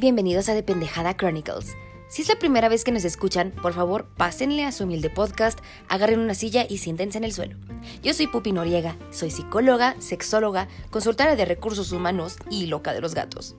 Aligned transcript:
Bienvenidos 0.00 0.48
a 0.48 0.54
Dependejada 0.54 1.14
Chronicles. 1.14 1.76
Si 2.08 2.22
es 2.22 2.28
la 2.30 2.38
primera 2.38 2.70
vez 2.70 2.84
que 2.84 2.90
nos 2.90 3.04
escuchan, 3.04 3.52
por 3.60 3.74
favor, 3.74 4.06
pásenle 4.16 4.64
a 4.64 4.72
su 4.72 4.84
humilde 4.84 5.10
podcast, 5.10 5.58
agarren 5.90 6.20
una 6.20 6.32
silla 6.32 6.64
y 6.66 6.78
siéntense 6.78 7.18
en 7.18 7.24
el 7.24 7.34
suelo. 7.34 7.58
Yo 8.02 8.14
soy 8.14 8.26
Pupi 8.26 8.52
Noriega, 8.52 8.96
soy 9.10 9.30
psicóloga, 9.30 9.96
sexóloga, 9.98 10.68
consultora 10.88 11.36
de 11.36 11.44
recursos 11.44 11.92
humanos 11.92 12.38
y 12.48 12.64
loca 12.64 12.94
de 12.94 13.02
los 13.02 13.14
gatos. 13.14 13.56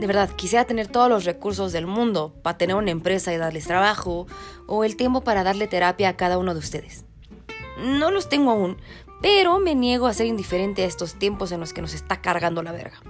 De 0.00 0.06
verdad, 0.08 0.30
quisiera 0.30 0.64
tener 0.64 0.88
todos 0.88 1.08
los 1.08 1.24
recursos 1.24 1.70
del 1.70 1.86
mundo 1.86 2.34
para 2.42 2.58
tener 2.58 2.74
una 2.74 2.90
empresa 2.90 3.32
y 3.32 3.36
darles 3.36 3.68
trabajo, 3.68 4.26
o 4.66 4.82
el 4.82 4.96
tiempo 4.96 5.22
para 5.22 5.44
darle 5.44 5.68
terapia 5.68 6.08
a 6.08 6.16
cada 6.16 6.38
uno 6.38 6.54
de 6.54 6.58
ustedes. 6.58 7.04
No 7.80 8.10
los 8.10 8.28
tengo 8.28 8.50
aún, 8.50 8.78
pero 9.22 9.60
me 9.60 9.76
niego 9.76 10.08
a 10.08 10.14
ser 10.14 10.26
indiferente 10.26 10.82
a 10.82 10.86
estos 10.86 11.14
tiempos 11.20 11.52
en 11.52 11.60
los 11.60 11.72
que 11.72 11.82
nos 11.82 11.94
está 11.94 12.20
cargando 12.20 12.64
la 12.64 12.72
verga. 12.72 13.00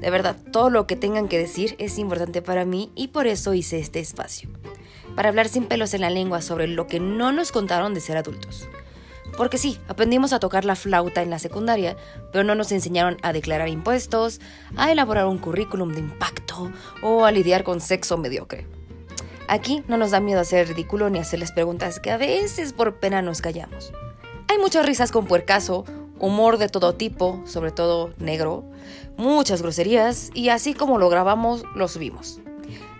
De 0.00 0.10
verdad, 0.10 0.36
todo 0.52 0.70
lo 0.70 0.86
que 0.86 0.96
tengan 0.96 1.28
que 1.28 1.38
decir 1.38 1.76
es 1.78 1.98
importante 1.98 2.42
para 2.42 2.64
mí 2.64 2.90
y 2.94 3.08
por 3.08 3.26
eso 3.26 3.54
hice 3.54 3.78
este 3.78 4.00
espacio. 4.00 4.48
Para 5.16 5.28
hablar 5.28 5.48
sin 5.48 5.64
pelos 5.64 5.94
en 5.94 6.00
la 6.00 6.10
lengua 6.10 6.42
sobre 6.42 6.66
lo 6.66 6.86
que 6.86 7.00
no 7.00 7.32
nos 7.32 7.52
contaron 7.52 7.94
de 7.94 8.00
ser 8.00 8.16
adultos. 8.16 8.68
Porque 9.36 9.58
sí, 9.58 9.78
aprendimos 9.88 10.32
a 10.32 10.38
tocar 10.38 10.64
la 10.64 10.76
flauta 10.76 11.22
en 11.22 11.30
la 11.30 11.38
secundaria, 11.38 11.96
pero 12.32 12.44
no 12.44 12.54
nos 12.54 12.70
enseñaron 12.72 13.16
a 13.22 13.32
declarar 13.32 13.68
impuestos, 13.68 14.40
a 14.76 14.92
elaborar 14.92 15.26
un 15.26 15.38
currículum 15.38 15.92
de 15.92 16.00
impacto 16.00 16.70
o 17.02 17.24
a 17.24 17.32
lidiar 17.32 17.64
con 17.64 17.80
sexo 17.80 18.16
mediocre. 18.16 18.66
Aquí 19.48 19.82
no 19.88 19.96
nos 19.96 20.12
da 20.12 20.20
miedo 20.20 20.40
hacer 20.40 20.68
ridículo 20.68 21.10
ni 21.10 21.18
hacerles 21.18 21.52
preguntas 21.52 22.00
que 22.00 22.10
a 22.10 22.16
veces 22.16 22.72
por 22.72 22.96
pena 22.96 23.22
nos 23.22 23.40
callamos. 23.40 23.92
Hay 24.48 24.58
muchas 24.58 24.86
risas 24.86 25.10
con 25.10 25.26
puercaso, 25.26 25.84
humor 26.18 26.58
de 26.58 26.68
todo 26.68 26.94
tipo, 26.94 27.42
sobre 27.44 27.72
todo 27.72 28.14
negro, 28.18 28.64
muchas 29.16 29.62
groserías 29.62 30.30
y 30.34 30.48
así 30.48 30.74
como 30.74 30.98
lo 30.98 31.08
grabamos, 31.08 31.64
lo 31.74 31.88
subimos. 31.88 32.40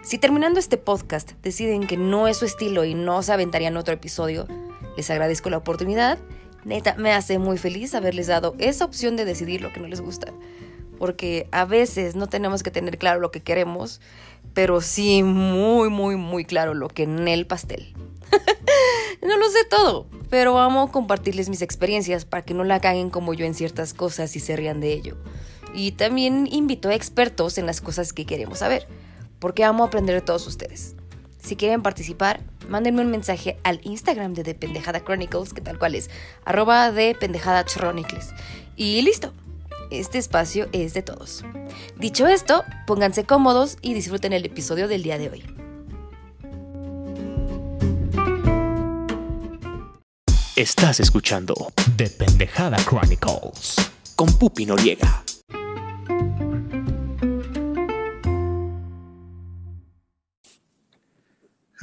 Si 0.03 0.19
terminando 0.19 0.61
este 0.61 0.77
podcast 0.77 1.33
deciden 1.43 1.87
que 1.87 1.97
no 1.97 2.29
es 2.29 2.37
su 2.37 2.45
estilo 2.45 2.85
y 2.85 2.95
no 2.95 3.23
se 3.23 3.33
aventarían 3.33 3.77
otro 3.77 3.95
episodio, 3.95 4.47
les 4.97 5.11
agradezco 5.11 5.49
la 5.51 5.57
oportunidad. 5.57 6.19
Neta, 6.65 6.95
me 6.97 7.13
hace 7.13 7.39
muy 7.39 7.59
feliz 7.59 7.95
haberles 7.95 8.27
dado 8.27 8.55
esa 8.59 8.85
opción 8.85 9.17
de 9.17 9.25
decidir 9.25 9.63
lo 9.63 9.73
que 9.73 9.81
no 9.81 9.89
les 9.89 10.01
gusta. 10.01 10.33
Porque 10.99 11.49
a 11.53 11.65
veces 11.65 12.17
no 12.17 12.29
tenemos 12.29 12.63
que 12.63 12.71
tener 12.71 12.99
claro 12.99 13.21
lo 13.21 13.31
que 13.31 13.43
queremos, 13.43 14.01
pero 14.53 14.81
sí 14.81 15.23
muy, 15.23 15.91
muy, 15.91 16.17
muy 16.17 16.45
claro 16.45 16.75
lo 16.75 16.89
que 16.89 17.05
en 17.05 17.27
el 17.27 17.47
pastel. 17.47 17.95
no 19.23 19.37
lo 19.37 19.49
sé 19.51 19.65
todo, 19.69 20.07
pero 20.31 20.59
amo 20.59 20.93
compartirles 20.93 21.49
mis 21.49 21.63
experiencias 21.63 22.25
para 22.25 22.45
que 22.45 22.55
no 22.55 22.65
la 22.65 22.81
caguen 22.81 23.11
como 23.11 23.35
yo 23.35 23.47
en 23.47 23.55
ciertas 23.55 23.95
cosas 23.95 24.37
y 24.37 24.41
se 24.41 24.55
rían 24.55 24.81
de 24.81 24.93
ello. 24.93 25.17
Y 25.75 25.93
también 25.93 26.49
invito 26.51 26.89
a 26.89 26.95
expertos 26.95 27.59
en 27.59 27.67
las 27.67 27.81
cosas 27.81 28.13
que 28.13 28.27
queremos 28.27 28.61
saber, 28.61 28.87
porque 29.41 29.65
amo 29.65 29.85
aprender 29.85 30.15
de 30.15 30.21
todos 30.21 30.47
ustedes. 30.47 30.95
Si 31.43 31.57
quieren 31.57 31.83
participar, 31.83 32.41
mándenme 32.69 33.03
un 33.03 33.11
mensaje 33.11 33.59
al 33.65 33.81
Instagram 33.83 34.33
de 34.35 34.45
The 34.45 34.55
Pendejada 34.55 35.05
Chronicles, 35.05 35.53
que 35.53 35.61
tal 35.61 35.79
cual 35.79 35.95
es, 35.95 36.09
arroba 36.45 36.91
de 36.93 37.15
Pendejada 37.15 37.65
Chronicles. 37.65 38.31
Y 38.77 39.03
listo, 39.03 39.33
este 39.91 40.19
espacio 40.19 40.69
es 40.73 40.95
de 40.95 41.03
todos. 41.03 41.45
Dicho 41.99 42.27
esto, 42.27 42.65
pónganse 42.87 43.25
cómodos 43.25 43.77
y 43.83 43.95
disfruten 43.95 44.33
el 44.33 44.47
episodio 44.47 44.89
del 44.89 45.03
día 45.03 45.19
de 45.19 45.29
hoy. 45.31 45.45
Estás 50.57 51.01
escuchando 51.01 51.55
The 51.97 52.09
Pendejada 52.11 52.77
Chronicles 52.77 53.75
con 54.15 54.33
Pupi 54.39 54.67
Noriega. 54.67 55.25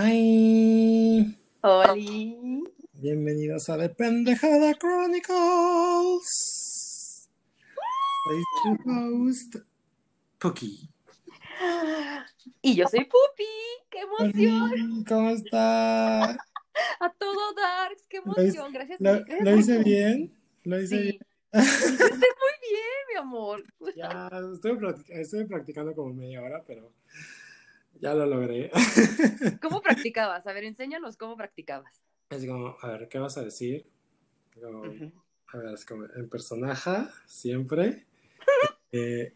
Hi. 0.03 1.38
Oli. 1.62 2.63
Bienvenidos 2.94 3.69
a 3.69 3.78
The 3.78 3.89
Pendejada 3.89 4.73
Chronicles. 4.73 6.25
Soy 8.25 8.44
tu 8.63 8.78
host, 8.89 9.56
Puki. 10.39 10.89
Y 12.63 12.75
yo 12.75 12.88
soy 12.88 13.06
Pupi. 13.06 13.45
¡Qué 13.91 14.00
emoción! 14.00 15.03
¿Cómo 15.07 15.29
está? 15.29 16.31
A 16.31 17.13
todo 17.19 17.53
Darks, 17.53 18.07
qué 18.09 18.22
¿Lo 18.25 18.31
hice, 18.31 18.57
emoción. 18.57 18.73
Gracias. 18.73 19.00
lo- 19.01 19.12
gracias 19.23 19.44
lo 19.44 19.56
hice 19.56 19.83
bien? 19.83 20.33
¿Lo 20.63 20.81
hice 20.81 20.95
Sí. 20.97 21.01
bien? 21.03 21.19
Hiciste 21.63 22.03
muy 22.06 22.56
bien, 22.72 23.01
mi 23.13 23.19
amor. 23.19 23.63
Ya, 23.95 24.31
estoy, 24.51 24.72
practic- 24.78 25.09
estoy 25.12 25.45
practicando 25.45 25.94
como 25.94 26.12
media 26.12 26.41
hora, 26.41 26.63
pero 26.66 26.91
ya 28.00 28.13
lo 28.13 28.25
logré. 28.25 28.72
¿Cómo 29.62 29.81
practicabas? 29.81 30.47
A 30.47 30.53
ver, 30.53 30.63
enséñanos 30.63 31.18
cómo 31.18 31.35
practicabas. 31.35 32.02
Es 32.29 32.46
como, 32.46 32.75
a 32.81 32.88
ver, 32.88 33.07
¿qué 33.09 33.19
vas 33.19 33.38
a 33.38 33.44
decir? 33.44 33.85
Como, 34.59 34.84
A 34.84 35.57
ver, 35.57 35.74
es 35.74 35.85
como 35.85 36.06
en 36.06 36.30
personaje, 36.30 37.07
siempre. 37.25 38.06
Eh, 38.94 39.34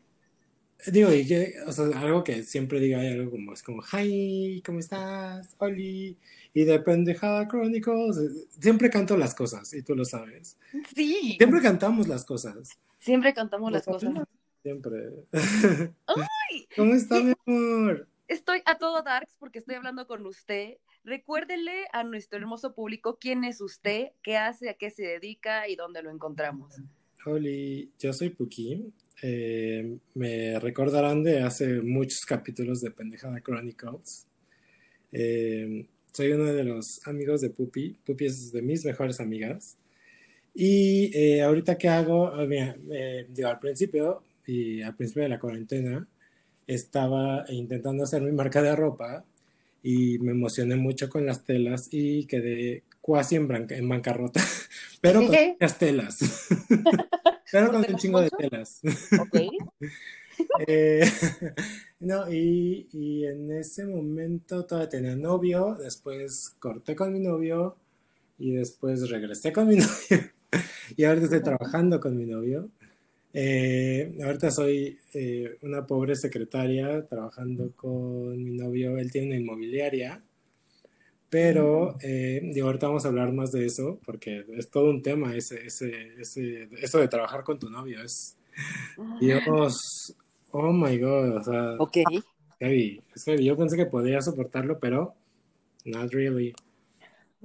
digo, 0.91 1.13
y 1.13 1.25
que, 1.25 1.53
o 1.65 1.71
sea, 1.71 1.85
algo 1.97 2.25
que 2.25 2.43
siempre 2.43 2.77
diga 2.81 2.99
hay 2.99 3.13
algo 3.13 3.31
como, 3.31 3.53
es 3.53 3.63
como, 3.63 3.81
hi, 3.81 4.61
¿cómo 4.65 4.79
estás? 4.79 5.55
Oli. 5.59 6.17
Y 6.53 6.63
de 6.65 6.79
pendejada 6.81 7.47
Chronicles, 7.47 8.17
eh, 8.17 8.47
siempre 8.59 8.89
canto 8.89 9.15
las 9.15 9.33
cosas, 9.33 9.73
y 9.73 9.81
tú 9.81 9.95
lo 9.95 10.03
sabes. 10.03 10.57
Sí. 10.93 11.35
Siempre 11.37 11.61
cantamos 11.61 12.09
las 12.09 12.25
cosas. 12.25 12.77
Siempre 12.97 13.33
cantamos 13.33 13.71
las 13.71 13.87
Los 13.87 14.03
cosas. 14.03 14.25
Siempre. 14.61 15.11
¡Ay! 15.31 16.67
¿Cómo 16.75 16.93
está, 16.93 17.21
mi 17.21 17.33
amor? 17.45 18.07
Estoy 18.27 18.61
a 18.65 18.77
todo 18.77 19.03
Darks 19.03 19.35
porque 19.39 19.59
estoy 19.59 19.75
hablando 19.75 20.07
con 20.07 20.25
usted. 20.25 20.77
Recuérdele 21.03 21.85
a 21.93 22.03
nuestro 22.03 22.39
hermoso 22.39 22.73
público 22.73 23.17
quién 23.19 23.43
es 23.43 23.61
usted, 23.61 24.07
qué 24.23 24.37
hace, 24.37 24.69
a 24.69 24.73
qué 24.73 24.89
se 24.89 25.03
dedica 25.03 25.67
y 25.67 25.75
dónde 25.75 26.01
lo 26.01 26.09
encontramos. 26.09 26.75
Oli, 27.25 27.91
yo 27.99 28.13
soy 28.13 28.29
Puki. 28.29 28.91
Eh, 29.21 29.97
me 30.15 30.59
recordarán 30.59 31.23
de 31.23 31.41
hace 31.41 31.81
muchos 31.81 32.25
capítulos 32.25 32.81
de 32.81 32.91
Pendejada 32.91 33.41
Chronicles. 33.41 34.27
Eh, 35.11 35.87
soy 36.11 36.31
uno 36.31 36.45
de 36.45 36.63
los 36.63 37.05
amigos 37.07 37.41
de 37.41 37.49
Pupi. 37.49 37.97
Pupi 38.05 38.25
es 38.25 38.51
de 38.51 38.61
mis 38.61 38.83
mejores 38.85 39.19
amigas. 39.19 39.77
Y 40.53 41.11
eh, 41.13 41.41
ahorita 41.41 41.77
que 41.77 41.89
hago, 41.89 42.27
Ah, 42.27 42.45
mira, 42.45 42.75
eh, 42.89 43.27
digo, 43.29 43.49
al 43.49 43.59
principio, 43.59 44.23
y 44.47 44.81
al 44.81 44.95
principio 44.95 45.23
de 45.23 45.29
la 45.29 45.39
cuarentena, 45.39 46.07
estaba 46.67 47.45
intentando 47.49 48.03
hacer 48.03 48.21
mi 48.21 48.31
marca 48.31 48.61
de 48.61 48.75
ropa 48.75 49.25
y 49.83 50.19
me 50.19 50.31
emocioné 50.31 50.75
mucho 50.75 51.09
con 51.09 51.25
las 51.25 51.43
telas 51.45 51.89
y 51.91 52.25
quedé 52.27 52.83
casi 53.05 53.35
en, 53.35 53.47
branca- 53.47 53.77
en 53.77 53.87
bancarrota, 53.89 54.41
pero 55.01 55.25
con 55.25 55.31
¿Qué? 55.31 55.57
muchas 55.59 55.77
telas. 55.79 56.19
pero 57.51 57.71
con 57.71 57.81
¿Por 57.81 57.89
un 57.91 57.97
chingo 57.97 58.19
de 58.21 58.31
telas. 58.31 58.81
¿Ok? 59.17 59.35
Eh, 60.67 61.03
no, 61.99 62.31
y, 62.31 62.87
y 62.91 63.25
en 63.25 63.51
ese 63.51 63.85
momento 63.85 64.65
todavía 64.65 64.89
tenía 64.89 65.15
novio, 65.15 65.75
después 65.75 66.55
corté 66.59 66.95
con 66.95 67.13
mi 67.13 67.19
novio 67.19 67.75
y 68.39 68.53
después 68.53 69.09
regresé 69.09 69.53
con 69.53 69.67
mi 69.67 69.77
novio 69.77 70.31
y 70.97 71.03
ahorita 71.05 71.25
estoy 71.25 71.43
trabajando 71.43 71.99
con 71.99 72.17
mi 72.17 72.25
novio. 72.25 72.69
Eh, 73.37 74.17
ahorita 74.23 74.49
soy 74.49 74.97
eh, 75.13 75.57
una 75.61 75.85
pobre 75.85 76.15
secretaria 76.15 77.05
trabajando 77.05 77.73
con 77.75 78.41
mi 78.41 78.53
novio, 78.53 78.97
él 78.97 79.11
tiene 79.11 79.27
una 79.27 79.35
inmobiliaria, 79.35 80.23
pero 81.29 81.97
eh, 82.01 82.39
digo, 82.53 82.67
ahorita 82.67 82.87
vamos 82.87 83.03
a 83.03 83.09
hablar 83.09 83.33
más 83.33 83.51
de 83.51 83.65
eso 83.65 83.99
porque 84.05 84.45
es 84.55 84.69
todo 84.69 84.89
un 84.89 85.01
tema 85.01 85.35
ese, 85.35 85.65
ese, 85.65 86.13
ese, 86.17 86.69
eso 86.81 86.99
de 86.99 87.09
trabajar 87.09 87.43
con 87.43 87.59
tu 87.59 87.69
novio, 87.69 88.01
es 88.01 88.37
Dios, 89.19 90.15
oh 90.51 90.71
my 90.71 90.97
god, 90.97 91.35
o 91.35 91.43
sea, 91.43 91.75
Ok. 91.77 91.97
heavy, 92.61 93.01
es 93.13 93.25
heavy. 93.25 93.43
Yo 93.43 93.57
pensé 93.57 93.75
que 93.75 93.85
podía 93.85 94.21
soportarlo, 94.21 94.79
pero 94.79 95.13
not 95.83 96.09
really. 96.13 96.55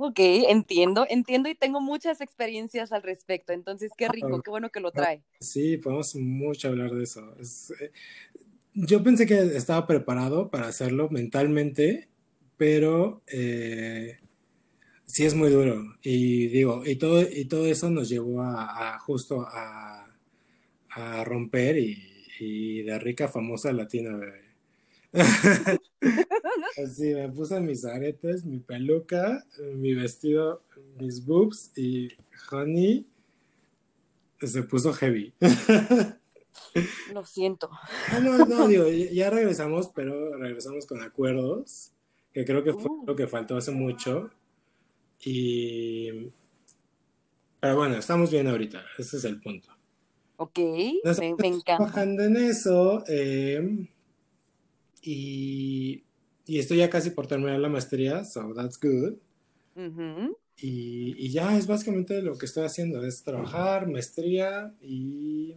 Ok, 0.02 0.18
entiendo, 0.18 1.04
entiendo 1.10 1.50
y 1.50 1.54
tengo 1.54 1.82
muchas 1.82 2.22
experiencias 2.22 2.90
al 2.90 3.02
respecto, 3.02 3.52
entonces 3.52 3.92
qué 3.98 4.08
rico, 4.08 4.40
qué 4.42 4.48
bueno 4.48 4.70
que 4.70 4.80
lo 4.80 4.92
trae. 4.92 5.22
Sí, 5.40 5.76
podemos 5.76 6.14
mucho 6.16 6.68
hablar 6.68 6.94
de 6.94 7.02
eso. 7.04 7.34
Es, 7.38 7.70
eh, 7.82 7.92
yo 8.72 9.02
pensé 9.02 9.26
que 9.26 9.38
estaba 9.38 9.86
preparado 9.86 10.50
para 10.50 10.68
hacerlo 10.68 11.10
mentalmente, 11.10 12.08
pero 12.56 13.22
eh, 13.26 14.20
sí 15.04 15.26
es 15.26 15.34
muy 15.34 15.50
duro. 15.50 15.82
Y 16.02 16.46
digo, 16.48 16.82
y 16.86 16.96
todo, 16.96 17.20
y 17.20 17.44
todo 17.44 17.66
eso 17.66 17.90
nos 17.90 18.08
llevó 18.08 18.40
a, 18.42 18.94
a 18.94 18.98
justo 19.00 19.42
a, 19.42 20.08
a 20.90 21.24
romper 21.24 21.78
y, 21.78 21.98
y 22.38 22.82
de 22.82 22.98
rica 22.98 23.28
famosa 23.28 23.72
latina, 23.72 24.16
bebé. 24.16 24.49
Así, 26.84 27.14
me 27.14 27.28
puse 27.30 27.60
mis 27.60 27.84
aretes, 27.84 28.44
mi 28.44 28.58
peluca, 28.60 29.44
mi 29.74 29.94
vestido, 29.94 30.62
mis 30.98 31.24
boobs 31.24 31.72
y 31.76 32.08
Honey 32.50 33.06
se 34.40 34.62
puso 34.62 34.92
heavy. 34.94 35.34
Lo 37.12 37.24
siento. 37.24 37.70
Ah, 38.08 38.20
no, 38.20 38.38
no, 38.44 38.68
digo, 38.68 38.86
ya 38.88 39.30
regresamos, 39.30 39.88
pero 39.94 40.36
regresamos 40.38 40.86
con 40.86 41.02
acuerdos, 41.02 41.92
que 42.32 42.44
creo 42.44 42.62
que 42.62 42.72
fue 42.72 42.90
Uh. 42.90 43.04
lo 43.06 43.16
que 43.16 43.26
faltó 43.26 43.56
hace 43.56 43.72
mucho. 43.72 44.30
Y... 45.24 46.30
Pero 47.60 47.76
bueno, 47.76 47.96
estamos 47.96 48.30
bien 48.30 48.46
ahorita, 48.48 48.82
ese 48.98 49.18
es 49.18 49.24
el 49.24 49.40
punto. 49.40 49.68
Ok, 50.36 50.58
Nos 51.04 51.18
me, 51.18 51.34
me 51.34 51.48
encanta. 51.48 51.76
trabajando 51.76 52.22
en 52.24 52.36
eso 52.36 53.04
eh, 53.06 53.86
y, 55.02 56.04
y 56.46 56.58
estoy 56.58 56.78
ya 56.78 56.90
casi 56.90 57.10
por 57.10 57.26
terminar 57.26 57.58
la 57.58 57.68
maestría, 57.68 58.24
so 58.24 58.52
that's 58.54 58.78
good. 58.80 59.14
Y, 60.56 61.14
y 61.16 61.30
ya 61.30 61.56
es 61.56 61.66
básicamente 61.66 62.20
lo 62.22 62.36
que 62.36 62.46
estoy 62.46 62.64
haciendo, 62.64 63.04
es 63.04 63.22
trabajar, 63.24 63.86
maestría 63.88 64.74
y, 64.82 65.56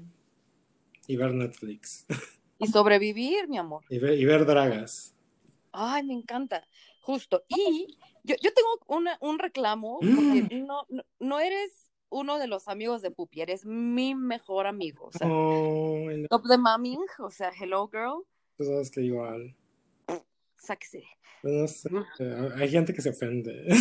y 1.07 1.16
ver 1.18 1.34
Netflix 1.34 2.06
Y 2.60 2.68
sobrevivir, 2.68 3.50
mi 3.50 3.57
amor. 3.57 3.84
y 3.90 4.00
ver, 4.00 4.18
y 4.18 4.24
ver 4.24 4.45
dragas. 4.45 5.13
Ay, 5.74 6.04
me 6.04 6.13
encanta. 6.13 6.66
Justo. 7.01 7.44
Y 7.50 7.88
yo, 8.24 8.36
yo 8.42 8.54
tengo 8.54 8.69
una, 8.88 9.18
un 9.19 9.39
reclamo, 9.39 10.00
Mm. 10.01 10.66
no, 10.66 10.86
no, 10.89 11.04
no 11.19 11.39
eres 11.42 11.92
uno 12.10 12.38
de 12.38 12.48
los 12.48 12.68
amigos 12.69 13.01
de 13.01 13.12
Pupi, 13.12 13.42
eres 13.42 13.66
mi 13.66 14.16
mejor 14.16 14.68
amigo. 14.68 15.07
O 15.07 15.12
sea, 15.12 15.28
Oh, 15.30 16.07
top 16.30 16.44
de 16.46 16.57
mamming, 16.57 17.01
o 17.19 17.30
sea, 17.30 17.51
hello 17.60 17.89
girl, 17.92 18.24
tú 18.57 18.65
sabes 18.65 18.89
que 18.91 19.01
igual. 19.01 19.55
sáquese. 20.57 21.03
No 21.44 21.67
sé, 21.67 21.89
eh, 22.19 22.50
hay 22.55 22.69
gente 22.69 22.94
que 22.94 23.01
se 23.01 23.09
ofende. 23.09 23.65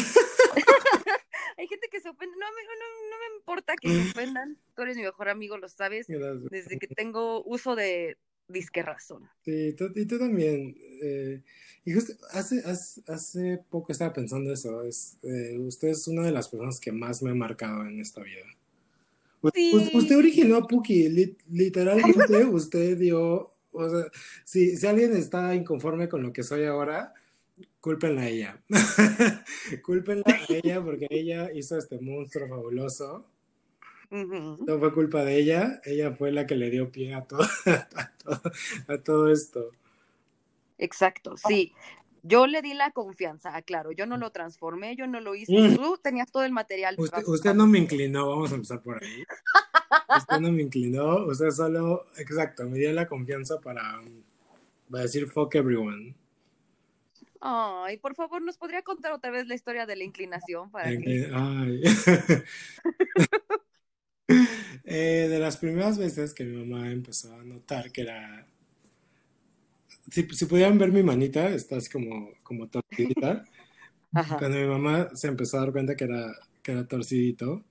Hay 1.58 1.69
gente 1.69 1.86
que 1.90 2.00
se 2.00 2.08
ofende, 2.08 2.34
no 2.38 2.46
me, 2.46 2.62
no, 2.64 3.10
no 3.10 3.16
me 3.19 3.36
importa 3.38 3.74
que 3.76 3.88
se 3.88 4.00
ofendan, 4.10 4.58
tú 4.74 4.82
eres 4.82 4.96
mi 4.96 5.02
mejor 5.02 5.28
amigo, 5.28 5.56
lo 5.58 5.69
sabes, 5.69 6.06
Gracias. 6.08 6.50
desde 6.50 6.78
que 6.78 6.88
tengo 6.88 7.44
uso 7.44 7.76
de 7.76 8.16
disque 8.48 8.82
razón. 8.82 9.28
Sí, 9.44 9.72
tú, 9.74 9.90
y 9.94 10.06
tú 10.06 10.19
también. 10.19 10.74
eh, 11.02 11.42
y 11.84 11.92
justo 11.92 12.14
hace, 12.32 12.58
hace, 12.64 13.02
hace 13.06 13.58
poco 13.70 13.92
estaba 13.92 14.12
pensando 14.12 14.52
eso. 14.52 14.82
Es, 14.82 15.19
eh, 15.22 15.56
usted 15.58 15.88
es 15.88 16.08
una 16.08 16.22
de 16.24 16.32
las 16.32 16.48
personas 16.48 16.80
que 16.80 16.90
más 16.90 17.22
me 17.22 17.30
ha 17.30 17.34
marcado 17.34 17.82
en 17.86 18.00
esta 18.00 18.22
vida. 18.22 18.46
Sí. 19.54 19.72
u- 19.94 19.98
Usted 19.98 20.16
originó 20.16 20.56
a 20.56 20.66
Puki, 20.66 21.08
li- 21.10 21.36
literalmente 21.50 22.44
usted 22.46 22.96
dio, 22.98 23.51
o 23.72 23.88
sea, 23.90 24.04
si, 24.44 24.76
si 24.76 24.86
alguien 24.86 25.16
está 25.16 25.54
inconforme 25.54 26.08
con 26.08 26.22
lo 26.22 26.32
que 26.32 26.42
soy 26.42 26.64
ahora, 26.64 27.14
cúlpenla 27.80 28.22
a 28.22 28.28
ella. 28.28 28.62
cúlpenla 29.84 30.24
a 30.26 30.40
ella 30.48 30.82
porque 30.82 31.06
ella 31.10 31.50
hizo 31.52 31.76
este 31.78 31.98
monstruo 32.00 32.48
fabuloso. 32.48 33.26
No 34.10 34.78
fue 34.78 34.92
culpa 34.92 35.24
de 35.24 35.38
ella, 35.38 35.80
ella 35.86 36.14
fue 36.14 36.32
la 36.32 36.46
que 36.46 36.54
le 36.54 36.69
dio 36.69 36.92
pie 36.92 37.14
a 37.14 37.22
todo, 37.22 37.40
a 37.66 38.10
todo, 38.22 38.42
a 38.88 38.98
todo 38.98 39.32
esto. 39.32 39.70
Exacto, 40.76 41.36
sí. 41.38 41.72
Yo 42.22 42.46
le 42.46 42.60
di 42.62 42.74
la 42.74 42.90
confianza, 42.92 43.60
claro, 43.62 43.90
yo 43.90 44.06
no 44.06 44.16
lo 44.19 44.30
transformé, 44.30 44.96
yo 44.96 45.06
no 45.06 45.20
lo 45.20 45.34
hice, 45.34 45.52
Mm. 45.52 45.76
tú 45.76 45.98
tenías 46.02 46.30
todo 46.30 46.44
el 46.44 46.52
material. 46.52 46.94
Usted, 46.98 47.22
usted 47.26 47.54
no 47.54 47.66
me 47.66 47.78
inclinó, 47.78 48.28
vamos 48.28 48.52
a 48.52 48.56
empezar 48.56 48.82
por 48.82 49.02
ahí. 49.02 49.24
Usted 50.15 50.39
no 50.39 50.50
me 50.53 50.62
inclinó, 50.62 51.27
usted 51.27 51.50
solo, 51.50 52.06
exacto, 52.17 52.69
me 52.69 52.79
dio 52.79 52.93
la 52.93 53.06
confianza 53.09 53.61
para, 53.61 54.00
para 54.91 55.05
decir 55.05 55.29
fuck 55.29 55.55
everyone. 55.56 56.15
Ay, 57.41 57.99
por 57.99 58.15
favor, 58.15 58.41
¿nos 58.43 58.56
podría 58.56 58.83
contar 58.83 59.12
otra 59.12 59.31
vez 59.31 59.47
la 59.47 59.55
historia 59.55 59.85
de 59.87 59.97
la 59.97 60.05
inclinación 60.05 60.71
para 60.71 60.93
Eh, 60.93 60.99
que... 60.99 61.19
eh, 61.27 61.31
ay. 61.35 61.83
Eh, 64.85 65.29
de 65.31 65.39
las 65.39 65.56
primeras 65.56 65.99
veces 65.99 66.35
que 66.35 66.44
mi 66.44 66.65
mamá 66.65 66.91
empezó 66.91 67.35
a 67.35 67.43
notar 67.44 67.91
que 67.93 68.03
era... 68.03 68.47
Si, 70.11 70.23
si 70.35 70.47
pudieran 70.47 70.79
ver 70.79 70.93
mi 70.93 71.03
manita, 71.03 71.49
está 71.49 71.77
así 71.77 71.91
como, 71.91 72.31
como 72.43 72.69
torcidita. 72.69 73.44
Cuando 74.37 74.59
mi 74.59 74.67
mamá 74.67 75.11
se 75.15 75.29
empezó 75.29 75.59
a 75.59 75.61
dar 75.62 75.73
cuenta 75.73 75.97
que 75.97 76.05
era, 76.05 76.35
que 76.62 76.73
era 76.73 76.89
torcidito, 76.89 77.65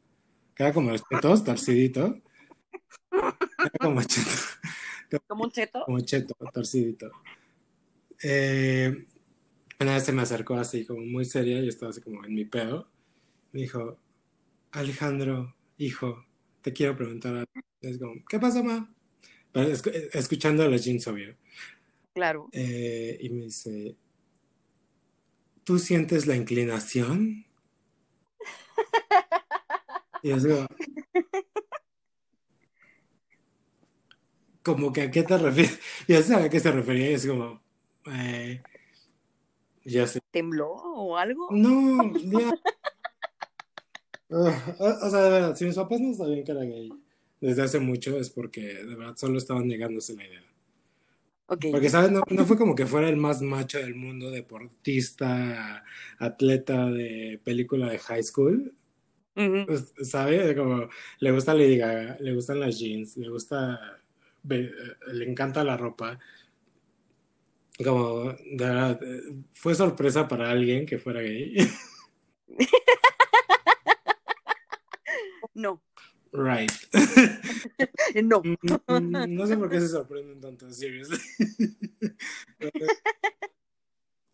que 0.55 0.63
era 0.63 0.73
como 0.73 0.91
los 0.91 1.01
chetos, 1.07 1.43
torcidito. 1.43 2.21
Era 3.11 3.71
como 3.79 4.01
cheto, 4.03 4.31
Como 5.27 5.43
un 5.45 5.51
cheto. 5.51 5.83
como 5.85 5.99
cheto, 6.01 6.35
torcidito. 6.53 7.11
Eh, 8.23 9.07
una 9.79 9.93
vez 9.95 10.03
se 10.05 10.11
me 10.11 10.21
acercó 10.21 10.55
así 10.55 10.85
como 10.85 11.01
muy 11.01 11.25
seria, 11.25 11.59
yo 11.59 11.67
estaba 11.69 11.89
así 11.89 12.01
como 12.01 12.23
en 12.25 12.33
mi 12.33 12.45
pedo. 12.45 12.89
Me 13.51 13.61
dijo, 13.61 13.99
Alejandro, 14.71 15.55
hijo, 15.77 16.25
te 16.61 16.71
quiero 16.73 16.95
preguntar 16.95 17.35
algo. 17.35 17.51
Es 17.81 17.97
como, 17.97 18.13
¿qué 18.29 18.39
pasa, 18.39 18.61
ma? 18.63 18.93
Pero 19.51 19.69
escu- 19.69 20.09
escuchando 20.13 20.63
a 20.63 20.67
los 20.67 20.83
jeans, 20.85 21.07
obvio. 21.07 21.35
Claro. 22.13 22.47
Eh, 22.51 23.17
y 23.21 23.29
me 23.29 23.45
dice, 23.45 23.95
¿tú 25.63 25.79
sientes 25.79 26.27
la 26.27 26.35
inclinación? 26.35 27.45
Y 30.23 30.29
yo 30.29 30.37
digo, 30.37 30.67
como 34.63 34.93
que 34.93 35.01
a 35.01 35.11
qué 35.11 35.23
te 35.23 35.37
refieres. 35.37 35.79
Yo 36.07 36.21
sabía 36.21 36.45
a 36.45 36.49
qué 36.49 36.59
se 36.59 36.71
refería 36.71 37.11
y 37.11 37.13
es 37.13 37.25
como, 37.25 37.61
eh, 38.05 38.61
ya 39.83 40.05
sé. 40.05 40.19
¿Tembló 40.31 40.71
o 40.71 41.17
algo? 41.17 41.47
No, 41.51 42.13
ya. 42.23 42.51
Ah, 44.29 44.75
o, 44.79 45.07
o 45.07 45.09
sea, 45.09 45.21
de 45.23 45.29
verdad, 45.29 45.55
si 45.55 45.65
mis 45.65 45.75
papás 45.75 45.99
no 45.99 46.13
sabían 46.13 46.43
que 46.43 46.51
era 46.51 46.61
gay 46.61 46.91
desde 47.41 47.63
hace 47.63 47.79
mucho 47.79 48.17
es 48.17 48.29
porque 48.29 48.61
de 48.61 48.95
verdad 48.95 49.17
solo 49.17 49.37
estaban 49.37 49.67
negándose 49.67 50.15
la 50.15 50.25
idea. 50.25 50.43
Porque, 51.47 51.89
¿sabes? 51.89 52.11
No, 52.11 52.23
no 52.29 52.45
fue 52.45 52.57
como 52.57 52.75
que 52.75 52.85
fuera 52.85 53.09
el 53.09 53.17
más 53.17 53.41
macho 53.41 53.77
del 53.77 53.93
mundo, 53.93 54.31
deportista, 54.31 55.83
atleta 56.17 56.85
de 56.85 57.41
película 57.43 57.89
de 57.89 57.99
high 57.99 58.23
school. 58.23 58.73
Ujú. 59.35 59.65
Pues, 59.65 59.93
¿Sabe? 60.09 60.55
Como 60.55 60.89
le 61.19 61.31
gusta 61.31 61.53
Lady 61.53 61.77
Gaga, 61.77 62.17
le 62.19 62.33
gustan 62.33 62.59
las 62.59 62.79
jeans, 62.79 63.17
le 63.17 63.29
gusta, 63.29 63.99
eh, 64.49 64.71
le 65.13 65.29
encanta 65.29 65.63
la 65.63 65.77
ropa. 65.77 66.19
Como, 67.83 68.33
de 68.33 68.65
verdad, 68.65 68.99
eh, 69.03 69.21
fue 69.53 69.73
sorpresa 69.75 70.27
para 70.27 70.49
alguien 70.51 70.85
que 70.85 70.99
fuera 70.99 71.21
gay. 71.21 71.55
No, 75.53 75.81
Right. 76.31 76.71
no. 78.23 78.41
Mm, 78.41 79.35
No 79.35 79.47
sé 79.47 79.57
por 79.57 79.69
qué 79.69 79.81
se 79.81 79.89
sorprenden 79.89 80.39
tanto, 80.39 80.71
seriously. 80.71 81.17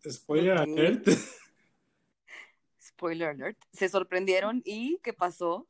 Spoiler 0.08 0.58
alert. 0.58 1.08
Spoiler 2.98 3.28
alert. 3.28 3.56
Se 3.72 3.88
sorprendieron 3.88 4.60
y 4.64 4.98
¿qué 5.04 5.12
pasó? 5.12 5.66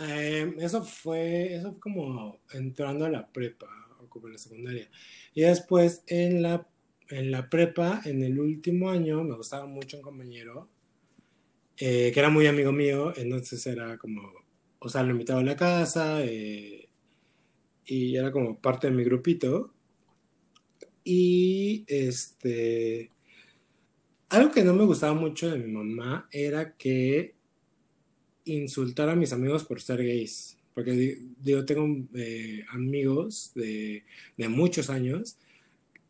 Eh, 0.00 0.52
eso 0.58 0.82
fue, 0.82 1.54
eso 1.54 1.70
fue 1.70 1.80
como 1.80 2.40
entrando 2.52 3.04
a 3.04 3.08
la 3.08 3.28
prepa 3.28 3.68
o 4.00 4.26
en 4.26 4.32
la 4.32 4.38
secundaria. 4.38 4.90
Y 5.32 5.42
después 5.42 6.02
en 6.08 6.42
la, 6.42 6.66
en 7.08 7.30
la 7.30 7.48
prepa, 7.48 8.00
en 8.04 8.24
el 8.24 8.40
último 8.40 8.90
año, 8.90 9.22
me 9.22 9.36
gustaba 9.36 9.66
mucho 9.66 9.98
un 9.98 10.02
compañero 10.02 10.68
eh, 11.76 12.10
que 12.12 12.18
era 12.18 12.30
muy 12.30 12.48
amigo 12.48 12.72
mío, 12.72 13.12
entonces 13.16 13.64
era 13.66 13.96
como, 13.98 14.32
o 14.80 14.88
sea, 14.88 15.04
lo 15.04 15.12
invitaba 15.12 15.40
a 15.40 15.44
la 15.44 15.56
casa 15.56 16.24
eh, 16.24 16.88
y 17.84 18.16
era 18.16 18.32
como 18.32 18.58
parte 18.60 18.88
de 18.88 18.96
mi 18.96 19.04
grupito. 19.04 19.72
Y 21.04 21.84
este, 21.86 23.12
algo 24.28 24.50
que 24.52 24.62
no 24.64 24.74
me 24.74 24.84
gustaba 24.84 25.14
mucho 25.14 25.50
de 25.50 25.58
mi 25.58 25.72
mamá 25.72 26.28
era 26.30 26.76
que 26.76 27.34
insultar 28.44 29.08
a 29.08 29.16
mis 29.16 29.32
amigos 29.32 29.64
por 29.64 29.80
ser 29.80 30.02
gays. 30.02 30.56
Porque 30.74 31.18
digo, 31.38 31.64
tengo 31.64 31.86
eh, 32.14 32.64
amigos 32.70 33.52
de, 33.54 34.04
de 34.36 34.48
muchos 34.48 34.90
años 34.90 35.38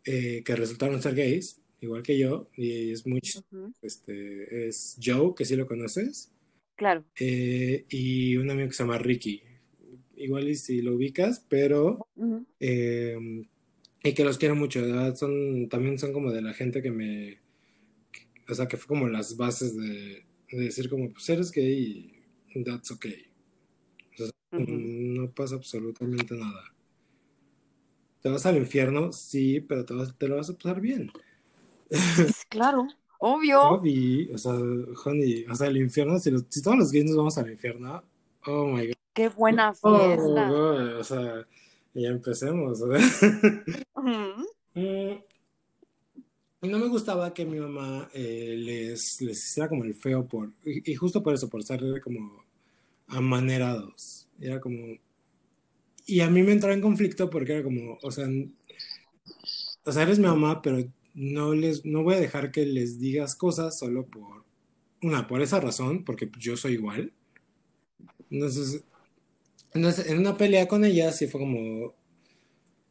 eh, 0.04 0.42
que 0.44 0.56
resultaron 0.56 1.00
ser 1.00 1.14
gays, 1.14 1.60
igual 1.80 2.02
que 2.02 2.18
yo, 2.18 2.48
y 2.56 2.90
es 2.90 3.04
Ujú. 3.06 3.72
este, 3.82 4.68
es 4.68 4.96
Joe, 5.02 5.34
que 5.36 5.44
sí 5.44 5.56
lo 5.56 5.66
conoces, 5.66 6.32
Claro. 6.74 7.04
eh, 7.18 7.84
y 7.88 8.36
un 8.36 8.50
amigo 8.50 8.68
que 8.68 8.74
se 8.74 8.82
llama 8.82 8.98
Ricky. 8.98 9.42
Igual 10.16 10.48
y 10.48 10.54
si 10.56 10.82
lo 10.82 10.94
ubicas, 10.94 11.44
pero 11.48 12.06
eh, 12.58 13.16
y 14.02 14.14
que 14.14 14.24
los 14.24 14.38
quiero 14.38 14.56
mucho, 14.56 14.82
de 14.82 14.92
verdad, 14.92 15.14
son, 15.14 15.68
también 15.68 15.98
son 15.98 16.12
como 16.12 16.32
de 16.32 16.42
la 16.42 16.54
gente 16.54 16.82
que 16.82 16.90
me, 16.90 17.38
o 18.48 18.54
sea, 18.54 18.66
que 18.68 18.76
fue 18.76 18.88
como 18.88 19.08
las 19.08 19.36
bases 19.36 19.76
de, 19.76 20.24
de 20.52 20.64
decir 20.64 20.88
como, 20.88 21.10
pues 21.12 21.28
eres 21.28 21.50
gay 21.50 22.12
y 22.54 22.64
that's 22.64 22.90
okay. 22.90 23.26
O 24.14 24.16
sea, 24.16 24.30
Ujú. 24.52 24.64
no 24.72 25.30
pasa 25.32 25.56
absolutamente 25.56 26.34
nada. 26.36 26.72
¿Te 28.22 28.28
vas 28.28 28.46
al 28.46 28.56
infierno? 28.56 29.12
Sí, 29.12 29.60
pero 29.60 29.84
te, 29.84 29.94
vas- 29.94 30.16
te 30.18 30.26
lo 30.28 30.36
vas 30.36 30.50
a 30.50 30.54
pasar 30.54 30.80
bien. 30.80 31.10
Claro. 32.48 32.86
Obvio. 33.18 33.60
Obvi, 33.62 34.30
o 34.32 34.38
sea, 34.38 34.52
honey, 35.04 35.44
o 35.50 35.54
sea, 35.54 35.68
el 35.68 35.76
infierno, 35.78 36.18
si, 36.18 36.30
los- 36.30 36.44
si 36.48 36.62
todos 36.62 36.76
los 36.76 36.92
gays 36.92 37.06
nos 37.06 37.16
vamos 37.16 37.38
al 37.38 37.50
infierno, 37.50 38.02
oh 38.46 38.66
my 38.66 38.86
god. 38.88 38.94
Qué 39.14 39.28
buena 39.28 39.72
Oh, 39.80 39.98
fiesta. 39.98 40.48
God, 40.50 40.96
o 40.98 41.04
sea, 41.04 41.46
ya 41.94 42.08
empecemos. 42.08 42.80
Mm, 44.74 45.12
Y 46.62 46.68
no 46.68 46.78
me 46.78 46.88
gustaba 46.88 47.34
que 47.34 47.44
mi 47.44 47.58
mamá 47.58 48.08
eh, 48.14 48.54
les, 48.56 49.20
les 49.20 49.44
hiciera 49.44 49.68
como 49.68 49.84
el 49.84 49.94
feo 49.94 50.26
por, 50.26 50.52
y, 50.64 50.94
justo 50.94 51.22
por 51.22 51.34
eso, 51.34 51.48
por 51.48 51.62
ser 51.62 51.80
como 52.02 52.44
amanerados. 53.08 54.28
Era 54.40 54.60
como, 54.60 54.96
y 56.06 56.20
a 56.20 56.30
mí 56.30 56.42
me 56.42 56.52
entraba 56.52 56.74
en 56.74 56.80
conflicto 56.80 57.28
porque 57.28 57.52
era 57.52 57.62
como, 57.62 57.98
o 58.02 58.10
sea, 58.10 58.26
o 59.84 59.92
sea, 59.92 60.02
eres 60.02 60.18
mi 60.18 60.26
mamá, 60.26 60.62
pero 60.62 60.78
no 61.14 61.54
les, 61.54 61.84
no 61.84 62.02
voy 62.02 62.14
a 62.14 62.20
dejar 62.20 62.50
que 62.50 62.64
les 62.66 62.98
digas 62.98 63.34
cosas 63.36 63.78
solo 63.78 64.06
por, 64.06 64.44
una, 65.02 65.26
por 65.26 65.42
esa 65.42 65.60
razón, 65.60 66.04
porque 66.04 66.30
yo 66.38 66.56
soy 66.56 66.74
igual. 66.74 67.12
Entonces, 68.30 68.84
entonces 69.72 70.06
en 70.06 70.18
una 70.18 70.36
pelea 70.36 70.66
con 70.68 70.84
ella 70.84 71.12
sí 71.12 71.26
fue 71.26 71.40
como, 71.40 71.94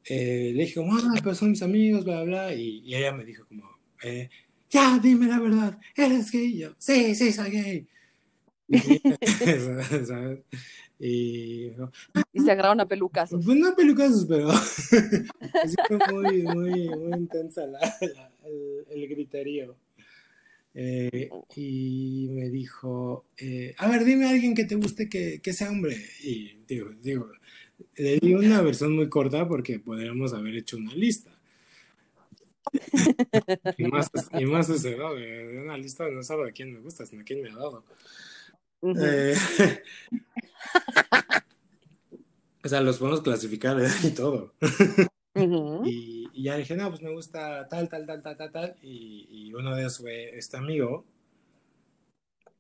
eh, 0.08 0.52
le 0.54 0.64
dije 0.64 0.76
como, 0.76 0.96
ah, 0.98 1.14
pero 1.24 1.36
son 1.36 1.52
mis 1.52 1.62
amigos, 1.62 2.06
bla, 2.06 2.24
bla, 2.24 2.54
y, 2.54 2.80
y 2.86 2.96
ella 2.96 3.12
me 3.14 3.26
dijo 3.26 3.46
como, 3.48 3.70
eh, 4.04 4.30
ya, 4.70 5.00
dime 5.02 5.28
la 5.28 5.40
verdad, 5.40 5.80
¿eres 5.96 6.32
gay? 6.32 6.58
Yo, 6.58 6.74
sí, 6.78 7.16
sí, 7.16 7.32
soy 7.32 7.52
gay. 7.52 7.88
Y, 8.68 8.78
¿sabes? 10.06 10.40
Y 11.00 11.70
dijo, 11.70 11.92
Y 12.34 12.40
se 12.42 12.52
agarraron 12.52 12.80
a 12.82 12.88
pelucazos. 12.88 13.44
pues 13.46 13.58
no 13.58 13.76
pelucas, 13.76 14.26
pero 14.28 14.50
así 15.62 15.76
fue 15.88 16.00
muy, 16.08 16.44
muy, 16.44 16.90
muy 16.90 17.14
intensa 17.14 17.66
la, 17.68 17.80
la- 17.80 18.32
el, 18.46 18.86
el 18.90 19.08
griterío. 19.10 19.76
Eh, 20.78 21.30
y 21.56 22.28
me 22.32 22.50
dijo, 22.50 23.26
eh, 23.38 23.74
a 23.78 23.88
ver, 23.90 24.04
dime 24.04 24.26
a 24.26 24.32
alguien 24.32 24.54
que 24.54 24.66
te 24.66 24.76
guste 24.76 25.08
que, 25.08 25.40
que 25.42 25.54
sea 25.54 25.70
hombre. 25.72 25.98
Y 26.22 26.58
digo, 26.68 26.90
digo, 27.02 27.32
le 27.96 28.20
di 28.20 28.34
una 28.34 28.62
versión 28.62 28.96
muy 28.96 29.10
corta 29.10 29.48
porque 29.48 29.80
podríamos 29.80 30.34
haber 30.34 30.56
hecho 30.56 30.78
una 30.78 30.94
lista. 30.94 31.32
Y 33.78 33.86
más, 33.86 34.10
y 34.34 34.46
más 34.46 34.70
ese, 34.70 34.98
¿no? 34.98 35.14
de, 35.14 35.62
una 35.62 35.78
lista 35.78 36.10
no 36.10 36.24
solo 36.24 36.46
de 36.46 36.54
quién 36.54 36.74
me 36.74 36.80
gusta, 36.80 37.06
sino 37.06 37.20
de 37.20 37.26
quién 37.26 37.42
me 37.42 37.52
ha 37.52 37.56
dado. 37.56 37.84
Eh, 38.82 39.36
o 42.64 42.68
sea, 42.68 42.82
los 42.82 42.98
podemos 42.98 43.22
clasificar 43.22 43.80
¿eh? 43.80 43.88
y 44.04 44.10
todo. 44.12 44.54
Y, 45.86 46.30
y 46.34 46.44
ya 46.44 46.58
dije, 46.58 46.76
no, 46.76 46.90
pues 46.90 47.02
me 47.02 47.12
gusta 47.12 47.68
tal, 47.68 47.90
tal, 47.90 48.06
tal, 48.06 48.22
tal, 48.22 48.38
tal, 48.38 48.52
tal. 48.52 48.76
Y, 48.82 49.28
y 49.30 49.54
uno 49.54 49.76
de 49.76 49.82
ellos 49.82 49.98
fue 49.98 50.38
este 50.38 50.58
amigo. 50.58 51.06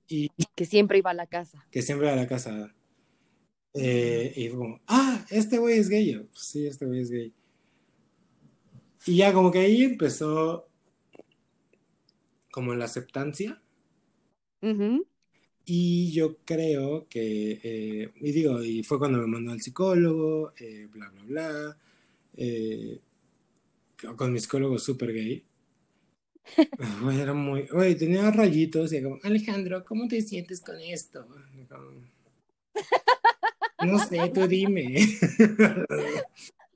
Y 0.08 0.30
Que 0.56 0.66
siempre 0.66 1.00
iba 1.00 1.12
a 1.12 1.16
la 1.16 1.28
casa. 1.28 1.66
que 1.72 1.82
siempre 1.82 2.08
va 2.08 2.14
a 2.14 2.18
la 2.18 2.28
casa. 2.28 2.74
Eh, 3.78 4.34
y 4.36 4.50
fue 4.50 4.58
como, 4.60 4.80
ah, 4.88 5.26
este 5.30 5.58
güey 5.58 5.78
es 5.80 5.90
gay. 5.90 6.14
Yo, 6.14 6.26
"Pues 6.28 6.40
sí, 6.44 6.66
este 6.68 6.86
güey 6.86 7.02
es 7.02 7.12
gay. 7.12 7.34
Y 9.06 9.18
ya 9.18 9.34
como 9.34 9.52
que 9.52 9.60
ahí 9.60 9.84
empezó 9.84 10.68
como 12.52 12.74
la 12.74 12.86
aceptancia. 12.86 13.62
Y 15.66 16.12
yo 16.12 16.38
creo 16.46 17.08
que, 17.10 17.60
eh, 17.64 18.12
y 18.22 18.32
digo, 18.32 18.64
y 18.64 18.84
fue 18.84 19.00
cuando 19.00 19.18
me 19.20 19.28
mandó 19.28 19.52
al 19.52 19.62
psicólogo, 19.62 20.54
eh, 20.60 20.88
bla, 20.92 21.10
bla, 21.10 21.24
bla. 21.24 21.78
eh, 22.38 23.00
con 24.18 24.32
mi 24.34 24.40
psicólogo 24.40 24.78
súper 24.78 25.14
gay. 25.14 25.44
Era 27.22 27.34
muy, 27.34 27.68
güey, 27.68 27.96
tenía 27.98 28.30
rayitos 28.32 28.94
y 28.94 29.02
como, 29.02 29.20
Alejandro, 29.24 29.84
¿cómo 29.84 30.08
te 30.08 30.22
sientes 30.22 30.62
con 30.62 30.80
esto? 30.80 31.26
Como, 31.28 32.02
no 33.80 34.00
sé, 34.00 34.32
tú 34.34 34.48
dime. 34.48 34.96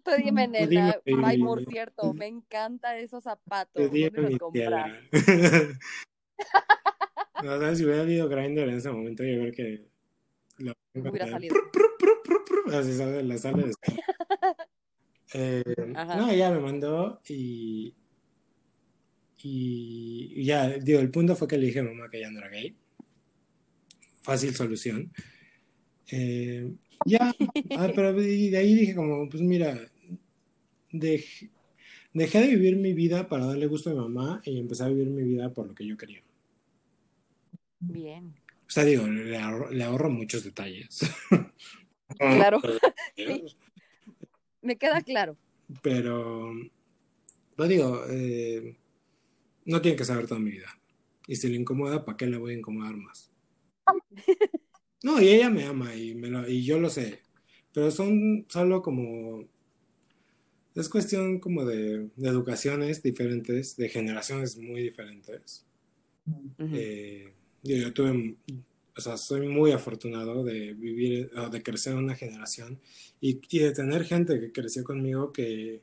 Tú 0.03 0.11
dime, 0.17 0.45
Tú 0.47 0.51
nena. 0.53 0.97
dime, 1.05 1.25
Ay, 1.25 1.37
por 1.43 1.63
cierto, 1.65 2.13
me 2.13 2.25
encantan 2.25 2.97
esos 2.97 3.23
zapatos. 3.23 3.73
Tú 3.73 3.81
¿Dónde 3.83 4.09
dime, 4.09 4.21
los 4.21 4.31
mi 4.31 4.37
compras? 4.37 4.93
No, 7.43 7.57
¿sabes? 7.57 7.77
si 7.77 7.85
hubiera 7.85 8.01
habido 8.01 8.27
Grindr 8.27 8.63
en 8.63 8.75
ese 8.75 8.91
momento, 8.91 9.23
yo 9.23 9.39
creo 9.39 9.53
que 9.53 9.85
lo 10.57 10.73
Hubiera 10.93 11.27
salido. 11.27 11.55
Así 12.73 12.93
sale 12.97 13.23
la 13.23 13.37
sala 13.37 13.63
de 13.63 13.73
Eh, 15.33 15.63
no, 16.17 16.29
ella 16.29 16.49
me 16.49 16.59
mandó 16.59 17.21
y, 17.27 17.95
y 19.37 20.33
y 20.35 20.43
ya, 20.45 20.69
digo, 20.69 20.99
el 20.99 21.11
punto 21.11 21.35
fue 21.35 21.47
que 21.47 21.57
le 21.57 21.67
dije 21.67 21.79
a 21.79 21.83
mamá 21.83 22.09
que 22.09 22.19
ya 22.19 22.31
no 22.31 22.39
era 22.39 22.49
gay. 22.49 22.75
Fácil 24.21 24.55
solución. 24.55 25.11
Eh, 26.11 26.71
ya, 27.05 27.33
ah, 27.77 27.91
pero 27.95 28.13
de 28.13 28.57
ahí 28.57 28.75
dije 28.75 28.95
como, 28.95 29.27
pues 29.29 29.41
mira, 29.41 29.79
dej- 30.91 31.49
dejé 32.13 32.41
de 32.41 32.47
vivir 32.47 32.75
mi 32.77 32.93
vida 32.93 33.27
para 33.29 33.45
darle 33.45 33.67
gusto 33.67 33.89
a 33.89 33.93
mi 33.93 33.99
mamá 33.99 34.41
y 34.45 34.59
empecé 34.59 34.83
a 34.83 34.89
vivir 34.89 35.07
mi 35.07 35.23
vida 35.23 35.53
por 35.53 35.67
lo 35.67 35.75
que 35.75 35.85
yo 35.85 35.97
quería. 35.97 36.23
Bien. 37.79 38.33
O 38.67 38.71
sea, 38.71 38.83
digo, 38.83 39.07
le 39.07 39.37
ahorro, 39.37 39.71
le 39.71 39.83
ahorro 39.83 40.09
muchos 40.09 40.43
detalles. 40.43 40.99
Claro. 42.17 42.59
Sí. 43.15 43.45
Me 44.61 44.75
queda 44.77 45.01
claro. 45.01 45.37
Pero, 45.83 46.51
pues 47.55 47.69
digo, 47.69 48.03
eh, 48.09 48.75
no 49.65 49.79
tiene 49.81 49.95
que 49.95 50.03
saber 50.05 50.25
toda 50.27 50.39
mi 50.39 50.49
vida. 50.51 50.67
Y 51.27 51.35
si 51.35 51.47
le 51.49 51.57
incomoda, 51.57 52.03
¿para 52.03 52.17
qué 52.17 52.25
le 52.25 52.37
voy 52.37 52.53
a 52.53 52.57
incomodar 52.57 52.95
más? 52.95 53.31
No, 55.03 55.21
y 55.21 55.29
ella 55.29 55.49
me 55.49 55.63
ama 55.65 55.95
y, 55.95 56.13
me 56.15 56.29
lo- 56.29 56.47
y 56.49 56.63
yo 56.63 56.79
lo 56.79 56.89
sé. 56.89 57.19
Pero 57.73 57.91
son 57.91 58.45
solo 58.49 58.81
como... 58.81 59.45
Es 60.75 60.87
cuestión 60.87 61.39
como 61.39 61.65
de, 61.65 62.09
de 62.15 62.29
educaciones 62.29 63.01
diferentes, 63.03 63.75
de 63.75 63.89
generaciones 63.89 64.57
muy 64.57 64.81
diferentes. 64.83 65.65
Eh, 66.59 67.33
digo, 67.63 67.81
yo 67.87 67.93
tuve, 67.93 68.35
o 68.95 69.01
sea, 69.01 69.17
soy 69.17 69.47
muy 69.47 69.71
afortunado 69.71 70.43
de 70.43 70.73
vivir, 70.73 71.31
o 71.35 71.49
de 71.49 71.63
crecer 71.63 71.93
en 71.93 71.99
una 71.99 72.15
generación 72.15 72.79
y, 73.19 73.41
y 73.49 73.59
de 73.59 73.71
tener 73.71 74.03
gente 74.05 74.39
que 74.39 74.51
creció 74.51 74.83
conmigo 74.83 75.33
que, 75.33 75.81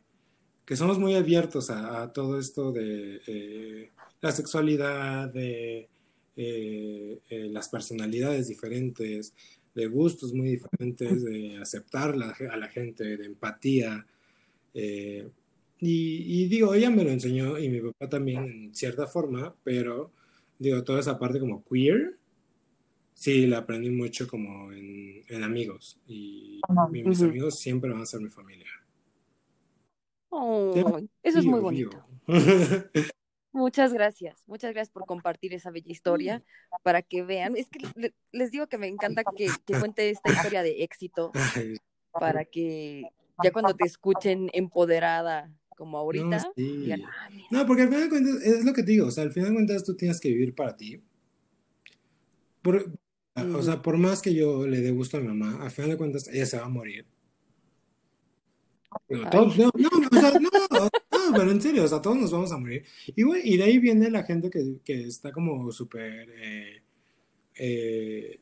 que 0.64 0.76
somos 0.76 0.98
muy 0.98 1.14
abiertos 1.14 1.68
a, 1.70 2.02
a 2.04 2.12
todo 2.12 2.38
esto 2.38 2.72
de 2.72 3.20
eh, 3.26 3.90
la 4.20 4.30
sexualidad, 4.32 5.28
de 5.28 5.88
eh, 6.36 7.18
eh, 7.30 7.48
las 7.50 7.68
personalidades 7.68 8.48
diferentes, 8.48 9.34
de 9.74 9.86
gustos 9.88 10.32
muy 10.34 10.50
diferentes, 10.50 11.22
de 11.24 11.58
aceptar 11.58 12.16
la- 12.16 12.36
a 12.50 12.56
la 12.56 12.68
gente, 12.68 13.16
de 13.16 13.26
empatía. 13.26 14.06
eh, 14.74 15.28
y, 15.80 16.44
y 16.44 16.48
digo, 16.48 16.74
ella 16.74 16.90
me 16.90 17.04
lo 17.04 17.10
enseñó 17.10 17.58
y 17.58 17.68
mi 17.68 17.80
papá 17.80 18.08
también 18.08 18.44
en 18.44 18.74
cierta 18.74 19.06
forma, 19.06 19.54
pero 19.64 20.12
digo, 20.58 20.82
toda 20.84 21.00
esa 21.00 21.18
parte 21.18 21.40
como 21.40 21.64
queer, 21.64 22.16
sí, 23.14 23.46
la 23.46 23.58
aprendí 23.58 23.90
mucho 23.90 24.26
como 24.28 24.72
en, 24.72 25.24
en 25.28 25.42
amigos. 25.42 25.98
Y 26.06 26.60
mi- 26.90 27.04
mis 27.04 27.18
Ujú. 27.20 27.30
amigos 27.30 27.58
siempre 27.58 27.90
van 27.90 28.02
a 28.02 28.06
ser 28.06 28.20
mi 28.20 28.30
familia. 28.30 28.68
Oh, 30.30 30.98
eso 31.22 31.38
es 31.38 31.46
muy 31.46 31.60
bonito. 31.60 31.98
Muchas 33.56 33.94
gracias, 33.94 34.44
muchas 34.46 34.74
gracias 34.74 34.90
por 34.92 35.06
compartir 35.06 35.54
esa 35.54 35.70
bella 35.70 35.90
historia 35.90 36.42
para 36.82 37.00
que 37.00 37.22
vean. 37.22 37.56
Es 37.56 37.70
que 37.70 37.78
le- 37.94 38.12
les 38.30 38.50
digo 38.50 38.66
que 38.66 38.76
me 38.76 38.86
encanta 38.86 39.24
que, 39.34 39.50
que 39.64 39.78
cuente 39.78 40.10
esta 40.10 40.30
historia 40.30 40.62
de 40.62 40.82
éxito 40.84 41.32
para 42.12 42.44
que 42.44 43.08
ya 43.42 43.50
cuando 43.52 43.74
te 43.74 43.86
escuchen 43.86 44.50
empoderada 44.52 45.50
como 45.74 45.96
ahorita, 45.96 46.36
no, 46.36 46.52
sí. 46.54 46.80
digan, 46.82 47.00
ah. 47.06 47.30
No, 47.50 47.66
porque 47.66 47.82
al 47.84 47.88
final 47.88 48.02
de 48.02 48.08
cuentas, 48.10 48.42
es 48.42 48.62
lo 48.62 48.74
que 48.74 48.82
te 48.82 48.92
digo, 48.92 49.06
o 49.06 49.10
sea, 49.10 49.24
al 49.24 49.32
final 49.32 49.48
de 49.48 49.54
cuentas 49.54 49.84
tú 49.84 49.96
tienes 49.96 50.20
que 50.20 50.28
vivir 50.28 50.54
para 50.54 50.76
ti. 50.76 51.02
Por, 52.60 52.92
O 53.54 53.62
sea, 53.62 53.80
por 53.80 53.96
más 53.96 54.20
que 54.20 54.34
yo 54.34 54.66
le 54.66 54.82
dé 54.82 54.90
gusto 54.90 55.16
a 55.16 55.20
mi 55.20 55.28
mamá, 55.28 55.62
al 55.64 55.70
final 55.70 55.92
de 55.92 55.96
cuentas 55.96 56.28
ella 56.28 56.44
se 56.44 56.58
va 56.58 56.66
a 56.66 56.68
morir. 56.68 57.06
No, 59.08 59.18
no, 59.30 59.46
no, 59.56 59.70
o 60.10 60.20
sea, 60.20 60.38
no, 60.40 60.50
pero 61.34 61.50
en 61.50 61.60
serio, 61.60 61.84
o 61.84 61.88
sea, 61.88 62.00
todos 62.02 62.16
nos 62.18 62.30
vamos 62.30 62.52
a 62.52 62.58
morir. 62.58 62.84
Y, 63.14 63.22
güey, 63.22 63.42
y 63.44 63.56
de 63.56 63.64
ahí 63.64 63.78
viene 63.78 64.10
la 64.10 64.24
gente 64.24 64.50
que, 64.50 64.80
que 64.84 65.04
está 65.04 65.32
como 65.32 65.70
súper, 65.72 66.28
eh, 66.38 66.82
eh, 67.56 68.40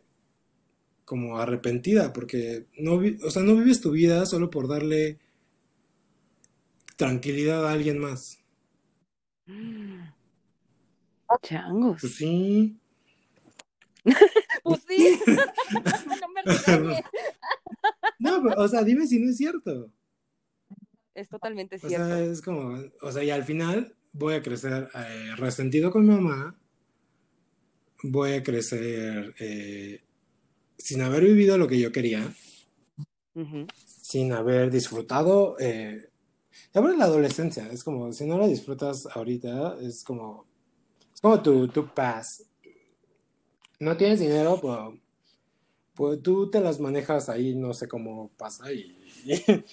como 1.05 1.39
arrepentida, 1.39 2.13
porque 2.13 2.67
no, 2.79 2.99
vi- 2.99 3.19
o 3.25 3.31
sea, 3.31 3.43
no 3.43 3.55
vives 3.57 3.81
tu 3.81 3.91
vida 3.93 4.25
solo 4.27 4.51
por 4.51 4.69
darle 4.69 5.19
tranquilidad 6.97 7.67
a 7.67 7.73
alguien 7.73 7.99
más. 7.99 8.39
Changos. 11.43 12.01
Pues 12.01 12.15
sí. 12.15 12.79
Pues 14.63 14.81
sí. 14.89 15.19
no 16.69 16.81
me. 16.81 17.05
No, 18.19 18.43
pero, 18.43 18.63
o 18.63 18.69
sea, 18.69 18.83
dime 18.83 19.07
si 19.07 19.19
no 19.19 19.31
es 19.31 19.37
cierto. 19.37 19.91
Es 21.15 21.29
totalmente 21.29 21.77
O 21.77 21.79
cierto. 21.79 22.07
sea, 22.07 22.21
es 22.21 22.43
como, 22.43 22.79
o 23.03 23.13
sea, 23.13 23.23
y 23.23 23.31
al 23.31 23.45
final 23.45 23.95
voy 24.13 24.35
a 24.35 24.43
crecer 24.43 24.89
eh, 24.95 25.31
resentido 25.37 25.91
con 25.91 26.07
mi 26.07 26.15
mamá, 26.15 26.57
voy 28.03 28.33
a 28.33 28.43
crecer 28.43 29.35
eh, 29.39 30.03
sin 30.77 31.03
haber 31.03 31.25
vivido 31.25 31.57
lo 31.57 31.69
que 31.69 31.79
yo 31.79 31.93
quería, 31.93 32.33
sin 33.87 34.33
haber 34.33 34.71
disfrutado. 34.71 35.57
Eh, 35.61 36.11
por 36.73 36.97
la 36.97 37.05
adolescencia, 37.05 37.71
es 37.71 37.85
como, 37.85 38.13
si 38.13 38.27
no 38.27 38.39
la 38.39 38.47
disfrutas 38.47 39.07
ahorita, 39.07 39.77
es 39.81 40.03
como, 40.05 40.47
es 41.15 41.21
como 41.21 41.41
tu, 41.43 41.69
tu 41.69 41.87
paz. 41.95 42.45
No 43.79 43.97
tienes 43.97 44.21
dinero, 44.21 44.59
pues, 44.61 45.01
pues 45.95 46.23
tú 46.23 46.51
te 46.51 46.61
las 46.61 46.81
manejas 46.81 47.29
ahí, 47.29 47.55
no 47.55 47.73
sé 47.73 47.87
cómo 47.87 48.31
pasa 48.37 48.73
y... 48.73 48.97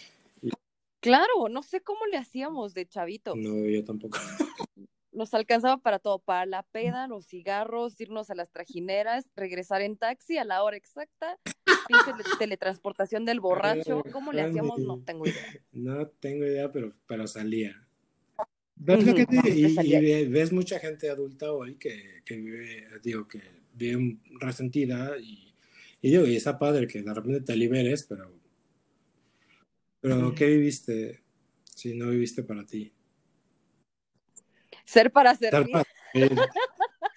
Claro, 1.01 1.49
no 1.49 1.63
sé 1.63 1.81
cómo 1.81 2.05
le 2.05 2.17
hacíamos 2.17 2.73
de 2.73 2.87
chavitos. 2.87 3.35
no, 3.37 3.67
yo 3.67 3.83
tampoco. 3.83 4.17
Nos 5.13 5.33
alcanzaba 5.33 5.77
para 5.77 5.99
todo, 5.99 6.19
para 6.19 6.45
la 6.45 6.63
peda, 6.63 7.05
los 7.07 7.25
cigarros, 7.25 7.99
irnos 7.99 8.29
a 8.29 8.35
las 8.35 8.49
trajineras, 8.49 9.25
regresar 9.35 9.81
en 9.81 9.97
taxi 9.97 10.37
a 10.37 10.45
la 10.45 10.63
hora 10.63 10.77
exacta, 10.77 11.37
pinche 11.87 12.13
teletransportación 12.39 13.25
del 13.25 13.41
borracho. 13.41 14.03
¿Cómo 14.13 14.31
le 14.31 14.43
hacíamos? 14.43 14.79
No 14.79 15.03
tengo 15.03 15.27
idea. 15.27 15.53
No 15.73 16.07
tengo 16.07 16.45
idea, 16.45 16.71
pero, 16.71 16.93
pero 17.07 17.27
salía. 17.27 17.85
Pero 18.85 18.99
Ujú, 18.99 19.15
fíjate, 19.15 19.49
y, 19.49 19.79
y 19.81 20.01
ve- 20.01 20.27
ves 20.29 20.51
mucha 20.53 20.79
gente 20.79 21.09
adulta 21.09 21.51
hoy 21.51 21.75
que, 21.75 22.21
que 22.25 22.37
vive, 22.37 22.87
digo, 23.03 23.27
que 23.27 23.41
vive 23.73 24.17
resentida 24.39 25.17
y, 25.19 25.53
y 26.01 26.09
digo, 26.09 26.25
y 26.25 26.37
está 26.37 26.57
padre 26.57 26.87
que 26.87 27.01
de 27.03 27.13
repente 27.13 27.41
te 27.41 27.55
liberes, 27.55 28.05
pero, 28.07 28.33
pero. 30.01 30.33
¿qué 30.35 30.47
viviste 30.47 31.23
si 31.63 31.95
no 31.95 32.09
viviste 32.09 32.43
para 32.43 32.65
ti? 32.65 32.93
Ser 34.85 35.11
para 35.11 35.35
servir. 35.35 35.71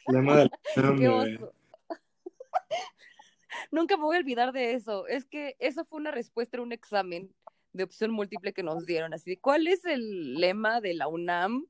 para 0.07 0.49
hambre. 0.77 1.09
oso. 1.09 1.53
Nunca 3.71 3.97
me 3.97 4.05
voy 4.05 4.17
a 4.17 4.21
olvidar 4.21 4.53
de 4.53 4.75
eso. 4.75 5.07
Es 5.07 5.25
que 5.25 5.57
eso 5.59 5.85
fue 5.85 5.99
una 5.99 6.11
respuesta 6.11 6.59
a 6.59 6.63
un 6.63 6.73
examen 6.73 7.35
de 7.73 7.85
opción 7.85 8.11
múltiple 8.11 8.53
que 8.53 8.63
nos 8.63 8.87
dieron. 8.87 9.13
Así 9.15 9.37
¿cuál 9.37 9.67
es 9.67 9.85
el 9.85 10.35
lema 10.35 10.81
de 10.81 10.95
la 10.95 11.09
UNAM? 11.09 11.67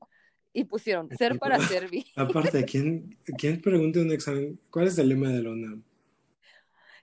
Y 0.53 0.63
pusieron, 0.63 1.09
ser 1.17 1.37
para 1.37 1.59
servir. 1.59 2.05
Aparte, 2.15 2.63
¿quién, 2.63 3.17
¿quién 3.37 3.59
pregunta 3.59 3.99
un 3.99 4.13
examen? 4.13 4.57
¿Cuál 4.69 4.87
es 4.87 4.97
el 4.97 5.09
lema 5.09 5.29
de 5.29 5.43
la 5.43 5.49
UNAM? 5.49 5.83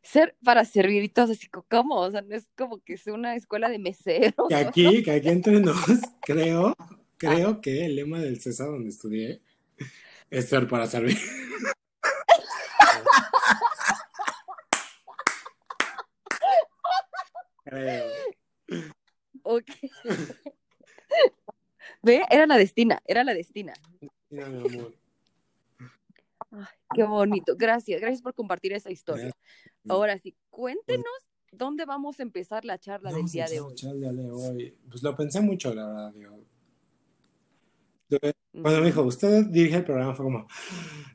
Ser 0.03 0.37
para 0.45 0.65
servir 0.65 1.05
y 1.05 1.09
todos 1.09 1.31
así, 1.31 1.49
¿cómo? 1.49 1.97
O 1.97 2.11
sea, 2.11 2.23
no 2.23 2.35
es 2.35 2.51
como 2.57 2.79
que 2.81 2.97
sea 2.97 3.15
una 3.15 3.37
escuela 3.37 3.69
de 3.69 3.79
meseros. 3.79 4.49
Que 4.49 4.55
aquí, 4.55 5.03
que 5.03 5.13
aquí 5.13 5.29
entre 5.29 5.61
nos, 5.61 5.77
creo, 6.23 6.75
creo 7.17 7.61
que 7.61 7.87
el 7.87 7.97
lema 7.97 8.21
del 8.21 8.41
César 8.41 8.69
donde 8.69 8.91
estudié 8.91 9.41
es 10.31 10.49
ser 10.49 10.67
para 10.67 10.87
servir. 10.87 11.17
Creo. 17.65 18.05
Ok. 19.45 19.65
Ve, 22.03 22.23
era 22.31 22.47
la 22.47 22.59
destina, 22.59 23.01
era 23.07 23.25
la 23.25 23.33
destina. 23.35 23.73
Mira, 24.29 24.49
mi 24.49 24.59
amor. 24.59 25.02
Qué 26.95 27.05
bonito. 27.05 27.55
Gracias, 27.57 28.01
gracias 28.01 28.23
por 28.23 28.35
compartir 28.35 28.73
esa 28.73 28.91
historia. 28.91 29.33
Ahora 29.89 30.19
sí, 30.19 30.35
cuéntenos 30.51 31.07
dónde 31.51 31.85
vamos 31.85 32.19
a 32.19 32.23
empezar 32.23 32.65
la 32.65 32.79
charla 32.79 33.11
del 33.11 33.19
Vamos 33.19 33.33
día 33.33 33.47
de 33.47 33.61
hoy. 33.61 33.75
de. 33.75 34.77
Pues 34.89 35.03
lo 35.03 35.15
pensé 35.17 35.41
mucho, 35.41 35.75
la 35.75 35.87
verdad. 35.87 36.13
digo. 36.15 36.45
Cuando 38.53 38.81
me 38.81 38.87
dijo, 38.87 39.03
usted 39.03 39.47
dirige 39.47 39.77
el 39.77 39.85
programa, 39.85 40.15
fue 40.15 40.25
como, 40.25 40.47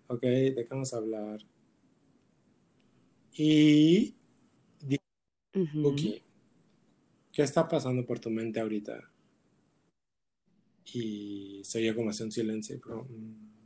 ok, 0.08 0.22
¿de 0.22 0.56
qué 0.56 0.68
vamos 0.70 0.94
a 0.94 0.98
hablar? 0.98 1.40
Y 3.34 4.16
dije. 4.80 5.04
Cookie, 5.82 6.24
¿qué 7.32 7.44
está 7.44 7.68
pasando 7.68 8.06
por 8.06 8.20
tu 8.20 8.30
mente 8.30 8.60
ahorita? 8.60 9.12
Y 10.94 11.62
se 11.64 11.80
oía 11.80 11.96
como 11.96 12.10
hace 12.10 12.24
un 12.24 12.32
silencio. 12.32 12.80
mm. 12.86 13.57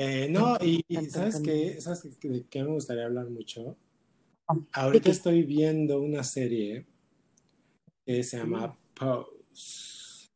Eh, 0.00 0.28
no, 0.30 0.56
y, 0.62 0.84
y 0.88 1.10
¿sabes 1.10 1.40
qué? 1.40 1.80
¿Sabes 1.80 2.06
qué- 2.20 2.28
de 2.28 2.44
qué 2.48 2.62
me 2.62 2.70
gustaría 2.70 3.06
hablar 3.06 3.28
mucho? 3.30 3.76
Ahorita 4.72 5.04
qué? 5.06 5.10
estoy 5.10 5.42
viendo 5.42 6.00
una 6.00 6.22
serie 6.24 6.86
que 8.04 8.22
se 8.22 8.38
llama 8.38 8.76
Pose. 8.94 10.30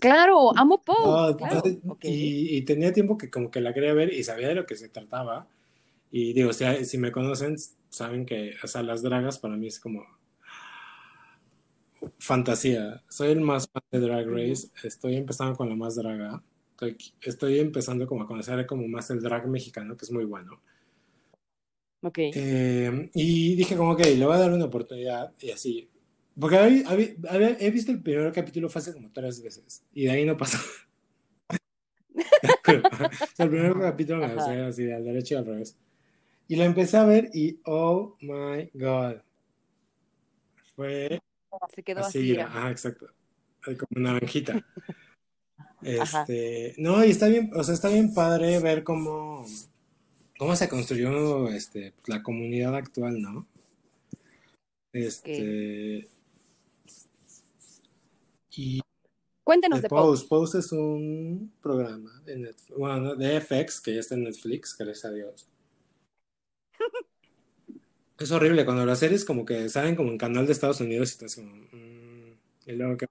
Claro, 0.00 0.56
amo 0.56 0.82
Pose, 0.82 0.98
Ah, 1.04 1.34
claro. 1.38 1.62
ah, 1.64 1.96
y, 2.02 2.56
y 2.56 2.62
tenía 2.62 2.92
tiempo 2.92 3.16
que 3.16 3.30
como 3.30 3.50
que 3.50 3.60
la 3.60 3.72
quería 3.74 3.92
ver 3.94 4.12
y 4.12 4.24
sabía 4.24 4.48
de 4.48 4.54
lo 4.56 4.66
que 4.66 4.74
se 4.76 4.88
trataba. 4.88 5.46
Y 6.10 6.32
digo, 6.34 6.52
si, 6.52 6.64
si 6.86 6.98
me 6.98 7.12
conocen, 7.12 7.56
saben 7.90 8.26
que, 8.26 8.54
o 8.64 8.66
sea, 8.68 8.82
las 8.82 9.02
dragas 9.02 9.38
para 9.38 9.56
mí 9.56 9.68
es 9.68 9.80
como 9.80 10.04
fantasía. 12.18 13.02
Soy 13.08 13.30
el 13.30 13.40
más 13.40 13.68
fan 13.70 13.82
de 13.90 14.00
Drag 14.00 14.26
Race. 14.28 14.68
Estoy 14.82 15.16
empezando 15.16 15.56
con 15.56 15.68
la 15.68 15.74
más 15.76 15.96
draga. 15.96 16.42
Estoy, 16.78 16.96
estoy 17.22 17.58
empezando 17.58 18.06
como 18.06 18.22
a 18.22 18.26
conocer 18.28 18.64
como 18.64 18.86
más 18.86 19.10
el 19.10 19.20
drag 19.20 19.48
mexicano, 19.48 19.96
que 19.96 20.04
es 20.04 20.12
muy 20.12 20.24
bueno. 20.24 20.62
Ok. 22.02 22.18
Eh, 22.18 23.10
y 23.14 23.56
dije 23.56 23.76
como, 23.76 23.90
ok, 23.92 24.00
le 24.16 24.24
voy 24.24 24.36
a 24.36 24.38
dar 24.38 24.52
una 24.52 24.66
oportunidad 24.66 25.32
y 25.40 25.50
así. 25.50 25.90
Porque 26.38 26.84
he 27.58 27.70
visto 27.72 27.90
el 27.90 28.00
primer 28.00 28.32
capítulo 28.32 28.68
hace 28.72 28.92
como 28.92 29.10
tres 29.10 29.42
veces 29.42 29.82
y 29.92 30.04
de 30.04 30.10
ahí 30.12 30.24
no 30.24 30.36
pasó. 30.36 30.58
O 32.14 32.20
sea, 33.34 33.44
el 33.46 33.50
primer 33.50 33.72
capítulo 33.76 34.18
me 34.20 34.32
lo 34.34 34.40
Ajá. 34.40 34.54
sé 34.54 34.60
así 34.60 34.84
de 34.84 34.94
al 34.94 35.04
derecho 35.04 35.34
y 35.34 35.38
al 35.38 35.46
revés. 35.46 35.76
Y 36.46 36.54
lo 36.54 36.62
empecé 36.62 36.96
a 36.96 37.04
ver 37.04 37.28
y 37.34 37.58
oh 37.64 38.16
my 38.20 38.70
god. 38.72 39.16
Fue 40.76 41.20
Se 41.74 41.82
quedó 41.82 42.00
así, 42.00 42.30
así. 42.30 42.40
ajá, 42.40 42.70
exacto. 42.70 43.08
Como 43.64 44.00
una 44.00 44.20
Ajá. 46.00 46.22
Este, 46.22 46.74
no, 46.78 47.04
y 47.04 47.10
está 47.10 47.28
bien, 47.28 47.50
o 47.54 47.62
sea, 47.62 47.74
está 47.74 47.88
bien 47.88 48.12
padre 48.12 48.58
ver 48.58 48.82
cómo, 48.84 49.46
cómo 50.38 50.56
se 50.56 50.68
construyó 50.68 51.48
este, 51.48 51.94
la 52.06 52.22
comunidad 52.22 52.74
actual, 52.74 53.20
¿no? 53.20 53.46
Este, 54.92 56.08
y 58.50 58.80
Cuéntenos 59.44 59.78
de 59.78 59.82
de 59.84 59.88
Pose. 59.88 60.26
Pose, 60.26 60.28
Pose 60.28 60.58
es 60.58 60.72
un 60.72 61.52
programa 61.62 62.20
de 62.26 62.36
Netflix, 62.36 62.76
bueno, 62.76 63.14
de 63.14 63.40
FX, 63.40 63.80
que 63.80 63.94
ya 63.94 64.00
está 64.00 64.14
en 64.14 64.24
Netflix, 64.24 64.76
gracias 64.76 65.04
a 65.06 65.12
Dios. 65.12 65.48
Es 68.18 68.32
horrible 68.32 68.64
cuando 68.64 68.84
las 68.84 68.98
series 68.98 69.24
como 69.24 69.44
que 69.44 69.68
salen 69.68 69.94
como 69.94 70.10
en 70.10 70.18
canal 70.18 70.44
de 70.44 70.52
Estados 70.52 70.80
Unidos 70.80 71.10
y 71.10 71.12
estás 71.12 71.36
como, 71.36 71.54
mm, 71.54 72.32
y 72.66 72.72
luego 72.72 72.96
que 72.96 73.06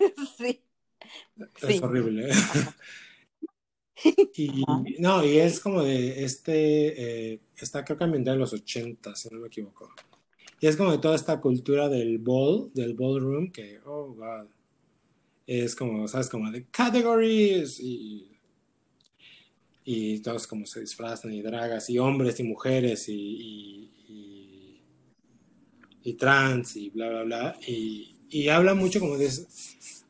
sí. 0.36 0.60
Es 1.60 1.82
horrible. 1.82 2.30
y 4.34 4.64
no, 4.98 5.24
y 5.24 5.38
es 5.38 5.60
como 5.60 5.82
de 5.82 6.24
este, 6.24 7.32
eh, 7.32 7.40
está 7.56 7.84
creo 7.84 7.98
que 7.98 8.04
ambientada 8.04 8.34
en 8.34 8.40
los 8.40 8.52
80, 8.52 9.14
si 9.14 9.28
no 9.30 9.40
me 9.40 9.48
equivoco. 9.48 9.92
Y 10.60 10.68
es 10.68 10.76
como 10.76 10.92
de 10.92 10.98
toda 10.98 11.16
esta 11.16 11.40
cultura 11.40 11.88
del 11.88 12.18
ball, 12.18 12.70
del 12.72 12.94
ballroom, 12.94 13.50
que, 13.50 13.80
oh, 13.84 14.14
God. 14.14 14.46
Es 15.44 15.74
como, 15.74 16.06
¿sabes? 16.06 16.28
Como 16.28 16.50
de 16.52 16.66
categories 16.66 17.80
y, 17.80 18.30
y 19.84 20.20
todos 20.20 20.46
como 20.46 20.66
se 20.66 20.80
disfrazan 20.80 21.32
y 21.32 21.42
dragas 21.42 21.90
y 21.90 21.98
hombres 21.98 22.38
y 22.38 22.44
mujeres 22.44 23.08
y, 23.08 23.12
y, 23.12 23.90
y, 24.08 24.82
y 26.04 26.14
trans 26.14 26.76
y 26.76 26.90
bla, 26.90 27.08
bla, 27.08 27.22
bla. 27.24 27.58
Y, 27.66 28.16
y 28.30 28.48
habla 28.48 28.74
mucho 28.74 29.00
como 29.00 29.16
de. 29.18 29.30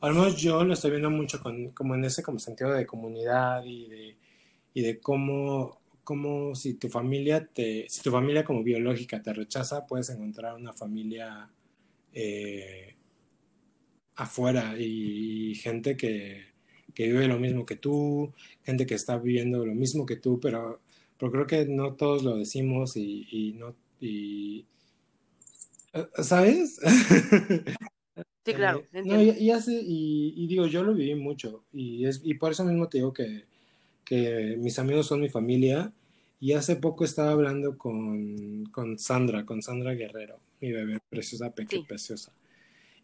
Al 0.03 0.15
menos 0.15 0.37
yo 0.37 0.65
lo 0.65 0.75
estoy 0.75 0.91
viendo 0.91 1.11
mucho 1.11 1.41
con, 1.41 1.71
como 1.71 1.95
en 1.95 2.05
ese 2.05 2.25
como 2.25 2.41
sentido 2.41 2.73
de 2.73 2.87
comunidad 2.87 3.65
y 3.65 3.88
de, 3.88 4.17
y 4.75 4.83
de 4.83 4.99
cómo, 4.99 5.81
cómo 6.03 6.57
si 6.57 6.75
tu 6.75 6.88
familia 6.88 7.47
te, 7.47 7.87
si 7.88 8.03
tu 8.03 8.11
familia 8.11 8.45
como 8.45 8.65
biológica 8.65 9.23
te 9.23 9.33
rechaza, 9.33 9.87
puedes 9.87 10.11
encontrar 10.11 10.57
una 10.57 10.73
familia 10.73 11.49
eh, 12.12 12.97
afuera 14.17 14.75
y, 14.77 15.55
gente 15.55 15.97
que, 15.97 16.47
que 16.95 17.07
vive 17.07 17.29
lo 17.29 17.38
mismo 17.38 17.65
que 17.65 17.77
tú, 17.77 18.33
gente 18.65 18.87
que 18.87 18.95
está 18.95 19.19
viviendo 19.19 19.65
lo 19.65 19.75
mismo 19.75 20.05
que 20.05 20.17
tú, 20.17 20.41
pero, 20.41 20.81
pero 21.17 21.31
creo 21.31 21.47
que 21.47 21.67
no 21.67 21.95
todos 21.95 22.25
lo 22.25 22.37
decimos 22.37 22.97
y 22.97 23.55
no 23.57 23.77
y 24.01 24.67
¿sabes? 26.21 26.81
Sí, 28.44 28.55
claro. 28.55 28.88
Eh, 28.92 29.02
no, 29.05 29.14
entiendo. 29.14 29.40
y, 29.40 29.44
y 29.46 29.50
hace, 29.50 29.72
y, 29.72 30.35
y 30.37 30.46
digo, 30.48 30.66
yo 30.66 30.83
lo 30.83 30.94
viví 30.94 31.14
mucho 31.14 31.64
y, 31.72 32.07
es, 32.07 32.20
y 32.24 32.35
por 32.35 32.52
eso 32.52 32.64
mismo 32.64 32.88
te 32.88 32.98
digo 32.98 33.12
que, 33.12 33.44
que 34.05 34.57
mis 34.59 34.78
amigos 34.78 35.07
son 35.07 35.20
mi 35.20 35.28
familia 35.28 35.92
y 36.40 36.52
hace 36.55 36.76
poco 36.76 37.05
estaba 37.05 37.33
hablando 37.33 37.78
con, 37.78 38.64
con 38.66 38.98
Sandra, 38.98 39.46
con 39.46 39.62
Sandra 39.62 39.94
Guerrero, 39.94 40.40
mi 40.61 40.72
bebé 40.72 40.98
preciosa, 41.09 41.55
peque, 41.55 41.78
Sí. 41.78 41.85
preciosa. 41.87 42.33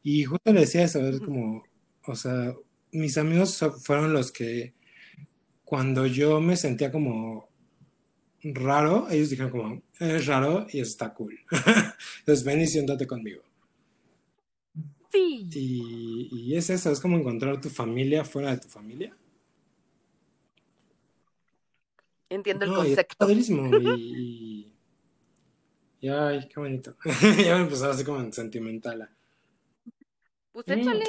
Y 0.03 0.25
justo 0.25 0.53
le 0.53 0.61
decía 0.61 0.85
eso, 0.85 1.07
es 1.09 1.21
como, 1.21 1.65
o 2.07 2.17
sea, 2.17 2.55
mis 2.93 3.19
amigos 3.19 3.59
fueron 3.85 4.13
los 4.13 4.33
que 4.33 4.75
cuando 5.65 6.07
yo 6.07 6.41
me 6.41 6.57
sentía 6.57 6.93
como 6.93 7.49
raro, 8.43 9.09
ellos 9.11 9.31
dijeron 9.31 9.51
como, 9.53 9.83
es 10.01 10.27
raro 10.27 10.67
y 10.73 10.81
está 10.81 11.13
cool. 11.15 11.39
Entonces 12.21 12.45
ven 12.45 12.61
y 12.61 12.67
siéntate 12.67 13.07
conmigo. 13.07 13.43
Sí. 15.11 15.49
Y, 15.53 16.29
y 16.33 16.57
es 16.57 16.69
eso, 16.71 16.91
es 16.91 17.01
como 17.01 17.17
encontrar 17.17 17.61
tu 17.61 17.71
familia 17.71 18.25
fuera 18.25 18.51
de 18.51 18.59
tu 18.59 18.69
familia. 18.69 19.17
Entiendo 22.31 22.65
el 22.67 22.71
No, 22.71 22.77
y 22.79 22.81
es 22.81 22.87
concepto. 22.97 23.17
padrísimo. 23.19 23.67
Y, 23.79 23.93
y- 23.99 24.73
y 26.01 26.09
ay, 26.09 26.47
qué 26.49 26.61
bonito. 26.61 26.97
ya 27.45 27.57
me 27.57 27.63
empezó 27.63 27.91
así 27.91 28.05
como 28.05 28.21
en 28.21 28.33
sentimental. 28.33 29.09
Pues 30.53 30.67
Mm. 30.69 30.73
échale. 30.73 31.05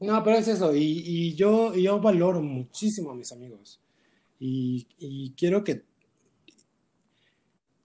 No, 0.00 0.22
pero 0.24 0.36
es 0.36 0.48
eso. 0.48 0.74
Y, 0.74 0.82
y 1.04 1.34
yo, 1.34 1.74
y 1.74 1.82
yo 1.84 2.00
valoro 2.00 2.40
muchísimo 2.40 3.10
a 3.10 3.14
mis 3.14 3.32
amigos. 3.32 3.80
Y, 4.38 4.86
y 4.98 5.32
quiero 5.36 5.62
que. 5.64 5.84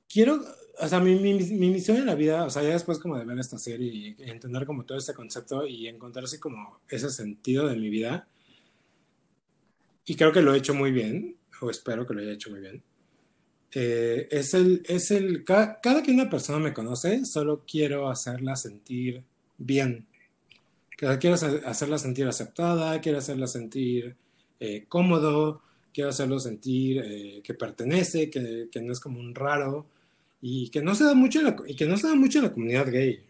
Quiero. 0.07 0.39
O 0.79 0.87
sea, 0.87 0.99
mi, 0.99 1.15
mi, 1.15 1.33
mi 1.35 1.69
misión 1.69 1.97
en 1.97 2.05
la 2.05 2.15
vida, 2.15 2.43
o 2.45 2.49
sea, 2.49 2.61
ya 2.63 2.69
después 2.69 2.99
como 2.99 3.17
de 3.17 3.25
ver 3.25 3.39
esta 3.39 3.57
serie 3.57 3.87
y 3.93 4.15
entender 4.29 4.65
como 4.65 4.83
todo 4.85 4.97
este 4.97 5.13
concepto 5.13 5.65
y 5.65 5.87
encontrar 5.87 6.25
así 6.25 6.39
como 6.39 6.79
ese 6.89 7.09
sentido 7.09 7.67
de 7.67 7.75
mi 7.77 7.89
vida. 7.89 8.27
Y 10.05 10.15
creo 10.15 10.31
que 10.31 10.41
lo 10.41 10.53
he 10.53 10.57
hecho 10.57 10.73
muy 10.73 10.91
bien, 10.91 11.35
o 11.61 11.69
espero 11.69 12.05
que 12.05 12.13
lo 12.13 12.21
haya 12.21 12.33
hecho 12.33 12.51
muy 12.51 12.59
bien. 12.59 12.83
eh, 13.73 14.27
es 14.31 14.53
el, 14.55 14.83
es 14.87 15.11
el, 15.11 15.43
ca- 15.45 15.79
cada, 15.81 16.03
que 16.03 16.11
una 16.11 16.29
persona 16.29 16.59
me 16.59 16.73
conoce, 16.73 17.25
solo 17.25 17.63
quiero 17.67 18.09
hacerla 18.09 18.55
sentir 18.55 19.23
bien. 19.57 20.07
Quiero 20.97 21.35
hacer- 21.35 21.63
hacerla 21.65 21.97
sentir 21.97 22.27
aceptada, 22.27 23.01
quiero 23.01 23.17
hacerla 23.19 23.47
sentir 23.47 24.15
eh, 24.59 24.85
cómodo, 24.87 25.61
quiero 25.93 26.09
hacerlo 26.11 26.39
sentir 26.39 27.01
eh, 27.05 27.41
que 27.43 27.53
pertenece, 27.53 28.29
que, 28.29 28.69
que 28.71 28.81
no 28.81 28.93
es 28.93 28.99
como 29.01 29.19
un 29.19 29.35
raro 29.35 29.87
y 30.47 30.69
que 30.71 30.81
no 30.83 30.95
se 30.95 31.05
da 31.05 31.15
mucho 31.15 31.39
en 31.39 31.45
la, 31.47 31.57
y 31.67 31.75
que 31.75 31.87
no 31.87 31.97
se 31.97 32.07
da 32.07 32.15
mucho 32.15 32.39
en 32.39 32.45
la 32.45 32.53
comunidad 32.53 32.91
gay. 32.91 33.25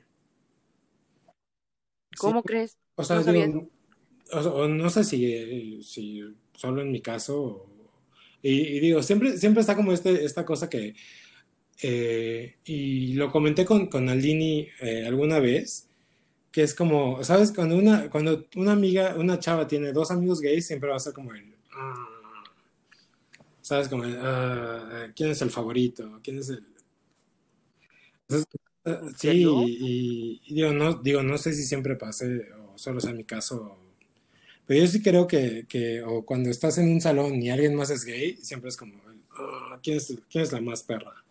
¿Cómo 2.17 2.43
crees? 2.43 2.77
O 2.95 3.03
sea, 3.03 3.17
No 3.17 3.23
digo, 3.23 3.51
o, 4.33 4.39
o 4.39 4.67
no 4.67 4.89
sé 4.89 5.03
si, 5.03 5.83
si 5.83 6.21
solo 6.53 6.81
en 6.81 6.91
mi 6.91 7.01
caso. 7.01 7.41
o- 7.43 7.69
y, 8.41 8.51
y 8.77 8.79
digo, 8.79 9.01
siempre, 9.03 9.37
siempre 9.37 9.61
está 9.61 9.75
como 9.75 9.91
este, 9.93 10.25
esta 10.25 10.45
cosa 10.45 10.69
que. 10.69 10.95
eh, 11.83 12.57
y 12.65 13.13
lo 13.15 13.31
comenté 13.31 13.65
con, 13.65 13.87
con 13.87 14.09
Aldini 14.09 14.67
eh, 14.81 15.05
alguna 15.07 15.39
vez, 15.39 15.89
que 16.51 16.63
es 16.63 16.75
como, 16.75 17.23
¿sabes? 17.23 17.51
Cuando 17.53 17.77
una, 17.77 18.09
cuando 18.11 18.45
una 18.57 18.73
amiga, 18.73 19.15
una 19.17 19.39
chava 19.39 19.67
tiene 19.67 19.93
dos 19.93 20.11
amigos 20.11 20.41
gays, 20.41 20.67
siempre 20.67 20.89
va 20.91 20.97
a 20.97 20.99
ser 20.99 21.13
como 21.13 21.33
el. 21.33 21.55
"Ah", 21.73 22.43
¿sabes? 23.61 23.87
Como 23.89 24.03
el, 24.05 24.17
"Ah, 24.21 25.11
¿quién 25.15 25.29
es 25.31 25.41
el 25.41 25.49
favorito? 25.51 26.19
¿Quién 26.23 26.39
es 26.39 26.49
el.? 26.49 26.65
Entonces, 28.27 28.47
eh, 28.85 28.97
¿En 29.01 29.15
sí, 29.17 29.29
y, 29.43 30.41
y 30.45 30.53
digo, 30.55 30.71
no, 30.73 30.95
digo, 30.95 31.23
no 31.23 31.37
sé 31.37 31.53
si 31.53 31.63
siempre 31.63 31.95
pase 31.95 32.51
o 32.53 32.77
solo 32.77 32.99
sea 32.99 33.13
mi 33.13 33.23
caso. 33.23 33.77
Pero 34.67 34.81
yo 34.81 34.87
sí 34.87 35.01
creo 35.03 35.27
que, 35.27 35.65
que 35.69 36.03
o 36.03 36.25
cuando 36.25 36.49
estás 36.49 36.77
en 36.79 36.89
un 36.91 37.01
salón 37.01 37.41
y 37.41 37.49
alguien 37.51 37.75
más 37.75 37.89
es 37.91 38.05
gay, 38.05 38.37
siempre 38.37 38.69
es 38.69 38.77
como, 38.77 38.95
"Ah, 39.31 39.79
¿quién 39.83 39.97
es, 39.97 40.15
quién 40.29 40.43
es 40.43 40.51
la 40.53 40.61
más 40.61 40.83
perra? 40.83 41.23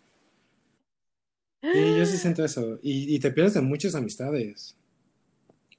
Sí, 1.72 1.94
yo 1.94 2.06
sí 2.06 2.16
siento 2.16 2.42
eso. 2.44 2.78
Y, 2.82 3.14
y 3.14 3.18
te 3.18 3.30
pierdes 3.30 3.54
de 3.54 3.60
muchas 3.60 3.94
amistades. 3.94 4.76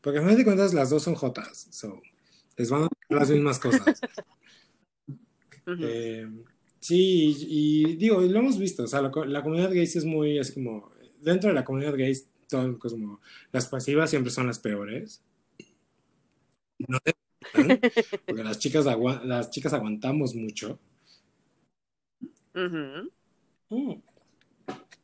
Porque 0.02 0.20
al 0.20 0.24
final 0.26 0.38
de 0.38 0.44
cuentas 0.44 0.74
las 0.74 0.90
dos 0.90 1.04
son 1.04 1.16
jotas. 1.16 1.68
So, 1.72 2.02
les 2.58 2.70
van 2.70 2.84
a 2.84 2.88
dar 3.10 3.20
las 3.20 3.30
mismas 3.30 3.60
cosas. 3.60 4.02
Eh, 5.78 6.28
sí, 6.80 7.36
y, 7.48 7.92
y 7.92 7.96
digo, 7.98 8.24
y 8.24 8.30
lo 8.30 8.40
hemos 8.40 8.58
visto. 8.60 8.84
O 8.84 8.88
sea, 8.88 9.02
la, 9.02 9.12
la 9.26 9.44
comunidad 9.44 9.72
gay 9.72 9.88
sí 9.88 9.98
es 9.98 10.06
muy, 10.06 10.38
es 10.40 10.52
como, 10.52 10.92
dentro 11.22 11.50
de 11.50 11.56
la 11.56 11.66
comunidad 11.66 11.96
gay, 11.96 12.16
todo, 12.48 12.80
como, 12.80 13.20
las 13.52 13.68
pasivas 13.68 14.10
siempre 14.10 14.32
son 14.32 14.48
las 14.48 14.60
peores. 14.60 15.22
No 16.80 17.00
te 17.00 17.14
porque 18.26 18.44
las 18.44 18.60
chicas, 18.60 18.86
las 19.24 19.52
chicas 19.52 19.74
aguantamos 19.74 20.36
mucho. 20.36 20.80
Mm. 22.54 23.08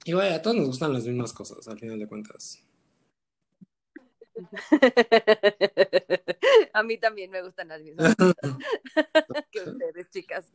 Y 0.06 0.14
vaya, 0.14 0.36
a 0.36 0.42
todos 0.42 0.58
nos 0.58 0.68
gustan 0.68 0.94
las 0.94 1.06
mismas 1.06 1.34
cosas, 1.34 1.68
al 1.68 1.78
final 1.78 2.00
de 2.00 2.08
cuentas. 2.08 2.64
A 6.74 6.84
mí 6.84 6.98
también 6.98 7.30
me 7.30 7.44
gustan 7.44 7.68
las 7.68 7.82
mismas 7.82 8.16
que 9.52 9.60
ustedes, 9.60 10.10
chicas. 10.10 10.50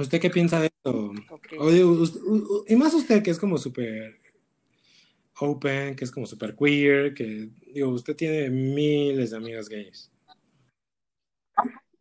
¿Usted 0.00 0.18
qué 0.18 0.30
piensa 0.30 0.58
de 0.58 0.66
esto? 0.66 1.12
Y 2.66 2.76
más 2.76 2.94
usted 2.94 3.22
que 3.22 3.30
es 3.30 3.38
como 3.38 3.58
súper 3.58 4.18
open, 5.38 5.94
que 5.94 6.04
es 6.04 6.10
como 6.10 6.26
súper 6.26 6.56
queer, 6.56 7.12
que 7.14 7.50
digo, 7.72 7.90
usted 7.90 8.16
tiene 8.16 8.48
miles 8.48 9.30
de 9.30 9.36
amigas 9.36 9.68
gays. 9.68 10.10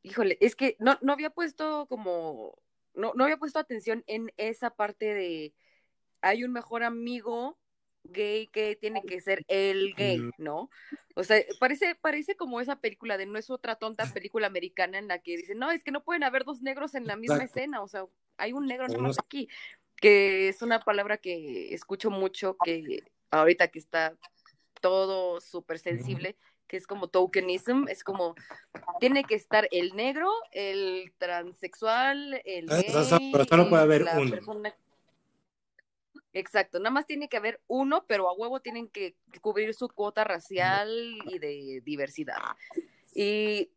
Híjole, 0.01 0.37
es 0.39 0.55
que 0.55 0.77
no, 0.79 0.97
no 1.01 1.11
había 1.11 1.29
puesto 1.29 1.87
como, 1.87 2.57
no, 2.93 3.11
no 3.15 3.25
había 3.25 3.37
puesto 3.37 3.59
atención 3.59 4.03
en 4.07 4.31
esa 4.37 4.69
parte 4.69 5.13
de 5.13 5.53
hay 6.21 6.43
un 6.45 6.53
mejor 6.53 6.83
amigo 6.83 7.57
gay 8.11 8.47
que 8.47 8.75
tiene 8.75 9.01
que 9.03 9.21
ser 9.21 9.43
el 9.47 9.93
gay. 9.95 10.29
¿no? 10.37 10.69
O 11.15 11.23
sea, 11.23 11.43
parece, 11.59 11.95
parece 11.95 12.35
como 12.35 12.61
esa 12.61 12.79
película 12.79 13.17
de 13.17 13.25
no 13.25 13.37
es 13.37 13.49
otra 13.49 13.75
tonta 13.75 14.03
película 14.23 14.47
americana 14.47 14.97
en 14.97 15.07
la 15.07 15.19
que 15.19 15.37
dicen, 15.37 15.59
no, 15.59 15.71
es 15.71 15.83
que 15.83 15.91
no 15.91 16.03
pueden 16.03 16.23
haber 16.23 16.45
dos 16.45 16.61
negros 16.61 16.95
en 16.95 17.07
la 17.07 17.15
misma 17.15 17.35
Exacto. 17.35 17.59
escena, 17.59 17.81
o 17.81 17.87
sea, 17.87 18.05
hay 18.37 18.53
un 18.53 18.65
negro 18.67 18.85
O 18.85 18.87
nada 18.89 19.01
no 19.01 19.07
más 19.09 19.15
sé. 19.15 19.21
aquí, 19.25 19.49
que 19.97 20.47
es 20.47 20.61
una 20.61 20.79
palabra 20.79 21.17
que 21.17 21.73
escucho 21.73 22.09
mucho, 22.09 22.55
que 22.63 23.03
ahorita 23.31 23.67
que 23.67 23.79
está 23.79 24.15
todo 24.81 25.41
súper 25.41 25.77
sensible, 25.79 26.37
que 26.67 26.77
es 26.77 26.87
como 26.87 27.07
tokenism, 27.09 27.87
es 27.89 28.03
como, 28.03 28.35
tiene 28.99 29.23
que 29.23 29.35
estar 29.35 29.67
el 29.71 29.95
negro, 29.95 30.31
el 30.51 31.11
transexual, 31.17 32.41
el 32.45 32.69
Ah, 32.69 32.81
gay, 32.81 33.03
sea, 33.03 33.19
pero 33.31 33.43
solo 33.45 33.69
puede 33.69 33.83
haber 33.83 34.03
uno. 34.17 34.31
persona- 34.31 34.75
Exacto, 36.33 36.77
nada 36.79 36.91
más 36.91 37.07
tiene 37.07 37.27
que 37.27 37.37
haber 37.37 37.59
uno, 37.67 38.05
pero 38.07 38.29
a 38.29 38.33
huevo 38.33 38.59
tienen 38.59 38.87
que 38.87 39.15
cubrir 39.41 39.73
su 39.73 39.89
cuota 39.89 40.23
racial 40.23 40.89
y 41.25 41.39
de 41.39 41.81
diversidad. 41.83 42.37
Y 43.15 43.71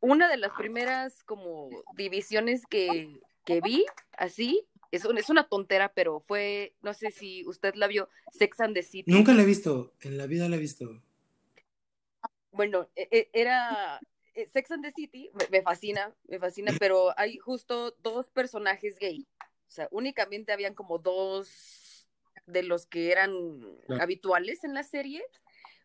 una 0.00 0.28
de 0.28 0.36
las 0.36 0.52
primeras 0.52 1.24
como 1.24 1.70
divisiones 1.96 2.66
que, 2.66 3.20
que 3.44 3.60
vi 3.60 3.84
así, 4.16 4.64
es, 4.92 5.04
un- 5.04 5.18
es 5.18 5.28
una 5.28 5.48
tontera, 5.48 5.92
pero 5.92 6.20
fue, 6.20 6.74
no 6.82 6.94
sé 6.94 7.10
si 7.10 7.44
usted 7.46 7.74
la 7.74 7.88
vio, 7.88 8.08
Sex 8.32 8.60
and 8.60 8.74
the 8.74 8.82
City. 8.82 9.10
Nunca 9.10 9.34
la 9.34 9.42
he 9.42 9.46
visto, 9.46 9.92
en 10.00 10.16
la 10.18 10.26
vida 10.26 10.48
la 10.48 10.56
he 10.56 10.60
visto. 10.60 11.02
Bueno, 12.52 12.88
e- 12.96 13.08
e- 13.10 13.30
era 13.32 14.00
eh, 14.34 14.46
Sex 14.46 14.70
and 14.70 14.84
the 14.84 14.92
City, 14.92 15.30
me 15.50 15.62
fascina, 15.62 16.14
me 16.28 16.38
fascina, 16.38 16.72
pero 16.78 17.12
hay 17.18 17.38
justo 17.38 17.90
dos 18.02 18.28
personajes 18.30 18.98
gay. 18.98 19.26
O 19.66 19.70
sea, 19.70 19.88
únicamente 19.90 20.52
habían 20.52 20.74
como 20.74 20.98
dos 20.98 21.48
de 22.48 22.62
los 22.62 22.86
que 22.86 23.12
eran 23.12 23.32
Claro. 23.86 24.02
habituales 24.02 24.64
en 24.64 24.74
la 24.74 24.82
serie. 24.82 25.22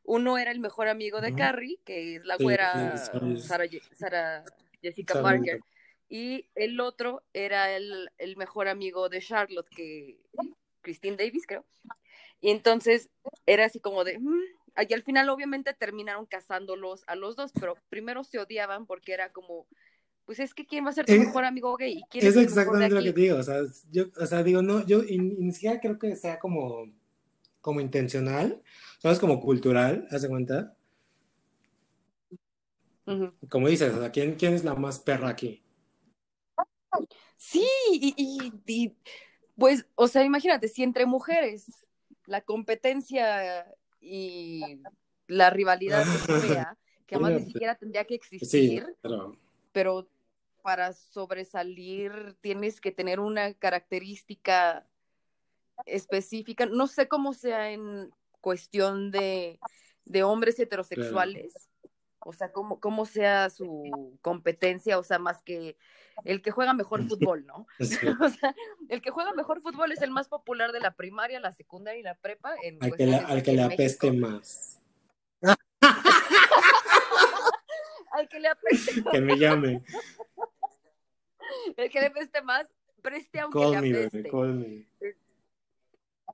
Uno 0.04 0.38
era 0.38 0.52
el 0.52 0.60
mejor 0.60 0.88
amigo 0.88 1.22
de. 1.22 1.34
Carrie, 1.36 1.80
que 1.86 2.16
es 2.16 2.26
la 2.26 2.38
güera 2.38 2.98
sí, 2.98 3.12
sí. 3.38 3.48
Sarah, 3.48 3.66
Ye- 3.66 3.82
Sarah 3.94 4.44
Jessica 4.82 5.22
Parker. 5.22 5.60
Y 6.10 6.50
el 6.56 6.80
otro 6.80 7.24
era 7.34 7.76
el, 7.76 8.10
el 8.18 8.36
mejor 8.38 8.68
amigo 8.68 9.10
de 9.10 9.22
Charlotte, 9.22 9.70
que 9.70 10.18
Christine 10.82 11.16
Davis, 11.18 11.46
creo. 11.48 11.66
Y 12.42 12.50
entonces 12.52 13.10
era 13.46 13.66
así 13.66 13.80
como 13.80 14.04
de, 14.04 14.20
"Mm", 14.20 14.42
y 14.90 14.94
al 14.94 15.04
final 15.04 15.30
obviamente 15.30 15.74
terminaron 15.74 16.26
casándolos 16.26 17.04
a 17.08 17.16
los 17.16 17.36
dos, 17.36 17.52
pero 17.60 17.78
primero 17.90 18.24
se 18.24 18.40
odiaban 18.40 18.86
porque 18.86 19.14
era 19.14 19.32
como, 19.32 19.66
pues 20.26 20.40
es 20.40 20.54
que 20.54 20.66
quién 20.66 20.86
va 20.86 20.90
a 20.90 20.94
ser 20.94 21.08
tu 21.08 21.16
Es- 21.16 21.20
mejor 21.20 21.46
amigo 21.46 21.76
gay, 21.78 22.00
¿Y 22.00 22.04
quién 22.06 22.26
Es 22.28 22.36
exactamente 22.38 22.96
lo 22.96 23.04
que 23.04 23.12
digo, 23.14 23.38
o 23.38 23.44
sea, 23.44 23.62
yo, 23.92 24.06
o 24.20 24.26
sea, 24.26 24.44
digo, 24.44 24.62
no, 24.62 24.86
yo 24.86 25.02
ni 25.04 25.52
siquiera 25.52 25.80
creo 25.82 26.00
que 26.00 26.16
sea 26.16 26.40
como, 26.40 26.86
como 27.62 27.82
intencional, 27.82 28.62
¿sabes? 29.00 29.20
Como 29.20 29.42
cultural, 29.42 30.08
¿haz 30.12 30.24
de 30.24 30.30
cuenta? 30.30 30.76
Como 33.50 33.70
dices, 33.70 33.94
o 33.94 34.00
sea, 34.00 34.12
¿quién, 34.12 34.36
quién 34.36 34.54
es 34.54 34.66
la 34.66 34.76
más 34.76 35.00
perra 35.00 35.30
aquí? 35.30 35.64
Sí, 37.38 37.66
y, 37.92 38.14
y- 38.18 38.54
y, 38.66 38.98
pues, 39.58 39.86
o 39.96 40.08
sea, 40.08 40.24
imagínate, 40.24 40.68
si 40.68 40.84
entre 40.84 41.06
mujeres 41.06 41.88
la 42.26 42.42
competencia 42.42 43.66
y 44.00 44.80
la 45.28 45.50
rivalidad 45.50 46.10
es 46.12 46.30
fea, 46.40 46.78
que 47.06 47.16
además 47.16 47.34
ni 47.34 47.42
siquiera 47.44 47.76
tendría 47.76 48.06
que 48.06 48.16
Sí, 48.42 48.76
existir, 48.76 48.86
pero 49.02 49.38
pero 49.72 50.10
para 50.64 50.94
sobresalir 50.94 52.36
tienes 52.42 52.82
que 52.82 52.92
tener 52.92 53.20
una 53.20 53.54
característica 53.54 54.88
específica. 55.86 56.66
No 56.66 56.88
sé 56.88 57.08
cómo 57.08 57.34
sea 57.34 57.70
en 57.70 58.12
cuestión 58.42 59.12
de, 59.12 59.60
de 60.06 60.24
hombres 60.24 60.58
heterosexuales, 60.60 61.70
o 62.20 62.34
sea, 62.34 62.52
cómo, 62.52 62.80
cómo 62.80 63.06
sea 63.06 63.50
su 63.50 64.18
competencia, 64.22 64.98
o 64.98 65.04
sea, 65.04 65.20
más 65.20 65.42
que 65.42 65.78
el 66.24 66.42
que 66.42 66.52
juega 66.52 66.74
mejor 66.74 67.04
fútbol, 67.10 67.46
¿no? 67.46 67.68
o 68.26 68.30
sea, 68.30 68.56
el 68.90 69.02
que 69.02 69.12
juega 69.12 69.34
mejor 69.34 69.62
fútbol 69.62 69.92
es 69.92 70.02
el 70.02 70.12
más 70.12 70.28
popular 70.28 70.72
de 70.72 70.80
la 70.80 70.96
primaria, 70.96 71.40
la 71.40 71.52
secundaria 71.52 72.00
y 72.00 72.04
la 72.04 72.16
prepa. 72.16 72.56
En 72.64 72.84
al 72.84 72.96
que, 72.96 73.04
al 73.28 73.44
que 73.44 73.54
le 73.54 73.64
apeste 73.64 74.12
más. 74.12 74.82
al 78.12 78.28
que 78.30 78.40
le 78.40 78.48
apeste 78.48 79.02
más. 79.02 79.14
Que 79.14 79.22
me 79.22 79.38
llame. 79.38 79.84
el 81.78 81.90
que 81.90 82.00
le 82.00 82.08
apeste 82.08 82.42
más, 82.42 82.68
preste 83.02 83.40
aunque 83.40 83.60
le 83.60 83.78
apeste. 83.78 84.30
call 84.30 84.54
me. 84.56 84.86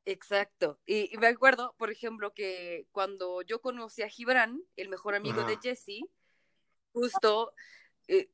Exacto. 0.06 0.80
Y, 0.86 1.12
me 1.20 1.28
acuerdo, 1.28 1.76
por 1.78 1.92
ejemplo, 1.92 2.34
que 2.34 2.88
cuando 2.92 3.42
yo 3.42 3.62
conocí 3.62 4.02
a 4.02 4.10
Gibran, 4.10 4.62
el 4.76 4.90
mejor 4.90 5.16
amigo 5.16 5.44
de 5.44 5.58
Jesse, 5.62 6.02
justo, 6.94 7.54
eh, 8.08 8.30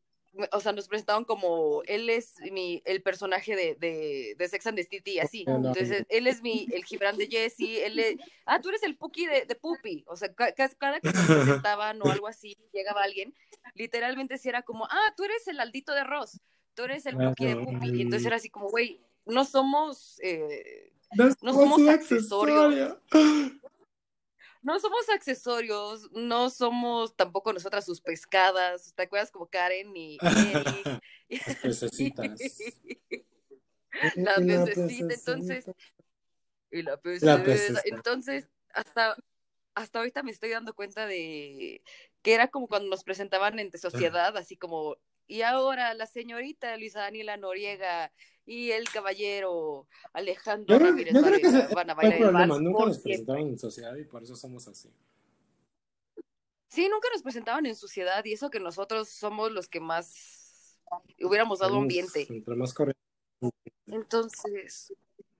o 0.51 0.59
sea, 0.59 0.73
nos 0.73 0.87
presentaron 0.87 1.23
como 1.23 1.81
él 1.85 2.09
es 2.09 2.35
mi, 2.51 2.81
el 2.85 3.01
personaje 3.01 3.55
de, 3.55 4.35
de, 4.37 4.47
Sex 4.47 4.67
and 4.67 4.77
the 4.77 4.83
City, 4.83 5.19
así. 5.19 5.45
Entonces, 5.47 6.05
él 6.09 6.27
es 6.27 6.41
mi, 6.41 6.67
el 6.71 6.83
Gibran 6.85 7.17
de 7.17 7.27
Jesse, 7.27 7.83
él 7.83 7.99
es, 7.99 8.15
ah, 8.45 8.61
tú 8.61 8.69
eres 8.69 8.83
el 8.83 8.97
Puki 8.97 9.25
de, 9.25 9.45
de 9.45 9.55
Pupi. 9.55 10.03
O 10.07 10.15
sea, 10.15 10.33
cada 10.33 10.99
que 10.99 11.11
nos 11.11 11.25
presentaban 11.65 12.01
o 12.01 12.11
algo 12.11 12.27
así, 12.27 12.57
llegaba 12.73 13.03
alguien, 13.03 13.33
literalmente 13.73 14.37
si 14.37 14.49
era 14.49 14.61
como, 14.61 14.85
ah, 14.85 15.13
tú 15.15 15.23
eres 15.23 15.47
el 15.47 15.59
Aldito 15.59 15.93
de 15.93 16.03
Ross, 16.03 16.39
tú 16.75 16.83
eres 16.83 17.05
el 17.05 17.17
Puki 17.17 17.45
de 17.45 17.55
Pupi. 17.55 17.89
Y 17.97 18.01
entonces 18.01 18.25
era 18.25 18.35
así 18.35 18.49
como, 18.49 18.69
güey, 18.69 19.01
no 19.25 19.45
somos... 19.45 20.19
Eh, 20.21 20.91
no, 21.41 21.53
somos 21.53 21.87
accesorios. 21.87 22.97
No 24.61 24.79
somos 24.79 25.07
accesorios, 25.09 26.11
no 26.11 26.49
somos 26.49 27.15
tampoco 27.15 27.53
nosotras 27.53 27.85
sus 27.85 28.01
pescadas. 28.01 28.93
¿Te 28.95 29.03
acuerdas 29.03 29.29
como 29.29 29.45
Karen 29.45 29.95
y 29.95 30.17
Eric? 30.19 31.01
Necesitas. 31.63 32.39
la 34.15 34.33
pececita, 34.37 35.13
entonces. 35.13 35.65
Y 36.71 36.81
la 36.81 36.99
pececita. 36.99 37.81
Entonces, 37.85 38.49
hasta, 38.73 39.15
hasta 39.75 39.99
ahorita 39.99 40.23
me 40.23 40.31
estoy 40.31 40.49
dando 40.49 40.73
cuenta 40.73 41.05
de 41.05 41.83
que 42.23 42.33
era 42.33 42.47
como 42.47 42.67
cuando 42.67 42.89
nos 42.89 43.03
presentaban 43.03 43.59
en 43.59 43.71
sociedad, 43.77 44.35
así 44.35 44.57
como, 44.57 44.97
y 45.27 45.41
ahora 45.41 45.93
la 45.93 46.05
señorita 46.05 46.75
Luisa 46.77 47.01
Daniela 47.01 47.37
Noriega 47.37 48.11
y 48.45 48.71
el 48.71 48.89
caballero 48.89 49.87
Alejandro 50.13 50.77
Ramírez 50.77 51.13
van 51.73 51.89
a 51.89 51.93
bailar 51.95 52.21
el 52.21 52.31
vals 52.31 52.61
Nunca 52.61 52.85
nos 52.85 52.99
presentaban 52.99 53.41
en 53.47 53.57
sociedad 53.57 53.95
y 53.95 54.05
por 54.05 54.23
eso 54.23 54.35
somos 54.35 54.67
así. 54.67 54.93
Sí, 56.67 56.89
nunca 56.89 57.07
nos 57.11 57.23
presentaban 57.23 57.65
en 57.65 57.75
sociedad 57.75 58.23
y 58.25 58.33
eso 58.33 58.49
que 58.49 58.59
nosotros 58.59 59.09
somos 59.09 59.51
los 59.51 59.67
que 59.67 59.79
más 59.79 60.79
hubiéramos 61.21 61.59
dado 61.59 61.77
ambiente. 61.77 62.27
Entre 62.29 62.55
más 62.55 62.73
correcto. 62.73 63.01
Entonces, 63.87 64.93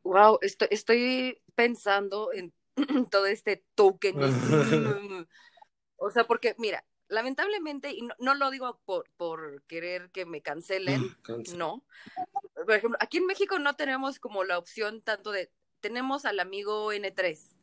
wow, 0.04 0.40
estoy, 0.42 0.68
estoy 0.72 1.42
pensando 1.56 2.32
en 2.34 2.54
todo 3.12 3.26
este 3.26 3.66
token. 3.76 4.16
o 5.98 6.10
sea, 6.12 6.26
porque 6.26 6.56
mira, 6.58 6.86
lamentablemente, 7.08 7.92
y 7.92 8.08
no, 8.20 8.34
lo 8.36 8.52
digo 8.52 8.80
por, 8.86 9.10
por, 9.18 9.64
querer 9.64 10.10
que 10.12 10.26
me 10.26 10.42
cancelen, 10.42 11.02
no. 11.58 11.84
Por 12.54 12.74
ejemplo, 12.74 12.98
aquí 13.02 13.18
en 13.18 13.26
México 13.26 13.60
no 13.60 13.76
tenemos 13.76 14.20
como 14.20 14.44
la 14.44 14.58
opción 14.58 15.02
tanto 15.02 15.32
de, 15.32 15.52
tenemos 15.80 16.26
al 16.26 16.40
amigo 16.40 16.92
N3. 16.92 17.56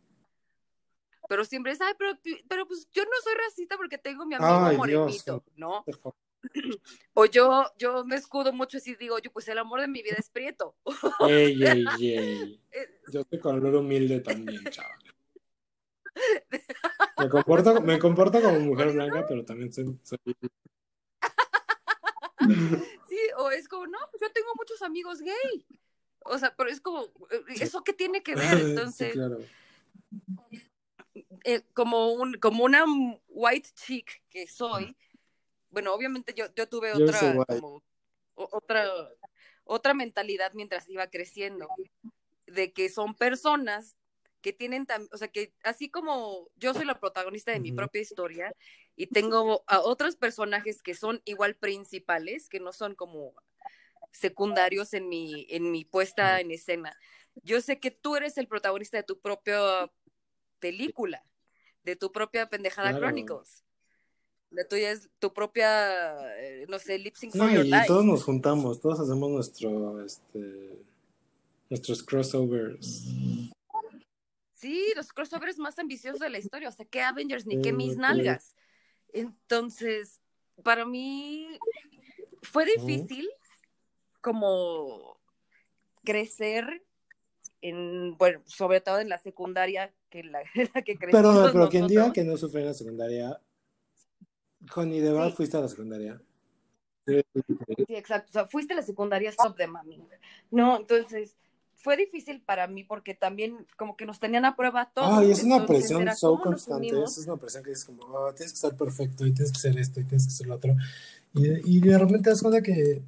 Pero 1.29 1.45
siempre 1.45 1.73
es, 1.73 1.81
ay, 1.81 1.95
pero, 1.99 2.19
pero 2.49 2.67
pues 2.67 2.89
yo 2.93 3.05
no 3.05 3.11
soy 3.23 3.35
racista 3.35 3.77
porque 3.77 3.99
tengo 3.99 4.27
mi 4.27 4.35
amigo 4.35 4.77
morenito, 4.77 5.45
¿no? 5.57 5.85
O 7.15 7.25
yo, 7.27 7.71
yo 7.79 8.05
me 8.05 8.17
escudo 8.17 8.53
mucho 8.53 8.79
y 8.85 8.97
digo, 8.97 9.19
yo 9.21 9.31
pues 9.33 9.47
el 9.49 9.59
amor 9.59 9.81
de 9.81 9.87
mi 9.89 10.03
vida 10.03 10.17
es 10.19 10.29
prieto. 10.29 10.75
Ey, 11.29 11.63
ey, 11.63 11.85
ey. 12.01 12.61
Yo 13.13 13.23
soy 13.29 13.39
color 13.39 13.77
humilde 13.77 14.21
también, 14.21 14.65
chaval. 14.65 14.99
Me 17.23 17.29
comporto, 17.29 17.81
me 17.81 17.99
comporto 17.99 18.41
como 18.41 18.59
mujer 18.61 18.93
blanca, 18.93 19.25
pero 19.29 19.45
también 19.45 19.73
soy, 19.73 19.95
Sí, 23.09 23.19
o 23.37 23.51
es 23.51 23.69
como, 23.69 23.87
no, 23.87 23.99
pues 24.11 24.21
yo 24.21 24.33
tengo 24.33 24.49
muchos 24.57 24.83
amigos 24.83 25.21
gay. 25.21 25.65
O 26.25 26.39
sea, 26.39 26.55
pero 26.57 26.69
es 26.69 26.81
como, 26.81 27.05
eh, 27.05 27.43
¿eso 27.61 27.85
qué 27.85 27.93
tiene 27.93 28.23
que 28.23 28.35
ver? 28.37 28.59
Entonces, 28.59 29.17
eh, 31.45 31.63
como, 31.75 32.13
un, 32.13 32.35
como 32.35 32.65
una 32.65 32.85
white 33.29 33.71
chick 33.75 34.23
que 34.29 34.49
soy, 34.49 34.97
bueno, 35.71 35.95
obviamente 35.95 36.35
yo, 36.35 36.47
yo 36.55 36.69
tuve 36.69 36.93
otra, 36.93 37.37
como, 37.47 37.83
otra, 38.35 38.89
otra 39.65 39.95
mentalidad 39.95 40.53
mientras 40.55 40.89
iba 40.89 41.07
creciendo, 41.09 41.69
de 42.47 42.73
que 42.73 42.89
son 42.89 43.15
personas 43.15 43.97
que 44.43 44.53
tienen, 44.53 44.87
o 45.13 45.17
sea, 45.17 45.29
que 45.29 45.55
así 45.63 45.89
como 45.89 46.49
yo 46.57 46.75
soy 46.75 46.85
la 46.85 46.99
protagonista 47.01 47.53
de 47.53 47.61
mi 47.61 47.73
propia 47.73 48.03
historia 48.03 48.55
y 48.97 49.07
tengo 49.07 49.65
a 49.67 49.81
otros 49.81 50.17
personajes 50.17 50.83
que 50.83 50.95
son 50.95 51.23
igual 51.25 51.55
principales, 51.55 52.49
que 52.49 52.61
no 52.61 52.73
son 52.73 52.95
como 52.95 53.35
secundarios 54.11 54.93
en 54.93 55.09
mi, 55.09 55.47
en 55.49 55.71
mi 55.71 55.85
puesta 55.85 56.41
en 56.41 56.51
escena. 56.51 56.95
Yo 57.43 57.61
sé 57.61 57.81
que 57.81 57.91
tú 57.91 58.17
eres 58.17 58.37
el 58.37 58.49
protagonista 58.49 58.99
de 58.99 59.05
tu 59.05 59.19
propia 59.21 59.91
película, 60.59 61.25
de 61.85 61.97
tu 61.97 62.13
propia 62.13 62.51
pendejada 62.51 62.99
Chronicles. 62.99 63.65
La 64.51 64.69
tuya 64.69 64.91
es 64.91 65.09
tu 65.19 65.33
propia, 65.33 66.15
eh, 66.39 66.67
no 66.69 66.79
sé, 66.79 66.99
lip 66.99 67.15
sync 67.15 67.35
for 67.35 67.51
your 67.51 67.65
y 67.65 67.87
todos 67.87 68.05
nos 68.05 68.23
juntamos, 68.23 68.81
todos 68.83 69.01
hacemos 69.01 69.31
nuestro, 69.31 70.05
este, 70.05 70.79
nuestros 71.71 72.03
crossovers. 72.03 73.07
Sí, 74.63 74.93
los 74.95 75.13
crossovers 75.13 75.59
más 75.59 75.77
ambiciosos 75.81 76.21
de 76.21 76.31
la 76.31 76.39
historia, 76.39 76.69
o 76.69 76.73
sea, 76.73 76.87
que 76.87 77.03
Avengers 77.03 77.47
ni 77.47 77.61
que 77.61 77.73
mis 77.73 77.97
nalgas. 77.97 78.55
Entonces, 79.13 80.21
para 80.63 80.87
mí 80.87 81.59
fue 82.43 82.65
difícil 82.65 83.29
como 84.21 85.21
crecer 86.05 86.85
en, 87.61 88.17
bueno, 88.19 88.41
sobre 88.45 88.81
todo 88.81 89.01
en 89.01 89.09
la 89.09 89.19
secundaria, 89.19 89.93
que 90.09 90.23
la, 90.23 90.45
que 90.85 90.97
crecí. 90.97 91.11
Pero, 91.11 91.51
pero 91.53 91.69
quien 91.69 91.89
diga 91.89 92.13
que 92.13 92.23
no 92.23 92.37
sufre 92.37 92.61
en 92.61 92.67
la 92.69 92.75
secundaria, 92.75 93.41
Connie, 94.71 95.01
¿de 95.01 95.13
verdad 95.13 95.35
fuiste 95.35 95.57
a 95.57 95.61
la 95.63 95.69
secundaria? 95.69 96.23
Sí, 97.05 97.21
exacto. 97.89 98.29
O 98.29 98.33
sea, 98.33 98.47
fuiste 98.47 98.75
a 98.75 98.77
la 98.77 98.83
secundaria 98.83 99.31
stop 99.31 99.57
de 99.57 99.67
mami. 99.67 100.07
No, 100.53 100.77
entonces, 100.77 101.37
fue 101.83 101.97
difícil 101.97 102.41
para 102.41 102.69
mí 102.69 102.85
porque 102.85 103.15
también 103.15 103.67
como 103.77 103.97
que 103.97 104.07
nos 104.07 104.21
tenían 104.21 104.45
a 104.45 104.55
prueba 104.55 104.91
todos. 104.95 105.19
Ay, 105.19 105.33
es 105.33 105.43
una 105.43 105.67
presión 105.67 106.09
so 106.15 106.41
constante, 106.41 106.89
es 106.89 107.19
una 107.27 107.37
presión 107.37 107.65
que 107.65 107.73
es 107.73 107.85
como, 107.85 108.03
oh, 108.05 108.33
tienes 108.33 108.53
que 108.53 108.57
estar 108.57 108.77
perfecto 108.77 109.27
y 109.27 109.33
tienes 109.33 109.53
que 109.53 109.59
ser 109.59 109.77
esto 109.77 110.01
y 110.01 110.05
tienes 110.05 110.27
que 110.27 110.33
ser 110.33 110.47
lo 110.47 110.55
otro. 110.55 110.77
Y, 111.35 111.77
y 111.77 111.81
de 111.81 111.99
repente 111.99 112.23
te 112.23 112.31
das 112.31 112.41
cuenta 112.41 112.63
que 112.63 113.03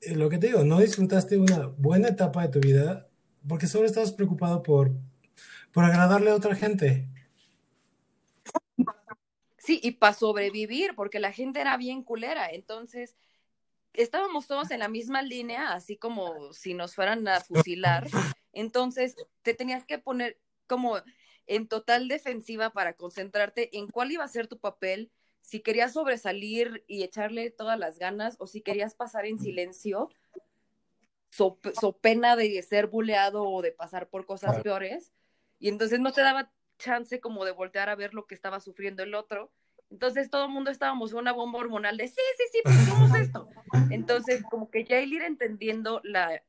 eh, 0.00 0.14
lo 0.14 0.30
que 0.30 0.38
te 0.38 0.46
digo, 0.46 0.64
no 0.64 0.80
disfrutaste 0.80 1.36
una 1.36 1.66
buena 1.66 2.08
etapa 2.08 2.42
de 2.42 2.48
tu 2.48 2.60
vida 2.60 3.06
porque 3.46 3.66
solo 3.66 3.86
estabas 3.86 4.12
preocupado 4.12 4.62
por, 4.62 4.92
por 5.72 5.84
agradarle 5.84 6.30
a 6.30 6.34
otra 6.34 6.54
gente. 6.54 7.06
Sí, 9.58 9.80
y 9.82 9.92
para 9.92 10.14
sobrevivir, 10.14 10.94
porque 10.94 11.18
la 11.18 11.32
gente 11.32 11.60
era 11.60 11.76
bien 11.76 12.02
culera. 12.02 12.48
Entonces, 12.50 13.16
estábamos 13.96 14.46
todos 14.46 14.70
en 14.70 14.80
la 14.80 14.88
misma 14.88 15.22
línea, 15.22 15.72
así 15.72 15.96
como 15.96 16.52
si 16.52 16.74
nos 16.74 16.94
fueran 16.94 17.26
a 17.28 17.40
fusilar. 17.40 18.06
Entonces, 18.52 19.16
te 19.42 19.54
tenías 19.54 19.86
que 19.86 19.98
poner 19.98 20.38
como 20.66 20.96
en 21.46 21.68
total 21.68 22.08
defensiva 22.08 22.70
para 22.70 22.94
concentrarte 22.94 23.76
en 23.76 23.88
cuál 23.88 24.12
iba 24.12 24.24
a 24.24 24.28
ser 24.28 24.48
tu 24.48 24.58
papel, 24.58 25.10
si 25.40 25.60
querías 25.60 25.92
sobresalir 25.92 26.84
y 26.88 27.04
echarle 27.04 27.50
todas 27.50 27.78
las 27.78 27.98
ganas 27.98 28.36
o 28.40 28.46
si 28.46 28.62
querías 28.62 28.94
pasar 28.94 29.26
en 29.26 29.38
silencio, 29.38 30.10
so, 31.30 31.58
pena 32.00 32.34
de 32.34 32.60
ser 32.62 32.88
buleado 32.88 33.44
o 33.44 33.62
de 33.62 33.70
pasar 33.70 34.08
por 34.08 34.26
cosas 34.26 34.60
peores. 34.62 35.12
Y 35.58 35.68
entonces 35.68 36.00
no 36.00 36.12
te 36.12 36.22
daba 36.22 36.52
chance 36.78 37.20
como 37.20 37.44
de 37.44 37.52
voltear 37.52 37.88
a 37.88 37.94
ver 37.94 38.12
lo 38.12 38.26
que 38.26 38.34
estaba 38.34 38.60
sufriendo 38.60 39.02
el 39.02 39.14
otro 39.14 39.52
entonces 39.90 40.30
todo 40.30 40.46
el 40.46 40.50
mundo 40.50 40.70
estábamos 40.70 41.12
en 41.12 41.18
una 41.18 41.32
bomba 41.32 41.58
hormonal 41.58 41.96
de 41.96 42.08
sí, 42.08 42.20
sí, 42.36 42.44
sí, 42.52 42.60
pues 42.64 42.76
somos 42.86 43.14
esto. 43.18 43.48
Entonces, 43.90 44.42
como 44.50 44.70
que 44.70 44.84
ya 44.84 44.98
el 44.98 45.12
ir 45.12 45.22
entendiendo 45.22 46.00
la 46.04 46.42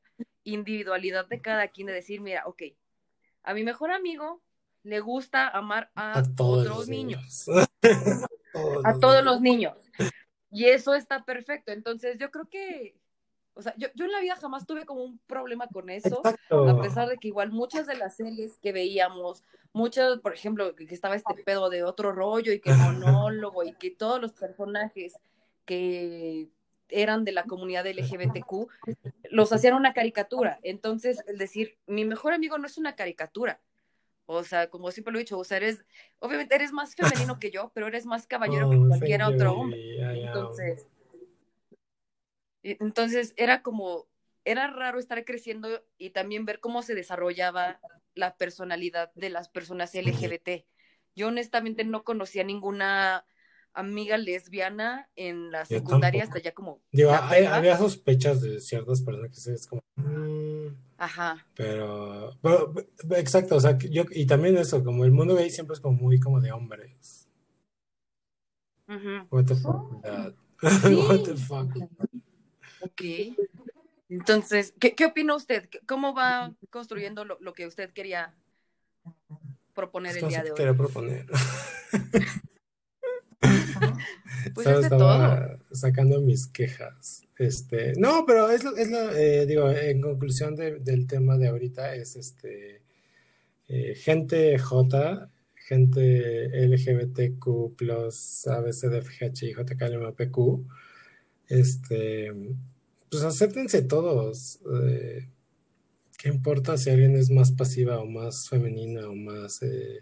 individualidad 0.44 1.26
de 1.26 1.40
cada 1.40 1.68
quien, 1.68 1.86
de 1.86 1.92
decir, 1.92 2.20
mira, 2.20 2.42
ok, 2.46 2.62
a 3.42 3.54
mi 3.54 3.62
mejor 3.62 3.90
amigo 3.90 4.42
le 4.82 5.00
gusta 5.00 5.48
amar 5.48 5.90
a, 5.94 6.22
otros 6.38 6.88
niños. 6.88 7.46
a 8.84 8.98
todos 8.98 9.24
los 9.24 9.40
niños. 9.40 9.76
Y 10.50 10.64
eso 10.66 10.94
está 10.94 11.24
perfecto. 11.24 11.72
Entonces, 11.72 12.18
yo 12.18 12.30
creo 12.30 12.48
que, 12.48 12.96
O 13.58 13.62
sea, 13.62 13.74
yo, 13.76 13.88
yo 13.96 14.04
en 14.04 14.12
la 14.12 14.20
vida 14.20 14.36
jamás 14.36 14.66
tuve 14.66 14.86
como 14.86 15.02
un 15.02 15.18
problema 15.26 15.66
con 15.66 15.90
eso, 15.90 16.22
Exacto. 16.24 16.68
a 16.68 16.80
pesar 16.80 17.08
de 17.08 17.18
que 17.18 17.26
igual 17.26 17.50
muchas 17.50 17.88
de 17.88 17.96
las 17.96 18.14
series 18.14 18.56
que 18.60 18.70
veíamos, 18.70 19.42
muchas, 19.72 20.20
por 20.20 20.32
ejemplo, 20.32 20.76
que, 20.76 20.84
estaba 20.84 21.16
este 21.16 21.34
pedo 21.44 21.68
de 21.68 21.82
otro 21.82 22.12
rollo 22.12 22.52
y 22.52 22.60
que 22.60 22.70
monólogo 23.34 23.64
y 23.64 23.72
que 23.72 23.90
todos 23.90 24.20
los 24.20 24.32
personajes 24.32 25.14
que 25.64 26.48
eran 26.88 27.24
de 27.24 27.32
la 27.32 27.44
comunidad 27.44 27.84
LGBTQ, 27.84 28.68
los 29.30 29.52
hacían 29.52 29.74
una 29.74 29.92
caricatura. 29.92 30.60
Entonces, 30.62 31.22
el 31.26 31.36
decir, 31.36 31.76
mi 31.86 32.04
mejor 32.04 32.32
amigo 32.32 32.58
no 32.58 32.66
es 32.66 32.78
una 32.78 32.94
caricatura. 32.94 33.60
O 34.26 34.44
sea, 34.44 34.70
como 34.70 34.90
siempre 34.90 35.12
lo 35.12 35.18
he 35.18 35.22
dicho, 35.22 35.38
o 35.38 35.44
sea, 35.44 35.56
eres, 35.56 35.84
obviamente 36.20 36.54
eres 36.54 36.70
más 36.70 36.94
femenino 36.94 37.38
que 37.38 37.50
yo, 37.50 37.72
pero 37.74 37.88
eres 37.88 38.06
más 38.06 38.26
caballero 38.26 38.70
que 38.70 38.76
Oh, 38.76 38.86
cualquier 38.86 39.22
otro 39.22 39.52
hombre. 39.52 40.22
Entonces, 40.22 40.86
entonces 42.62 43.34
era 43.36 43.62
como, 43.62 44.06
era 44.44 44.68
raro 44.68 44.98
estar 44.98 45.24
creciendo 45.24 45.68
y 45.98 46.10
también 46.10 46.44
ver 46.44 46.60
cómo 46.60 46.82
se 46.82 46.94
desarrollaba 46.94 47.80
la 48.14 48.36
personalidad 48.36 49.12
de 49.14 49.30
las 49.30 49.48
personas 49.48 49.94
LGBT. 49.94 50.66
Yo 51.14 51.28
honestamente 51.28 51.84
no 51.84 52.04
conocía 52.04 52.44
ninguna 52.44 53.24
amiga 53.74 54.16
lesbiana 54.16 55.08
en 55.14 55.50
la 55.52 55.64
secundaria 55.64 56.22
hasta 56.24 56.40
ya 56.40 56.52
como 56.52 56.80
Digo, 56.90 57.12
hay- 57.12 57.44
había 57.44 57.76
sospechas 57.76 58.40
de 58.40 58.60
ciertas 58.60 59.02
personas 59.02 59.30
que 59.30 59.36
sí 59.36 59.50
es 59.52 59.66
como, 59.66 59.82
mm, 59.96 60.68
Ajá. 60.96 61.46
pero, 61.54 62.36
pero, 62.42 62.72
exacto, 63.16 63.56
o 63.56 63.60
sea, 63.60 63.76
yo, 63.78 64.04
y 64.10 64.26
también 64.26 64.56
eso, 64.56 64.82
como 64.82 65.04
el 65.04 65.12
mundo 65.12 65.34
gay 65.36 65.50
siempre 65.50 65.74
es 65.74 65.80
como 65.80 65.96
muy 65.96 66.18
como 66.18 66.40
de 66.40 66.50
hombres. 66.50 67.28
ujú. 68.88 69.26
What 69.30 69.44
the 69.46 69.54
fuck? 69.54 70.04
Sí. 70.60 70.94
What 70.94 71.22
the 71.22 71.36
fuck? 71.36 71.68
Ok. 72.80 73.02
Entonces, 74.08 74.72
¿qué, 74.80 74.94
qué 74.94 75.06
opina 75.06 75.34
usted? 75.34 75.68
¿Cómo 75.86 76.14
va 76.14 76.52
construyendo 76.70 77.24
lo, 77.24 77.38
lo 77.40 77.52
que 77.52 77.66
usted 77.66 77.90
quería 77.92 78.34
proponer 79.74 80.16
el 80.16 80.24
Es 80.24 80.28
día 80.28 80.42
de 80.42 80.50
hoy? 80.52 80.56
quería 80.56 80.74
proponer. 80.74 81.26
Pues 84.54 84.64
Solo 84.64 84.76
es 84.80 84.88
de 84.90 84.96
estaba 84.96 85.58
sacando 85.72 86.20
mis 86.20 86.46
quejas. 86.46 87.22
Este, 87.38 87.92
no, 87.96 88.24
pero 88.26 88.50
es 88.50 88.64
lo, 88.64 88.76
es 88.76 88.90
lo, 88.90 89.12
eh, 89.12 89.46
digo, 89.46 89.70
en 89.70 90.00
conclusión 90.00 90.56
de- 90.56 90.78
del 90.80 91.06
tema 91.06 91.36
de 91.36 91.48
ahorita 91.48 91.94
es 91.94 92.16
este 92.16 92.82
eh, 93.68 93.94
gente 93.94 94.58
J, 94.58 95.30
gente 95.66 96.66
LGBTQ 96.66 97.76
plus 97.76 98.46
ABCDFGH 98.48 99.54
JKLMPQ, 99.56 100.66
este, 101.48 102.32
pues 103.10 103.22
acéptense 103.22 103.82
todos. 103.82 104.60
eh, 104.84 105.28
¿qué 106.18 106.28
importa 106.30 106.78
si 106.78 106.90
alguien 106.90 107.16
es 107.16 107.30
más 107.30 107.52
pasiva 107.52 107.98
o 108.00 108.06
más 108.06 108.48
femenina 108.48 109.08
o 109.08 109.14
más, 109.14 109.62
eh, 109.62 110.00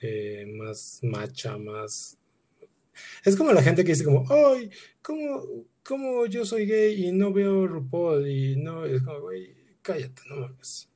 eh, 0.00 0.46
más 0.58 1.00
macha, 1.02 1.58
más 1.58 2.18
es 3.24 3.36
como 3.36 3.52
la 3.52 3.62
gente 3.62 3.84
que 3.84 3.92
dice 3.92 4.04
como, 4.04 4.24
ay, 4.30 4.70
¿cómo, 5.02 5.42
cómo 5.84 6.26
yo 6.26 6.44
soy 6.44 6.66
gay 6.66 7.06
y 7.06 7.12
no 7.12 7.32
veo 7.32 7.66
RuPaul? 7.66 8.28
Y 8.28 8.56
no, 8.56 8.84
es 8.84 9.02
como, 9.02 9.20
güey, 9.20 9.54
cállate, 9.82 10.22
no 10.28 10.36
mames. 10.36 10.88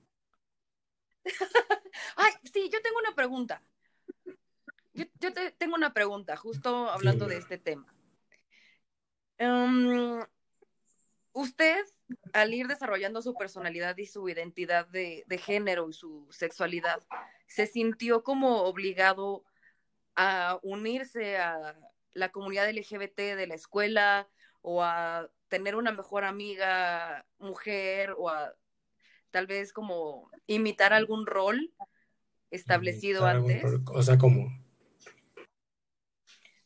Ay, 2.16 2.32
sí, 2.52 2.68
yo 2.72 2.80
tengo 2.82 2.98
una 2.98 3.14
pregunta. 3.14 3.62
Yo, 4.94 5.04
yo 5.20 5.32
te- 5.32 5.52
tengo 5.52 5.74
una 5.76 5.92
pregunta, 5.92 6.36
justo 6.36 6.88
hablando 6.90 7.28
de 7.28 7.36
este 7.36 7.58
tema. 7.58 7.93
Em, 9.38 10.20
usted, 11.32 11.84
al 12.32 12.54
ir 12.54 12.66
desarrollando 12.66 13.22
su 13.22 13.34
personalidad 13.34 13.96
y 13.96 14.06
su 14.06 14.28
identidad 14.28 14.86
de, 14.88 15.24
de 15.26 15.38
género 15.38 15.88
y 15.88 15.92
su 15.92 16.26
sexualidad, 16.30 17.02
¿se 17.46 17.66
sintió 17.66 18.22
como 18.22 18.62
obligado 18.62 19.44
a 20.16 20.58
unirse 20.62 21.38
a 21.38 21.76
la 22.12 22.30
comunidad 22.30 22.68
LGBT 22.68 23.36
de 23.36 23.46
la 23.46 23.54
escuela 23.54 24.28
o 24.62 24.82
a 24.82 25.28
tener 25.48 25.76
una 25.76 25.92
mejor 25.92 26.24
amiga 26.24 27.26
mujer 27.38 28.14
o 28.16 28.30
a 28.30 28.54
tal 29.30 29.46
vez 29.46 29.72
como 29.72 30.30
imitar 30.46 30.92
algún 30.92 31.26
rol 31.26 31.72
establecido 32.50 33.28
Imitar 33.28 33.36
antes? 33.36 33.80
O 33.92 34.02
sea, 34.02 34.16
¿cómo? 34.16 34.63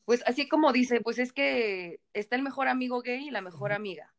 Pues 0.09 0.23
así 0.25 0.49
como 0.49 0.73
dice, 0.73 1.03
pues 1.03 1.19
es 1.19 1.35
que 1.35 2.01
está 2.15 2.35
el 2.35 2.43
mejor 2.43 2.69
amigo 2.69 3.03
gay 3.03 3.29
y 3.29 3.31
la 3.31 3.43
mejor 3.43 3.73
amiga. 3.73 4.15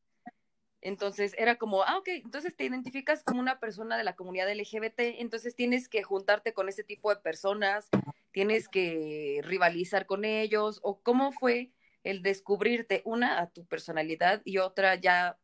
Entonces 0.82 1.34
era 1.36 1.56
como, 1.56 1.82
ah, 1.82 1.98
ok, 1.98 2.10
entonces 2.10 2.56
te 2.56 2.64
identificas 2.66 3.24
como 3.24 3.40
una 3.40 3.60
persona 3.60 3.98
de 3.98 4.04
la 4.04 4.16
comunidad 4.16 4.52
LGBT, 4.52 5.00
entonces 5.18 5.56
tienes 5.56 5.90
que 5.90 6.04
juntarte 6.04 6.54
con 6.54 6.70
ese 6.70 6.84
tipo 6.84 7.10
de 7.10 7.20
personas, 7.20 7.90
tienes 8.32 8.70
que 8.70 9.42
rivalizar 9.44 10.06
con 10.06 10.26
ellos, 10.26 10.80
o 10.84 11.02
cómo 11.02 11.32
fue 11.32 11.72
el 12.04 12.22
descubrirte 12.22 13.02
una 13.04 13.42
a 13.42 13.50
tu 13.50 13.66
personalidad 13.66 14.44
y 14.46 14.60
otra 14.60 14.94
ya, 14.94 15.40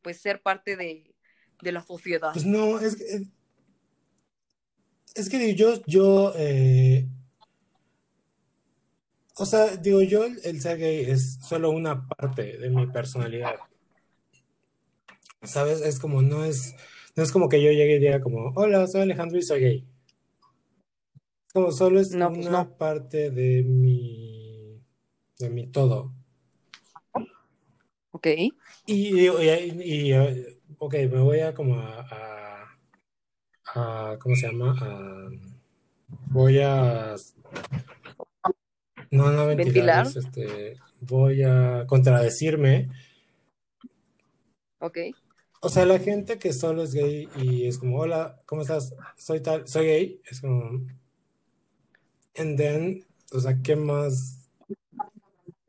pues 0.00 0.20
ser 0.20 0.42
parte 0.42 0.76
de, 0.76 1.12
de 1.60 1.72
la 1.72 1.82
sociedad. 1.82 2.30
Pues 2.34 2.46
no, 2.46 2.78
es 2.78 2.94
que, 2.94 3.02
es, 3.02 3.22
es 5.16 5.28
que 5.28 5.56
yo, 5.56 5.82
yo, 5.86 6.34
eh, 6.36 7.08
o 9.36 9.46
sea, 9.46 9.76
digo, 9.76 10.02
yo 10.02 10.24
el, 10.24 10.60
ser 10.60 10.78
gay 10.78 11.04
es 11.10 11.38
solo 11.42 11.70
una 11.70 12.06
parte 12.08 12.58
de 12.58 12.70
mi 12.70 12.86
personalidad. 12.88 13.54
¿Sabes? 15.42 15.80
Es 15.80 15.98
como, 15.98 16.22
no 16.22 16.44
es, 16.44 16.74
no 17.16 17.22
es 17.22 17.32
como 17.32 17.48
que 17.48 17.62
yo 17.62 17.70
llegue 17.70 17.96
y 17.96 17.98
diga 17.98 18.20
como, 18.20 18.52
hola, 18.54 18.86
soy 18.86 19.02
Alejandro 19.02 19.38
y 19.38 19.42
soy 19.42 19.60
gay. 19.60 19.88
Como 21.52 21.70
solo 21.72 22.00
es 22.00 22.12
No, 22.12 22.32
pues 22.32 22.46
una 22.46 22.62
no. 22.64 22.76
parte 22.76 23.30
de 23.30 23.62
mi, 23.62 24.80
de 25.38 25.50
mi 25.50 25.66
todo. 25.66 26.14
Ok. 28.12 28.26
Y, 28.86 29.26
y, 29.26 29.28
y- 29.28 30.12
y, 30.12 30.14
ok, 30.78 30.94
me 31.10 31.20
voy 31.20 31.40
a 31.40 31.54
como 31.54 31.78
a, 31.80 32.00
a- 33.74 34.12
a- 34.12 34.18
¿cómo 34.18 34.34
se 34.36 34.46
llama? 34.48 34.74
A- 34.80 35.30
voy 36.30 36.58
a, 36.60 37.14
no, 39.12 39.30
no 39.30 39.46
ventilar, 39.46 40.04
¿Ventilar? 40.04 40.06
es, 40.06 40.16
este, 40.16 40.76
voy 41.00 41.42
a 41.42 41.84
contradecirme. 41.86 42.88
Ok. 44.78 44.98
O 45.60 45.68
sea, 45.68 45.84
la 45.84 45.98
gente 45.98 46.38
que 46.38 46.52
solo 46.52 46.82
es 46.82 46.94
gay 46.94 47.28
y 47.36 47.66
es 47.66 47.78
como, 47.78 47.98
hola, 47.98 48.40
¿cómo 48.46 48.62
estás? 48.62 48.96
Soy 49.16 49.40
tal, 49.40 49.68
soy 49.68 49.86
gay, 49.86 50.20
es 50.28 50.40
como, 50.40 50.84
and 52.36 52.56
then, 52.56 53.04
o 53.32 53.38
sea, 53.38 53.60
¿qué 53.62 53.76
más? 53.76 54.48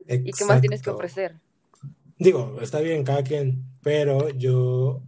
¿Y 0.08 0.32
qué 0.32 0.44
más 0.46 0.60
tienes 0.60 0.82
que 0.82 0.90
ofrecer? 0.90 1.36
Digo, 2.18 2.58
está 2.62 2.80
bien, 2.80 3.04
cada 3.04 3.22
quien, 3.22 3.62
pero 3.82 4.30
yo, 4.30 5.02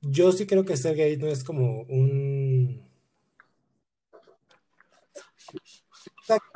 yo 0.00 0.32
sí 0.32 0.44
creo 0.44 0.64
que 0.64 0.76
ser 0.76 0.96
gay 0.96 1.16
no 1.16 1.28
es 1.28 1.44
como 1.44 1.82
un... 1.82 2.39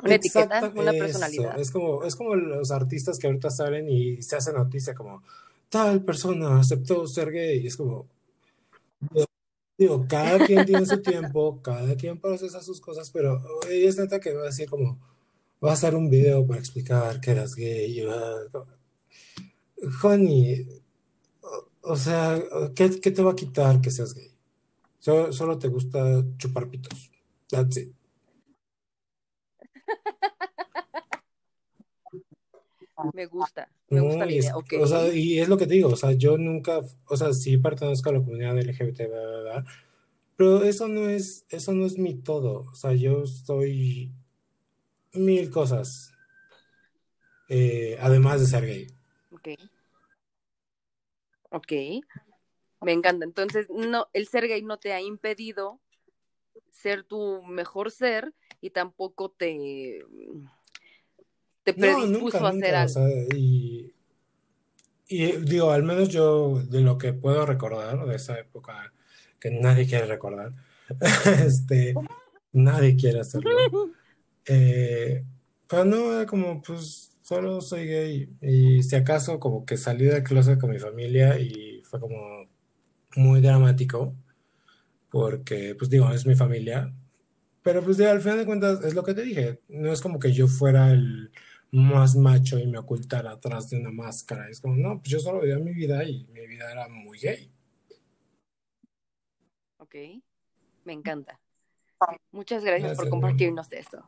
Una 0.03 0.15
etiqueta, 0.15 0.59
Exacta- 0.59 0.79
una 0.79 0.91
eso, 0.91 0.99
personalidad. 0.99 1.59
Es 1.59 1.71
como, 1.71 2.03
es 2.03 2.15
como 2.15 2.35
los 2.35 2.71
artistas 2.71 3.17
que 3.19 3.27
ahorita 3.27 3.49
salen 3.49 3.89
y 3.89 4.21
se 4.21 4.35
hacen 4.35 4.55
noticia 4.55 4.93
como, 4.93 5.23
tal 5.69 6.03
persona 6.03 6.59
aceptó 6.59 7.07
ser 7.07 7.31
gay, 7.31 7.59
y 7.63 7.67
es 7.67 7.75
como, 7.77 8.07
digo, 9.77 10.05
cada 10.07 10.45
quien 10.45 10.65
tiene 10.65 10.85
su 10.85 11.01
tiempo, 11.01 11.59
cada 11.61 11.95
quien 11.95 12.19
procesa 12.19 12.61
sus 12.61 12.79
cosas, 12.79 13.09
pero 13.11 13.41
ella 13.69 13.89
es 13.89 13.97
neta 13.97 14.19
que 14.19 14.33
va 14.33 14.43
a 14.43 14.45
decir 14.45 14.69
como, 14.69 14.97
va 15.63 15.71
a 15.71 15.73
hacer 15.73 15.95
un 15.95 16.09
video 16.09 16.45
para 16.45 16.59
explicar 16.59 17.19
que 17.21 17.31
eras 17.31 17.55
gay, 17.55 17.99
y 17.99 18.03
va- 18.03 18.43
Honey, 20.03 20.67
o, 21.41 21.67
o 21.91 21.95
sea, 21.95 22.41
¿qué, 22.73 22.99
qué 22.99 23.11
te 23.11 23.21
va 23.21 23.31
a 23.31 23.35
quitar 23.35 23.81
que 23.81 23.91
seas 23.91 24.13
gay? 24.13 24.31
Solo 24.99 25.59
te 25.59 25.67
gusta 25.67 26.23
chupar 26.37 26.67
pitos. 26.67 27.11
That's 27.49 27.77
it. 27.77 27.93
Me 33.13 33.25
gusta, 33.25 33.69
me 33.89 33.99
No, 33.99 34.05
gusta 34.05 34.25
la 34.25 34.31
es, 34.31 34.45
idea. 34.45 34.55
O 34.81 34.87
sea, 34.87 35.13
y 35.13 35.39
es 35.39 35.49
lo 35.49 35.57
que 35.57 35.67
te 35.67 35.73
digo, 35.73 35.89
o 35.89 35.95
sea, 35.95 36.13
yo 36.13 36.37
nunca, 36.37 36.79
o 37.07 37.17
sea, 37.17 37.33
sí 37.33 37.57
pertenezco 37.57 38.09
a 38.09 38.13
la 38.13 38.19
comunidad 38.19 38.57
LGBT, 38.57 39.03
pero 40.37 40.63
eso 40.63 40.87
no 40.87 41.09
es, 41.09 41.45
eso 41.49 41.73
no 41.73 41.85
es 41.85 41.97
mi 41.97 42.15
todo, 42.15 42.65
o 42.71 42.75
sea, 42.75 42.93
yo 42.93 43.25
soy 43.25 44.11
mil 45.13 45.49
cosas, 45.49 46.13
eh, 47.49 47.97
además 47.99 48.39
de 48.39 48.47
ser 48.47 48.65
gay. 48.65 48.87
Ok. 49.31 49.49
Ok. 51.51 51.71
Me 52.81 52.91
encanta. 52.91 53.25
Entonces, 53.25 53.67
no, 53.69 54.07
el 54.13 54.27
ser 54.27 54.47
gay 54.47 54.61
no 54.61 54.77
te 54.77 54.93
ha 54.93 55.01
impedido 55.01 55.79
ser 56.71 57.03
tu 57.03 57.41
mejor 57.43 57.91
ser 57.91 58.33
y 58.65 58.71
tampoco 58.71 59.29
te, 59.29 60.03
te 61.63 61.73
No, 61.75 61.81
predispuso 61.81 62.37
nunca, 62.37 62.39
a 62.47 62.49
hacer 62.49 62.75
nunca, 62.75 62.83
o 62.83 62.87
algo. 62.87 62.87
sea, 62.87 63.07
y, 63.35 63.93
y 65.07 65.31
digo, 65.37 65.71
al 65.71 65.83
menos 65.83 66.09
yo 66.09 66.61
de 66.63 66.81
lo 66.81 66.97
que 66.97 67.13
puedo 67.13 67.45
recordar 67.45 68.05
de 68.05 68.15
esa 68.15 68.39
época 68.39 68.91
que 69.39 69.51
nadie 69.51 69.85
quiere 69.87 70.05
recordar, 70.07 70.53
este, 71.45 71.93
nadie 72.53 72.95
quiere 72.95 73.19
hacerlo. 73.19 73.51
Eh, 74.45 75.25
pero 75.67 75.85
no, 75.85 76.13
era 76.13 76.25
como, 76.27 76.61
pues, 76.61 77.17
solo 77.21 77.61
soy 77.61 77.87
gay. 77.87 78.29
Y 78.41 78.83
si 78.83 78.95
acaso, 78.95 79.39
como 79.39 79.65
que 79.65 79.77
salí 79.77 80.05
del 80.05 80.23
closet 80.23 80.59
con 80.59 80.71
mi 80.71 80.79
familia 80.79 81.39
y 81.39 81.81
fue 81.83 81.99
como 81.99 82.47
muy 83.17 83.41
dramático, 83.41 84.15
porque, 85.09 85.75
pues, 85.75 85.89
digo, 85.89 86.11
es 86.11 86.25
mi 86.25 86.35
familia. 86.35 86.93
Pero, 87.65 87.83
pues, 87.83 87.99
al 87.99 88.21
final 88.21 88.37
de 88.37 88.45
cuentas, 88.45 88.85
es 88.85 88.93
lo 88.93 89.03
que 89.03 89.15
te 89.15 89.23
dije. 89.23 89.59
No 89.69 89.91
es 89.91 89.99
como 89.99 90.19
que 90.19 90.31
yo 90.31 90.45
fuera 90.47 90.91
el 90.91 91.31
más 91.71 92.15
macho 92.15 92.59
y 92.59 92.67
me 92.67 92.77
ocultara 92.77 93.31
atrás 93.31 93.71
de 93.71 93.79
una 93.79 93.89
máscara. 93.89 94.47
Es 94.49 94.61
como, 94.61 94.75
no, 94.75 94.99
pues 94.99 95.09
yo 95.09 95.19
solo 95.19 95.41
vivía 95.41 95.57
mi 95.57 95.73
vida 95.73 96.03
y 96.03 96.27
mi 96.27 96.45
vida 96.45 96.71
era 96.71 96.87
muy 96.87 97.17
gay. 97.17 97.51
Ok, 99.79 99.95
me 100.83 100.93
encanta. 100.93 101.39
Muchas 102.31 102.63
gracias, 102.63 102.89
Gracias, 102.89 102.97
por 102.99 103.09
compartirnos 103.09 103.71
esto. 103.73 104.07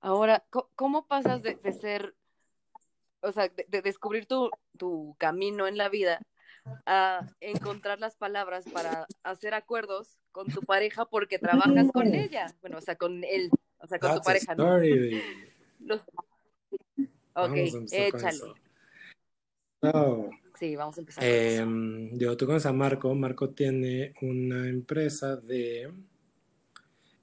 Ahora, 0.00 0.44
¿cómo 0.76 1.08
pasas 1.08 1.42
de, 1.42 1.56
de 1.56 1.72
ser, 1.72 2.14
o 3.22 3.32
sea, 3.32 3.48
de, 3.48 3.66
de 3.68 3.82
descubrir 3.82 4.26
tu, 4.26 4.50
tu 4.78 5.16
camino 5.18 5.66
en 5.66 5.78
la 5.78 5.88
vida 5.88 6.20
a 6.86 7.26
encontrar 7.40 7.98
las 8.00 8.16
palabras 8.16 8.64
para 8.72 9.06
hacer 9.22 9.54
acuerdos 9.54 10.18
con 10.32 10.48
tu 10.48 10.62
pareja 10.62 11.06
porque 11.06 11.38
trabajas 11.38 11.90
con 11.92 12.14
ella? 12.14 12.54
Bueno, 12.60 12.78
o 12.78 12.80
sea, 12.80 12.96
con 12.96 13.24
él, 13.24 13.50
o 13.78 13.86
sea, 13.86 13.98
con 13.98 14.10
tu 14.10 14.14
That's 14.16 14.26
pareja, 14.26 14.54
¿no? 14.54 14.64
Los- 15.80 16.02
Ok, 17.36 17.56
échale. 17.90 18.38
So, 19.82 20.30
Sí, 20.56 20.76
vamos 20.76 20.96
a 20.96 21.00
empezar 21.00 21.24
con 21.24 21.32
eso. 21.32 21.62
Em, 21.62 22.10
digo, 22.16 22.36
tú 22.36 22.46
conoces 22.46 22.66
a 22.66 22.72
Marco. 22.72 23.12
Marco 23.14 23.50
tiene 23.50 24.14
una 24.22 24.68
empresa 24.68 25.36
de... 25.36 25.92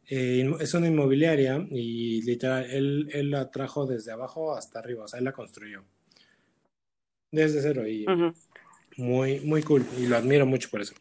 eh, 0.08 0.52
es 0.60 0.74
una 0.74 0.88
inmobiliaria 0.88 1.66
y 1.72 2.22
literal, 2.24 2.70
él, 2.70 3.08
él 3.14 3.32
la 3.32 3.50
trajo 3.50 3.86
desde 3.86 4.12
abajo 4.12 4.54
hasta 4.54 4.80
arriba, 4.80 5.06
o 5.06 5.08
sea, 5.08 5.20
él 5.20 5.26
la 5.26 5.32
construyó 5.32 5.84
desde 7.32 7.62
cero 7.62 7.88
y. 7.88 8.06
muy, 8.98 9.40
muy 9.42 9.64
cool 9.64 9.86
y 9.98 10.08
lo 10.08 10.18
admiro 10.18 10.46
mucho 10.46 10.70
por 10.70 10.82
eso. 10.82 10.94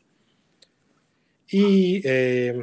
Y 1.49 2.01
eh, 2.05 2.55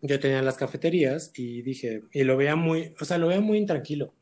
yo 0.00 0.20
tenía 0.20 0.42
las 0.42 0.56
cafeterías 0.56 1.32
y 1.34 1.62
dije, 1.62 2.04
y 2.12 2.24
lo 2.24 2.36
veía 2.36 2.56
muy, 2.56 2.94
o 3.00 3.04
sea, 3.04 3.18
lo 3.18 3.28
veía 3.28 3.40
muy 3.40 3.58
intranquilo. 3.58 4.14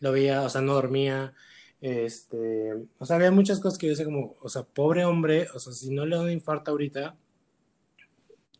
Lo 0.00 0.12
veía, 0.12 0.42
o 0.42 0.48
sea, 0.48 0.60
no 0.60 0.74
dormía, 0.74 1.32
este, 1.80 2.74
o 2.98 3.06
sea, 3.06 3.16
había 3.16 3.30
muchas 3.32 3.60
cosas 3.60 3.78
que 3.78 3.86
yo 3.86 3.90
decía 3.90 4.04
como, 4.04 4.36
o 4.40 4.48
sea, 4.48 4.62
pobre 4.62 5.04
hombre, 5.04 5.48
o 5.54 5.58
sea, 5.58 5.72
si 5.72 5.90
no 5.90 6.06
le 6.06 6.16
da 6.16 6.22
un 6.22 6.30
infarto 6.30 6.70
ahorita, 6.70 7.16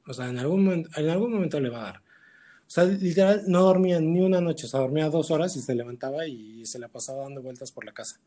o 0.06 0.12
sea, 0.12 0.28
en 0.28 0.38
algún 0.38 0.64
momento, 0.64 0.90
en 0.96 1.08
algún 1.08 1.32
momento 1.32 1.60
le 1.60 1.70
va 1.70 1.80
a 1.80 1.84
dar. 1.84 1.96
O 1.98 2.70
sea, 2.74 2.84
literal, 2.84 3.44
no 3.46 3.62
dormía 3.62 4.00
ni 4.00 4.20
una 4.20 4.40
noche, 4.40 4.66
o 4.66 4.68
sea, 4.68 4.80
dormía 4.80 5.08
dos 5.08 5.30
horas 5.30 5.56
y 5.56 5.60
se 5.60 5.74
levantaba 5.74 6.26
y 6.26 6.66
se 6.66 6.78
la 6.78 6.88
pasaba 6.88 7.22
dando 7.22 7.42
vueltas 7.42 7.70
por 7.70 7.84
la 7.84 7.92
casa. 7.92 8.20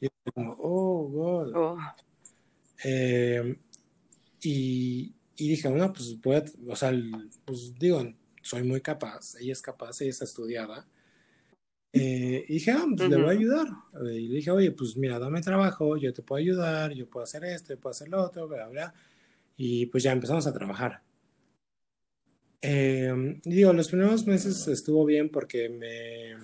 Y 0.00 0.08
como, 0.34 0.56
oh, 0.58 1.08
God. 1.08 1.52
Oh, 1.54 1.78
Eh, 2.84 3.56
y, 4.42 5.14
y 5.36 5.48
dije, 5.48 5.70
no, 5.70 5.92
pues 5.92 6.20
voy 6.20 6.36
a, 6.36 6.44
o 6.68 6.76
sea, 6.76 6.92
pues 7.44 7.74
digo, 7.78 8.02
soy 8.42 8.62
muy 8.62 8.80
capaz, 8.80 9.34
ella 9.40 9.52
es 9.52 9.62
capaz, 9.62 10.00
ella 10.00 10.10
está 10.10 10.24
estudiada. 10.24 10.86
Eh, 11.92 12.44
y 12.48 12.54
dije, 12.54 12.72
ah, 12.72 12.84
pues 12.96 13.08
le 13.08 13.16
voy 13.16 13.28
a 13.28 13.38
ayudar. 13.38 13.66
Y 14.12 14.28
le 14.28 14.36
dije, 14.36 14.50
oye, 14.50 14.70
pues 14.72 14.96
mira, 14.96 15.18
dame 15.18 15.40
trabajo, 15.40 15.96
yo 15.96 16.12
te 16.12 16.22
puedo 16.22 16.38
ayudar, 16.40 16.92
yo 16.92 17.08
puedo 17.08 17.24
hacer 17.24 17.44
esto, 17.44 17.72
yo 17.72 17.80
puedo 17.80 17.92
hacer 17.92 18.08
lo 18.08 18.22
otro, 18.22 18.46
bla, 18.46 18.68
bla. 18.68 18.94
Y 19.56 19.86
pues 19.86 20.04
ya 20.04 20.12
empezamos 20.12 20.46
a 20.46 20.52
trabajar. 20.52 21.02
Eh, 22.60 23.40
digo, 23.44 23.72
los 23.72 23.88
primeros 23.88 24.26
meses 24.26 24.68
estuvo 24.68 25.04
bien 25.04 25.30
porque 25.30 25.68
me, 25.68 26.36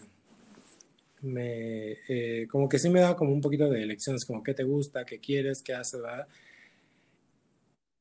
me 1.23 1.93
eh, 2.09 2.47
como 2.51 2.69
que 2.69 2.79
sí 2.79 2.91
me 2.91 3.01
daba 3.01 3.17
como 3.17 3.33
un 3.33 3.41
poquito 3.41 3.69
de 3.71 3.87
lecciones, 3.87 4.25
como 4.25 4.43
qué 4.43 4.55
te 4.55 4.65
gusta, 4.65 5.05
qué 5.05 5.21
quieres, 5.21 5.63
qué 5.63 5.75
haces, 5.75 6.03
¿verdad? 6.03 6.29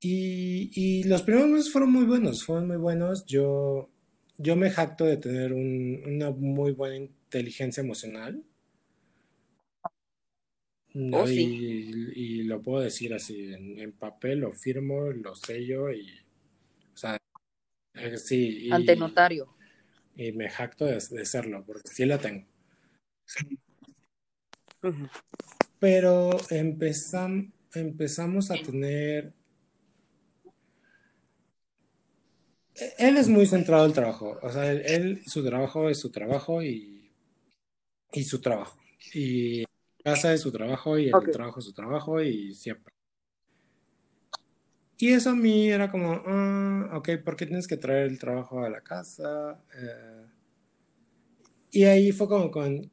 Y, 0.02 0.72
y 0.76 1.04
los 1.04 1.22
primeros 1.24 1.50
meses 1.50 1.72
fueron 1.72 1.92
muy 1.92 2.06
buenos, 2.06 2.44
fueron 2.44 2.68
muy 2.68 2.78
buenos. 2.78 3.26
Yo, 3.26 3.90
yo 4.38 4.56
me 4.56 4.70
jacto 4.72 5.06
de 5.06 5.18
tener 5.18 5.54
un- 5.54 6.02
una 6.06 6.32
muy 6.32 6.72
buena 6.74 6.96
inteligencia 6.98 7.82
emocional, 7.82 8.44
¿no? 10.94 11.24
oh, 11.24 11.28
sí, 11.28 11.56
Y, 11.56 12.12
y 12.16 12.44
lo 12.44 12.62
puedo 12.62 12.82
decir 12.84 13.14
así, 13.14 13.54
en, 13.54 13.80
en 13.80 13.92
papel 13.94 14.40
lo 14.40 14.52
firmo, 14.54 15.10
lo 15.12 15.36
sello 15.36 15.92
y, 15.92 16.08
o 16.94 16.98
sea, 16.98 17.18
eh, 17.96 18.18
sí, 18.18 18.38
ante 18.70 18.96
y, 18.96 18.96
notario. 18.96 19.46
y 20.16 20.32
me 20.32 20.50
jacto 20.50 20.86
de, 20.86 20.94
de 20.94 21.26
serlo, 21.26 21.64
porque 21.66 21.90
sí 21.92 22.06
la 22.06 22.18
tengo. 22.18 22.46
Pero 25.80 26.38
empezam- 26.50 27.52
empezamos 27.74 28.52
a 28.52 28.56
tener... 28.56 29.34
Él 32.98 33.18
es 33.18 33.28
muy 33.28 33.46
centrado 33.46 33.84
al 33.84 33.94
trabajo, 33.94 34.40
o 34.42 34.50
sea, 34.50 34.72
él, 34.72 34.82
él- 34.86 35.22
su 35.28 35.44
trabajo 35.44 35.90
es 35.90 36.00
su 36.00 36.10
trabajo 36.10 36.64
y, 36.64 37.12
y 38.14 38.24
su 38.24 38.40
trabajo. 38.42 38.80
Y 39.14 39.66
casa 40.04 40.34
es 40.34 40.42
su 40.42 40.52
trabajo 40.52 40.98
y 40.98 41.10
el 41.10 41.32
trabajo 41.32 41.60
es 41.60 41.66
su 41.66 41.74
trabajo 41.74 42.22
y 42.22 42.56
siempre. 42.56 42.94
Y 44.98 45.12
eso 45.14 45.32
a 45.32 45.36
mí 45.36 45.68
era 45.70 45.92
como, 45.92 46.22
ah, 46.26 46.92
ok, 46.94 47.10
¿por 47.24 47.36
qué 47.36 47.46
tienes 47.46 47.68
que 47.68 47.78
traer 47.78 48.08
el 48.08 48.20
trabajo 48.20 48.64
a 48.64 48.70
la 48.70 48.82
casa? 48.82 49.60
Eh, 49.76 50.26
y 51.72 51.84
ahí 51.86 52.12
fue 52.12 52.28
como 52.28 52.52
con... 52.52 52.90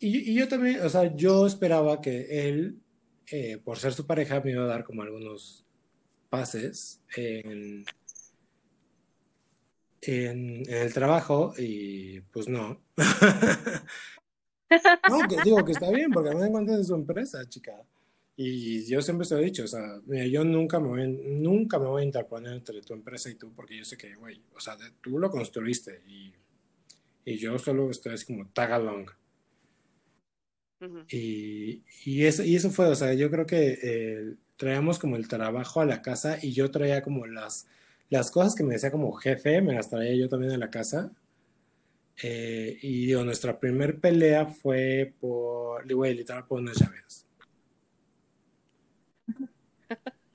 Y, 0.00 0.34
yo 0.34 0.48
también, 0.48 0.80
o 0.80 0.88
sea, 0.88 1.14
yo 1.14 1.46
esperaba 1.46 2.00
que 2.00 2.48
él, 2.48 2.80
eh, 3.30 3.58
por 3.62 3.78
ser 3.78 3.92
su 3.92 4.06
pareja, 4.06 4.40
me 4.40 4.52
iba 4.52 4.64
a 4.64 4.66
dar 4.66 4.82
como 4.82 5.02
algunos 5.02 5.66
pases 6.30 7.02
en, 7.14 7.84
en, 10.00 10.62
el 10.66 10.92
trabajo 10.94 11.52
y 11.58 12.20
pues 12.32 12.48
no. 12.48 12.80
No, 15.08 15.26
que 15.26 15.36
digo 15.42 15.64
que 15.64 15.72
está 15.72 15.90
bien, 15.90 16.12
porque 16.12 16.30
a 16.30 16.32
mí 16.32 16.42
me 16.42 16.50
cuentas 16.52 16.78
de 16.78 16.84
su 16.84 16.94
empresa, 16.94 17.44
chica. 17.48 17.72
Y 18.36 18.86
yo 18.86 19.02
siempre 19.02 19.26
se 19.26 19.34
lo 19.34 19.40
he 19.40 19.46
dicho, 19.46 19.64
o 19.64 19.66
sea, 19.66 20.00
yo 20.06 20.44
nunca 20.44 20.78
me 20.78 20.88
voy, 20.88 21.08
nunca 21.08 21.80
me 21.80 21.86
voy 21.86 22.02
a 22.02 22.04
interponer 22.04 22.52
entre 22.52 22.80
tu 22.80 22.94
empresa 22.94 23.28
y 23.28 23.34
tú, 23.34 23.52
porque 23.52 23.76
yo 23.76 23.84
sé 23.84 23.96
que, 23.98 24.14
güey, 24.14 24.40
o 24.54 24.60
sea, 24.60 24.76
tú 25.00 25.18
lo 25.18 25.28
construiste 25.28 26.02
y, 26.06 26.32
y 27.24 27.36
yo 27.36 27.58
solo 27.58 27.90
estoy 27.90 28.14
así 28.14 28.26
como 28.26 28.46
tag 28.46 28.72
along. 28.72 29.10
Y, 31.08 31.82
y, 32.04 32.24
eso, 32.26 32.42
y 32.44 32.56
eso 32.56 32.70
fue, 32.70 32.86
o 32.88 32.94
sea, 32.94 33.12
yo 33.14 33.30
creo 33.30 33.46
que 33.46 33.78
eh, 33.82 34.34
traíamos 34.56 34.98
como 34.98 35.16
el 35.16 35.28
trabajo 35.28 35.80
a 35.80 35.86
la 35.86 36.02
casa 36.02 36.38
y 36.40 36.52
yo 36.52 36.70
traía 36.70 37.02
como 37.02 37.26
las, 37.26 37.66
las 38.10 38.30
cosas 38.30 38.54
que 38.54 38.62
me 38.64 38.74
decía 38.74 38.90
como 38.90 39.12
jefe, 39.12 39.60
me 39.62 39.74
las 39.74 39.90
traía 39.90 40.14
yo 40.16 40.28
también 40.28 40.52
a 40.52 40.58
la 40.58 40.70
casa. 40.70 41.12
Eh, 42.22 42.78
y 42.82 43.06
digo, 43.06 43.24
nuestra 43.24 43.58
primer 43.58 43.98
pelea 43.98 44.46
fue 44.46 45.14
por, 45.20 45.90
güey, 45.92 46.14
literal, 46.14 46.46
por 46.46 46.60
unas 46.60 46.76
llaves. 46.78 47.26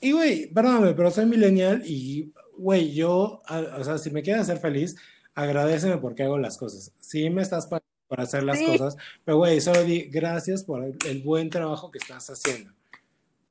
Y, 0.00 0.12
güey, 0.12 0.46
perdóname, 0.52 0.92
pero 0.94 1.10
soy 1.10 1.24
millennial 1.26 1.82
y, 1.86 2.32
güey, 2.58 2.92
yo, 2.94 3.42
a- 3.46 3.78
o 3.78 3.84
sea, 3.84 3.98
si 3.98 4.10
me 4.10 4.22
quieres 4.22 4.42
hacer 4.42 4.58
feliz, 4.58 4.96
agradeceme 5.34 5.96
porque 5.98 6.22
hago 6.24 6.38
las 6.38 6.58
cosas. 6.58 6.92
Sí 6.98 7.30
me 7.30 7.42
estás 7.42 7.66
pagando 7.66 7.83
por 8.14 8.20
hacer 8.24 8.44
las 8.44 8.58
Sí. 8.58 8.66
cosas, 8.66 8.96
pero, 9.24 9.38
güey, 9.38 9.60
solo 9.60 9.82
di 9.82 10.02
gracias 10.04 10.62
por 10.62 10.84
el, 10.84 10.96
el 11.06 11.22
buen 11.22 11.50
trabajo 11.50 11.90
que 11.90 11.98
estás 11.98 12.30
haciendo. 12.30 12.72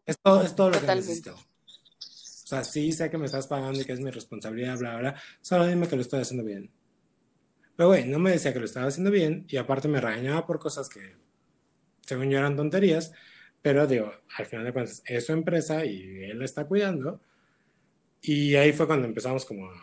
Es 0.06 0.18
todo, 0.20 0.42
es 0.42 0.56
todo 0.56 0.70
lo 0.70 0.80
que 0.80 0.88
necesito. 0.88 1.34
O 1.36 2.46
sea, 2.46 2.64
sí 2.64 2.92
sé 2.92 3.10
que 3.10 3.18
me 3.18 3.26
estás 3.26 3.48
pagando 3.48 3.82
y 3.82 3.86
que 3.86 3.94
es 3.94 4.00
mi 4.00 4.12
responsabilidad, 4.12 4.78
bla, 4.78 4.98
bla, 4.98 5.22
solo 5.42 5.66
dime 5.68 5.88
que 5.88 5.96
lo 5.96 6.02
estoy 6.02 6.22
haciendo 6.22 6.46
bien. 6.46 6.72
Pero, 7.76 7.90
güey, 7.90 8.06
no 8.06 8.20
me 8.20 8.32
decía 8.32 8.54
que 8.54 8.60
lo 8.60 8.66
estaba 8.66 8.88
haciendo 8.88 9.12
bien 9.12 9.46
y 9.50 9.58
aparte 9.58 9.88
me 9.88 10.00
regañaba 10.00 10.46
por 10.46 10.60
cosas 10.60 10.88
que, 10.90 11.16
según 12.02 12.30
yo, 12.30 12.38
eran 12.38 12.56
tonterías. 12.56 13.12
Pero 13.62 13.88
digo, 13.88 14.14
al 14.38 14.46
final 14.46 14.66
de 14.66 14.74
cuentas, 14.74 15.02
es 15.06 15.26
su 15.26 15.34
empresa 15.34 15.86
y 15.86 16.24
él 16.26 16.40
la 16.40 16.46
está 16.46 16.66
cuidando. 16.66 17.22
Y 18.22 18.56
ahí 18.56 18.72
fue 18.74 18.88
cuando 18.88 19.08
empezamos 19.08 19.46
como 19.46 19.70
a 19.70 19.76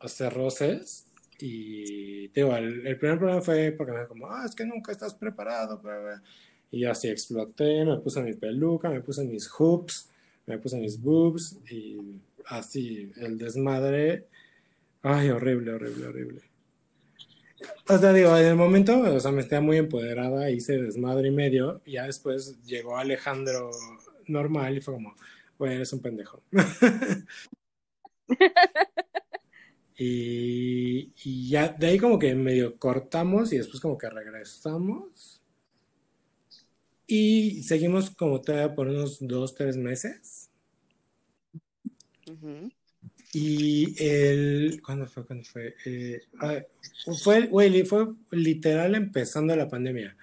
hacer 0.00 0.32
roces. 0.32 1.06
Y 1.38 2.28
digo, 2.28 2.56
el, 2.56 2.96
primer 2.98 3.18
problema 3.18 3.40
fue 3.40 3.72
porque 3.72 3.92
me 3.92 3.98
dijo 3.98 4.10
como, 4.10 4.30
ah, 4.30 4.44
es 4.46 4.54
que 4.54 4.64
nunca 4.64 4.92
estás 4.92 5.14
preparado. 5.14 5.78
bla". 5.78 6.22
Y 6.70 6.80
yo 6.80 6.90
así 6.90 7.08
exploté, 7.08 7.84
me 7.84 7.98
puse 7.98 8.22
mi 8.22 8.32
peluca, 8.34 8.88
me 8.88 9.00
puse 9.00 9.24
mis 9.24 9.48
hoops, 9.48 10.10
me 10.46 10.58
puse 10.58 10.78
mis 10.78 11.00
boobs 11.00 11.58
y 11.70 12.20
así 12.46 13.12
el 13.16 13.38
desmadre. 13.38 14.26
Ay, 15.02 15.30
horrible, 15.30 15.72
horrible, 15.72 16.06
horrible. 16.06 16.42
O 17.88 17.98
sea, 17.98 18.12
digo, 18.12 18.36
en 18.36 18.46
el 18.46 18.56
momento, 18.56 18.98
o 19.00 19.20
sea, 19.20 19.30
me 19.30 19.42
estaba 19.42 19.60
muy 19.60 19.76
empoderada, 19.76 20.50
hice 20.50 20.80
desmadre 20.80 21.28
y 21.28 21.32
medio, 21.32 21.80
y 21.84 21.92
ya 21.92 22.06
después 22.06 22.60
llegó 22.64 22.96
Alejandro 22.96 23.70
normal 24.26 24.76
y 24.76 24.80
fue 24.80 24.94
como, 24.94 25.14
güey, 25.58 25.74
eres 25.74 25.92
un 25.92 26.00
pendejo. 26.00 26.42
y, 30.02 31.12
y 31.22 31.48
ya 31.48 31.68
de 31.68 31.86
ahí 31.86 31.98
como 31.98 32.18
que 32.18 32.34
medio 32.34 32.76
cortamos 32.76 33.52
y 33.52 33.58
después 33.58 33.80
como 33.80 33.96
que 33.96 34.10
regresamos. 34.10 35.40
Y 37.06 37.62
seguimos 37.62 38.10
como 38.10 38.40
todavía 38.40 38.74
por 38.74 38.88
unos 38.88 39.18
dos, 39.20 39.54
tres 39.54 39.76
meses. 39.76 40.50
Y 43.32 43.94
el, 44.02 44.82
¿cuándo 44.84 45.06
fue? 45.06 45.24
¿Cuándo 45.24 45.44
fue? 45.44 45.74
Eh, 45.84 46.20
fue, 47.22 47.46
güey, 47.46 47.84
fue 47.84 48.08
literal 48.30 48.94
empezando 48.94 49.54
la 49.54 49.68
pandemia. 49.68 50.16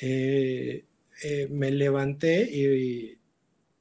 Eh, 0.00 0.84
eh, 1.22 1.48
me 1.50 1.70
levanté 1.70 2.42
y, 2.50 3.18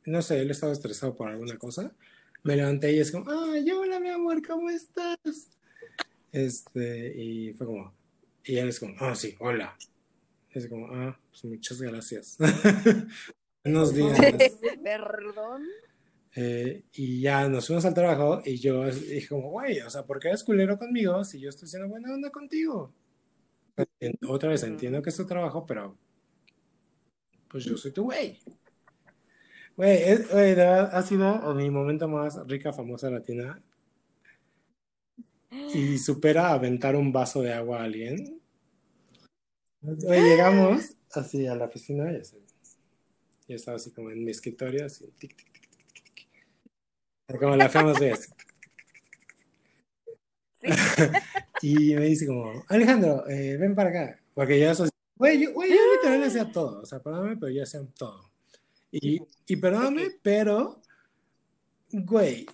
no 0.05 0.21
sé, 0.21 0.41
él 0.41 0.51
estaba 0.51 0.73
estresado 0.73 1.15
por 1.15 1.29
alguna 1.29 1.57
cosa. 1.57 1.95
Me 2.43 2.57
levanté 2.57 2.91
y 2.91 2.99
es 2.99 3.09
como, 3.09 3.31
ah, 3.31 3.53
hola 3.73 3.99
mi 4.01 4.09
amor, 4.09 4.45
¿cómo 4.45 4.69
estás? 4.69 5.17
Este, 6.29 7.13
y 7.15 7.53
fue 7.53 7.65
como, 7.65 7.93
y 8.43 8.57
él 8.57 8.67
es 8.67 8.79
como, 8.81 8.95
ah, 8.99 9.15
sí, 9.15 9.35
hola. 9.39 9.77
Es 10.51 10.67
como, 10.67 10.87
ah, 10.87 11.17
pues 11.29 11.45
muchas 11.45 11.81
gracias. 11.81 12.37
Buenos 13.63 13.93
días. 13.93 14.19
Perdón. 14.83 15.63
Eh, 16.35 16.83
y 16.93 17.21
ya 17.21 17.47
nos 17.47 17.67
fuimos 17.67 17.85
al 17.85 17.93
trabajo 17.93 18.41
y 18.43 18.57
yo 18.57 18.85
dije 18.91 19.29
como, 19.29 19.51
güey, 19.51 19.79
o 19.79 19.89
sea, 19.89 20.05
¿por 20.05 20.19
qué 20.19 20.27
eres 20.27 20.43
culero 20.43 20.77
conmigo 20.77 21.23
si 21.23 21.39
yo 21.39 21.47
estoy 21.47 21.69
siendo 21.69 21.87
buena 21.87 22.13
onda 22.13 22.29
contigo? 22.29 22.91
Otra 24.27 24.49
vez, 24.49 24.63
entiendo 24.63 25.01
que 25.01 25.11
es 25.11 25.17
tu 25.17 25.25
trabajo, 25.25 25.65
pero 25.65 25.95
pues 27.47 27.63
yo 27.63 27.77
soy 27.77 27.91
tu 27.91 28.03
güey. 28.03 28.37
Güey, 29.75 30.03
es- 30.03 30.29
güey, 30.31 30.49
de 30.49 30.55
verdad, 30.55 30.89
ha 30.95 31.01
sido 31.01 31.53
mi 31.55 31.69
momento 31.69 32.07
más 32.07 32.37
rica, 32.47 32.71
famosa 32.73 33.09
latina. 33.09 33.61
Y 35.73 35.97
supera 35.97 36.51
aventar 36.51 36.95
un 36.95 37.11
vaso 37.11 37.41
de 37.41 37.53
agua 37.53 37.79
a 37.81 37.83
alguien. 37.83 38.39
Güey, 39.81 40.21
llegamos 40.23 40.95
así 41.11 41.45
a 41.47 41.55
la 41.55 41.65
oficina 41.65 42.11
y 42.11 42.17
así. 42.17 42.37
Yo 43.47 43.55
estaba 43.55 43.77
así 43.77 43.91
como 43.91 44.09
en 44.11 44.23
mi 44.23 44.31
escritorio, 44.31 44.85
así, 44.85 45.05
tic, 45.19 45.35
tic, 45.35 45.51
tic, 45.51 45.69
tic, 45.71 45.93
tic, 45.93 46.27
tic. 47.27 47.39
Como 47.39 47.55
la 47.55 47.69
famous 47.69 47.99
vez. 47.99 48.29
Y 51.61 51.95
me 51.95 52.05
dice 52.05 52.27
como, 52.27 52.63
Alejandro, 52.67 53.27
eh, 53.29 53.55
ven 53.57 53.73
para 53.73 53.89
acá. 53.89 54.19
Porque 54.33 54.59
yo 54.59 54.73
soy, 54.75 54.89
güey, 55.15 55.41
yo, 55.41 55.53
güey, 55.53 55.69
yo 55.69 55.77
literal 55.95 56.23
hacía 56.23 56.51
todo. 56.51 56.81
O 56.81 56.85
sea, 56.85 56.99
perdóname, 57.01 57.37
pero 57.37 57.51
yo 57.53 57.63
hacía 57.63 57.81
todo. 57.97 58.32
Y, 58.95 59.19
y 59.47 59.55
perdóname, 59.55 60.11
pero, 60.21 60.79
güey, 61.91 62.45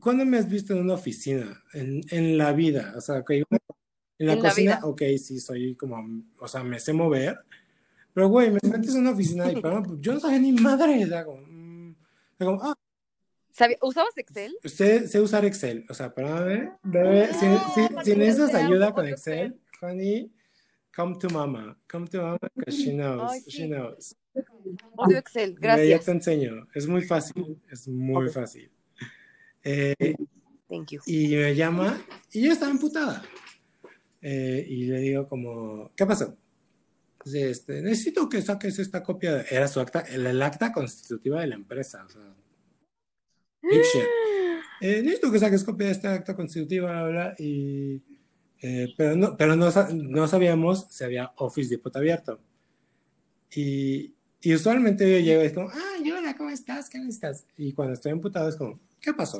¿cuándo 0.00 0.24
me 0.24 0.38
has 0.38 0.48
visto 0.48 0.72
en 0.72 0.80
una 0.80 0.94
oficina? 0.94 1.62
En, 1.74 2.00
en 2.10 2.38
la 2.38 2.52
vida. 2.52 2.94
O 2.96 3.00
sea, 3.02 3.22
que 3.22 3.38
en 3.38 3.46
la 3.50 4.32
En 4.32 4.42
la 4.42 4.48
cocina, 4.48 4.76
vida. 4.76 4.86
ok, 4.86 5.02
sí, 5.18 5.38
soy 5.40 5.74
como, 5.76 6.24
o 6.38 6.48
sea, 6.48 6.64
me 6.64 6.80
sé 6.80 6.92
mover. 6.94 7.38
Pero, 8.14 8.28
güey, 8.28 8.50
me 8.50 8.60
metes 8.62 8.94
en 8.94 9.02
una 9.02 9.10
oficina 9.10 9.50
y, 9.52 9.60
perdón, 9.60 9.82
pues, 9.82 9.98
yo 10.00 10.14
no 10.14 10.20
sabía 10.20 10.38
ni 10.38 10.52
madre. 10.52 11.04
O 11.04 11.08
sea, 11.08 11.24
como, 11.24 11.94
como, 12.38 12.62
ah, 12.62 12.74
¿Sabía- 13.52 13.78
¿Usabas 13.82 14.16
Excel? 14.16 14.56
Sé, 14.64 15.06
sé 15.06 15.20
usar 15.20 15.44
Excel, 15.44 15.84
o 15.88 15.94
sea, 15.94 16.12
perdóname, 16.12 16.72
bebé, 16.82 17.28
si, 17.34 17.46
si- 17.74 18.04
si 18.10 18.16
necesitas 18.16 18.54
ayuda 18.54 18.92
con 18.92 19.06
Excel, 19.06 19.60
honey, 19.80 20.32
come 20.94 21.18
to 21.18 21.28
mama, 21.30 21.76
come 21.86 22.06
to 22.08 22.22
mama, 22.22 22.38
because 22.54 22.76
she 22.76 22.92
knows, 22.92 23.30
Ay, 23.32 23.40
sí. 23.40 23.50
she 23.50 23.66
knows. 23.68 24.14
Odio 24.96 25.18
Excel, 25.18 25.54
Ve, 25.54 25.60
Ya 25.60 25.76
gracias. 25.76 26.04
te 26.04 26.10
enseño, 26.12 26.66
es 26.74 26.86
muy 26.86 27.02
fácil, 27.02 27.60
es 27.70 27.86
muy 27.88 28.26
Ok. 28.26 28.32
fácil. 28.32 28.70
Eh, 29.62 30.14
Thank 30.68 30.90
you. 30.92 31.00
y 31.06 31.28
me 31.36 31.54
llama, 31.54 32.00
y 32.32 32.42
yo 32.46 32.52
estaba 32.52 32.70
emputada. 32.70 33.22
Eh, 34.20 34.64
y 34.68 34.84
le 34.86 34.98
digo 35.00 35.28
como, 35.28 35.92
¿qué 35.96 36.06
pasó? 36.06 36.36
Este, 37.26 37.80
necesito 37.82 38.28
que 38.28 38.42
saques 38.42 38.78
esta 38.78 39.02
copia, 39.02 39.34
de-". 39.36 39.46
era 39.50 39.68
su 39.68 39.80
acta, 39.80 40.00
el, 40.00 40.26
el 40.26 40.42
acta 40.42 40.72
constitutiva 40.72 41.40
de 41.40 41.46
la 41.48 41.54
empresa, 41.54 42.04
o 42.04 42.08
sea. 42.08 42.34
Eh, 44.80 45.00
necesito 45.02 45.30
que 45.32 45.38
saques 45.38 45.64
copia 45.64 45.86
de 45.86 45.92
esta 45.92 46.12
acta 46.12 46.34
constitutiva, 46.36 46.90
bla, 47.04 47.08
bla, 47.10 47.34
y, 47.38 48.02
eh, 48.66 48.94
pero, 48.96 49.14
no, 49.14 49.36
pero 49.36 49.56
no, 49.56 49.68
no 49.92 50.26
sabíamos 50.26 50.86
si 50.88 51.04
había 51.04 51.32
Office 51.36 51.68
Depot 51.68 51.94
abierto. 51.94 52.40
Y, 53.54 54.14
y 54.40 54.54
usualmente 54.54 55.04
yo 55.04 55.18
llego 55.18 55.42
y 55.42 55.46
es 55.46 55.52
como, 55.52 55.68
ah, 55.68 55.96
hola, 56.18 56.34
¿cómo 56.34 56.48
estás? 56.48 56.88
¿Qué 56.88 56.98
necesitas? 56.98 57.46
Y 57.58 57.74
cuando 57.74 57.92
estoy 57.92 58.12
emputado 58.12 58.48
es 58.48 58.56
como, 58.56 58.80
¿qué 59.02 59.12
pasó? 59.12 59.36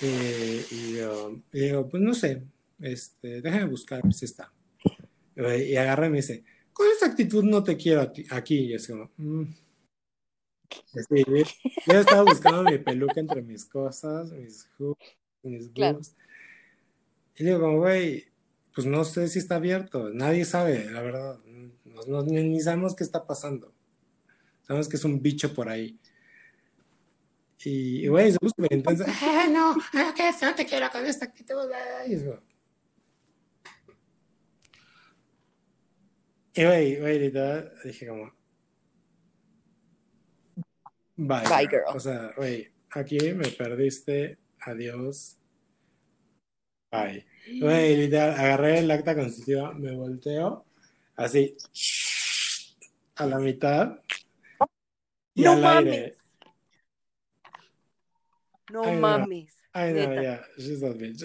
Eh, 0.00 0.64
y, 0.70 0.96
yo, 0.96 1.38
y 1.52 1.60
digo, 1.60 1.86
pues 1.90 2.02
no 2.02 2.14
sé, 2.14 2.42
este, 2.80 3.42
déjame 3.42 3.66
buscar 3.66 4.00
si 4.10 4.24
está. 4.24 4.50
Y 5.36 5.76
agarra 5.76 6.06
y 6.06 6.10
me 6.10 6.16
dice, 6.16 6.42
con 6.72 6.86
esa 6.88 7.04
actitud 7.04 7.44
no 7.44 7.62
te 7.62 7.76
quiero 7.76 8.00
a 8.00 8.10
ti- 8.10 8.26
aquí. 8.30 8.60
Y 8.60 8.72
es 8.72 8.88
como, 8.88 9.10
mm. 9.18 9.44
Sí, 10.70 11.24
yo 11.86 11.98
estaba 11.98 12.22
buscando 12.22 12.62
mi 12.62 12.78
peluca 12.78 13.20
entre 13.20 13.42
mis 13.42 13.66
cosas, 13.66 14.32
mis 14.32 14.66
hoops, 14.78 15.04
mis 15.42 15.68
Claro. 15.68 16.00
Y 17.38 17.44
digo, 17.44 17.60
como, 17.60 17.78
güey, 17.78 18.24
pues 18.74 18.86
no 18.86 19.04
sé 19.04 19.28
si 19.28 19.38
está 19.38 19.56
abierto. 19.56 20.10
Nadie 20.10 20.44
sabe, 20.44 20.90
la 20.90 21.02
verdad. 21.02 21.38
No- 21.84 22.02
no- 22.06 22.22
ni, 22.22 22.60
sabemos 22.60 22.94
qué 22.96 23.04
está 23.04 23.26
pasando. 23.26 23.72
Sabemos 24.62 24.88
que 24.88 24.96
es 24.96 25.04
un 25.04 25.22
bicho 25.22 25.54
por 25.54 25.68
ahí. 25.68 25.98
Y, 27.64 28.06
güey, 28.06 28.30
se 28.32 28.38
súper 28.40 28.72
intensa. 28.72 29.04
"Ah, 29.08 29.48
no, 29.50 29.76
ah, 29.94 30.14
que 30.16 30.30
no 30.46 30.54
te 30.54 30.64
quiero 30.64 30.88
con 30.90 31.04
esta 31.06 31.24
actitud. 31.24 31.70
ah", 31.74 32.06
Y 32.06 32.14
es 32.14 32.24
Y, 36.54 36.64
güey, 36.64 37.00
güey, 37.00 37.18
literal, 37.20 37.72
dije 37.84 38.06
como... 38.08 38.32
Bye, 41.16 41.42
Bye, 41.48 41.66
girl. 41.68 41.82
girl. 41.86 41.96
O 41.96 42.00
sea, 42.00 42.32
güey, 42.36 42.68
aquí 42.90 43.18
me 43.32 43.48
perdiste. 43.48 44.38
Adiós. 44.60 45.36
Bye. 46.90 47.26
Güey, 47.60 47.96
literal, 47.96 48.30
agarré 48.38 48.78
el 48.80 48.90
acta 48.90 49.14
constitutiva, 49.14 49.72
me 49.74 49.92
volteo, 49.94 50.64
así, 51.16 51.56
a 53.16 53.26
la 53.26 53.38
mitad, 53.38 54.00
y 55.34 55.42
No 55.42 55.52
al 55.52 55.60
mames. 55.62 55.94
aire. 55.94 56.14
No 58.70 58.84
Ay, 58.84 58.94
no. 58.94 59.00
mames. 59.00 59.54
Ay, 59.72 59.92
no, 59.94 60.22
ya, 60.22 60.42
she's 60.58 60.80
that 60.80 60.96
bitch. 60.96 61.24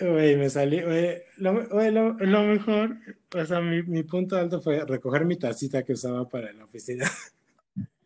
Güey, 0.00 0.36
me 0.36 0.50
salí, 0.50 0.82
güey, 0.82 1.22
lo, 1.36 1.68
güey, 1.68 1.90
lo, 1.90 2.14
lo 2.14 2.42
mejor, 2.42 2.96
o 3.34 3.44
sea, 3.44 3.60
mi, 3.60 3.82
mi 3.84 4.02
punto 4.02 4.36
alto 4.36 4.60
fue 4.60 4.84
recoger 4.84 5.24
mi 5.24 5.36
tacita 5.38 5.82
que 5.84 5.92
usaba 5.92 6.28
para 6.28 6.52
la 6.52 6.64
oficina. 6.64 7.10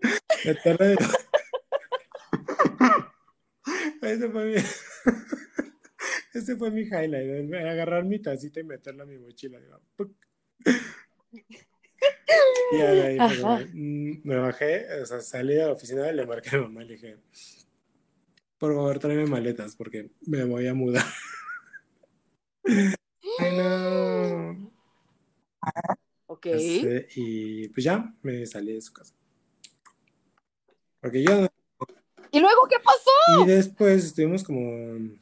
Ese 4.03 4.29
fue 4.31 4.45
mi... 4.45 4.55
Ese 6.39 6.57
fue 6.57 6.71
mi 6.71 6.83
highlight, 6.83 7.53
agarrar 7.53 8.05
mi 8.05 8.21
tacita 8.21 8.61
y 8.61 8.65
meterla 8.65 9.03
a 9.03 9.07
mi 9.07 9.19
mochila. 9.19 9.59
Y 12.73 12.77
ahí, 12.77 13.19
pues, 13.19 13.69
mm, 13.75 14.21
me 14.23 14.37
bajé, 14.37 14.87
o 15.03 15.07
sea, 15.07 15.21
salí 15.21 15.55
de 15.55 15.67
la 15.67 15.73
oficina 15.73 16.09
y 16.09 16.15
le 16.15 16.27
marqué 16.27 16.51
a 16.51 16.59
mi 16.59 16.65
mamá 16.67 16.85
y 16.85 16.89
le 16.89 16.95
dije, 16.95 17.17
por 18.57 18.73
favor, 18.73 18.99
tráeme 18.99 19.27
maletas 19.27 19.75
porque 19.75 20.11
me 20.27 20.45
voy 20.45 20.69
a 20.69 20.75
mudar. 20.75 21.05
Ay, 23.39 23.57
no. 23.57 24.73
Ok. 26.27 26.47
Este, 26.47 27.09
y 27.17 27.69
pues 27.69 27.85
ya, 27.85 28.15
me 28.23 28.47
salí 28.47 28.75
de 28.75 28.81
su 28.81 28.93
casa. 28.93 29.15
Porque 31.01 31.25
yo 31.25 31.49
¿Y 32.31 32.41
luego 32.41 32.63
qué 32.69 32.77
pasó? 32.85 33.43
Y 33.43 33.47
después 33.47 34.05
estuvimos 34.05 34.45
como, 34.45 35.17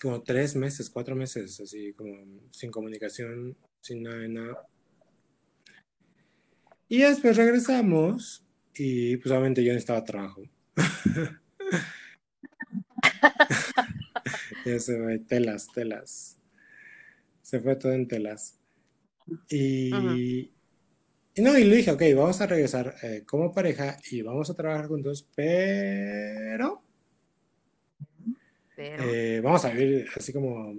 como 0.00 0.22
tres 0.22 0.56
meses, 0.56 0.88
cuatro 0.88 1.14
meses, 1.14 1.60
así 1.60 1.92
como 1.92 2.16
sin 2.50 2.70
comunicación, 2.70 3.56
sin 3.80 4.02
nada 4.02 4.18
de 4.18 4.28
nada. 4.28 4.66
Y 6.88 7.02
después 7.02 7.36
regresamos 7.36 8.44
y 8.74 9.16
pues 9.18 9.30
obviamente 9.30 9.62
yo 9.62 9.72
necesitaba 9.72 10.04
trabajo. 10.04 10.42
y 14.64 14.78
se 14.78 15.02
fue, 15.02 15.18
telas, 15.20 15.68
telas. 15.72 16.38
Se 17.42 17.60
fue 17.60 17.76
todo 17.76 17.92
en 17.92 18.08
telas. 18.08 18.58
Y, 19.48 20.50
y 21.34 21.42
no, 21.42 21.56
y 21.56 21.64
le 21.64 21.76
dije, 21.76 21.92
ok, 21.92 22.02
vamos 22.16 22.40
a 22.40 22.46
regresar 22.46 22.96
eh, 23.02 23.22
como 23.26 23.52
pareja 23.52 23.98
y 24.10 24.22
vamos 24.22 24.50
a 24.50 24.54
trabajar 24.54 24.88
juntos, 24.88 25.28
pero 25.36 26.82
Pero. 28.80 29.04
Eh, 29.04 29.40
vamos 29.42 29.62
a 29.66 29.70
vivir 29.70 30.06
así 30.16 30.32
como 30.32 30.74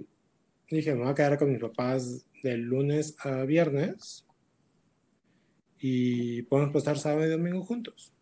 dije, 0.68 0.92
me 0.94 1.02
voy 1.02 1.10
a 1.12 1.14
quedar 1.14 1.38
con 1.38 1.52
mis 1.52 1.60
papás 1.60 2.24
de 2.42 2.56
lunes 2.56 3.14
a 3.20 3.44
viernes 3.44 4.24
y 5.78 6.42
podemos 6.42 6.72
pasar 6.72 6.98
sábado 6.98 7.26
y 7.26 7.30
domingo 7.30 7.62
juntos. 7.62 8.12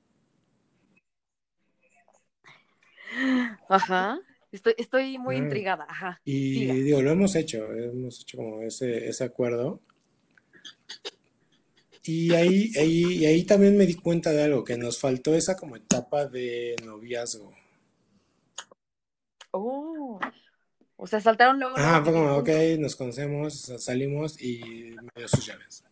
Ajá. 3.69 4.19
Estoy, 4.53 4.75
estoy 4.79 5.17
muy 5.19 5.37
Ah. 5.37 5.39
intrigada. 5.39 5.87
Ajá. 5.89 6.21
Y 6.25 6.55
Siga. 6.59 6.75
digo, 6.75 7.03
lo 7.03 7.11
hemos 7.13 7.35
hecho, 7.37 7.73
hemos 7.73 8.21
hecho 8.21 8.37
como 8.37 8.63
ese, 8.63 9.09
ese 9.09 9.25
acuerdo. 9.25 9.81
Y 12.03 12.33
ahí, 12.35 12.73
ahí, 12.79 13.03
y 13.19 13.27
ahí 13.27 13.45
también 13.45 13.77
me 13.77 13.87
di 13.87 13.95
cuenta 13.95 14.33
de 14.33 14.43
algo, 14.43 14.65
que 14.65 14.77
nos 14.77 14.99
faltó 14.99 15.35
esa 15.35 15.57
como 15.57 15.77
etapa 15.77 16.27
de 16.27 16.75
noviazgo. 16.85 17.53
Oh. 19.53 20.21
O 20.97 21.07
sea, 21.07 21.21
saltaron 21.21 21.59
luego. 21.59 21.75
Ah, 21.79 22.03
fue 22.05 22.13
como, 22.13 22.37
ok, 22.37 22.49
nos 22.79 22.95
conocemos, 22.95 23.73
salimos 23.79 24.41
y 24.41 24.95
me 25.01 25.09
dio 25.17 25.29
sus 25.29 25.47
llaves. 25.47 25.85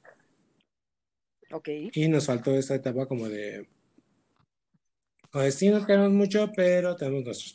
Ok. 1.50 1.68
Y 1.92 2.08
nos 2.08 2.26
faltó 2.26 2.54
esa 2.54 2.74
etapa 2.74 3.06
como 3.06 3.28
de, 3.28 3.66
pues 5.30 5.54
sí 5.54 5.70
nos 5.70 5.86
queremos 5.86 6.10
mucho, 6.10 6.50
pero 6.54 6.96
tenemos 6.96 7.24
nuestros... 7.24 7.54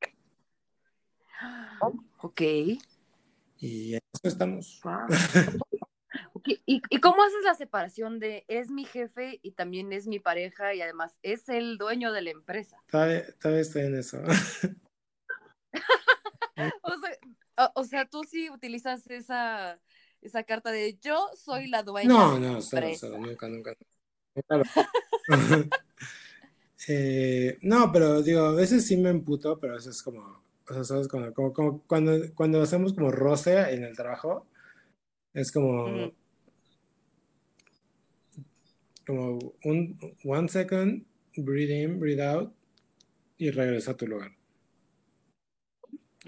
Ok. 2.22 2.40
Y 3.58 3.94
en 3.94 4.00
eso 4.12 4.28
estamos. 4.28 4.80
Wow. 4.82 5.06
¿Y, 6.64 6.82
¿Y 6.88 7.00
cómo 7.00 7.22
haces 7.22 7.44
la 7.44 7.54
separación 7.54 8.18
de 8.18 8.44
es 8.48 8.70
mi 8.70 8.84
jefe 8.84 9.40
y 9.42 9.52
también 9.52 9.92
es 9.92 10.06
mi 10.06 10.18
pareja 10.18 10.74
y 10.74 10.80
además 10.80 11.18
es 11.22 11.48
el 11.48 11.78
dueño 11.78 12.12
de 12.12 12.22
la 12.22 12.30
empresa? 12.30 12.76
Todavía, 12.90 13.24
todavía 13.40 13.62
estoy 13.62 13.82
en 13.82 13.96
eso. 13.96 14.18
O 16.82 16.98
sea, 16.98 17.10
o, 17.74 17.80
o 17.80 17.84
sea, 17.84 18.06
tú 18.08 18.22
sí 18.24 18.50
utilizas 18.50 19.06
esa, 19.10 19.78
esa 20.22 20.42
carta 20.44 20.70
de 20.70 20.98
yo 21.02 21.28
soy 21.36 21.68
la 21.68 21.82
dueña 21.82 22.08
No, 22.08 22.38
no, 22.38 22.60
cero, 22.62 22.88
cero, 22.98 23.18
nunca, 23.18 23.48
nunca. 23.48 23.74
nunca 24.34 24.56
lo- 24.58 24.64
Eh, 26.88 27.58
no, 27.62 27.90
pero 27.90 28.22
digo, 28.22 28.42
a 28.44 28.52
veces 28.54 28.86
sí 28.86 28.96
me 28.96 29.10
emputo, 29.10 29.58
pero 29.58 29.72
a 29.72 29.76
veces 29.76 30.00
como, 30.02 30.20
o 30.68 30.72
sea, 30.72 30.84
¿sabes? 30.84 31.08
Como, 31.08 31.32
como- 31.32 31.52
como 31.52 31.80
cuando, 31.82 32.12
cuando 32.34 32.62
hacemos 32.62 32.92
como 32.94 33.10
roce 33.10 33.58
en 33.74 33.82
el 33.82 33.96
trabajo, 33.96 34.46
es 35.34 35.50
como, 35.50 36.12
como 39.06 39.52
un 39.64 39.98
one 40.24 40.48
second, 40.48 41.04
breathe 41.36 41.82
in, 41.82 41.98
breathe 41.98 42.22
out, 42.22 42.52
y 43.38 43.50
regresa 43.50 43.92
a 43.92 43.96
tu 43.96 44.06
lugar. 44.06 44.35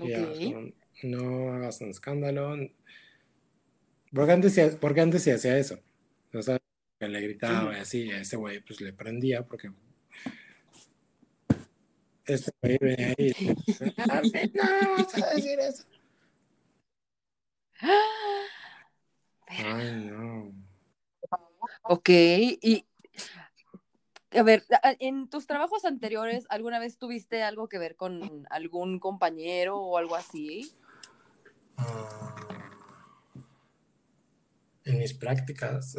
Y 0.01 0.09
ya, 0.11 0.33
como, 0.53 0.73
no 1.03 1.53
hagas 1.53 1.81
un 1.81 1.91
escándalo. 1.91 2.57
Porque 4.13 4.33
antes, 4.33 4.77
porque 4.81 5.01
antes 5.01 5.23
sí 5.23 5.31
hacía 5.31 5.59
eso. 5.59 5.79
O 6.33 6.43
sea, 6.43 6.59
que 6.99 7.09
le 7.09 7.21
gritaba 7.21 7.77
y 7.77 7.81
así, 7.81 8.03
y 8.05 8.11
a 8.11 8.21
ese 8.21 8.37
güey 8.37 8.61
pues 8.61 8.81
le 8.81 8.93
prendía 8.93 9.47
porque 9.47 9.71
este 12.27 12.51
güey 12.61 12.79
venía 12.81 13.15
ahí 13.17 13.33
"Ah, 14.11 14.23
no, 14.55 14.97
vas 14.97 15.23
a 15.23 15.35
decir 15.35 15.59
eso. 15.61 15.85
Ay, 19.47 20.05
no. 20.07 20.53
Ok, 21.83 22.09
y 22.11 22.85
a 24.31 24.43
ver, 24.43 24.65
en 25.01 25.29
tus 25.29 25.47
trabajos 25.47 25.85
anteriores, 25.85 26.47
¿alguna 26.51 26.79
vez 26.79 26.99
tuviste 26.99 27.43
algo 27.43 27.69
que 27.69 27.79
ver 27.79 27.97
con 27.97 28.47
algún 28.51 28.99
compañero 28.99 29.79
o 29.79 29.97
algo 29.99 30.17
así? 30.17 30.71
Ah, 31.77 32.35
en 34.85 34.99
mis 34.99 35.15
prácticas. 35.15 35.97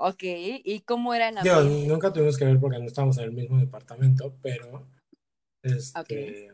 Ok, 0.00 0.22
¿y 0.22 0.80
cómo 0.86 1.12
era 1.12 1.28
Digo, 1.42 1.56
ambiente? 1.56 1.88
nunca 1.88 2.12
tuvimos 2.12 2.38
que 2.38 2.44
ver 2.44 2.60
porque 2.60 2.78
no 2.78 2.86
estábamos 2.86 3.18
en 3.18 3.24
el 3.24 3.32
mismo 3.32 3.58
departamento, 3.58 4.32
pero 4.40 4.86
este 5.62 6.48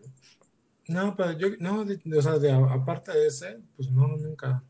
no, 0.88 1.14
pero 1.16 1.32
yo 1.32 1.48
no, 1.60 1.84
de- 1.84 2.00
o 2.16 2.22
sea, 2.22 2.38
de- 2.38 2.52
aparte 2.52 3.12
de 3.12 3.26
ese, 3.26 3.60
pues 3.76 3.90
no, 3.90 4.08
nunca. 4.08 4.62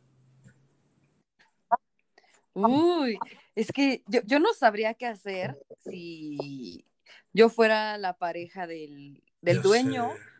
Uy, 2.55 3.19
es 3.55 3.73
que 3.73 4.03
yo, 4.07 4.21
yo 4.25 4.39
no 4.41 4.53
sabría 4.55 4.95
qué 4.95 5.07
hacer 5.07 5.59
si 5.79 6.87
yo 7.33 7.49
fuera 7.49 7.99
la 7.99 8.17
pareja 8.19 8.67
del, 8.67 9.23
del 9.43 9.63
dueño, 9.63 10.11
sé. 10.11 10.35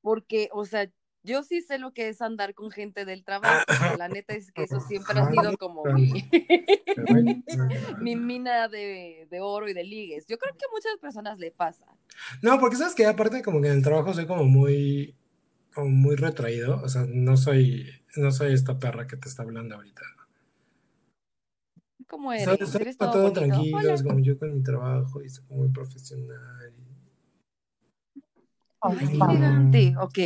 porque, 0.00 0.48
o 0.52 0.64
sea, 0.64 0.90
yo 1.22 1.42
sí 1.42 1.62
sé 1.62 1.78
lo 1.78 1.92
que 1.94 2.08
es 2.08 2.20
andar 2.20 2.54
con 2.54 2.70
gente 2.70 3.04
del 3.04 3.24
trabajo. 3.24 3.94
la 3.94 4.08
neta 4.08 4.34
es 4.34 4.52
que 4.52 4.64
eso 4.64 4.80
siempre 4.80 5.20
ha 5.20 5.22
Ajá. 5.22 5.30
sido 5.30 5.56
como 5.56 5.86
mi, 5.86 6.12
mi 7.98 8.16
mina 8.16 8.68
de, 8.68 9.26
de 9.30 9.40
oro 9.40 9.68
y 9.68 9.74
de 9.74 9.84
ligues. 9.84 10.26
Yo 10.26 10.38
creo 10.38 10.54
que 10.56 10.66
a 10.66 10.72
muchas 10.72 10.96
personas 11.00 11.38
le 11.38 11.50
pasa. 11.50 11.86
No, 12.42 12.58
porque 12.60 12.76
sabes 12.76 12.94
que 12.94 13.06
aparte 13.06 13.42
como 13.42 13.60
que 13.60 13.68
en 13.68 13.74
el 13.74 13.82
trabajo 13.82 14.12
soy 14.14 14.26
como 14.26 14.44
muy, 14.44 15.16
como 15.74 15.88
muy 15.90 16.16
retraído, 16.16 16.80
o 16.82 16.88
sea, 16.88 17.06
no 17.08 17.36
soy, 17.36 17.86
no 18.16 18.32
soy 18.32 18.54
esta 18.54 18.78
perra 18.78 19.06
que 19.06 19.16
te 19.16 19.28
está 19.28 19.42
hablando 19.42 19.76
ahorita. 19.76 20.02
¿Cómo 22.08 22.32
eres? 22.32 22.44
sea, 22.44 22.54
estoy 22.54 22.80
¿Eres 22.82 22.96
todo 22.98 23.10
todo 23.12 23.22
bonito? 23.22 23.40
tranquilo, 23.40 23.78
Hola. 23.78 23.94
es 23.94 24.02
como 24.02 24.18
yo 24.20 24.38
con 24.38 24.54
mi 24.54 24.62
trabajo 24.62 25.22
y 25.22 25.28
soy 25.28 25.44
como 25.46 25.60
muy 25.60 25.68
profesional. 25.72 26.72
Ay, 28.80 28.96
qué 28.98 29.16
Mm. 29.16 29.22
elegante. 29.22 29.94
Ok. 29.98 30.18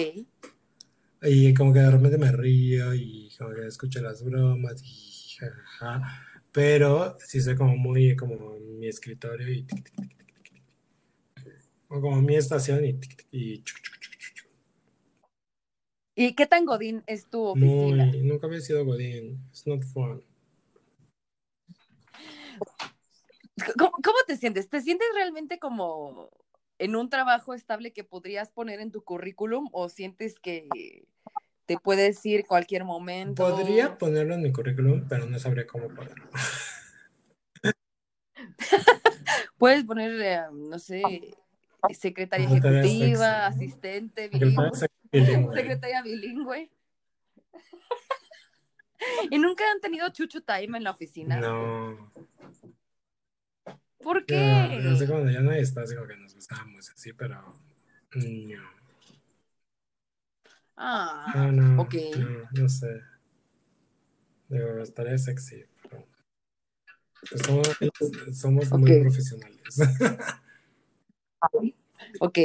Y 1.22 1.52
como 1.54 1.72
que 1.72 1.80
de 1.80 1.90
repente 1.90 2.18
me 2.18 2.30
río 2.32 2.94
y 2.94 3.28
como 3.38 3.54
que 3.54 3.66
escucho 3.66 4.00
las 4.00 4.22
bromas 4.22 4.82
y 4.84 5.36
jajaja. 5.38 6.22
Pero 6.52 7.16
sí 7.20 7.40
soy 7.40 7.56
como 7.56 7.76
muy 7.76 8.16
como 8.16 8.58
mi 8.58 8.86
escritorio 8.88 9.48
y 9.52 9.62
tic, 9.64 9.84
tic, 9.84 9.94
tic, 9.94 10.16
tic, 10.16 10.42
tic, 10.42 10.52
tic. 11.44 11.54
o 11.88 12.00
como 12.00 12.20
mi 12.22 12.36
estación 12.36 12.84
y, 12.84 12.94
tic, 12.94 13.16
tic, 13.16 13.26
y 13.32 13.62
chuc, 13.62 13.78
chuc, 13.82 13.98
chuc, 14.00 14.12
chuc, 14.18 14.34
chuc. 14.34 14.48
¿Y 16.16 16.34
qué 16.34 16.46
tan 16.46 16.64
godín 16.64 17.02
es 17.06 17.26
tu 17.30 17.42
oficina? 17.44 18.06
muy, 18.06 18.22
nunca 18.22 18.46
había 18.48 18.60
sido 18.60 18.84
Godín. 18.84 19.40
It's 19.50 19.66
not 19.66 19.84
fun. 19.84 20.22
¿Cómo, 23.76 23.92
cómo 23.92 24.18
te 24.26 24.36
sientes? 24.36 24.68
¿Te 24.68 24.80
sientes 24.80 25.08
realmente 25.14 25.58
como 25.58 26.30
en 26.78 26.96
un 26.96 27.10
trabajo 27.10 27.54
estable 27.54 27.92
que 27.92 28.04
podrías 28.04 28.50
poner 28.50 28.80
en 28.80 28.92
tu 28.92 29.02
currículum 29.02 29.68
o 29.72 29.88
sientes 29.88 30.38
que 30.38 30.68
te 31.66 31.76
puedes 31.78 32.24
ir 32.24 32.46
cualquier 32.46 32.84
momento? 32.84 33.48
Podría 33.48 33.98
ponerlo 33.98 34.34
en 34.34 34.42
mi 34.42 34.52
currículum, 34.52 35.06
pero 35.08 35.26
no 35.26 35.38
sabría 35.38 35.66
cómo 35.66 35.88
ponerlo. 35.88 36.28
Puedes 39.58 39.84
poner, 39.84 40.20
eh, 40.20 40.42
no 40.52 40.78
sé, 40.78 41.34
secretaria 41.92 42.46
ejecutiva, 42.46 43.46
asistente, 43.46 44.28
bilingüe. 44.28 44.70
secretaria 45.54 46.02
bilingüe. 46.02 46.70
¿Y 49.30 49.38
nunca 49.38 49.64
han 49.70 49.80
tenido 49.80 50.08
chuchu 50.10 50.40
time 50.40 50.78
en 50.78 50.84
la 50.84 50.90
oficina? 50.90 51.40
No. 51.40 52.10
¿Por 54.02 54.24
Yo, 54.26 54.36
yo 54.36 54.96
sé 54.96 55.06
qué? 55.06 55.10
cuando 55.10 55.30
ya 55.30 55.40
no 55.40 55.50
así 55.50 55.94
como 55.94 56.06
que 56.06 56.16
nos 56.16 56.34
besamos 56.34 56.90
así, 56.90 57.12
pero 57.12 57.42
no. 58.14 58.78
Ah, 60.76 61.32
No, 61.34 61.52
no, 61.52 61.82
ok. 61.82 61.94
no, 62.16 62.48
no 62.62 62.68
sé. 62.68 63.00
Digo, 64.48 64.78
estaría 64.82 65.18
sexy. 65.18 65.64
pero 65.90 66.06
pues 67.30 67.42
somos 67.42 67.68
somos 68.38 68.70
muy 68.72 69.00
profesionales. 69.00 69.78
Ok. 72.20 72.38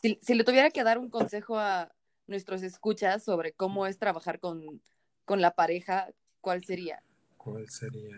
Si, 0.00 0.18
si 0.22 0.34
le 0.34 0.44
tuviera 0.44 0.70
que 0.70 0.82
dar 0.82 0.98
un 0.98 1.10
consejo 1.10 1.58
a 1.58 1.92
nuestros 2.26 2.62
escuchas 2.62 3.22
sobre 3.22 3.52
cómo 3.52 3.86
es 3.86 3.98
trabajar 3.98 4.40
con, 4.40 4.82
con 5.24 5.40
la 5.40 5.52
pareja, 5.54 6.08
¿cuál 6.40 6.64
sería? 6.64 7.02
¿Cuál 7.36 7.68
sería? 7.68 8.16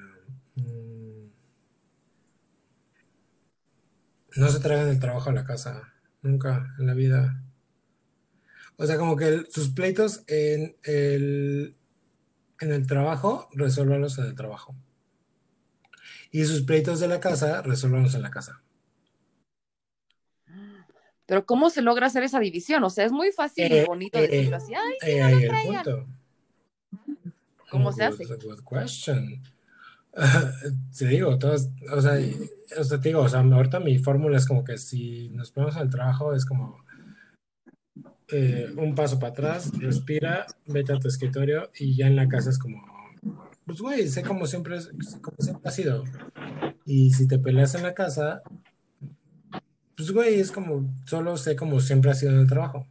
Mm. 0.54 1.30
No 4.36 4.48
se 4.50 4.60
traigan 4.60 4.88
el 4.88 5.00
trabajo 5.00 5.30
a 5.30 5.32
la 5.32 5.44
casa, 5.44 5.94
nunca 6.22 6.74
en 6.78 6.86
la 6.86 6.94
vida. 6.94 7.42
O 8.76 8.86
sea, 8.86 8.98
como 8.98 9.16
que 9.16 9.26
el- 9.28 9.46
sus 9.50 9.70
pleitos 9.70 10.24
en 10.26 10.76
el, 10.84 11.76
en 12.60 12.72
el 12.72 12.86
trabajo, 12.86 13.48
resuélvanlos 13.54 14.18
en 14.18 14.26
el 14.26 14.34
trabajo. 14.34 14.74
Y 16.30 16.44
sus 16.44 16.60
pleitos 16.62 17.00
de 17.00 17.08
la 17.08 17.18
casa, 17.18 17.62
resuélvanlos 17.62 18.14
en 18.14 18.20
la 18.22 18.30
casa. 18.30 18.60
Pero 21.26 21.46
¿cómo 21.46 21.70
se 21.70 21.80
logra 21.82 22.06
hacer 22.06 22.22
esa 22.22 22.38
división? 22.38 22.84
O 22.84 22.90
sea, 22.90 23.04
es 23.06 23.12
muy 23.12 23.32
fácil 23.32 23.72
y 23.72 23.76
Eh, 23.76 23.84
bonito 23.86 24.18
eh, 24.18 24.22
decirlo 24.22 24.56
así. 24.56 24.74
Ay, 24.74 24.94
Eh, 25.08 25.22
ahí 25.22 25.42
el 25.42 25.48
traigan. 25.48 25.84
punto. 25.84 26.06
¿Cómo 27.74 27.92
se 27.92 28.06
Good- 28.06 28.14
hace? 28.14 28.24
Good 28.46 28.60
question. 28.64 29.42
Te 30.98 31.06
digo, 31.08 31.38
todas, 31.38 31.70
o 31.92 32.00
sea, 32.00 32.20
y- 32.20 32.36
o 32.78 32.84
sea, 32.84 33.00
te 33.00 33.08
digo, 33.08 33.20
o 33.20 33.28
sea, 33.28 33.40
ahorita 33.40 33.80
mi 33.80 33.98
fórmula 33.98 34.36
es 34.38 34.46
como 34.46 34.64
que 34.64 34.78
si 34.78 35.28
nos 35.30 35.50
ponemos 35.50 35.76
al 35.76 35.90
trabajo 35.90 36.32
es 36.34 36.44
como 36.46 36.78
eh, 38.32 38.72
un 38.76 38.94
paso 38.94 39.18
para 39.18 39.32
atrás, 39.32 39.70
respira, 39.78 40.46
vete 40.66 40.92
a 40.92 40.98
tu 40.98 41.08
escritorio 41.08 41.70
y 41.78 41.94
ya 41.96 42.06
en 42.06 42.16
la 42.16 42.26
casa 42.28 42.50
es 42.50 42.58
como, 42.58 42.82
pues 43.66 43.80
güey, 43.80 44.08
sé 44.08 44.22
como 44.22 44.46
siempre, 44.46 44.78
como 45.20 45.36
siempre 45.38 45.68
ha 45.68 45.70
sido. 45.72 46.04
Y 46.86 47.10
si 47.12 47.26
te 47.28 47.38
peleas 47.38 47.74
en 47.74 47.82
la 47.82 47.94
casa, 47.94 48.42
pues 49.96 50.10
güey, 50.12 50.40
es 50.40 50.50
como, 50.52 50.92
solo 51.06 51.36
sé 51.36 51.54
como 51.56 51.80
siempre 51.80 52.10
ha 52.10 52.14
sido 52.14 52.32
en 52.32 52.38
el 52.40 52.46
trabajo. 52.48 52.86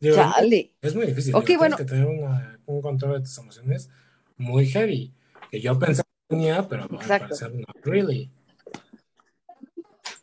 Digo, 0.00 0.16
Chale. 0.16 0.72
es 0.80 0.94
muy 0.94 1.06
difícil. 1.06 1.34
Ok, 1.34 1.46
digo, 1.46 1.58
bueno. 1.60 1.76
Tienes 1.76 1.92
que 1.92 1.98
tener 1.98 2.18
una- 2.18 2.58
un 2.66 2.80
control 2.82 3.14
de 3.14 3.20
tus 3.20 3.36
emociones 3.38 3.90
muy 4.36 4.66
heavy. 4.66 5.12
Que 5.50 5.60
yo 5.60 5.78
pensaba 5.78 6.04
que 6.28 6.36
tenía, 6.36 6.66
pero 6.68 6.84
al 6.84 6.88
parecer 6.88 7.52
no 7.54 7.66
really. 7.84 8.30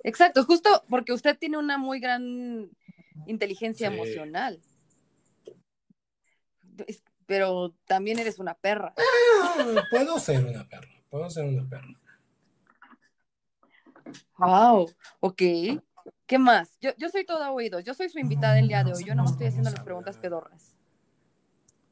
Exacto, 0.04 0.44
justo 0.46 0.84
porque 0.90 1.12
usted 1.14 1.38
tiene 1.38 1.58
una 1.58 1.78
muy 1.78 2.00
gran 2.00 2.70
inteligencia 3.28 3.90
Sí. 3.90 3.94
emocional. 3.94 4.60
Pero 7.26 7.74
también 7.86 8.18
eres 8.20 8.40
una 8.40 8.54
perra. 8.54 8.94
Ah, 8.98 9.84
puedo 9.92 10.18
ser 10.20 10.46
una 10.46 10.68
perra. 10.68 10.88
Puedo 11.10 11.30
ser 11.30 11.46
una 11.46 11.68
perra. 11.68 11.88
Wow, 14.38 14.90
ok. 15.20 15.42
¿Qué 16.28 16.38
más? 16.38 16.78
Yo, 16.82 16.92
yo 16.98 17.08
soy 17.10 17.26
toda 17.26 17.52
oídos. 17.52 17.86
Yo 17.86 17.94
soy 17.94 18.10
su 18.10 18.20
invitada 18.20 18.60
el 18.60 18.68
día 18.68 18.84
de 18.84 18.92
hoy. 18.92 19.04
Yo 19.06 19.16
no 19.16 19.24
me 19.24 19.32
estoy 19.32 19.48
haciendo 19.48 19.70
las 19.70 19.80
preguntas 19.80 20.18
pedorras. 20.18 20.76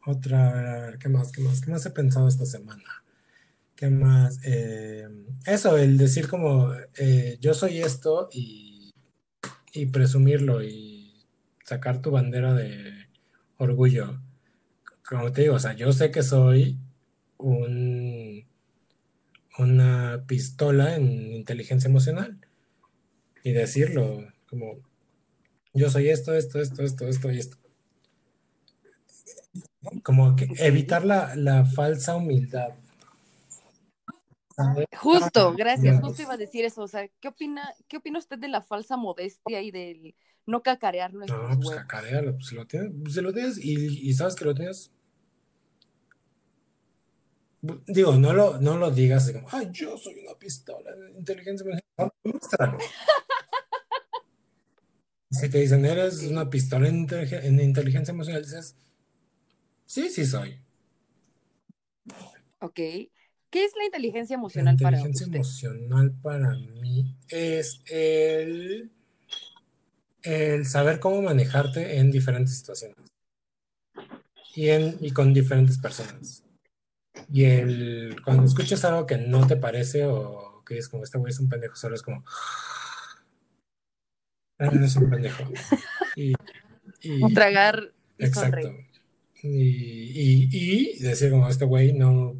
Otra, 0.05 0.49
a 0.49 0.53
ver, 0.53 0.67
a 0.67 0.79
ver, 0.81 0.99
¿qué 0.99 1.07
más? 1.07 1.31
¿Qué 1.31 1.41
más? 1.41 1.61
¿Qué 1.61 1.71
más 1.71 1.85
he 1.85 1.91
pensado 1.91 2.27
esta 2.27 2.45
semana? 2.45 2.83
¿Qué 3.77 3.89
más? 3.89 4.39
Eh, 4.43 5.07
eso, 5.45 5.77
el 5.77 5.97
decir 5.97 6.27
como 6.27 6.73
eh, 6.97 7.37
yo 7.39 7.53
soy 7.53 7.79
esto 7.79 8.27
y, 8.31 8.93
y 9.71 9.85
presumirlo 9.85 10.61
y 10.61 11.25
sacar 11.63 12.01
tu 12.01 12.11
bandera 12.11 12.53
de 12.53 13.07
orgullo. 13.57 14.21
Como 15.07 15.31
te 15.31 15.43
digo, 15.43 15.55
o 15.55 15.59
sea, 15.59 15.73
yo 15.73 15.93
sé 15.93 16.11
que 16.11 16.23
soy 16.23 16.77
un, 17.37 18.45
una 19.57 20.25
pistola 20.27 20.95
en 20.95 21.31
inteligencia 21.31 21.87
emocional 21.89 22.44
y 23.45 23.53
decirlo 23.53 24.27
como 24.49 24.79
yo 25.73 25.89
soy 25.89 26.09
esto, 26.09 26.33
esto, 26.33 26.61
esto, 26.61 26.83
esto, 26.83 27.07
esto 27.07 27.31
y 27.31 27.39
esto. 27.39 27.57
Como 30.03 30.35
que 30.35 30.47
evitar 30.59 31.05
la, 31.05 31.35
la 31.35 31.65
falsa 31.65 32.15
humildad. 32.15 32.75
Justo, 34.93 35.53
gracias. 35.53 35.99
Justo 35.99 36.21
iba 36.21 36.33
a 36.33 36.37
decir 36.37 36.65
eso. 36.65 36.81
O 36.83 36.87
sea, 36.87 37.07
¿qué 37.19 37.27
opina, 37.27 37.73
qué 37.87 37.97
opina 37.97 38.19
usted 38.19 38.37
de 38.39 38.47
la 38.47 38.61
falsa 38.61 38.97
modestia 38.97 39.61
y 39.61 39.71
del 39.71 40.15
no 40.45 40.63
cacarear 40.63 41.13
nuestros 41.13 41.49
No, 41.49 41.55
pues 41.57 41.69
huevos? 41.69 41.81
cacarealo, 41.81 42.33
pues 42.35 42.47
si 42.47 42.55
lo 42.55 42.65
tienes, 42.65 42.91
pues, 43.01 43.13
si 43.13 43.21
lo 43.21 43.33
tienes 43.33 43.57
y, 43.57 44.09
y 44.09 44.13
sabes 44.13 44.35
que 44.35 44.45
lo 44.45 44.55
tienes. 44.55 44.91
Digo, 47.87 48.13
no 48.15 48.31
lo, 48.31 48.59
no 48.59 48.77
lo 48.77 48.91
digas 48.91 49.23
así 49.23 49.33
como, 49.33 49.47
ay, 49.51 49.69
yo 49.71 49.97
soy 49.97 50.19
una 50.19 50.37
pistola 50.37 50.95
de 50.95 51.11
inteligencia. 51.17 51.65
Muéstralo. 52.23 52.77
Si 55.29 55.49
te 55.49 55.59
dicen, 55.59 55.85
eres 55.85 56.23
una 56.23 56.49
pistola 56.49 56.87
en, 56.87 57.07
en 57.11 57.59
inteligencia 57.59 58.11
emocional, 58.11 58.41
dices, 58.43 58.75
sí, 59.85 60.09
sí 60.09 60.25
soy. 60.25 60.59
Ok. 62.59 62.75
¿Qué 62.75 63.63
es 63.65 63.71
la 63.77 63.85
inteligencia 63.85 64.35
La 64.53 64.63
emocional 64.63 64.79
para 64.79 64.99
inteligencia 64.99 65.25
usted? 65.25 65.41
emocional 65.43 66.11
para 66.23 66.55
mí 66.55 67.15
es 67.29 67.81
el, 67.85 68.91
el 70.23 70.65
saber 70.65 70.99
cómo 70.99 71.21
manejarte 71.21 71.99
en 71.99 72.11
diferentes 72.11 72.57
situaciones 72.57 72.97
y, 74.55 74.69
en, 74.69 74.97
y 75.01 75.11
con 75.11 75.33
diferentes 75.33 75.77
personas. 75.77 76.43
Y 77.31 77.45
el, 77.45 78.17
cuando 78.23 78.45
escuchas 78.45 78.85
algo 78.85 79.05
que 79.05 79.17
no 79.17 79.47
te 79.47 79.57
parece 79.57 80.05
o 80.05 80.63
que 80.65 80.77
es 80.77 80.89
como 80.89 81.03
este 81.03 81.17
güey 81.17 81.31
es 81.31 81.39
un 81.39 81.49
pendejo, 81.49 81.75
solo 81.75 81.95
es 81.95 82.01
como, 82.01 82.23
"Ah, 84.59 84.71
es 84.73 84.95
un 84.95 85.09
pendejo. 85.09 85.43
Y, 86.15 86.33
y- 87.01 87.33
Tragar 87.33 87.91
y 88.17 88.25
exacto. 88.25 88.71
Y, 89.43 90.49
y, 90.97 90.99
decir 90.99 91.29
como 91.29 91.47
este 91.49 91.65
güey 91.65 91.93
no, 91.93 92.35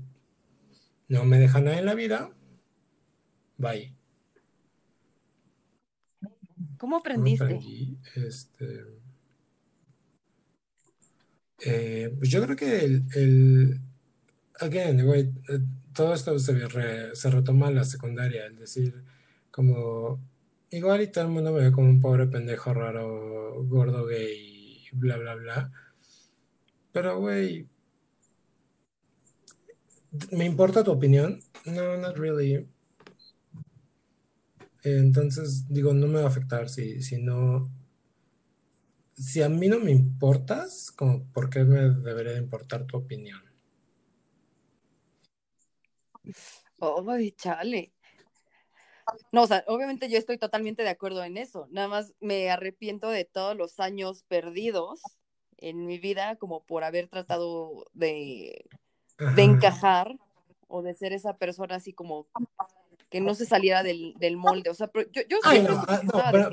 no 1.08 1.26
me 1.26 1.38
deja 1.38 1.60
nada 1.62 1.78
en 1.78 1.86
la 1.86 1.94
vida, 1.94 2.32
bye. 3.58 3.94
¿Cómo 6.22 6.78
¿Cómo 6.78 6.98
aprendiste? 6.98 7.44
aprendí? 7.44 7.98
Este, 8.16 8.86
eh, 11.66 12.14
pues 12.18 12.30
yo 12.30 12.44
creo 12.44 12.56
que 12.56 12.86
el, 12.86 13.04
el 13.16 13.82
again, 14.60 15.06
güey, 15.06 15.22
eh, 15.50 15.60
todo 15.94 16.14
esto 16.14 16.38
se, 16.40 16.54
re- 16.68 17.16
se 17.16 17.30
retoma 17.30 17.70
en 17.70 17.76
la 17.76 17.84
secundaria, 17.86 18.46
el 18.46 18.58
decir, 18.58 19.04
como, 19.52 20.20
igual 20.72 21.02
y 21.02 21.12
todo 21.12 21.26
el 21.26 21.32
mundo 21.32 21.52
me 21.52 21.62
ve 21.62 21.72
como 21.72 21.90
un 21.90 22.00
pobre 22.02 22.28
pendejo 22.28 22.74
raro, 22.74 23.64
gordo, 23.66 24.06
gay, 24.06 24.88
bla, 24.94 25.18
bla, 25.18 25.36
bla. 25.36 25.72
Pero, 26.92 27.20
güey, 27.20 27.68
¿me 30.32 30.46
importa 30.46 30.84
tu 30.84 30.92
opinión? 30.92 31.40
No, 31.66 31.98
not 31.98 32.18
really. 32.18 32.68
Entonces, 34.84 35.68
digo, 35.68 35.94
no 35.94 36.08
me 36.08 36.20
va 36.20 36.26
a 36.26 36.30
afectar 36.30 36.70
si, 36.70 37.02
si 37.02 37.22
no, 37.22 37.72
si 39.16 39.42
a 39.42 39.50
mí 39.50 39.68
no 39.68 39.80
me 39.80 39.92
importas, 39.92 40.92
como, 40.92 41.26
¿por 41.32 41.50
qué 41.50 41.64
me 41.64 41.90
debería 41.90 42.34
de 42.34 42.40
importar 42.40 42.86
tu 42.86 42.98
opinión? 42.98 43.42
Ay, 46.80 47.32
chale. 47.32 47.95
No, 49.32 49.44
o 49.44 49.48
sea, 49.48 49.64
obviamente 49.68 50.10
yo 50.10 50.18
estoy 50.18 50.38
totalmente 50.38 50.84
de 50.84 50.90
acuerdo 50.90 51.24
en 51.24 51.38
eso. 51.38 51.68
Nada 51.72 51.88
más 51.88 52.14
me 52.20 52.50
arrepiento 52.50 53.10
de 53.10 53.26
todos 53.26 53.56
los 53.56 53.80
años 53.80 54.24
perdidos 54.28 55.02
en 55.58 55.86
mi 55.86 56.00
vida 56.00 56.36
como 56.38 56.64
por 56.64 56.84
haber 56.84 57.08
tratado 57.08 57.86
de, 57.94 58.66
de 59.36 59.44
encajar 59.44 60.18
o 60.68 60.82
de 60.82 60.94
ser 60.94 61.14
esa 61.14 61.38
persona 61.38 61.76
así 61.76 61.94
como 61.94 62.28
que 63.10 63.22
no 63.22 63.36
se 63.36 63.46
saliera 63.46 63.84
del, 63.84 64.14
del 64.18 64.38
molde. 64.38 64.70
O 64.70 64.74
sea, 64.74 64.88
pero 64.88 65.10
yo, 65.12 65.22
yo 65.30 65.38
Ay, 65.44 65.62
no, 65.62 65.84
ah, 65.88 66.02
no, 66.04 66.24
pero, 66.32 66.50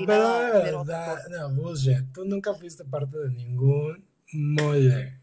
pero, 0.63 0.83
da- 0.85 1.15
cosa. 1.15 1.29
no, 1.29 1.55
bullshit. 1.55 2.13
Tú 2.13 2.25
nunca 2.25 2.53
fuiste 2.53 2.85
parte 2.85 3.17
de 3.17 3.29
ningún 3.29 4.07
molde. 4.31 5.19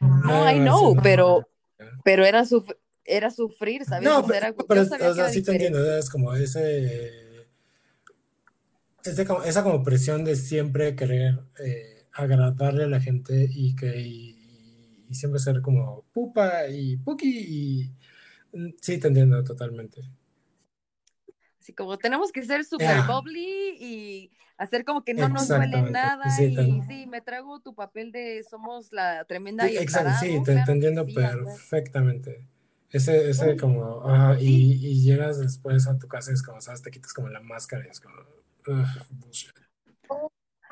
No, 0.00 0.50
I 0.50 0.58
know, 0.60 0.96
pero, 1.02 1.48
pero 2.04 2.24
era, 2.24 2.44
suf- 2.44 2.76
era 3.04 3.30
sufrir, 3.30 3.84
¿sabes? 3.84 4.14
No, 4.14 4.26
pero, 4.26 4.38
era, 4.38 4.54
pero, 4.68 4.82
sabía 4.84 5.10
o 5.10 5.14
sea, 5.14 5.28
sí 5.28 5.42
te 5.42 5.52
entiendo, 5.52 5.96
es 5.96 6.10
como 6.10 6.34
ese, 6.34 7.46
esa 9.44 9.62
como 9.62 9.82
presión 9.82 10.24
de 10.24 10.36
siempre 10.36 10.96
querer 10.96 11.40
eh, 11.64 12.06
agradarle 12.12 12.84
a 12.84 12.88
la 12.88 13.00
gente 13.00 13.48
y 13.50 13.74
que 13.76 14.00
y, 14.00 15.04
y 15.08 15.14
siempre 15.14 15.40
ser 15.40 15.60
como 15.62 16.04
pupa 16.12 16.68
y 16.68 16.96
puki 16.96 17.92
y 18.52 18.58
mm, 18.58 18.74
sí 18.80 18.98
te 18.98 19.08
entiendo 19.08 19.42
totalmente. 19.44 20.02
Así 21.60 21.72
como 21.74 21.98
tenemos 21.98 22.30
que 22.32 22.42
ser 22.44 22.64
super 22.64 23.02
Yeah, 23.04 23.06
bubbly 23.06 23.76
y 23.80 24.30
hacer 24.58 24.84
como 24.84 25.02
que 25.04 25.14
no 25.14 25.28
nos 25.28 25.50
duele 25.52 25.82
nada 25.82 26.26
Sí, 26.36 26.54
y 26.54 26.82
sí, 26.82 27.06
me 27.06 27.22
trago 27.22 27.60
tu 27.60 27.74
papel 27.74 28.12
de 28.12 28.42
somos 28.44 28.92
la 28.92 29.24
tremenda 29.24 29.70
y 29.70 29.78
exacto, 29.78 30.10
sí, 30.20 30.42
te, 30.44 30.52
claro 30.52 30.72
entiendo 30.72 31.06
sí, 31.06 31.22
a 31.24 31.36
huevo. 31.38 31.44
perfectamente. 31.44 32.46
Ese, 32.94 33.28
ese 33.30 33.56
como, 33.58 34.02
Sí, 34.36 34.40
y, 34.40 34.78
y 34.86 35.02
llegas 35.02 35.38
después 35.40 35.86
a 35.86 35.98
tu 35.98 36.08
casa 36.08 36.30
y 36.30 36.34
es 36.34 36.42
como, 36.42 36.60
sabes, 36.62 36.82
te 36.82 36.90
quitas 36.90 37.12
como 37.12 37.28
la 37.28 37.40
máscara 37.40 37.84
y 37.86 37.90
es 37.90 38.00
como, 38.00 38.16
bullshit. 39.10 39.54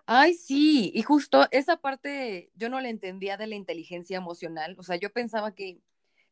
ay, 0.06 0.34
sí, 0.34 0.90
y 0.94 1.02
justo 1.02 1.46
esa 1.50 1.76
parte 1.78 2.50
yo 2.54 2.68
no 2.68 2.80
la 2.80 2.88
entendía 2.88 3.36
de 3.36 3.46
la 3.46 3.54
inteligencia 3.56 4.16
emocional, 4.18 4.76
o 4.78 4.82
sea, 4.82 4.96
yo 4.96 5.10
pensaba 5.12 5.54
que 5.54 5.80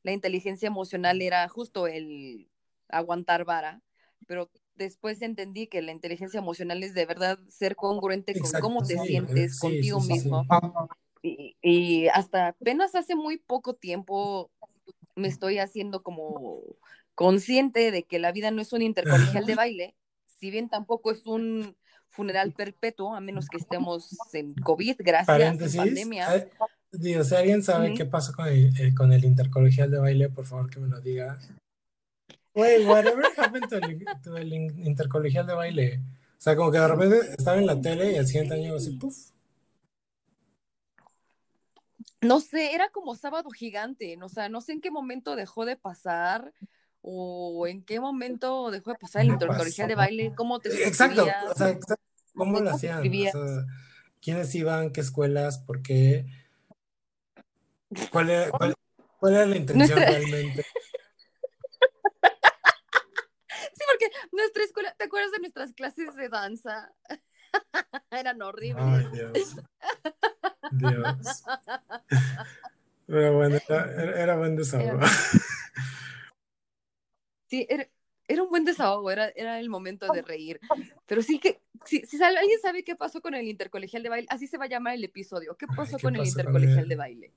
la 0.02 0.12
inteligencia 0.12 0.66
emocional 0.68 1.22
era 1.22 1.48
justo 1.48 1.86
el 1.86 2.50
aguantar 2.88 3.44
vara, 3.44 3.82
pero 4.26 4.50
después 4.74 5.22
entendí 5.22 5.68
que 5.68 5.82
la 5.82 5.92
inteligencia 5.92 6.38
emocional 6.38 6.82
es 6.82 6.94
de 6.94 7.06
verdad 7.06 7.38
ser 7.48 7.76
congruente 7.76 8.36
con 8.36 8.50
Exacto, 8.50 8.58
cómo 8.58 8.82
te 8.86 8.98
sí, 8.98 9.06
sientes 9.06 9.52
sí, 9.52 9.58
contigo 9.60 10.00
sí, 10.00 10.00
sí, 10.00 10.16
sí. 10.16 10.28
mismo. 10.28 10.46
Y, 11.22 11.56
y 11.62 12.08
hasta 12.08 12.48
apenas 12.48 12.94
hace 12.94 13.14
muy 13.14 13.38
poco 13.38 13.74
tiempo 13.74 14.50
me 15.14 15.28
estoy 15.28 15.58
haciendo 15.58 16.02
como 16.02 16.62
consciente 17.14 17.90
de 17.90 18.04
que 18.04 18.18
la 18.18 18.32
vida 18.32 18.50
no 18.50 18.62
es 18.62 18.72
un 18.72 18.82
intercolegial 18.82 19.46
de 19.46 19.54
baile, 19.54 19.96
si 20.26 20.50
bien 20.50 20.68
tampoco 20.68 21.10
es 21.10 21.26
un 21.26 21.76
funeral 22.08 22.52
perpetuo, 22.52 23.14
a 23.14 23.20
menos 23.20 23.48
que 23.48 23.58
estemos 23.58 24.16
en 24.32 24.54
COVID, 24.54 24.96
gracias, 24.98 25.28
en 25.28 25.44
Paréntesis, 25.44 25.76
pandemia. 25.76 26.36
eh, 26.36 26.50
digo, 26.92 27.22
si 27.24 27.34
alguien 27.34 27.62
sabe 27.62 27.94
qué 27.94 28.04
pasó 28.04 28.32
con 28.32 28.48
el, 28.48 28.74
eh, 28.80 28.94
con 28.94 29.12
el 29.12 29.24
intercolegial 29.24 29.90
de 29.90 29.98
baile, 29.98 30.28
por 30.28 30.46
favor 30.46 30.70
que 30.70 30.80
me 30.80 30.88
lo 30.88 31.00
diga. 31.00 31.38
Güey, 32.54 32.84
whatever 32.84 33.24
happened 33.36 33.68
to 33.68 33.76
el, 33.76 34.04
to 34.22 34.36
el 34.36 34.52
intercolegial 34.52 35.46
de 35.46 35.54
baile? 35.54 36.00
O 36.38 36.42
sea, 36.42 36.56
como 36.56 36.72
que 36.72 36.78
de 36.78 36.88
repente 36.88 37.20
estaba 37.38 37.58
en 37.58 37.66
la 37.66 37.80
tele 37.80 38.12
y 38.12 38.16
al 38.16 38.26
siguiente 38.26 38.54
año 38.54 38.74
así, 38.74 38.90
puf. 38.92 39.30
No 42.22 42.40
sé, 42.40 42.74
era 42.74 42.90
como 42.90 43.14
sábado 43.14 43.50
gigante, 43.50 44.18
o 44.22 44.28
sea, 44.28 44.48
no 44.48 44.60
sé 44.60 44.72
en 44.72 44.80
qué 44.80 44.90
momento 44.90 45.36
dejó 45.36 45.64
de 45.64 45.76
pasar 45.76 46.52
o 47.00 47.66
en 47.66 47.82
qué 47.82 47.98
momento 47.98 48.70
dejó 48.70 48.90
de 48.92 48.98
pasar 48.98 49.22
el 49.22 49.28
intercolegial 49.28 49.88
de 49.88 49.94
baile, 49.94 50.32
cómo 50.36 50.60
te 50.60 50.68
Exacto, 50.86 51.22
o 51.22 51.54
sea, 51.54 51.70
exacto. 51.70 51.94
¿Cómo 52.34 52.52
lo 52.52 52.58
cómo 52.64 52.70
hacían? 52.70 52.92
O 52.98 53.02
suscribías. 53.02 53.32
sea, 53.32 53.66
¿quiénes 54.20 54.54
iban? 54.54 54.92
¿Qué 54.92 55.00
escuelas? 55.00 55.58
¿Por 55.58 55.82
qué? 55.82 56.26
¿Cuál 58.10 58.30
era, 58.30 58.50
cuál, 58.50 58.74
cuál 59.18 59.34
era 59.34 59.46
la 59.46 59.56
intención 59.56 59.98
Nuestra- 59.98 60.18
realmente? 60.18 60.64
Sí, 63.72 63.84
porque 63.90 64.14
nuestra 64.32 64.64
escuela, 64.64 64.94
¿te 64.98 65.04
acuerdas 65.04 65.32
de 65.32 65.38
nuestras 65.38 65.72
clases 65.72 66.14
de 66.14 66.28
danza? 66.28 66.92
Eran 68.10 68.42
horribles. 68.42 68.84
Ay, 68.84 69.06
Dios. 69.12 69.56
Dios. 70.70 71.48
Pero 73.06 73.34
bueno, 73.36 73.58
era, 73.68 74.22
era 74.22 74.36
buen 74.36 74.56
desahogo. 74.56 75.00
Sí, 77.48 77.66
era, 77.68 77.88
era 78.28 78.42
un 78.42 78.50
buen 78.50 78.64
desahogo, 78.64 79.10
era, 79.10 79.28
era 79.30 79.58
el 79.60 79.68
momento 79.68 80.10
de 80.10 80.22
reír. 80.22 80.60
Pero 81.06 81.22
sí 81.22 81.38
que, 81.40 81.60
si, 81.84 82.00
si 82.06 82.16
sabe- 82.18 82.38
alguien 82.38 82.60
sabe 82.60 82.84
qué 82.84 82.94
pasó 82.96 83.20
con 83.20 83.34
el 83.34 83.48
intercolegial 83.48 84.02
de 84.02 84.08
baile, 84.08 84.26
así 84.30 84.46
se 84.46 84.58
va 84.58 84.64
a 84.66 84.68
llamar 84.68 84.94
el 84.94 85.04
episodio. 85.04 85.56
¿Qué 85.56 85.66
Ay, 85.68 85.76
pasó 85.76 85.96
¿qué 85.96 86.06
con 86.06 86.14
el 86.16 86.18
pasó 86.18 86.26
intercolegial 86.26 86.88
de 86.88 86.96
baile? 86.96 87.32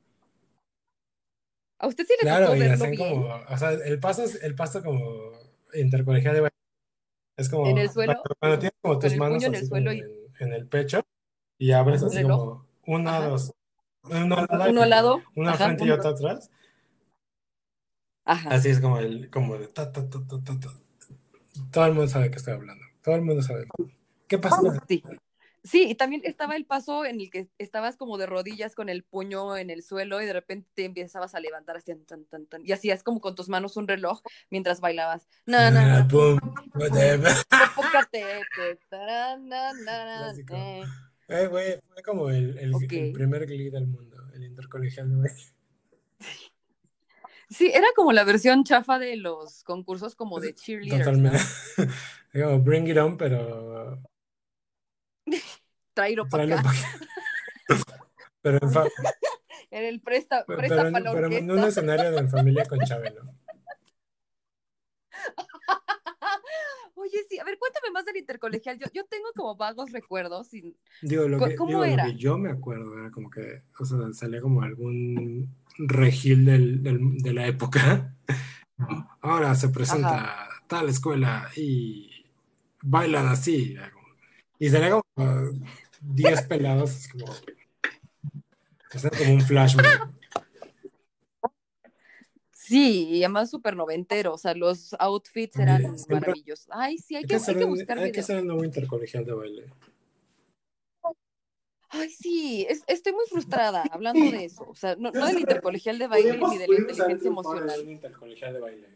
¿A 1.80 1.88
usted 1.88 2.06
sí 2.08 2.14
le 2.20 2.26
Claro, 2.26 2.46
tocó 2.46 2.56
y 2.56 2.60
verlo 2.68 2.90
bien? 2.90 2.98
como, 2.98 3.26
o 3.50 3.58
sea, 3.58 3.72
el 3.74 4.00
paso, 4.00 4.24
es- 4.24 4.42
el 4.44 4.56
paso 4.56 4.82
como 4.84 5.32
intercolegial 5.74 6.34
de 6.36 6.42
baile. 6.42 6.56
Es 7.38 7.50
como, 7.50 7.66
¿En 7.72 7.78
el 7.78 7.90
suelo? 7.90 8.16
Cuando, 8.24 8.36
cuando 8.40 8.60
tienes 8.60 8.74
como 8.82 9.00
tus 9.00 9.16
el 9.16 9.18
manos 9.18 9.38
puño 9.38 9.48
en 9.48 9.56
el 9.56 9.64
así 9.64 9.68
suelo 9.68 9.92
como 9.92 9.94
y- 9.94 10.08
en, 10.40 10.48
en 10.48 10.54
el 10.54 10.68
pecho 10.68 11.04
y 11.60 11.72
abres 11.74 12.04
así 12.04 12.22
como 12.22 12.68
una, 12.86 13.18
Ajá. 13.18 13.28
dos, 13.28 13.54
uno 14.04 14.38
al 14.38 14.48
lado, 14.50 14.70
Uno 14.72 14.82
al 14.82 14.90
lado, 14.90 15.24
una 15.36 15.50
al 15.50 15.56
ajá, 15.56 15.66
frente 15.66 15.86
y 15.86 15.92
otra 15.92 16.12
atrás. 16.12 16.50
Ajá. 18.26 18.50
Así 18.52 18.70
es 18.70 18.80
como 18.80 19.00
el, 19.00 19.30
como 19.30 19.58
de 19.58 19.68
ta, 19.68 19.92
ta, 19.92 20.10
ta. 20.10 20.20
Todo 21.72 21.86
el 21.86 21.94
mundo 21.94 22.08
sabe 22.08 22.32
qué 22.32 22.38
estoy 22.38 22.54
hablando. 22.54 22.86
Todo 23.02 23.16
el 23.16 23.22
mundo 23.22 23.42
sabe. 23.42 23.68
¿Qué 24.28 24.38
pasa? 24.38 24.58
Sí. 24.88 25.04
Sí, 25.66 25.88
y 25.90 25.96
también 25.96 26.22
estaba 26.26 26.58
el 26.58 26.66
paso 26.66 27.06
en 27.06 27.22
el 27.22 27.30
que 27.30 27.48
estabas 27.58 27.96
como 27.96 28.18
de 28.18 28.26
rodillas 28.26 28.76
con 28.76 28.90
el 28.90 29.04
puño 29.04 29.56
en 29.56 29.70
el 29.70 29.82
suelo 29.82 30.22
y 30.22 30.26
de 30.26 30.34
repente 30.34 30.70
te 30.74 30.84
empezabas 30.84 31.36
a 31.36 31.40
levantar 31.40 31.78
así, 31.78 31.96
tan, 32.06 32.26
tan, 32.26 32.46
tan, 32.48 32.66
y 32.66 32.74
hacías 32.74 33.02
como 33.02 33.22
con 33.22 33.34
tus 33.34 33.48
manos 33.48 33.78
un 33.78 33.88
reloj 33.88 34.22
mientras 34.50 34.82
bailabas. 34.82 35.26
Na, 35.46 35.72
na, 35.72 35.82
Ah, 35.82 36.00
na, 36.00 36.04
boom, 36.04 36.40
whatever. 36.76 37.34
Te, 38.12 38.78
na, 38.92 39.38
na, 39.38 39.74
na. 39.74 40.34
Eh. 41.34 41.48
Güey, 41.48 41.80
fue 41.82 42.04
como 42.04 42.30
el, 42.30 42.58
el, 42.58 42.74
Ok. 42.74 42.84
el 42.92 43.12
primer 43.14 43.46
glee 43.46 43.70
del 43.70 43.88
mundo, 43.88 44.18
el 44.34 44.44
intercolegial. 44.44 45.10
Sí, 47.50 47.72
era 47.74 47.88
como 47.96 48.12
la 48.14 48.24
versión 48.24 48.64
chafa 48.64 48.98
de 49.00 49.16
los 49.18 49.64
concursos 49.64 50.16
como 50.16 50.40
de 50.40 50.56
cheerleaders, 50.56 51.06
Totalmente. 51.06 51.40
como 52.34 52.60
Bring 52.62 52.88
It 52.88 52.98
On, 52.98 53.18
pero 53.18 54.02
Traíro 55.94 56.28
para 56.28 56.44
acá. 56.46 56.64
pa'. 56.64 56.74
Pero 58.42 58.60
en, 58.62 58.72
fa- 58.72 58.86
Era 59.72 59.88
el 59.88 60.02
presta, 60.02 60.44
pero, 60.46 60.60
presta 60.60 60.76
pero 60.76 60.88
en- 60.88 61.04
pero 61.14 61.28
en 61.32 61.52
un 61.52 61.60
escenario 61.64 62.12
de 62.12 62.18
en 62.18 62.30
familia 62.30 62.66
con 62.66 62.80
Chabelo. 62.80 63.24
Oye, 67.04 67.20
sí, 67.30 67.38
a 67.38 67.44
ver, 67.44 67.58
cuéntame 67.60 67.92
más 67.92 68.06
del 68.06 68.18
intercolegial. 68.18 68.80
Yo, 68.80 68.88
yo 68.94 69.04
tengo 69.06 69.28
como 69.36 69.56
vagos 69.58 69.92
recuerdos 69.92 70.54
y 70.54 70.76
Digo, 71.02 71.28
lo 71.28 71.38
que, 71.38 71.56
¿cómo 71.56 71.70
digo, 71.72 71.86
lo 71.86 71.92
era? 71.92 72.06
que 72.06 72.16
yo 72.16 72.38
me 72.38 72.50
acuerdo 72.50 72.98
era 72.98 73.12
como 73.12 73.30
que, 73.30 73.64
o 73.78 73.86
sea, 73.86 73.98
salía 74.14 74.40
como 74.42 74.62
algún 74.62 75.54
regil 75.78 76.46
del, 76.46 76.82
del- 76.82 77.18
de 77.18 77.34
la 77.34 77.46
época. 77.48 78.16
Ahora 79.22 79.54
se 79.56 79.70
presenta 79.70 80.48
tal 80.68 80.90
escuela 80.90 81.50
y 81.56 82.10
bailan 82.82 83.28
así. 83.28 83.76
Y 84.60 84.70
salía 84.70 84.92
como 84.92 85.04
uh, 85.18 85.60
10 86.02 86.42
pelados, 86.44 87.08
como, 87.10 87.26
o 87.26 88.98
sea, 89.00 89.10
como 89.10 89.34
un 89.34 89.42
flash 89.42 89.76
mob. 89.76 90.14
Sí, 92.66 93.10
y 93.10 93.24
además 93.26 93.50
súper 93.50 93.76
noventero, 93.76 94.34
o 94.34 94.38
sea, 94.38 94.54
los 94.56 94.96
outfits 94.98 95.60
eran 95.60 95.84
maravillosos. 96.08 96.68
Ay, 96.72 96.98
sí, 96.98 97.16
hay 97.16 97.24
Hay 97.24 97.28
que, 97.28 97.38
que, 97.38 97.52
hay 97.52 97.58
que 97.58 97.66
buscar 97.66 98.00
hay 98.00 98.12
que 98.14 98.22
hacer 98.22 98.38
el 98.38 98.48
nuevo 98.48 98.64
intercolegial 98.64 99.26
de 99.26 99.34
baile. 99.34 99.66
Ay, 101.90 102.10
sí, 102.10 102.66
es- 102.70 102.86
estoy 102.88 103.12
muy 103.12 103.26
frustrada 103.30 103.84
hablando 103.92 104.32
de 104.32 104.46
eso, 104.46 104.66
o 104.68 104.76
sea, 104.76 104.96
no, 104.96 105.12
no 105.12 105.26
del 105.26 105.40
intercolegial 105.40 106.00
de 106.00 106.08
baile 106.08 106.40
ni 106.42 106.58
de 106.58 106.68
la 106.70 106.76
inteligencia 106.76 107.28
emocional. 107.28 107.90
intercolegial 107.90 108.54
de 108.54 108.60
baile. 108.62 108.88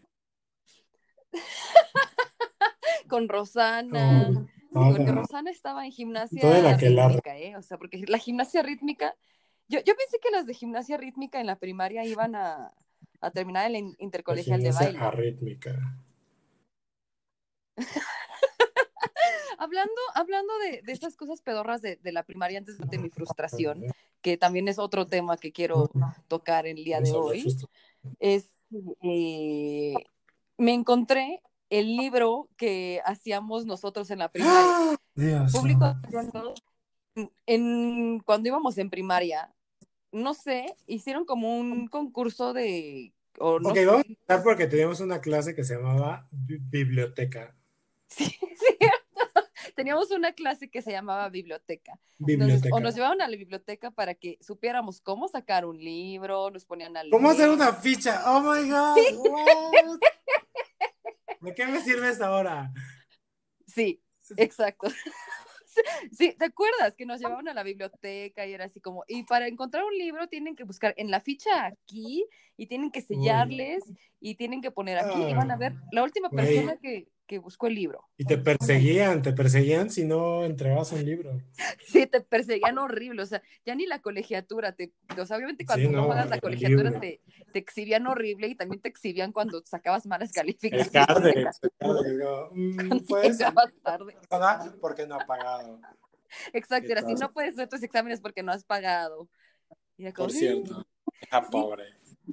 Con 3.09 3.27
Rosana, 3.27 4.31
Con 4.33 4.47
Sí, 4.47 4.91
porque 4.97 5.11
Rosana 5.11 5.51
estaba 5.51 5.85
en 5.85 5.91
gimnasia 5.91 6.77
que 6.77 6.87
rítmica, 6.89 7.37
¿eh? 7.37 7.57
O 7.57 7.61
sea, 7.61 7.77
porque 7.77 8.01
la 8.07 8.17
gimnasia 8.17 8.61
rítmica, 8.63 9.13
yo, 9.67 9.79
yo 9.81 9.93
pensé 9.95 10.19
que 10.21 10.31
las 10.31 10.45
de 10.45 10.53
gimnasia 10.53 10.95
rítmica 10.95 11.41
en 11.41 11.47
la 11.47 11.57
primaria 11.59 12.05
iban 12.05 12.35
a, 12.35 12.73
a 13.21 13.31
terminar 13.31 13.65
el 13.67 13.73
la 13.73 13.95
intercolegial 13.99 14.61
de 14.61 14.71
baile. 14.71 14.99
arrítmica. 14.99 15.75
Hablando, 19.59 19.91
hablando 20.13 20.53
de, 20.59 20.81
de 20.83 20.91
estas 20.91 21.15
cosas 21.15 21.41
pedorras 21.41 21.81
de, 21.81 21.95
de 21.95 22.11
la 22.11 22.21
primaria 22.23 22.59
antes 22.59 22.77
de 22.77 22.97
mi 22.99 23.09
frustración, 23.09 23.83
que 24.21 24.37
también 24.37 24.67
es 24.67 24.77
otro 24.77 25.07
tema 25.07 25.35
que 25.37 25.51
quiero 25.51 25.89
tocar 26.27 26.67
el 26.67 26.83
día 26.83 27.01
de 27.01 27.11
hoy, 27.13 27.57
es 28.19 28.49
eh, 29.01 29.95
me 30.59 30.73
encontré 30.75 31.41
el 31.71 31.97
libro 31.97 32.49
que 32.55 33.01
hacíamos 33.03 33.65
nosotros 33.65 34.11
en 34.11 34.19
la 34.19 34.29
primaria. 34.29 34.55
¡Ah! 34.59 34.95
Dios. 35.15 35.51
Público 35.51 35.95
en, 37.15 37.31
en- 37.47 38.19
cuando 38.19 38.47
íbamos 38.49 38.77
en 38.77 38.91
primaria, 38.91 39.51
no 40.11 40.33
sé, 40.33 40.75
hicieron 40.87 41.25
como 41.25 41.57
un 41.59 41.87
concurso 41.87 42.53
de 42.53 43.13
o 43.39 43.59
no 43.59 43.69
Ok, 43.69 43.75
sé, 43.75 43.85
vamos 43.85 44.03
a 44.05 44.07
empezar 44.07 44.43
porque 44.43 44.67
teníamos 44.67 44.99
una 44.99 45.21
clase 45.21 45.53
que 45.55 45.63
se 45.63 45.75
llamaba 45.75 46.27
bi- 46.31 46.57
biblioteca. 46.59 47.55
sí, 48.07 48.25
cierto. 48.55 48.97
Teníamos 49.75 50.09
una 50.11 50.33
clase 50.33 50.69
que 50.69 50.81
se 50.81 50.91
llamaba 50.91 51.29
biblioteca. 51.29 51.99
Entonces, 52.19 52.63
o 52.71 52.79
nos 52.79 52.95
llevaban 52.95 53.21
a 53.21 53.27
la 53.27 53.37
biblioteca 53.37 53.91
para 53.91 54.15
que 54.15 54.37
supiéramos 54.41 55.01
cómo 55.01 55.27
sacar 55.27 55.65
un 55.65 55.77
libro, 55.77 56.49
nos 56.49 56.65
ponían 56.65 56.97
a 56.97 57.03
leer. 57.03 57.11
¿Cómo 57.13 57.29
hacer 57.29 57.49
una 57.49 57.73
ficha? 57.73 58.23
Oh 58.25 58.41
my 58.41 58.67
god. 58.69 59.17
what? 59.17 59.99
¿De 61.41 61.53
qué 61.53 61.67
me 61.67 61.81
sirves 61.81 62.19
ahora? 62.21 62.71
Sí, 63.67 64.01
exacto. 64.37 64.87
Sí, 66.11 66.35
¿te 66.37 66.45
acuerdas 66.45 66.95
que 66.95 67.05
nos 67.05 67.19
llevaban 67.19 67.47
a 67.47 67.53
la 67.53 67.63
biblioteca 67.63 68.45
y 68.45 68.53
era 68.53 68.65
así 68.65 68.79
como, 68.79 69.03
y 69.07 69.23
para 69.23 69.47
encontrar 69.47 69.83
un 69.83 69.97
libro 69.97 70.27
tienen 70.27 70.55
que 70.55 70.63
buscar 70.63 70.93
en 70.97 71.11
la 71.11 71.21
ficha 71.21 71.65
aquí 71.65 72.25
y 72.55 72.67
tienen 72.67 72.91
que 72.91 73.01
sellarles 73.01 73.83
y 74.19 74.35
tienen 74.35 74.61
que 74.61 74.71
poner 74.71 74.97
aquí 74.97 75.21
y 75.21 75.33
van 75.33 75.51
a 75.51 75.57
ver 75.57 75.73
la 75.91 76.03
última 76.03 76.29
persona 76.29 76.77
que, 76.77 77.07
que 77.27 77.39
buscó 77.39 77.67
el 77.67 77.75
libro. 77.75 78.07
Y 78.17 78.25
te 78.25 78.37
perseguían, 78.37 79.21
te 79.21 79.33
perseguían 79.33 79.89
si 79.91 80.05
no 80.05 80.45
entregabas 80.45 80.91
un 80.93 81.05
libro. 81.05 81.39
Sí, 81.87 82.05
te 82.07 82.21
perseguían 82.21 82.77
horrible, 82.77 83.21
o 83.21 83.25
sea, 83.25 83.41
ya 83.65 83.75
ni 83.75 83.85
la 83.85 83.99
colegiatura, 84.01 84.73
te, 84.73 84.91
o 85.19 85.25
sea, 85.25 85.37
obviamente 85.37 85.65
cuando 85.65 85.87
Sí, 85.87 85.93
no 85.93 86.01
no, 86.01 86.07
pagas 86.07 86.29
la 86.29 86.39
colegiatura 86.39 86.99
te, 86.99 87.21
te 87.53 87.59
exhibían 87.59 88.07
horrible 88.07 88.47
y 88.47 88.55
también 88.55 88.81
te 88.81 88.89
exhibían 88.89 89.31
cuando 89.31 89.61
sacabas 89.65 90.05
malas 90.05 90.31
calificaciones. 90.31 91.59
mm, 92.51 92.99
Puedes 93.07 93.37
llegabas 93.37 93.73
tarde. 93.83 94.17
pagar 94.27 94.75
porque 94.81 95.07
no 95.07 95.15
ha 95.15 95.25
pagado. 95.25 95.79
Exacto, 96.53 96.91
era 96.91 97.01
así, 97.01 97.13
no 97.13 97.31
puedes 97.31 97.53
hacer 97.53 97.69
tus 97.69 97.83
exámenes 97.83 98.19
porque 98.19 98.43
no 98.43 98.51
has 98.51 98.63
pagado. 98.63 99.29
Y 99.97 100.11
Por 100.11 100.31
cierto. 100.31 100.85
Hija 101.21 101.41
pobre. 101.49 101.85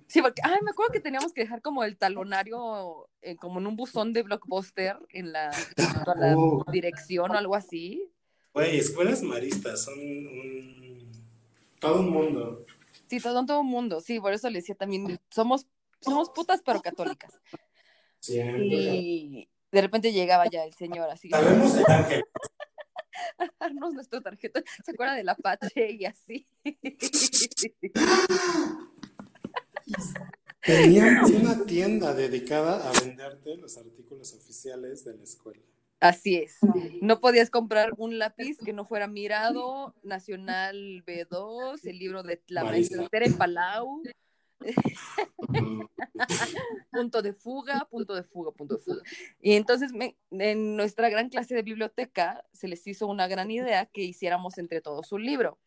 Sí, 0.07 0.23
porque, 0.23 0.43
ay, 0.45 0.59
me 0.63 0.71
acuerdo 0.71 0.93
que 0.93 1.01
teníamos 1.01 1.33
que 1.33 1.43
dejar 1.43 1.63
como 1.63 1.85
el 1.85 1.97
talonario 1.97 3.09
eh, 3.23 3.37
como 3.37 3.61
en 3.61 3.67
un 3.67 3.77
buzón 3.77 4.13
de 4.13 4.23
blockbuster 4.23 4.99
en 5.11 5.33
la, 5.33 5.51
a 5.51 6.19
la 6.19 6.37
Uh. 6.37 6.65
dirección 6.71 7.31
o 7.31 7.35
algo 7.35 7.55
así. 7.55 8.11
Güey, 8.53 8.79
escuelas 8.79 9.23
maristas 9.23 9.85
son 9.85 9.99
un... 9.99 11.11
todo 11.79 12.01
un 12.01 12.11
mundo. 12.11 12.67
Sí, 13.09 13.21
todo, 13.21 13.45
todo 13.47 13.61
el 13.61 13.67
mundo, 13.67 14.01
sí, 14.01 14.21
por 14.21 14.33
eso 14.33 14.49
le 14.49 14.59
decía 14.59 14.75
también, 14.75 15.19
somos, 15.31 15.67
somos 16.01 16.31
putas 16.31 16.63
pero 16.65 16.81
católicas. 16.81 17.39
Siempre. 18.19 18.65
Y 18.65 19.49
de 19.71 19.81
repente 19.81 20.13
llegaba 20.13 20.49
ya 20.49 20.65
el 20.65 20.73
señor 20.73 21.11
así, 21.11 21.31
Sabemos 21.31 21.77
el 21.77 21.85
ángel. 21.89 22.25
darnos 23.61 23.95
nuestra 23.95 24.21
tarjeta, 24.21 24.63
se 24.85 24.93
acuerda 24.93 25.15
de 25.15 25.25
la 25.25 25.35
patria 25.35 25.91
y 25.91 26.05
así. 26.05 26.47
Tenían 30.63 31.25
una 31.35 31.65
tienda 31.67 32.15
dedicada 32.15 32.89
a 32.89 32.93
venderte 33.01 33.57
los 33.57 33.77
artículos 33.77 34.33
oficiales 34.35 35.05
de 35.05 35.17
la 35.17 35.23
escuela. 35.25 35.61
Así 36.01 36.37
es. 36.37 36.57
No 37.01 37.21
podías 37.21 37.49
comprar 37.51 37.93
un 37.97 38.19
lápiz 38.19 38.59
que 38.63 38.73
no 38.75 38.85
fuera 38.85 39.07
mirado, 39.09 39.95
Nacional 40.03 41.03
B2, 41.07 41.81
el 41.85 41.99
libro 41.99 42.23
de 42.23 42.43
la 42.49 42.65
Marisa. 42.65 42.97
maestra 42.97 43.09
Tere 43.21 43.31
Palau, 43.33 44.03
punto 46.91 47.23
de 47.23 47.33
fuga, 47.33 47.87
punto 47.91 48.15
de 48.15 48.23
fuga, 48.23 48.51
punto 48.53 48.77
de 48.77 48.83
fuga. 48.83 49.03
Y 49.41 49.53
entonces 49.55 49.93
me- 49.93 50.17
en 50.31 50.77
nuestra 50.77 51.09
gran 51.09 51.29
clase 51.29 51.55
de 51.55 51.63
biblioteca 51.63 52.45
se 52.53 52.69
les 52.69 52.87
hizo 52.87 53.07
una 53.07 53.27
gran 53.27 53.51
idea 53.51 53.87
que 53.87 54.03
hiciéramos 54.03 54.59
entre 54.59 54.81
todos 54.81 55.11
un 55.13 55.25
libro. 55.25 55.59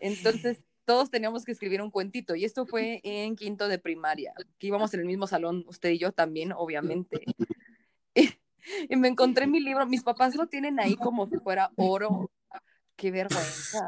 Entonces 0.00 0.58
todos 0.86 1.10
teníamos 1.10 1.44
que 1.44 1.52
escribir 1.52 1.82
un 1.82 1.90
cuentito 1.90 2.34
y 2.34 2.44
esto 2.44 2.64
fue 2.64 3.00
en 3.02 3.36
quinto 3.36 3.68
de 3.68 3.78
primaria, 3.78 4.32
que 4.58 4.68
íbamos 4.68 4.94
en 4.94 5.00
el 5.00 5.06
mismo 5.06 5.26
salón, 5.26 5.64
usted 5.68 5.90
y 5.90 5.98
yo 5.98 6.12
también, 6.12 6.52
obviamente. 6.52 7.24
Y, 8.14 8.30
y 8.88 8.96
me 8.96 9.08
encontré 9.08 9.46
mi 9.46 9.60
libro, 9.60 9.84
mis 9.86 10.02
papás 10.02 10.34
lo 10.36 10.46
tienen 10.46 10.80
ahí 10.80 10.96
como 10.96 11.26
si 11.26 11.36
fuera 11.38 11.70
oro. 11.76 12.30
Qué 12.94 13.10
vergüenza. 13.10 13.86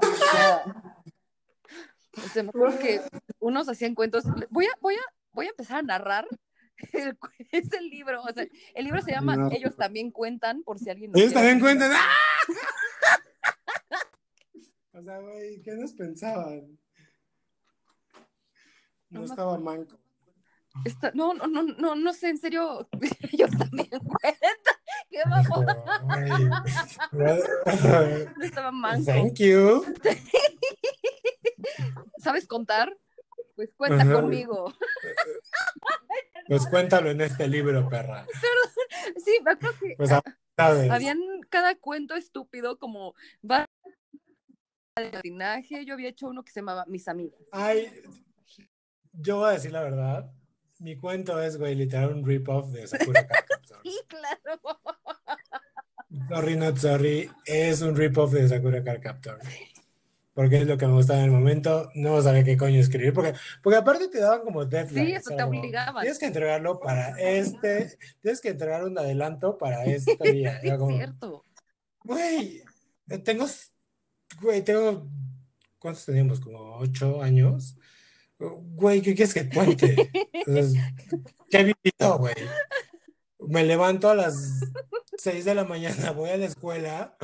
O 2.16 2.28
sea, 2.28 2.42
me 2.42 2.49
acuerdo 2.51 2.78
que 2.78 3.01
unos 3.38 3.68
hacían 3.68 3.94
cuentos. 3.94 4.24
Voy 4.51 4.66
a, 4.66 4.70
voy 4.80 4.94
a, 4.96 5.01
voy 5.32 5.46
a 5.46 5.51
empezar 5.51 5.78
a 5.78 5.82
narrar 5.82 6.26
el, 6.92 7.16
ese 7.53 7.80
libro. 7.80 8.22
O 8.22 8.32
sea, 8.32 8.46
el 8.74 8.84
libro 8.84 9.01
se 9.01 9.12
llama 9.12 9.36
No. 9.36 9.51
Ellos 9.51 9.76
también 9.76 10.11
cuentan, 10.11 10.62
por 10.62 10.78
si 10.78 10.90
alguien. 10.90 11.12
lo 11.12 11.18
Ellos 11.18 11.32
también 11.32 11.61
cuentan. 11.61 11.92
¡Ah! 11.94 12.14
O 14.90 15.03
sea, 15.03 15.20
güey, 15.20 15.62
¿qué 15.62 15.70
nos 15.76 15.92
pensaban? 15.92 16.76
No 19.11 19.20
No 19.20 19.20
me 19.20 19.26
estaba 19.26 19.59
manco. 19.59 19.96
Está- 20.84 21.11
no, 21.14 21.34
no, 21.34 21.46
no, 21.46 21.62
no, 21.62 21.94
no 21.94 22.12
sé, 22.12 22.28
en 22.28 22.38
serio. 22.38 22.88
Ellos 23.32 23.50
también 23.59 23.88
cuentan. 23.90 24.54
Qué 25.11 25.20
vamos. 25.28 25.64
Güey. 27.12 28.26
No 28.36 28.44
estaba 28.44 28.70
manco. 28.70 29.04
Thank 29.06 29.38
you. 29.38 29.84
¿Sabes 32.18 32.46
contar? 32.46 32.96
Pues 33.56 33.72
cuenta 33.74 34.04
conmigo. 34.11 34.72
Pues 36.46 36.66
cuéntalo 36.68 37.11
en 37.11 37.20
este 37.22 37.48
libro, 37.48 37.88
perra. 37.88 38.24
Sí, 39.24 39.32
me 39.44 39.52
acuerdo 39.52 39.76
que 39.80 39.94
Pues 39.96 40.11
sabes. 40.56 40.90
habían 40.90 41.18
cada 41.48 41.74
cuento 41.74 42.14
estúpido 42.14 42.78
como 42.78 43.14
va 43.48 43.66
de 44.96 45.11
patinaje. 45.11 45.84
Yo 45.84 45.94
había 45.94 46.09
hecho 46.11 46.28
uno 46.28 46.44
que 46.44 46.52
se 46.52 46.61
llamaba 46.61 46.84
Mis 46.86 47.09
amigas. 47.09 47.40
Ay, 47.52 47.90
yo 49.21 49.39
voy 49.39 49.51
a 49.51 49.53
decir 49.53 49.73
la 49.73 49.83
verdad. 49.83 50.31
Mi 50.79 50.97
cuento 50.97 51.41
es, 51.43 51.59
güey, 51.59 51.75
literal 51.75 52.12
un 52.14 52.25
rip-off 52.25 52.71
de 52.71 52.87
Sakura 52.87 53.27
Card 53.29 53.45
Captors. 53.49 53.81
Sí, 53.83 53.99
claro. 54.07 54.61
Sorry, 56.29 56.57
not 56.57 56.79
sorry. 56.79 57.31
Es 57.45 57.83
un 57.83 57.97
rip-off 57.97 58.33
de 58.33 58.49
Sakura 58.49 58.83
Captor. 58.83 59.39
Porque 60.33 60.59
es 60.59 60.66
lo 60.69 60.79
que 60.79 60.87
me 60.87 60.93
gustaba 60.93 61.19
en 61.19 61.27
el 61.27 61.31
momento. 61.33 61.91
No 61.95 62.23
sabía 62.23 62.45
qué 62.45 62.57
coño 62.57 62.79
escribir. 62.79 63.12
Porque, 63.12 63.35
porque 63.61 63.77
aparte 63.77 64.07
te 64.09 64.21
daban 64.21 64.43
como 64.43 64.64
deadlines. 64.64 65.09
Sí, 65.09 65.12
eso 65.14 65.29
te 65.31 65.35
era 65.35 65.45
como, 65.47 65.59
obligaban. 65.59 66.01
Tienes 66.03 66.19
que 66.19 66.27
entregarlo 66.27 66.79
para 66.79 67.09
este. 67.21 67.99
Tienes 68.23 68.41
que 68.41 68.51
entregar 68.51 68.85
un 68.85 68.97
adelanto 68.97 69.59
para 69.59 69.85
este 69.85 70.16
día. 70.33 70.61
Sí, 70.61 70.66
Era 70.69 70.75
es 70.77 70.81
como, 70.81 70.97
cierto. 70.97 71.45
güey, 72.05 72.62
tengo. 73.25 73.47
Güey, 74.41 74.62
tengo. 74.62 75.09
¿Cuántos 75.81 76.05
teníamos? 76.07 76.39
Como 76.39 76.77
ocho 76.77 77.21
años. 77.21 77.77
Güey, 78.39 79.03
¿qué 79.03 79.14
quieres 79.14 79.34
que 79.34 79.49
cuente? 79.49 80.11
¿Qué 81.51 81.59
he 81.59 81.64
vivido, 81.64 82.18
güey? 82.18 82.34
Me 83.41 83.64
levanto 83.64 84.11
a 84.11 84.14
las 84.14 84.61
6 85.16 85.45
de 85.45 85.55
la 85.55 85.64
mañana, 85.64 86.11
voy 86.12 86.30
a 86.30 86.36
la 86.36 86.47
escuela, 86.47 87.16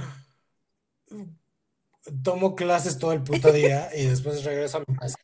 tomo 2.23 2.55
clases 2.55 2.99
todo 2.99 3.13
el 3.13 3.23
puto 3.23 3.53
día 3.53 3.89
y 3.97 4.07
después 4.07 4.45
regreso 4.45 4.79
a 4.79 4.85
mi 4.87 4.97
casa 4.97 5.17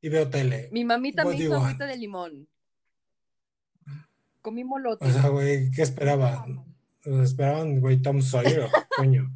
y 0.00 0.08
veo 0.08 0.28
tele. 0.28 0.68
Mi 0.72 0.84
mamita 0.84 1.24
me 1.24 1.36
hizo 1.36 1.56
agüita 1.56 1.86
de 1.86 1.96
limón. 1.96 2.48
Comí 4.42 4.64
molote. 4.64 5.04
O 5.04 5.10
sea, 5.10 5.28
güey, 5.28 5.70
¿qué 5.70 5.82
esperaban? 5.82 6.64
¿Esperaban, 7.02 7.80
güey, 7.80 8.02
Tom 8.02 8.20
Sawyer 8.20 8.68
coño? 8.96 9.32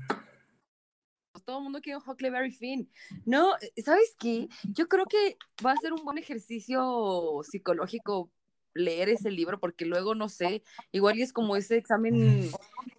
Todo 1.51 1.59
el 1.59 1.64
mundo 1.64 1.80
quiere 1.80 1.96
un 1.96 2.09
Huckleberry 2.09 2.53
Finn. 2.53 2.88
No, 3.26 3.55
¿sabes 3.84 4.14
qué? 4.20 4.48
Yo 4.62 4.86
creo 4.86 5.05
que 5.07 5.36
va 5.66 5.72
a 5.72 5.76
ser 5.78 5.92
un 5.92 6.05
buen 6.05 6.16
ejercicio 6.16 7.40
psicológico 7.42 8.30
leer 8.72 9.09
ese 9.09 9.32
libro, 9.32 9.59
porque 9.59 9.84
luego, 9.84 10.14
no 10.14 10.28
sé, 10.28 10.62
igual 10.92 11.18
y 11.18 11.22
es 11.22 11.32
como 11.32 11.57
ese 11.57 11.76
examen 11.76 12.48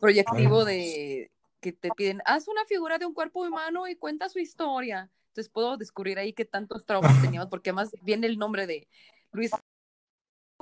proyectivo 0.02 0.66
de 0.66 1.32
que 1.62 1.72
te 1.72 1.92
piden, 1.96 2.22
haz 2.26 2.50
una 2.50 2.66
figura 2.66 2.98
de 2.98 3.06
un 3.06 3.14
cuerpo 3.14 3.42
humano 3.42 3.88
y 3.88 3.96
cuenta 3.96 4.28
su 4.28 4.40
historia. 4.40 5.10
Entonces 5.28 5.50
puedo 5.50 5.78
descubrir 5.78 6.20
ahí 6.20 6.34
qué 6.34 6.44
tantos 6.44 6.86
traumas 6.86 7.22
teníamos, 7.22 7.50
porque 7.50 7.70
además 7.70 7.92
viene 8.02 8.28
el 8.28 8.38
nombre 8.38 8.68
de 8.68 8.90
Luis 9.32 9.52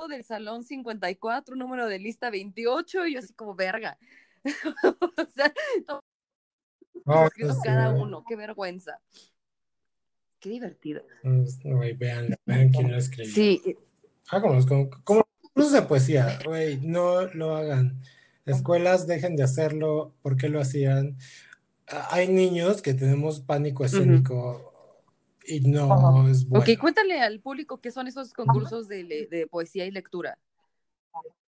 del 0.08 0.24
Salón 0.24 0.64
54, 0.64 1.56
número 1.56 1.88
de 1.88 1.98
lista 1.98 2.30
28, 2.30 3.08
y 3.08 3.14
yo 3.14 3.20
así 3.20 3.34
como 3.34 3.56
verga. 3.56 3.98
o 5.18 5.26
sea, 5.34 5.52
Escrito 7.26 7.54
sí, 7.54 7.60
cada 7.64 7.92
uno, 7.92 8.24
qué 8.28 8.36
vergüenza. 8.36 9.00
Qué 10.40 10.50
divertido. 10.50 11.04
Pues, 11.24 11.60
Güey, 11.64 11.94
vean, 11.94 12.36
vean 12.46 12.70
quién 12.70 12.92
lo 12.92 12.98
escribió. 12.98 13.34
Sí, 13.34 13.62
como, 15.04 15.26
cursos 15.54 15.74
de 15.74 15.82
poesía, 15.82 16.40
güey, 16.46 16.80
no 16.82 17.26
lo 17.34 17.56
hagan. 17.56 18.02
Escuelas 18.46 19.06
dejen 19.08 19.36
de 19.36 19.44
hacerlo, 19.44 20.14
¿por 20.22 20.38
qué 20.38 20.50
lo 20.50 20.60
hacían? 20.60 21.18
Ah, 21.88 22.08
Hay 22.12 22.28
niños 22.28 22.82
que 22.82 22.94
tenemos 22.94 23.42
pánico 23.42 23.86
escénico 23.86 24.72
y 25.46 25.62
no 25.62 26.30
es 26.30 26.48
bueno. 26.48 26.64
ok, 26.64 26.80
cuéntale 26.80 27.20
al 27.20 27.40
público 27.40 27.82
qué 27.82 27.92
son 27.92 28.08
esos 28.08 28.34
concursos 28.34 28.88
de, 28.88 29.04
de 29.04 29.48
poesía 29.48 29.86
y 29.86 29.92
lectura. 29.92 30.38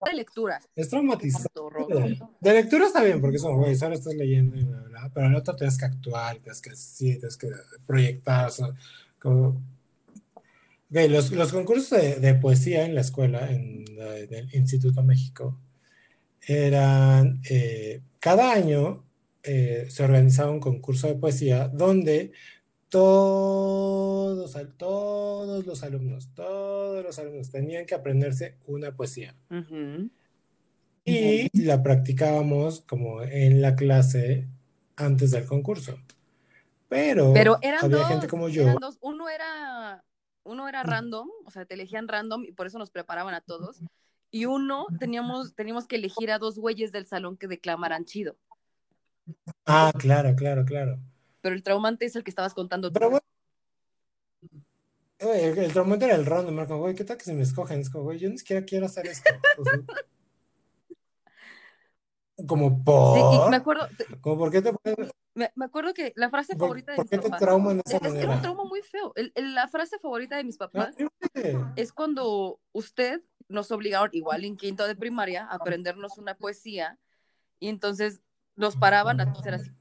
De 0.06 0.14
lectura. 0.14 0.60
Es 0.76 0.90
traumatizante. 0.90 1.50
De 2.40 2.54
lectura 2.54 2.88
está 2.88 3.04
bien, 3.04 3.20
porque 3.20 3.38
eso, 3.38 3.56
güey, 3.56 3.76
solo 3.76 3.96
estás 3.96 4.14
leyendo 4.14 4.56
y 4.56 4.64
bla, 4.64 4.82
bla, 4.84 5.12
pero 5.14 5.28
al 5.28 5.36
otro 5.36 5.56
tienes 5.56 5.78
que 5.78 5.86
actuar, 5.86 6.38
tienes 6.38 6.62
que 6.62 6.76
sí, 6.76 7.18
tienes 7.18 7.38
que 7.38 7.50
proyectar, 7.86 8.48
o 8.48 8.52
sea, 8.52 8.68
como... 9.20 9.62
Ok, 10.90 10.96
los, 11.10 11.32
los 11.32 11.52
concursos 11.52 12.00
de, 12.00 12.16
de 12.16 12.36
poesía 12.36 12.86
en 12.86 12.96
la 12.96 13.02
escuela, 13.02 13.50
en, 13.52 13.84
en 13.90 14.34
el 14.34 14.56
Instituto 14.56 15.04
México, 15.04 15.60
eran, 16.48 17.42
eh, 17.50 18.02
cada 18.20 18.54
año 18.54 19.04
eh, 19.44 19.88
se 19.90 20.04
organizaba 20.04 20.52
un 20.52 20.60
concurso 20.60 21.08
de 21.08 21.16
poesía 21.16 21.68
donde 21.68 22.32
todos, 22.90 24.56
todos 24.78 25.66
los 25.66 25.84
alumnos, 25.84 26.30
todos 26.34 27.04
los 27.04 27.20
alumnos 27.20 27.52
tenían 27.52 27.86
que 27.86 27.96
aprenderse 27.96 28.58
una 28.66 28.96
poesía. 28.96 29.36
Y 31.04 31.64
la 31.64 31.84
practicábamos 31.84 32.82
como 32.82 33.22
en 33.22 33.62
la 33.62 33.76
clase 33.76 34.48
antes 34.96 35.32
del 35.32 35.46
concurso. 35.46 35.98
Pero, 36.90 37.34
Pero 37.34 37.58
eran 37.62 37.84
había 37.84 37.98
dos, 37.98 38.08
gente 38.08 38.28
como 38.28 38.50
yo. 38.50 38.76
dos. 38.80 38.98
Uno 39.02 39.30
era, 39.30 40.04
uno 40.44 40.68
era 40.70 40.84
random, 40.84 41.30
o 41.46 41.52
sea, 41.52 41.66
te 41.66 41.74
elegían 41.74 42.08
random 42.08 42.46
y 42.46 42.52
por 42.54 42.68
eso 42.68 42.78
nos 42.80 42.92
preparaban 42.92 43.34
a 43.34 43.42
todos. 43.42 43.82
Y 44.32 44.46
uno 44.46 44.88
teníamos, 45.00 45.56
teníamos 45.56 45.88
que 45.88 45.98
elegir 45.98 46.32
a 46.32 46.40
dos 46.40 46.58
güeyes 46.58 46.92
del 46.92 47.06
salón 47.06 47.38
que 47.38 47.48
declamaran 47.48 48.06
chido. 48.06 48.38
Ah, 49.66 49.92
claro, 49.98 50.36
claro, 50.36 50.66
claro. 50.66 51.00
Pero 51.42 51.56
el 51.56 51.64
traumante 51.64 52.06
es 52.06 52.16
el 52.16 52.24
que 52.24 52.32
estabas 52.32 52.54
contando 52.54 52.90
tú. 52.90 52.94
Pero 52.94 53.10
bueno, 53.10 53.26
el, 55.20 55.58
el 55.58 55.74
traumante 55.74 56.06
era 56.06 56.16
el 56.16 56.26
random, 56.26 56.56
era 56.56 56.68
como, 56.68 56.80
güey, 56.82 56.96
¿qué 56.96 57.04
tal 57.04 57.18
que 57.18 57.24
se 57.26 57.34
me 57.34 57.44
escogen? 57.44 57.80
Es 57.80 57.90
como, 57.90 58.06
güey, 58.06 58.20
yo 58.20 58.30
ni 58.30 58.38
siquiera 58.38 58.66
quiero 58.66 58.86
hacer 58.86 59.08
esto. 59.08 59.30
O 59.58 59.64
sea, 59.66 59.80
como 62.48 62.70
Sí, 62.70 62.84
por, 62.86 63.48
y 63.48 63.50
me 63.50 63.56
acuerdo, 63.56 63.88
como 64.22 64.38
por 64.38 64.52
qué 64.52 64.62
te 64.62 64.72
me, 65.34 65.52
me 65.56 65.66
acuerdo 65.66 65.94
que 65.94 66.14
la 66.16 66.30
frase 66.30 66.54
por, 66.56 66.68
favorita 66.68 66.92
de 66.92 66.96
por 66.98 67.06
mis 67.06 67.10
qué 67.12 67.18
te 67.18 67.30
papás. 67.30 67.40
de 67.42 67.82
esa 67.86 67.98
Es, 67.98 68.02
es- 68.02 68.02
era 68.02 68.10
un 68.10 68.14
manera? 68.16 68.42
trauma 68.42 68.64
muy 68.64 68.82
feo. 68.82 69.14
El- 69.16 69.32
el- 69.36 69.54
la 69.56 69.68
frase 69.68 70.00
favorita 70.00 70.36
de 70.38 70.44
mis 70.44 70.56
Ah, 70.56 70.68
papás 70.72 70.96
horrible. 70.96 71.74
es 71.76 71.92
cuando 71.94 72.60
usted 72.74 73.22
nos 73.48 73.72
obligaron, 73.72 74.10
igual 74.14 74.46
en 74.46 74.58
quinto 74.58 74.88
de 74.88 74.96
primaria, 74.96 75.46
a 75.46 75.56
aprendernos 75.56 76.18
una 76.18 76.36
poesía 76.36 76.98
y 77.60 77.70
entonces 77.70 78.20
nos 78.56 78.76
paraban 78.76 79.20
a 79.22 79.24
hacer 79.32 79.54
así. 79.54 79.72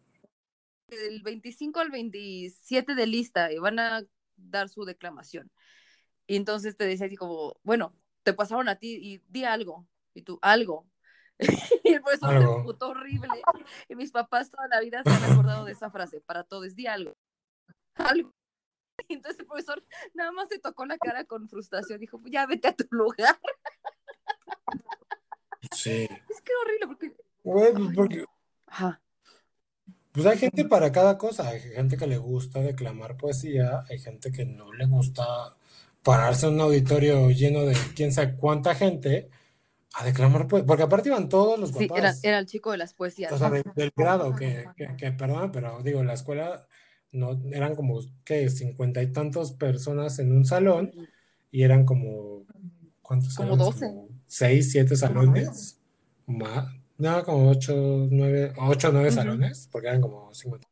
Del 0.88 1.22
25 1.22 1.80
al 1.80 1.90
27 1.90 2.94
de 2.94 3.06
lista 3.06 3.52
y 3.52 3.58
van 3.58 3.78
a 3.78 4.02
dar 4.36 4.68
su 4.68 4.84
declamación. 4.84 5.50
Y 6.26 6.36
entonces 6.36 6.76
te 6.76 6.84
decía 6.84 7.06
así 7.06 7.16
como, 7.16 7.58
bueno, 7.62 7.94
te 8.22 8.32
pasaron 8.32 8.68
a 8.68 8.76
ti 8.76 8.98
y 9.00 9.22
di 9.28 9.44
algo. 9.44 9.86
Y 10.14 10.22
tú, 10.22 10.38
algo. 10.42 10.88
y 11.84 11.92
el 11.92 12.02
profesor 12.02 12.40
se 12.40 12.62
putó 12.62 12.88
horrible. 12.90 13.42
Y 13.88 13.94
mis 13.94 14.10
papás 14.10 14.50
toda 14.50 14.68
la 14.68 14.80
vida 14.80 15.02
se 15.02 15.10
han 15.10 15.32
acordado 15.32 15.64
de 15.64 15.72
esa 15.72 15.90
frase, 15.90 16.20
para 16.20 16.44
todos, 16.44 16.74
di 16.74 16.86
algo. 16.86 17.16
Algo. 17.94 18.34
Y 19.08 19.14
entonces 19.14 19.40
el 19.40 19.46
profesor 19.46 19.82
nada 20.12 20.30
más 20.32 20.48
se 20.48 20.58
tocó 20.58 20.84
la 20.84 20.98
cara 20.98 21.24
con 21.24 21.48
frustración. 21.48 21.98
Dijo, 21.98 22.20
ya 22.26 22.46
vete 22.46 22.68
a 22.68 22.74
tu 22.74 22.84
lugar. 22.90 23.38
Sí. 25.72 26.08
Es 26.28 26.42
que 26.42 26.52
horrible 26.62 26.86
porque 26.86 27.16
Güey, 27.46 27.72
pues, 27.74 27.94
porque, 27.94 28.24
Pues 30.16 30.26
hay 30.26 30.38
gente 30.38 30.64
para 30.64 30.90
cada 30.92 31.18
cosa, 31.18 31.48
hay 31.48 31.60
gente 31.60 31.96
que 31.96 32.06
le 32.06 32.18
gusta 32.18 32.60
declamar 32.60 33.16
poesía, 33.18 33.84
hay 33.88 33.98
gente 33.98 34.32
que 34.32 34.46
no 34.46 34.72
le 34.72 34.86
gusta 34.86 35.24
pararse 36.02 36.46
en 36.46 36.54
un 36.54 36.60
auditorio 36.62 37.30
lleno 37.30 37.62
de 37.62 37.76
quién 37.94 38.12
sabe 38.12 38.34
cuánta 38.36 38.74
gente 38.74 39.28
a 39.94 40.04
declamar 40.04 40.48
poesía, 40.48 40.66
porque 40.66 40.82
aparte 40.84 41.10
iban 41.10 41.28
todos 41.28 41.58
los 41.58 41.70
Sí, 41.72 41.86
papás. 41.86 41.98
era, 42.22 42.30
era 42.30 42.38
el 42.38 42.46
chico 42.46 42.72
de 42.72 42.78
las 42.78 42.94
poesías. 42.94 43.32
O 43.32 43.38
sea, 43.38 43.50
de- 43.50 43.62
del 43.74 43.92
grado, 43.96 44.34
que, 44.34 44.64
que, 44.76 44.96
que, 44.96 45.12
perdón, 45.12 45.52
pero 45.52 45.82
digo, 45.82 46.02
la 46.02 46.14
escuela 46.14 46.66
no 47.12 47.38
eran 47.52 47.74
como, 47.74 48.00
¿qué? 48.24 48.48
Cincuenta 48.50 49.02
y 49.02 49.12
tantos 49.12 49.52
personas 49.52 50.18
en 50.18 50.32
un 50.32 50.44
salón 50.44 50.92
y 51.50 51.62
eran 51.62 51.84
como, 51.84 52.44
¿cuántos 53.02 53.34
Como 53.34 53.56
salones? 53.56 53.66
12. 53.66 53.86
Como 53.86 54.08
seis, 54.26 54.72
siete 54.72 54.96
salones, 54.96 55.78
más, 56.26 56.74
no, 56.98 57.24
como 57.24 57.50
ocho, 57.50 57.74
nueve, 58.10 58.52
ocho, 58.58 58.90
nueve 58.92 59.08
Ujú. 59.08 59.16
salones, 59.16 59.68
porque 59.70 59.88
eran 59.88 60.00
como 60.00 60.32
cincuenta. 60.34 60.66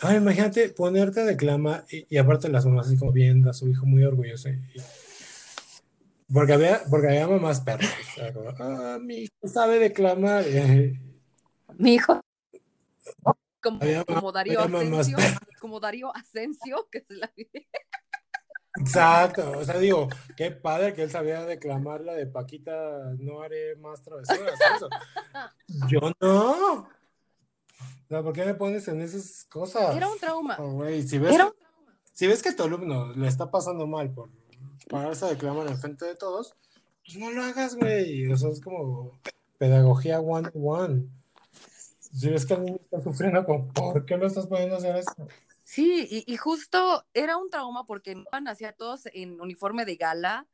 Ay, 0.00 0.16
imagínate 0.16 0.70
ponerte 0.70 1.20
a 1.20 1.24
declama 1.24 1.84
y, 1.90 2.06
y 2.08 2.18
aparte 2.18 2.48
las 2.48 2.66
mamás 2.66 2.86
así 2.88 2.96
como 2.96 3.12
viendo 3.12 3.48
a 3.50 3.52
su 3.52 3.68
hijo 3.68 3.86
muy 3.86 4.02
orgulloso. 4.04 4.48
y- 4.48 4.52
y- 4.74 4.80
porque 6.32 6.54
había, 6.54 6.80
porque 6.90 7.08
había 7.08 7.28
mamás 7.28 7.60
perras. 7.60 7.90
o 8.00 8.14
sea, 8.14 8.32
como, 8.32 8.48
ah, 8.58 8.98
mi 9.00 9.16
hijo 9.18 9.32
sabe 9.46 9.78
declamar. 9.78 10.44
Mi 11.78 11.94
hijo. 11.94 12.20
Como, 13.60 13.80
Había- 13.80 14.04
como 14.04 14.32
Darío 14.32 14.66
mamás 14.68 15.06
Asensio, 15.08 15.18
como 15.60 15.78
Darío 15.78 16.16
Asensio, 16.16 16.88
que 16.90 17.02
se 17.02 17.14
la 17.14 17.30
Exacto, 18.80 19.52
o 19.58 19.64
sea, 19.64 19.78
digo, 19.78 20.08
qué 20.36 20.50
padre 20.50 20.94
que 20.94 21.02
él 21.02 21.10
sabía 21.10 21.44
declamar 21.44 22.00
la 22.00 22.14
de 22.14 22.26
Paquita, 22.26 22.72
no 23.18 23.42
haré 23.42 23.76
más 23.76 24.00
travesuras, 24.02 24.58
eso. 24.76 24.88
Yo 25.88 26.00
no. 26.20 26.78
O 26.78 26.88
sea, 28.08 28.22
¿por 28.22 28.32
qué 28.32 28.44
me 28.44 28.54
pones 28.54 28.88
en 28.88 29.00
esas 29.02 29.44
cosas? 29.44 29.94
Era 29.96 30.08
un 30.08 30.18
trauma. 30.18 30.56
Oh, 30.58 30.70
güey, 30.72 31.02
si 31.06 31.18
ves, 31.18 31.34
Era 31.34 31.46
un- 31.46 31.52
si 32.14 32.26
ves 32.26 32.42
que 32.42 32.52
tu 32.52 32.62
alumno 32.62 33.12
le 33.14 33.28
está 33.28 33.50
pasando 33.50 33.86
mal 33.86 34.10
por 34.12 34.30
pararse 34.88 35.24
a 35.26 35.28
declamar 35.28 35.66
en 35.68 35.78
frente 35.78 36.04
de 36.06 36.14
todos, 36.16 36.54
pues 37.04 37.16
no 37.18 37.30
lo 37.30 37.42
hagas, 37.42 37.74
güey. 37.76 38.30
O 38.32 38.36
sea, 38.36 38.50
es 38.50 38.60
como 38.60 39.18
pedagogía 39.58 40.20
one 40.20 40.48
one. 40.54 41.06
Si 42.00 42.28
ves 42.28 42.44
que 42.44 42.56
niño 42.58 42.78
está 42.82 43.00
sufriendo, 43.00 43.44
¿por 43.46 44.04
qué 44.04 44.16
lo 44.18 44.26
estás 44.26 44.46
poniendo 44.46 44.74
a 44.74 44.78
hacer 44.78 44.96
eso? 44.96 45.14
Sí, 45.72 46.06
y, 46.10 46.30
y 46.30 46.36
justo 46.36 47.06
era 47.14 47.38
un 47.38 47.48
trauma 47.48 47.86
porque 47.86 48.14
nos 48.14 48.26
hacía 48.46 48.72
todos 48.74 49.06
en 49.14 49.40
uniforme 49.40 49.86
de 49.86 49.96
gala, 49.96 50.46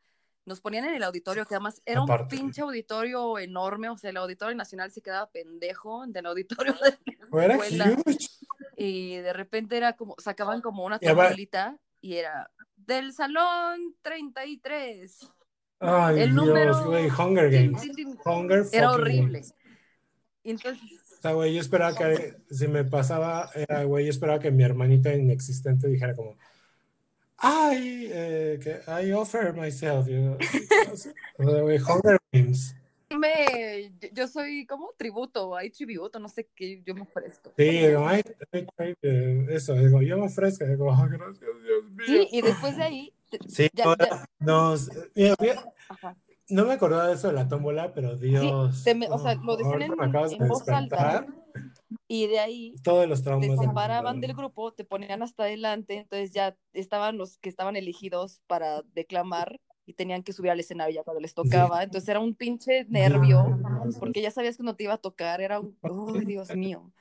nos 0.47 0.61
ponían 0.61 0.85
en 0.85 0.95
el 0.95 1.03
auditorio, 1.03 1.45
que 1.45 1.57
además 1.57 1.83
era 1.85 2.03
un 2.03 2.29
pinche 2.29 2.61
auditorio 2.63 3.37
enorme, 3.37 3.89
o 3.89 3.99
sea, 3.99 4.11
el 4.11 4.17
auditorio 4.17 4.55
nacional 4.55 4.93
se 4.93 5.03
quedaba 5.03 5.29
pendejo 5.29 6.07
del 6.07 6.25
auditorio 6.27 6.73
de 6.85 6.99
la 7.33 7.45
Era 7.45 7.91
huge. 8.07 8.29
Y 8.77 9.17
de 9.17 9.33
repente 9.33 9.77
era 9.77 9.95
como, 9.97 10.15
sacaban 10.19 10.61
como 10.61 10.85
una 10.85 11.01
tablita 11.01 11.77
y 12.01 12.15
era 12.15 12.49
del 12.77 13.13
salón 13.13 13.97
33. 14.03 15.19
Ay, 15.81 16.21
El 16.21 16.33
Dios, 16.33 16.47
número- 16.47 16.85
güey, 16.85 17.09
Hunger 17.11 17.51
Games. 17.51 17.83
Hunger 18.25 18.67
Era 18.71 18.93
horrible. 18.93 19.41
Games. 19.41 19.55
Entonces, 20.45 21.08
O 21.19 21.21
sea, 21.21 21.33
güey, 21.33 21.53
yo 21.55 21.61
esperaba 21.61 21.97
que 21.97 22.37
si 22.51 22.69
me 22.69 22.85
pasaba, 22.85 23.51
era, 23.55 23.83
güey, 23.85 24.05
yo 24.07 24.11
esperaba 24.11 24.39
que 24.39 24.51
mi 24.53 24.63
hermanita 24.63 25.13
inexistente 25.13 25.89
dijera 25.89 26.15
como, 26.15 26.37
ay, 27.39 28.09
eh, 28.13 28.59
que 28.63 28.81
I 29.05 29.13
offer 29.13 29.53
myself. 29.53 30.07
Yo, 30.07 30.37
o 30.93 30.97
sea, 30.97 31.61
güey, 31.63 31.79
Hunger 31.79 32.19
Games. 32.33 32.75
me, 33.11 33.93
yo- 34.13 34.29
soy 34.29 34.65
como 34.67 34.93
tributo, 34.97 35.57
hay 35.57 35.71
tributo, 35.71 36.19
no 36.21 36.29
sé 36.29 36.47
qué, 36.55 36.83
yo 36.85 36.95
me 36.95 37.03
ofrezco. 37.03 37.53
Sí, 37.57 37.65
digo, 37.65 38.07
ay, 38.07 38.23
ay, 38.53 38.67
ay, 38.77 38.95
eh, 39.03 39.47
eso, 39.51 39.75
digo, 39.75 40.03
yo 40.03 40.19
me 40.19 40.27
ofrezco, 40.27 40.65
digo, 40.67 40.93
"Ah, 40.93 41.09
gracias, 41.11 41.41
Dios 41.41 41.85
mío. 41.91 42.07
Sí, 42.07 42.29
y 42.31 42.43
después 42.43 42.77
de 42.77 42.83
ahí, 42.83 43.13
Sí, 43.49 43.69
ya- 43.75 43.85
ahora 43.85 44.09
ya- 44.09 44.27
nos, 44.39 44.91
mira, 45.15 45.35
mira, 45.41 45.65
ajá. 45.89 46.17
No 46.51 46.65
me 46.65 46.75
acordaba 46.75 47.09
de 47.09 47.15
eso 47.15 47.29
de 47.29 47.35
la 47.35 47.49
tómbola, 47.49 47.93
pero 47.95 48.17
Dios. 48.17 48.83
te 48.85 48.95
me- 48.95 49.09
o 49.09 49.19
sea, 49.19 49.35
lo 49.35 49.57
decían 49.57 49.83
en- 49.83 49.93
en 50.43 50.49
voz 50.49 50.69
alta. 50.69 51.27
y 52.07 52.27
de 52.27 52.39
ahí 52.39 52.75
todos 52.83 53.09
los 53.09 53.21
te 53.21 53.25
traumas. 53.25 53.49
mi 53.51 53.57
separaban 53.67 54.21
del 54.21 54.35
grupo, 54.35 54.73
te 54.73 54.85
ponían 54.85 55.23
hasta 55.23 55.45
adelante, 55.45 55.97
entonces 55.99 56.33
ya 56.33 56.57
estaban 56.73 57.19
los 57.19 57.39
que 57.39 57.49
estaban 57.49 57.77
elegidos 57.77 58.41
para 58.47 58.83
declamar 58.95 59.61
y 59.87 59.95
tenían 59.95 60.23
que 60.23 60.33
subir 60.33 60.51
al 60.51 60.61
escenario 60.61 60.95
ya 60.95 61.03
cuando 61.03 61.21
les 61.21 61.35
tocaba, 61.35 61.83
entonces 61.83 62.09
era 62.09 62.21
un 62.21 62.35
pinche 62.35 62.85
nervio, 62.89 63.43
porque 64.01 64.21
ya 64.23 64.31
sabías 64.31 64.57
que 64.57 64.63
no 64.63 64.77
te 64.77 64.85
iba 64.85 64.95
a 64.95 64.99
tocar, 64.99 65.41
era 65.41 65.61
un, 65.61 65.79
¡ay, 65.83 66.25
Dios 66.27 66.55
mío! 66.55 66.93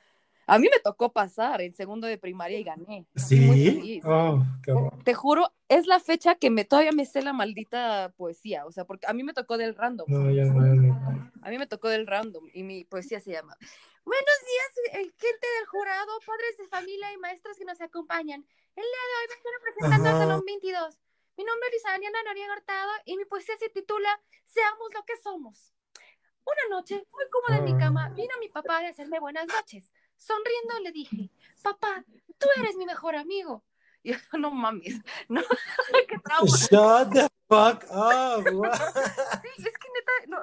A 0.48 0.58
mí 0.58 0.66
me 0.72 0.80
tocó 0.80 1.12
pasar 1.12 1.60
en 1.60 1.74
segundo 1.74 2.06
de 2.06 2.16
primaria 2.16 2.58
y 2.58 2.64
gané. 2.64 3.06
Sí. 3.16 4.00
Oh, 4.02 4.42
qué. 4.64 4.72
Te 5.04 5.12
juro, 5.12 5.52
es 5.68 5.86
la 5.86 6.00
fecha 6.00 6.36
que 6.36 6.48
me 6.48 6.64
todavía 6.64 6.92
me 6.92 7.04
sé 7.04 7.20
la 7.20 7.34
maldita 7.34 8.14
poesía, 8.16 8.64
o 8.64 8.72
sea, 8.72 8.86
porque 8.86 9.06
a 9.06 9.12
mí 9.12 9.22
me 9.24 9.34
tocó 9.34 9.58
del 9.58 9.74
random. 9.74 10.06
No, 10.08 10.30
ya 10.30 10.44
no, 10.44 10.66
ya 10.66 10.72
no. 10.74 11.32
A 11.42 11.50
mí 11.50 11.58
me 11.58 11.66
tocó 11.66 11.88
del 11.88 12.06
random 12.06 12.48
y 12.54 12.62
mi 12.62 12.84
poesía 12.84 13.20
se 13.20 13.32
llama 13.32 13.58
Buenos 14.04 14.38
días, 14.40 15.12
gente 15.18 15.46
del 15.58 15.66
jurado, 15.66 16.18
padres 16.24 16.56
de 16.56 16.66
familia 16.68 17.12
y 17.12 17.18
maestros 17.18 17.58
que 17.58 17.66
nos 17.66 17.78
acompañan. 17.82 18.40
El 18.74 18.84
día 18.84 19.04
de 19.04 19.14
hoy 19.20 19.36
vengo 19.36 19.50
representando 19.58 20.08
Ajá. 20.08 20.16
al 20.16 20.28
Salón 20.28 20.44
22. 20.46 20.98
Mi 21.36 21.44
nombre 21.44 21.68
es 21.68 21.74
Lisa 21.74 21.90
Daniela 21.90 22.22
Noriega 22.24 22.54
Hurtado 22.54 22.90
y 23.04 23.18
mi 23.18 23.26
poesía 23.26 23.54
se 23.58 23.68
titula 23.68 24.08
Seamos 24.46 24.88
lo 24.94 25.04
que 25.04 25.18
somos. 25.22 25.74
Una 26.46 26.76
noche, 26.76 27.06
muy 27.12 27.24
cómoda 27.30 27.58
en 27.58 27.64
mi 27.66 27.78
cama, 27.78 28.08
vino 28.16 28.32
mi 28.40 28.48
papá 28.48 28.78
a 28.78 28.82
decirme 28.84 29.20
buenas 29.20 29.46
noches. 29.46 29.90
Sonriendo 30.18 30.80
le 30.82 30.92
dije, 30.92 31.30
papá, 31.62 32.04
tú 32.38 32.46
eres 32.58 32.76
mi 32.76 32.84
mejor 32.84 33.16
amigo. 33.16 33.64
Y 34.02 34.12
yo, 34.12 34.18
no 34.38 34.50
mames, 34.50 35.00
no, 35.28 35.42
qué 36.08 36.18
trauma. 36.18 36.46
Shut 36.46 37.12
the 37.12 37.28
fuck 37.48 37.84
up. 37.90 38.44
Sí, 39.56 39.64
es 39.66 39.74
que 39.78 39.88
neta, 39.94 40.12
no, 40.28 40.42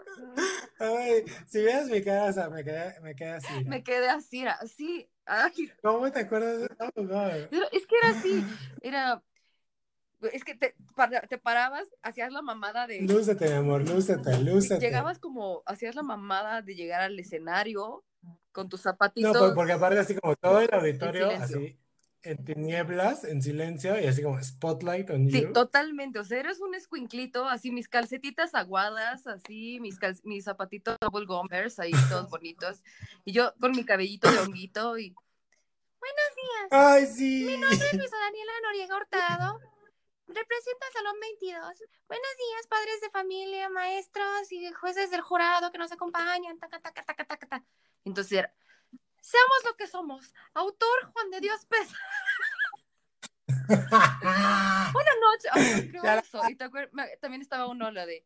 Ay, 0.80 1.23
si 1.47 1.59
vieras 1.59 1.88
mi 1.88 2.03
cara, 2.03 2.26
o 2.30 2.34
sea, 2.34 2.49
me 2.49 2.63
quedé, 2.63 2.99
me 3.01 3.15
quedé 3.15 3.32
así. 3.32 3.63
me 3.65 3.84
quedé 3.84 4.09
así, 4.09 4.45
así. 4.45 5.09
Ay, 5.26 5.71
¿Cómo 5.82 6.11
te 6.11 6.19
acuerdas 6.19 6.59
de 6.59 6.65
eso? 6.65 6.91
No. 7.03 7.28
Es 7.71 7.88
que 7.88 7.97
era 7.97 8.09
así, 8.09 8.43
era, 8.82 9.23
es 10.34 10.43
que 10.43 10.55
te, 10.55 10.76
te 11.30 11.38
parabas, 11.38 11.88
hacías 12.01 12.32
la 12.32 12.41
mamada 12.41 12.88
de, 12.88 13.01
Lúcete, 13.01 13.47
mi 13.47 13.53
amor, 13.55 13.88
lúcete, 13.88 14.38
lúcete. 14.39 14.80
llegabas 14.86 15.19
como, 15.19 15.63
hacías 15.65 15.95
la 15.95 16.03
mamada 16.03 16.61
de 16.61 16.76
llegar 16.76 17.01
al 17.01 17.17
escenario 17.19 18.03
con 18.55 18.69
tus 18.69 18.79
No, 18.79 18.83
zapatitos. 18.91 19.37
por- 19.37 19.53
porque 19.53 19.73
aparte 19.73 19.99
así 19.99 20.15
como 20.15 20.35
todo 20.37 20.61
el 20.61 20.73
auditorio, 20.73 21.29
así 21.29 21.77
en 22.23 22.43
tinieblas, 22.43 23.23
en 23.25 23.41
silencio, 23.41 23.99
y 24.01 24.05
así 24.07 24.23
como 24.23 24.41
spotlight 24.41 25.11
on 25.11 25.29
Sí, 25.29 25.41
you. 25.43 25.53
totalmente, 25.53 26.17
o 26.17 26.23
sea, 26.23 26.39
eres 26.39 26.59
un 26.61 26.73
escuinclito, 26.73 27.47
así 27.47 27.69
mis 27.69 27.87
calcetitas 27.87 28.55
aguadas, 28.55 29.27
así 29.27 29.79
mis, 29.79 29.99
cal- 29.99 30.19
mis 30.23 30.45
zapatitos 30.45 30.95
double 31.01 31.27
gummers 31.27 31.77
ahí 31.77 31.91
todos 32.09 32.27
bonitos, 32.32 32.82
y 33.25 33.33
yo 33.33 33.53
con 33.59 33.73
mi 33.73 33.83
cabellito 33.86 34.32
de 34.32 34.39
honguito 34.39 34.97
y... 34.97 35.13
Buenos 35.99 36.32
días, 36.36 36.67
Ay, 36.71 37.05
sí. 37.07 37.43
Mi 37.45 37.57
nombre 37.57 37.87
es 37.91 37.97
Luisa 37.97 38.15
Daniela 38.17 38.51
Noriega 38.63 38.97
Hurtado. 38.97 39.59
Represento 40.27 40.85
al 40.87 40.93
Salón 40.93 41.19
22. 41.19 41.61
Buenos 42.07 42.37
días, 42.37 42.67
padres 42.67 42.99
de 43.01 43.09
familia, 43.11 43.69
maestros 43.69 44.51
y 44.51 44.71
jueces 44.73 45.11
del 45.11 45.21
jurado 45.21 45.71
que 45.71 45.77
nos 45.77 45.91
acompañan. 45.91 46.57
Taca, 46.57 46.79
taca, 46.81 47.03
taca, 47.03 47.25
taca, 47.25 47.47
taca. 47.47 47.65
Entonces 48.03 48.39
era, 48.39 48.53
seamos 49.21 49.57
lo 49.65 49.75
que 49.75 49.85
somos. 49.87 50.33
Autor 50.55 51.11
Juan 51.13 51.29
de 51.29 51.41
Dios 51.41 51.65
Pesa. 51.67 51.95
Una 53.67 55.15
noche. 55.21 55.47
ay, 55.51 55.91
qué 55.91 55.99
Ya 56.03 56.15
la- 56.15 56.21
oso. 56.21 56.41
Y 56.49 56.55
te 56.55 56.69
también 57.21 57.41
estaba 57.41 57.67
uno 57.67 57.91
la 57.91 58.05
de. 58.07 58.25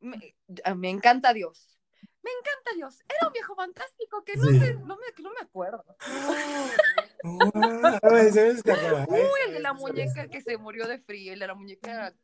Me, 0.00 0.34
ah, 0.64 0.74
me 0.74 0.90
encanta 0.90 1.32
Dios. 1.32 1.78
Me 2.22 2.30
encanta 2.30 2.72
Dios. 2.74 3.00
Era 3.08 3.28
un 3.28 3.32
viejo 3.32 3.54
fantástico 3.54 4.24
que 4.24 4.36
no, 4.36 4.44
Sí. 4.48 4.58
sé, 4.60 4.74
no, 4.74 4.96
me, 4.96 5.12
que 5.14 5.22
no 5.22 5.30
me 5.32 5.40
acuerdo. 5.40 5.84
Ay, 7.24 8.30
Uy, 9.08 9.40
el 9.46 9.54
de 9.54 9.60
la 9.60 9.70
sí, 9.70 9.76
sí, 9.76 9.84
sí. 9.84 9.92
muñeca 9.92 10.28
que 10.28 10.40
se 10.40 10.58
murió 10.58 10.86
de 10.86 10.98
frío, 10.98 11.32
el 11.32 11.38
de 11.38 11.46
la 11.46 11.54
muñeca. 11.54 12.14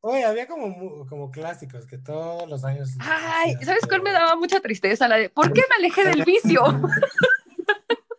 Oye, 0.00 0.24
había 0.24 0.46
como, 0.46 1.06
como 1.06 1.30
clásicos 1.30 1.86
que 1.86 1.96
todos 1.96 2.48
los 2.48 2.62
años. 2.64 2.90
Ay, 3.00 3.54
¿sabes 3.62 3.86
cuál 3.88 4.02
me 4.02 4.12
daba 4.12 4.36
mucha 4.36 4.60
tristeza? 4.60 5.08
La 5.08 5.16
de, 5.16 5.30
¿por 5.30 5.52
qué 5.52 5.62
me 5.68 5.76
alejé 5.76 6.04
del 6.04 6.24
vicio? 6.24 6.62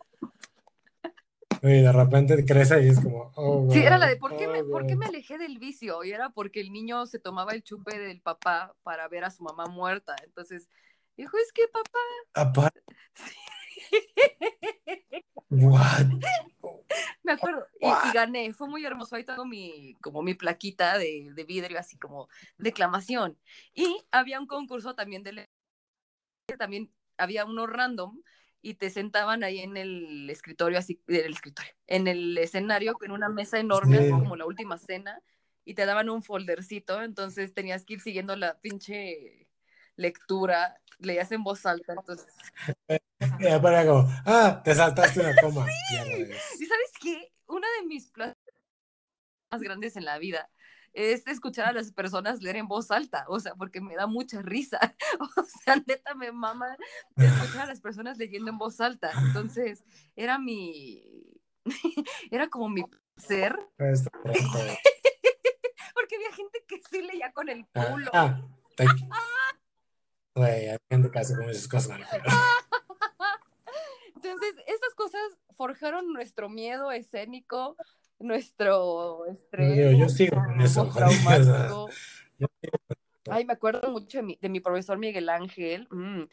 Oye, 1.62 1.82
de 1.82 1.92
repente 1.92 2.44
crece 2.44 2.82
y 2.82 2.88
es 2.88 3.00
como, 3.00 3.32
oh, 3.36 3.68
Sí, 3.72 3.78
era 3.78 3.98
la 3.98 4.06
de, 4.06 4.16
¿por 4.16 4.36
qué, 4.36 4.46
oh, 4.46 4.52
me, 4.52 4.64
¿por 4.64 4.86
qué 4.86 4.96
me 4.96 5.06
alejé 5.06 5.38
del 5.38 5.58
vicio? 5.58 6.04
Y 6.04 6.12
era 6.12 6.30
porque 6.30 6.60
el 6.60 6.72
niño 6.72 7.06
se 7.06 7.18
tomaba 7.18 7.52
el 7.52 7.62
chupe 7.62 7.98
del 7.98 8.20
papá 8.20 8.74
para 8.82 9.08
ver 9.08 9.24
a 9.24 9.30
su 9.30 9.42
mamá 9.42 9.66
muerta. 9.66 10.16
Entonces, 10.24 10.68
dijo, 11.16 11.36
es 11.38 11.52
que 11.52 11.68
papá. 11.68 11.98
Aparte, 12.34 12.82
what? 15.50 16.06
Me 17.22 17.32
acuerdo. 17.32 17.66
Y, 17.80 17.86
y 17.86 18.12
gané. 18.12 18.52
Fue 18.52 18.68
muy 18.68 18.84
hermoso. 18.84 19.16
Ahí 19.16 19.24
tengo 19.24 19.44
mi, 19.44 19.94
como 20.00 20.22
mi 20.22 20.34
plaquita 20.34 20.98
de, 20.98 21.30
de 21.34 21.44
vidrio, 21.44 21.78
así 21.78 21.98
como 21.98 22.28
declamación. 22.56 23.38
Y 23.74 24.04
había 24.10 24.40
un 24.40 24.46
concurso 24.46 24.94
también 24.94 25.22
de 25.22 25.48
también 26.58 26.92
había 27.18 27.44
uno 27.44 27.66
random 27.66 28.22
y 28.62 28.74
te 28.74 28.90
sentaban 28.90 29.44
ahí 29.44 29.60
en 29.60 29.76
el 29.76 30.28
escritorio, 30.30 30.78
así, 30.78 31.00
en 31.08 31.26
el 31.26 31.32
escritorio, 31.32 31.72
en 31.86 32.06
el 32.08 32.38
escenario, 32.38 32.96
en 33.02 33.12
una 33.12 33.28
mesa 33.28 33.58
enorme, 33.58 33.98
Sí. 33.98 34.10
como 34.10 34.36
la 34.36 34.46
última 34.46 34.78
cena, 34.78 35.20
y 35.64 35.74
te 35.74 35.86
daban 35.86 36.08
un 36.08 36.22
foldercito, 36.22 37.02
entonces 37.02 37.54
tenías 37.54 37.84
que 37.84 37.94
ir 37.94 38.00
siguiendo 38.00 38.34
la 38.36 38.58
pinche 38.60 39.48
lectura, 39.96 40.80
leías 40.98 41.30
en 41.32 41.42
voz 41.42 41.64
alta, 41.66 41.94
entonces... 41.94 42.26
Y 43.38 43.42
después 43.44 43.72
era 43.72 43.86
como, 43.86 44.08
ah, 44.26 44.60
te 44.62 44.74
saltaste 44.74 45.20
una 45.20 45.34
coma. 45.40 45.66
Ya 45.92 46.04
ves. 46.04 46.60
¿Y 46.60 46.66
sabes 46.66 46.92
qué? 47.00 47.32
Una 47.46 47.66
de 47.80 47.86
mis 47.86 48.10
placeres 48.10 48.36
más 49.50 49.62
grandes 49.62 49.96
en 49.96 50.04
la 50.04 50.18
vida 50.18 50.50
es 50.92 51.26
escuchar 51.26 51.66
a 51.66 51.72
las 51.72 51.92
personas 51.92 52.40
leer 52.42 52.56
en 52.56 52.68
voz 52.68 52.90
alta, 52.90 53.24
o 53.28 53.38
sea, 53.40 53.54
porque 53.54 53.80
me 53.80 53.94
da 53.96 54.06
mucha 54.06 54.42
risa. 54.42 54.78
O 55.36 55.44
sea, 55.64 55.76
neta 55.86 56.14
me 56.14 56.32
mama 56.32 56.76
escuchar 57.16 57.62
a 57.62 57.66
las 57.66 57.80
personas 57.80 58.18
leyendo 58.18 58.50
en 58.50 58.58
voz 58.58 58.80
alta. 58.80 59.10
Entonces, 59.26 59.84
era 60.14 60.38
mi 60.38 61.02
era 62.30 62.48
como 62.48 62.68
mi 62.68 62.84
ser, 63.16 63.56
porque 65.94 66.16
había 66.16 66.32
gente 66.32 66.64
que 66.68 66.80
sí 66.90 67.02
leía 67.02 67.32
con 67.32 67.48
el 67.48 67.66
Ah, 67.74 67.86
culo. 67.90 68.10
ah, 68.12 68.40
te- 68.76 68.84
Güey, 70.36 70.68
esas 70.90 71.66
cosas. 71.66 71.98
Entonces, 74.14 74.54
estas 74.66 74.94
cosas 74.94 75.22
forjaron 75.56 76.12
nuestro 76.12 76.50
miedo 76.50 76.92
escénico, 76.92 77.74
nuestro 78.18 79.24
estrés. 79.26 79.98
Yo 79.98 80.08
sigo 80.10 80.36
con 80.36 80.60
eso. 80.60 80.92
Yo 82.38 82.48
Ay, 83.30 83.46
me 83.46 83.54
acuerdo 83.54 83.90
mucho 83.90 84.18
de 84.18 84.22
mi, 84.22 84.38
de 84.40 84.48
mi 84.50 84.60
profesor 84.60 84.98
Miguel 84.98 85.30
Ángel, 85.30 85.88
mm, 85.90 86.24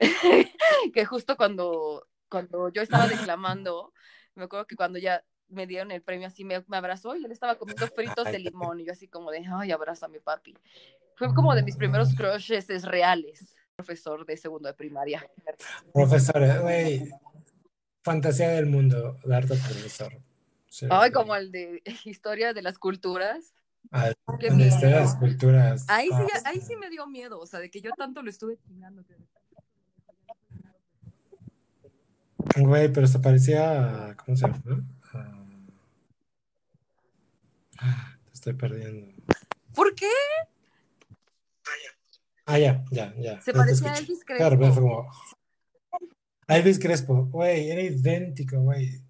que 0.94 1.04
justo 1.04 1.36
cuando, 1.36 2.06
cuando 2.28 2.68
yo 2.68 2.82
estaba 2.82 3.08
declamando, 3.08 3.92
me 4.36 4.44
acuerdo 4.44 4.66
que 4.66 4.76
cuando 4.76 5.00
ya 5.00 5.24
me 5.48 5.66
dieron 5.66 5.90
el 5.90 6.02
premio 6.02 6.26
así 6.28 6.44
me, 6.44 6.62
me 6.68 6.76
abrazó 6.76 7.16
y 7.16 7.24
él 7.24 7.32
estaba 7.32 7.56
comiendo 7.56 7.86
fritos 7.88 8.24
de 8.26 8.38
limón 8.38 8.80
y 8.80 8.84
yo 8.86 8.92
así 8.92 9.08
como 9.08 9.30
de, 9.30 9.44
ay, 9.50 9.70
abrázame 9.72 10.20
papi. 10.20 10.54
Fue 11.16 11.34
como 11.34 11.54
de 11.54 11.62
mis 11.62 11.76
primeros 11.76 12.14
crushes 12.14 12.70
es 12.70 12.84
reales, 12.84 13.54
profesor 13.76 14.24
de 14.26 14.36
segundo 14.36 14.68
de 14.68 14.74
primaria. 14.74 15.26
Profesor, 15.92 16.62
güey. 16.62 17.10
Fantasía 18.02 18.50
del 18.50 18.66
mundo, 18.66 19.18
darte 19.24 19.54
profesor. 19.56 20.12
Sí, 20.68 20.86
Ay, 20.90 21.08
sí. 21.08 21.12
como 21.14 21.34
el 21.34 21.50
de 21.50 21.82
historia 22.04 22.52
de 22.54 22.62
las 22.62 22.78
culturas. 22.78 23.54
Ah, 23.90 24.10
esté 24.10 24.50
miedo. 24.50 24.76
las 24.90 25.16
culturas. 25.16 25.84
Ahí 25.88 26.08
sí, 26.08 26.14
Ah, 26.34 26.40
ahí 26.46 26.60
sí 26.60 26.76
me 26.76 26.90
dio 26.90 27.06
miedo, 27.06 27.38
o 27.40 27.46
sea, 27.46 27.58
de 27.60 27.70
que 27.70 27.80
yo 27.80 27.90
tanto 27.96 28.22
lo 28.22 28.28
estuve 28.30 28.58
chingando. 28.66 29.02
que- 29.04 29.16
Güey, 32.62 32.92
pero 32.92 33.06
se 33.06 33.18
parecía. 33.18 34.10
a- 34.10 34.16
¿Cómo 34.16 34.36
se 34.36 34.46
llama? 34.46 34.62
Ah, 37.78 38.16
te 38.24 38.32
estoy 38.32 38.52
perdiendo. 38.54 39.12
¿Por 39.74 39.94
qué? 39.94 40.10
Ah, 42.46 42.58
ya, 42.58 42.84
ya, 42.90 43.14
ya. 43.18 43.40
Se 43.42 43.52
parecía 43.52 43.92
a. 43.92 43.98
Elvis 43.98 44.24
Claro, 44.24 44.58
pero 44.58 44.72
fue 44.72 44.82
Crespo. 44.82 45.06
como. 45.90 46.08
Elvis 46.48 46.78
Crespo, 46.78 47.26
güey, 47.26 47.70
era 47.70 47.82
idéntico, 47.82 48.58
güey. 48.60 49.02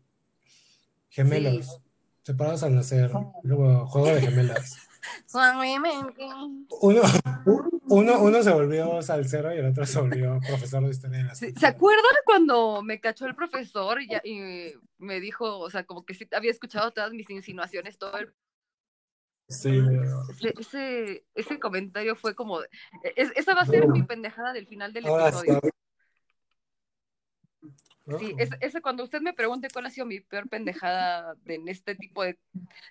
Gemelos, 1.08 1.66
Sí. 1.66 1.82
separados 2.24 2.62
al 2.64 2.74
nacer. 2.74 3.10
Luego, 3.42 3.86
juego 3.86 4.08
de 4.08 4.20
gemelas. 4.20 4.76
Uno, 6.80 7.00
uno, 7.88 8.20
uno 8.20 8.42
se 8.42 8.50
volvió 8.52 9.00
salsero 9.00 9.54
y 9.54 9.58
el 9.58 9.66
otro 9.66 9.86
se 9.86 10.00
volvió 10.00 10.38
profesor 10.46 10.82
de 10.84 10.90
historia 10.90 11.18
de 11.18 11.24
las 11.24 11.38
Sí, 11.38 11.52
¿Se 11.58 11.66
acuerdan 11.66 12.04
cuando 12.26 12.82
me 12.82 13.00
cachó 13.00 13.24
el 13.26 13.34
profesor 13.34 14.02
y, 14.02 14.08
ya- 14.08 14.20
y 14.24 14.72
me 14.98 15.20
dijo, 15.20 15.58
o 15.60 15.70
sea, 15.70 15.84
como 15.84 16.04
que 16.04 16.14
sí 16.14 16.28
había 16.32 16.50
escuchado 16.50 16.90
todas 16.92 17.12
mis 17.12 17.30
insinuaciones, 17.30 17.96
todo 17.96 18.18
el- 18.18 18.34
Sí, 19.48 19.80
ese, 20.28 20.54
ese, 20.60 21.24
ese 21.34 21.58
comentario 21.58 22.14
fue 22.16 22.34
como, 22.34 22.60
es- 23.16 23.32
esa 23.34 23.54
va 23.54 23.62
a 23.62 23.66
ser 23.66 23.88
mi 23.88 24.02
pendejada 24.02 24.52
del 24.52 24.66
final 24.66 24.92
del 24.92 25.06
ahora 25.06 25.32
sí. 25.32 25.38
episodio. 25.38 25.60
¿no? 28.04 28.18
Sí, 28.18 28.34
ese, 28.38 28.56
ese 28.60 28.80
cuando 28.82 29.04
usted 29.04 29.20
me 29.20 29.32
pregunte 29.32 29.68
cuál 29.72 29.86
ha 29.86 29.90
sido 29.90 30.06
mi 30.06 30.20
peor 30.20 30.48
pendejada 30.48 31.34
de- 31.44 31.54
en 31.54 31.68
este 31.68 31.94
tipo 31.94 32.22
de, 32.22 32.38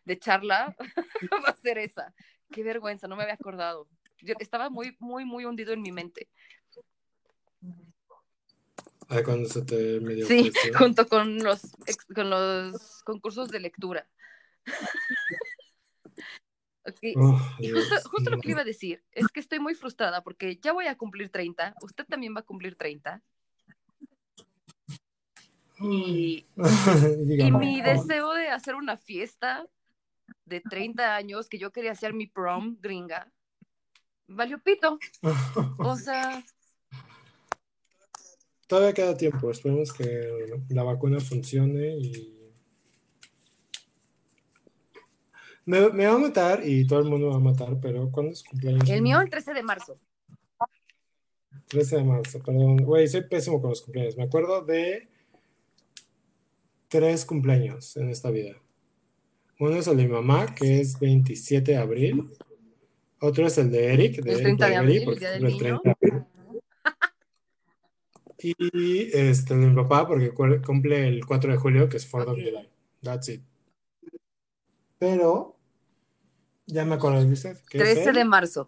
de 0.06 0.20
charla, 0.20 0.76
va 1.46 1.50
a 1.50 1.56
ser 1.56 1.78
esa. 1.78 2.14
Qué 2.52 2.64
vergüenza, 2.64 3.08
no 3.08 3.16
me 3.16 3.24
había 3.24 3.36
acordado. 3.36 3.88
Yo 4.22 4.34
estaba 4.40 4.70
muy, 4.72 4.96
muy, 5.00 5.26
muy 5.26 5.46
hundido 5.46 5.74
en 5.74 5.82
mi 5.82 5.92
mente. 5.92 6.28
Ay, 9.10 9.24
cuando 9.24 9.48
se 9.48 9.64
te 9.64 10.00
medio 10.00 10.26
Sí, 10.28 10.52
junto 10.78 11.08
con 11.08 11.38
los, 11.44 11.62
con 12.16 12.30
los 12.32 13.04
concursos 13.04 13.50
de 13.50 13.60
lectura. 13.60 14.10
Ok, 16.88 17.00
Oh, 17.18 17.40
Y 17.60 17.70
justo, 17.70 17.96
justo 18.10 18.30
lo 18.30 18.40
que 18.40 18.52
iba 18.52 18.62
a 18.62 18.66
decir 18.66 19.04
es 19.12 19.28
que 19.28 19.40
estoy 19.40 19.60
muy 19.60 19.76
frustrada 19.76 20.24
porque 20.24 20.58
ya 20.58 20.72
voy 20.72 20.88
a 20.88 20.98
cumplir 20.98 21.30
30, 21.30 21.76
usted 21.82 22.06
también 22.06 22.34
va 22.36 22.40
a 22.40 22.46
cumplir 22.46 22.76
30 22.76 23.22
y, 25.80 26.46
y 27.40 27.52
mi 27.52 27.82
deseo 27.82 28.34
de 28.34 28.50
hacer 28.50 28.76
una 28.76 28.98
fiesta 28.98 29.68
de 30.46 30.62
30 30.62 31.16
años 31.16 31.50
que 31.50 31.60
yo 31.60 31.72
quería 31.72 31.92
hacer 31.92 32.14
mi 32.14 32.28
prom 32.28 32.78
gringa, 32.80 33.32
valió 34.28 34.60
pito. 34.60 34.98
O 35.78 35.96
sea, 35.98 36.44
Todavía 38.68 38.94
queda 38.94 39.16
tiempo, 39.16 39.50
esperemos 39.50 39.94
que 39.94 40.30
la 40.70 40.84
vacuna 40.84 41.22
funcione 41.22 41.98
y... 41.98 42.37
Me, 45.68 45.90
me 45.90 46.08
va 46.08 46.14
a 46.14 46.18
matar 46.18 46.62
y 46.66 46.88
todo 46.88 47.00
el 47.00 47.06
mundo 47.10 47.28
me 47.28 47.32
va 47.34 47.38
a 47.38 47.40
matar, 47.42 47.78
pero 47.82 48.10
¿cuándo 48.10 48.32
es 48.32 48.42
cumpleaños? 48.44 48.90
el 48.90 49.02
mío 49.02 49.20
el 49.20 49.30
13 49.30 49.54
de 49.54 49.64
marzo. 49.64 50.00
13 51.68 51.98
de 51.98 52.04
marzo, 52.06 52.40
perdón. 52.40 52.78
Güey, 52.78 53.08
soy 53.10 53.24
pésimo 53.28 53.60
con 53.60 53.72
los 53.72 53.82
cumpleaños. 53.82 54.16
Me 54.16 54.24
acuerdo 54.24 54.62
de 54.64 55.10
tres 56.88 57.26
cumpleaños 57.26 57.98
en 57.98 58.10
esta 58.10 58.32
vida. 58.32 58.56
Uno 59.60 59.76
es 59.76 59.88
el 59.88 59.98
de 59.98 60.06
mi 60.06 60.14
mamá, 60.14 60.56
que 60.56 60.80
es 60.80 60.98
27 61.00 61.74
de 61.74 61.78
abril. 61.78 62.26
Otro 63.20 63.46
es 63.48 63.58
el 63.58 63.70
de 63.70 63.94
Eric, 63.94 64.22
de 64.22 64.22
El 64.22 64.28
Eric 64.30 64.44
30 64.44 64.68
de 64.70 64.76
abril, 64.78 64.98
el 65.00 65.04
porque 65.06 65.20
día 65.20 65.32
del 65.32 65.42
cumple 65.42 65.68
el 65.68 65.74
niño. 65.74 65.82
30 65.82 66.00
de 66.00 66.08
abril. 66.12 66.28
Y 68.40 69.18
este, 69.18 69.54
el 69.56 69.62
de 69.62 69.68
mi 69.68 69.76
papá, 69.76 70.08
porque 70.08 70.30
cu- 70.32 70.62
cumple 70.66 71.08
el 71.10 71.26
4 71.26 71.52
de 71.52 71.58
julio, 71.58 71.90
que 71.90 71.98
es 71.98 72.06
4 72.06 72.32
Ok. 72.32 72.38
of 72.38 72.44
July. 72.46 72.70
That's 73.02 73.30
it. 73.30 73.42
Pero, 75.00 75.57
ya 76.68 76.86
me 76.86 76.96
acuerdo 76.96 77.20
es 77.80 77.84
13 77.84 78.12
de 78.14 78.26
marzo. 78.26 78.68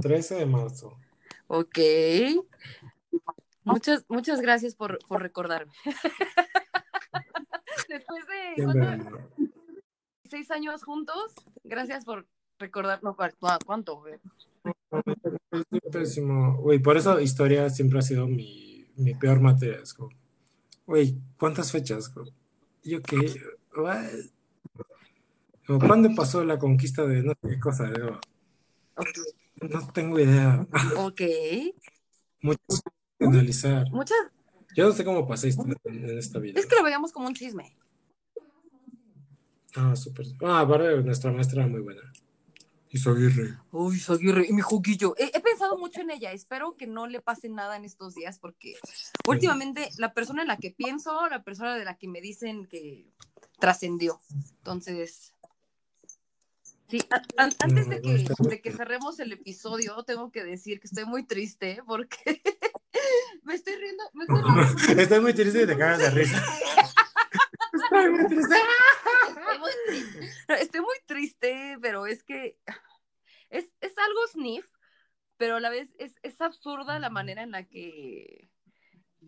13 0.00 0.34
de 0.36 0.46
marzo. 0.46 0.96
Ok. 1.46 1.78
Muchas, 3.64 4.04
muchas 4.08 4.40
gracias 4.40 4.74
por, 4.74 4.98
por 5.06 5.20
recordarme. 5.22 5.72
Después 7.88 8.24
de 8.26 8.54
seis 10.28 10.50
años 10.50 10.82
juntos, 10.84 11.32
gracias 11.64 12.04
por 12.04 12.26
recordar. 12.58 13.02
No, 13.02 13.16
¿cu- 13.16 13.24
cu- 13.38 13.48
¿cuánto? 13.66 14.02
pésimo. 15.90 16.56
Güey, 16.58 16.78
por 16.78 16.96
eso 16.96 17.20
historia 17.20 17.68
siempre 17.70 17.98
ha 17.98 18.02
sido 18.02 18.26
mi, 18.28 18.86
mi 18.96 19.14
peor 19.14 19.40
materia. 19.40 19.80
Es 19.82 19.92
como, 19.94 20.10
güey, 20.86 21.16
¿cuántas 21.38 21.72
fechas? 21.72 22.12
¿Yo 22.84 23.02
qué? 23.02 23.16
Como, 25.70 25.86
¿Cuándo 25.86 26.12
pasó 26.16 26.42
la 26.42 26.58
conquista 26.58 27.06
de 27.06 27.22
no 27.22 27.32
sé 27.40 27.48
qué 27.48 27.60
cosa? 27.60 27.88
Digo, 27.88 28.18
no 29.60 29.92
tengo 29.92 30.18
idea. 30.18 30.66
Ok. 30.96 31.20
Muchas 32.40 32.82
que 33.16 33.24
analizar. 33.24 33.88
Muchas. 33.92 34.18
Yo 34.74 34.86
no 34.88 34.92
sé 34.92 35.04
cómo 35.04 35.28
pasé 35.28 35.50
en, 35.84 36.18
esta 36.18 36.40
vida. 36.40 36.58
Es 36.58 36.66
que 36.66 36.74
lo 36.74 36.82
veíamos 36.82 37.12
como 37.12 37.28
un 37.28 37.34
chisme. 37.34 37.76
Ah, 39.76 39.94
súper. 39.94 40.26
Ah, 40.42 40.60
aparte, 40.62 41.02
nuestra 41.02 41.30
maestra 41.30 41.62
era 41.62 41.70
muy 41.70 41.82
buena. 41.82 42.02
Isoguirre. 42.88 43.56
Uy, 43.70 44.02
Aguirre, 44.08 44.46
y 44.48 44.52
mi 44.52 44.62
juguillo. 44.62 45.14
He, 45.18 45.30
he 45.32 45.40
pensado 45.40 45.78
mucho 45.78 46.00
en 46.00 46.10
ella. 46.10 46.32
Espero 46.32 46.76
que 46.76 46.88
no 46.88 47.06
le 47.06 47.20
pase 47.20 47.48
nada 47.48 47.76
en 47.76 47.84
estos 47.84 48.16
días 48.16 48.40
porque 48.40 48.74
últimamente 49.28 49.88
la 49.98 50.14
persona 50.14 50.42
en 50.42 50.48
la 50.48 50.56
que 50.56 50.72
pienso, 50.72 51.28
la 51.28 51.44
persona 51.44 51.76
de 51.76 51.84
la 51.84 51.96
que 51.96 52.08
me 52.08 52.20
dicen 52.20 52.66
que 52.66 53.06
trascendió. 53.60 54.20
Entonces, 54.58 55.34
sí, 56.90 57.00
antes 57.36 57.88
de 57.88 58.00
que, 58.00 58.26
de 58.48 58.60
que 58.60 58.72
cerremos 58.72 59.18
el 59.20 59.32
episodio, 59.32 60.02
tengo 60.04 60.30
que 60.30 60.44
decir 60.44 60.80
que 60.80 60.86
estoy 60.86 61.04
muy 61.04 61.24
triste 61.24 61.82
porque 61.86 62.42
me 63.44 63.54
estoy 63.54 63.76
riendo. 63.76 64.04
Me 64.14 64.24
estoy 64.24 64.42
riendo. 64.42 65.00
Estoy 65.02 65.20
muy 65.20 65.34
triste 65.34 65.62
y 65.62 65.66
te 65.66 65.76
cagas 65.76 65.98
de 65.98 66.10
risa. 66.10 66.42
Estoy 67.72 68.10
muy 68.10 68.26
triste. 68.26 68.56
Estoy 69.28 69.58
muy 69.58 69.70
triste. 69.86 70.20
No, 70.48 70.54
Estoy 70.54 70.80
muy 70.80 70.96
triste, 71.06 71.78
pero 71.80 72.06
es 72.06 72.22
que 72.22 72.58
es, 73.50 73.66
es 73.80 73.98
algo 73.98 74.20
sniff, 74.32 74.66
pero 75.36 75.56
a 75.56 75.60
la 75.60 75.70
vez 75.70 75.94
es, 75.98 76.16
es 76.22 76.40
absurda 76.40 76.98
la 76.98 77.10
manera 77.10 77.42
en 77.42 77.52
la 77.52 77.64
que 77.64 78.48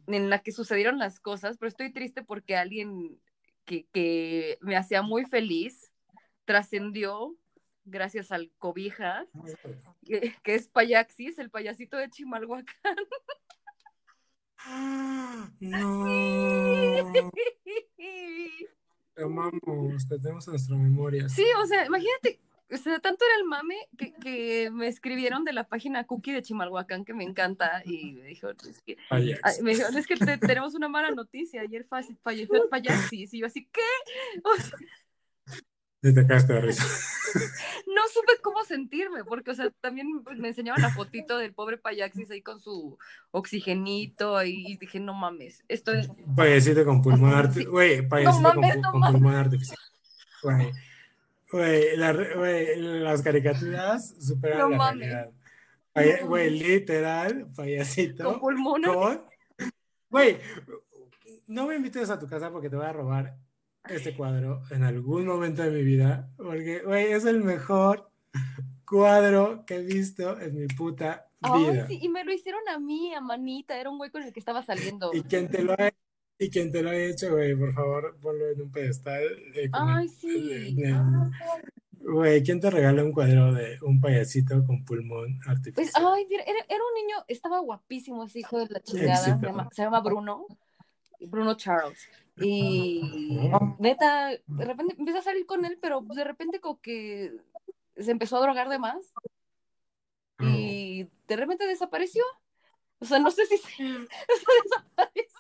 en 0.07 0.31
la 0.31 0.39
que 0.39 0.53
sucedieron 0.53 0.99
las 0.99 1.21
cosas, 1.21 1.59
pero 1.59 1.69
estoy 1.69 1.93
triste 1.93 2.23
porque 2.23 2.57
alguien 2.57 3.21
que, 3.67 3.87
que 3.93 4.59
me 4.63 4.77
hacía 4.77 5.03
muy 5.03 5.27
feliz 5.27 5.93
trascendió 6.45 7.37
gracias 7.85 8.31
al 8.33 8.51
Cobijas, 8.59 9.27
que, 10.05 10.35
que 10.43 10.55
es 10.55 10.69
Payaxis, 10.69 11.39
el 11.39 11.51
payasito 11.51 11.97
de 11.97 12.09
Chimalhuacán. 12.11 12.97
No. 15.61 17.13
Te 19.15 19.23
amamos, 19.23 20.09
te 20.09 20.19
tenemos 20.19 20.47
en 20.47 20.53
nuestra 20.53 20.77
memoria. 20.77 21.29
Sí, 21.29 21.45
o 21.63 21.67
sea, 21.67 21.85
imagínate, 21.85 22.41
o 22.73 22.77
sea, 22.77 22.99
tanto 23.01 23.25
era 23.25 23.37
el 23.43 23.45
mame 23.45 23.77
que, 23.99 24.13
que 24.15 24.71
me 24.73 24.87
escribieron 24.89 25.45
de 25.45 25.53
la 25.53 25.69
página 25.69 26.05
Cookie 26.05 26.33
de 26.33 26.43
Chimalhuacán, 26.43 27.05
que 27.05 27.13
me 27.13 27.25
encanta, 27.25 27.83
y 27.85 28.13
me 28.13 28.25
dijo, 28.25 28.49
es 28.51 28.81
que, 28.87 28.97
Payax. 29.11 29.61
me 29.63 29.75
dijo, 29.75 29.89
es 29.89 30.07
que 30.07 30.17
te- 30.17 30.39
tenemos 30.39 30.75
una 30.75 30.89
mala 30.89 31.11
noticia, 31.11 31.61
ayer 31.61 31.85
fa- 31.85 32.03
falleció 32.23 32.63
el 32.63 32.69
Payaxis, 32.71 33.35
y 33.35 33.41
yo 33.41 33.47
así, 33.47 33.67
¿qué? 33.71 33.81
O 34.45 34.55
sea, 34.57 34.79
Te 36.03 36.27
caes 36.27 36.49
de 36.49 36.61
risa. 36.61 36.83
no 37.87 38.03
supe 38.13 38.33
cómo 38.43 38.65
sentirme, 38.65 39.25
porque, 39.25 39.53
o 39.53 39.55
sea, 39.55 39.71
también 39.81 40.09
me 40.37 40.49
enseñaban 40.49 40.83
la 40.83 40.91
fotito 40.91 41.39
del 41.39 41.55
pobre 41.55 41.79
Payaxis 41.79 42.29
ahí 42.33 42.43
con 42.43 42.59
su 42.61 42.99
oxigenito, 43.31 44.43
y, 44.43 44.77
dije, 44.79 44.99
no 44.99 45.15
mames, 45.15 45.65
esto 45.69 45.93
es, 45.93 46.11
Payasito 46.37 46.85
con 46.85 47.01
pulmón 47.03 47.33
artificial. 47.35 47.71
Güey, 47.71 48.09
payasito 48.09 48.43
No 48.43 48.49
con, 48.53 48.61
mames, 48.61 48.77
pu- 48.77 48.81
no 48.83 48.91
con 48.93 49.13
pulmón 49.13 49.35
artificial. 49.37 49.79
Güey. 50.43 50.73
Güey, 51.53 51.97
la 51.97 52.13
güey, 52.13 52.77
las 52.81 53.23
caricaturas 53.23 54.15
superan 54.21 54.59
No 54.59 54.69
la 54.71 54.77
mames. 54.77 55.09
realidad. 55.09 55.31
Paya- 55.93 56.25
Güey, 56.25 56.51
literal, 56.51 57.47
payasito. 57.55 58.25
con 58.25 58.41
pulmones. 58.41 58.91
con- 58.91 59.23
Güey, 60.11 60.39
no 61.47 61.67
me 61.67 61.77
invites 61.77 62.11
a 62.11 62.19
tu 62.19 62.27
casa 62.27 62.51
porque 62.51 62.69
te 62.69 62.75
voy 62.77 62.87
a 62.87 62.93
robar 62.93 63.37
este 63.89 64.15
cuadro 64.17 64.63
en 64.71 64.85
algún 64.85 65.27
momento 65.27 65.63
de 65.63 65.71
mi 65.71 65.83
vida. 65.83 66.29
Porque, 66.37 66.81
güey, 66.81 67.13
es 67.13 67.25
el 67.25 67.43
mejor 67.43 68.11
cuadro 68.87 69.65
que 69.67 69.77
he 69.77 69.83
visto 69.83 70.39
en 70.41 70.59
mi 70.59 70.67
puta 70.69 71.27
Ay, 71.41 71.71
vida. 71.71 71.87
sí, 71.89 71.99
y 72.01 72.09
me 72.09 72.25
lo 72.25 72.33
hicieron 72.33 72.61
a 72.69 72.79
mí, 72.79 73.15
a 73.15 73.21
Manita, 73.21 73.79
era 73.79 73.91
un 73.91 73.99
güey 73.99 74.11
con 74.11 74.23
el 74.23 74.33
que 74.33 74.41
estaba 74.41 74.63
saliendo. 74.63 75.11
Y 75.13 75.23
quien 75.23 75.49
te 75.51 75.63
lo 75.63 75.73
ha, 75.73 75.91
y 76.39 76.51
quien 76.51 76.71
te 76.71 76.83
lo 76.83 76.91
ha 76.91 76.97
hecho, 76.97 77.31
güey, 77.33 77.55
por 77.57 77.73
favor, 77.73 78.17
ponlo 78.21 78.49
en 78.51 78.61
un 78.61 78.71
pedestal. 78.71 79.23
eh, 79.55 79.69
Ay, 79.73 80.09
sí. 80.09 80.77
Güey, 82.01 82.43
¿quién 82.43 82.61
te 82.61 82.69
regala 82.69 83.05
un 83.05 83.13
cuadro 83.13 83.53
de 83.53 83.79
un 83.83 84.01
payasito 84.01 84.65
con 84.67 84.85
pulmón 84.85 85.39
Pues, 85.39 85.49
artificial? 85.49 86.05
ay, 86.15 86.27
mira, 86.29 86.43
era, 86.43 86.59
era 86.69 86.81
un 86.85 86.95
niño, 86.95 87.17
estaba 87.29 87.61
guapísimo 87.61 88.25
ese 88.25 88.41
hijo 88.41 88.59
de 88.59 88.67
la 88.69 88.81
chingada, 88.81 89.17
se 89.39 89.47
llama, 89.47 89.69
se 89.73 89.83
llama 89.83 90.01
Bruno, 90.01 90.47
Bruno 91.21 91.55
Charles. 91.57 92.09
Y 92.37 93.03
neta, 93.79 94.31
de 94.47 94.65
repente 94.65 94.95
empecé 94.99 95.19
a 95.19 95.23
salir 95.23 95.47
con 95.47 95.65
él, 95.65 95.79
pero 95.81 96.01
de 96.01 96.25
repente 96.25 96.61
como 96.61 96.81
que 96.81 97.33
se 97.97 98.11
empezó 98.11 98.37
a 98.37 98.41
drogar 98.41 98.69
de 98.69 98.79
más. 98.79 99.13
Y 100.41 101.09
de 101.29 101.37
repente 101.37 101.67
desapareció. 101.67 102.25
O 102.99 103.05
sea, 103.05 103.19
no 103.19 103.31
sé 103.31 103.47
si 103.47 103.59
se, 103.59 103.83
desapareció. 104.65 105.39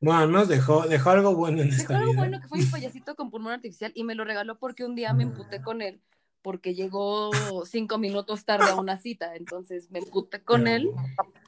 Bueno, 0.00 0.18
al 0.20 0.28
menos 0.28 0.48
dejó, 0.48 0.86
dejó 0.88 1.10
algo 1.10 1.34
bueno 1.36 1.62
en 1.62 1.68
Dejó 1.70 1.82
esta 1.82 1.98
algo 1.98 2.10
vida. 2.10 2.20
bueno 2.22 2.40
que 2.40 2.48
fue 2.48 2.58
mi 2.58 2.66
payasito 2.66 3.14
con 3.14 3.30
pulmón 3.30 3.52
artificial 3.52 3.92
y 3.94 4.02
me 4.04 4.14
lo 4.14 4.24
regaló 4.24 4.58
porque 4.58 4.84
un 4.84 4.94
día 4.96 5.12
me 5.14 5.22
emputé 5.22 5.62
con 5.62 5.80
él 5.80 6.00
porque 6.42 6.74
llegó 6.74 7.30
cinco 7.64 7.98
minutos 7.98 8.44
tarde 8.44 8.68
a 8.68 8.74
una 8.74 8.98
cita, 8.98 9.36
entonces 9.36 9.90
me 9.92 10.00
emputé 10.00 10.42
con 10.42 10.66
él 10.66 10.90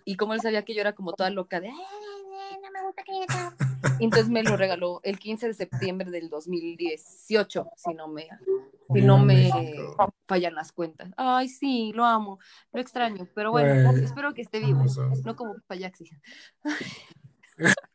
y 0.04 0.16
como 0.16 0.34
él 0.34 0.40
sabía 0.40 0.64
que 0.64 0.72
yo 0.72 0.80
era 0.82 0.94
como 0.94 1.12
toda 1.14 1.30
loca 1.30 1.60
de 1.60 1.68
"Ay, 1.68 1.74
ay, 1.76 2.58
no 2.62 2.70
me 2.70 2.82
gusta 2.86 3.02
que 3.02 3.12
eso", 3.24 3.54
y 3.60 3.63
entonces 4.00 4.28
me 4.28 4.42
lo 4.42 4.56
regaló 4.56 5.00
el 5.04 5.18
15 5.18 5.48
de 5.48 5.54
septiembre 5.54 6.10
del 6.10 6.28
2018, 6.28 7.70
si 7.76 7.94
no 7.94 8.08
me 8.08 8.28
si 8.92 9.00
no 9.00 9.18
me 9.18 9.50
fallan 10.28 10.54
las 10.54 10.72
cuentas. 10.72 11.10
Ay, 11.16 11.48
sí, 11.48 11.92
lo 11.94 12.04
amo, 12.04 12.38
lo 12.72 12.80
extraño, 12.80 13.26
pero 13.34 13.50
bueno, 13.50 13.90
Güey, 13.90 14.04
espero 14.04 14.34
que 14.34 14.42
esté 14.42 14.60
vivo, 14.60 14.84
no 15.24 15.36
como 15.36 15.56
Payaxi. 15.66 16.10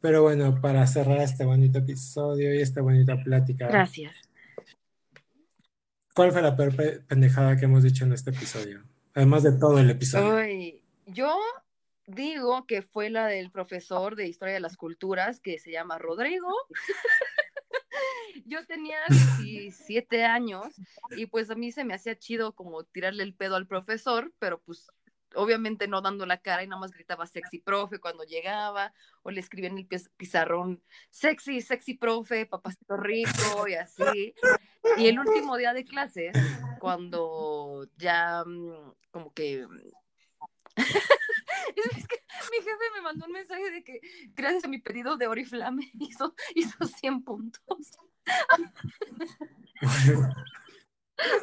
Pero 0.00 0.22
bueno, 0.22 0.60
para 0.60 0.86
cerrar 0.86 1.20
este 1.20 1.44
bonito 1.44 1.78
episodio 1.78 2.54
y 2.54 2.60
esta 2.60 2.80
bonita 2.80 3.16
plática, 3.24 3.66
Gracias. 3.66 4.14
¿cuál 6.14 6.32
fue 6.32 6.42
la 6.42 6.56
peor 6.56 6.74
pe- 6.76 7.00
pendejada 7.00 7.56
que 7.56 7.64
hemos 7.64 7.82
dicho 7.82 8.04
en 8.04 8.12
este 8.12 8.30
episodio? 8.30 8.84
Además 9.14 9.42
de 9.42 9.52
todo 9.52 9.78
el 9.78 9.90
episodio. 9.90 10.78
Yo 11.06 11.36
digo 12.06 12.66
que 12.66 12.82
fue 12.82 13.10
la 13.10 13.26
del 13.26 13.50
profesor 13.50 14.16
de 14.16 14.26
Historia 14.26 14.54
de 14.54 14.60
las 14.60 14.76
Culturas 14.76 15.40
que 15.40 15.58
se 15.58 15.70
llama 15.70 15.98
Rodrigo. 15.98 16.52
Yo 18.44 18.64
tenía 18.66 18.98
17 19.42 20.24
años 20.24 20.66
y 21.10 21.26
pues 21.26 21.50
a 21.50 21.54
mí 21.54 21.72
se 21.72 21.84
me 21.84 21.94
hacía 21.94 22.18
chido 22.18 22.52
como 22.54 22.84
tirarle 22.84 23.22
el 23.22 23.34
pedo 23.34 23.56
al 23.56 23.66
profesor, 23.66 24.32
pero 24.38 24.60
pues 24.60 24.90
obviamente 25.34 25.88
no 25.88 26.00
dando 26.00 26.24
la 26.26 26.38
cara 26.38 26.62
y 26.62 26.68
nada 26.68 26.80
más 26.80 26.92
gritaba 26.92 27.26
sexy 27.26 27.58
profe 27.58 27.98
cuando 27.98 28.24
llegaba 28.24 28.92
o 29.22 29.30
le 29.30 29.40
escribía 29.40 29.70
en 29.70 29.78
el 29.78 29.88
piz- 29.88 30.10
pizarrón 30.16 30.82
sexy, 31.10 31.60
sexy 31.60 31.94
profe, 31.94 32.46
papacito 32.46 32.96
rico 32.96 33.66
y 33.68 33.74
así. 33.74 34.34
Y 34.96 35.08
el 35.08 35.18
último 35.18 35.56
día 35.56 35.72
de 35.72 35.84
clases, 35.84 36.32
cuando 36.78 37.88
ya 37.96 38.44
mm, 38.46 38.92
como 39.10 39.32
que 39.32 39.66
es 41.96 42.06
que 42.08 42.22
mi 42.50 42.56
jefe 42.58 42.90
me 42.94 43.02
mandó 43.02 43.26
un 43.26 43.32
mensaje 43.32 43.70
de 43.70 43.84
que 43.84 44.00
gracias 44.34 44.64
a 44.64 44.68
mi 44.68 44.78
pedido 44.78 45.16
de 45.16 45.26
Oriflame 45.26 45.90
hizo, 46.00 46.34
hizo 46.54 46.84
100 46.84 47.24
puntos. 47.24 47.98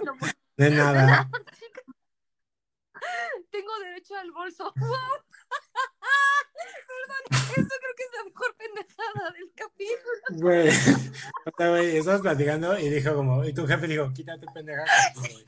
No, 0.03 0.15
pues, 0.19 0.35
De 0.57 0.69
nada. 0.69 1.30
tengo 3.52 3.77
derecho 3.80 4.15
al 4.15 4.31
bolso. 4.31 4.72
Perdón, 4.73 4.99
eso 7.31 7.76
creo 7.80 7.95
que 7.98 8.03
es 8.03 8.11
la 8.18 8.23
mejor 8.26 8.56
pendejada 8.56 9.31
del 9.31 9.52
capítulo. 9.56 10.22
Güey, 10.30 10.69
o 10.69 11.52
sea, 11.57 11.69
güey, 11.69 11.98
estabas 11.98 12.22
platicando 12.22 12.77
y 12.80 12.90
dijo 12.90 13.15
como, 13.15 13.44
y 13.45 13.53
tu 13.53 13.65
jefe 13.68 13.88
dijo, 13.88 14.11
quítate 14.14 14.45
pendeja. 14.53 14.84
güey. 15.15 15.45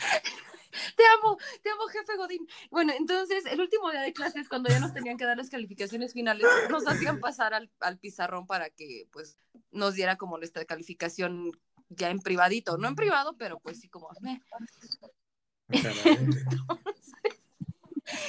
Te 0.95 1.03
amo, 1.18 1.38
te 1.61 1.69
amo, 1.69 1.88
jefe 1.88 2.15
Godín. 2.18 2.47
Bueno, 2.69 2.93
entonces, 2.97 3.45
el 3.45 3.61
último 3.61 3.91
día 3.91 4.02
de 4.02 4.14
clases, 4.14 4.49
cuando 4.49 4.69
ya 4.69 4.80
nos 4.80 4.93
tenían 4.93 5.18
que 5.18 5.26
dar 5.26 5.38
las 5.38 5.49
calificaciones 5.49 6.14
finales, 6.14 6.45
nos 6.69 6.88
hacían 6.88 7.19
pasar 7.19 7.53
al, 7.53 7.72
al 7.80 7.97
pizarrón 7.97 8.47
para 8.47 8.69
que, 8.69 9.07
pues, 9.11 9.38
nos 9.72 9.95
diera 9.95 10.15
como 10.18 10.38
nuestra 10.38 10.65
calificación 10.65 11.52
ya 11.89 12.10
en 12.10 12.19
privadito. 12.19 12.77
No 12.77 12.88
en 12.88 12.95
privado, 12.95 13.35
pero 13.38 13.60
pues 13.60 13.80
sí 13.80 13.89
como... 13.89 14.10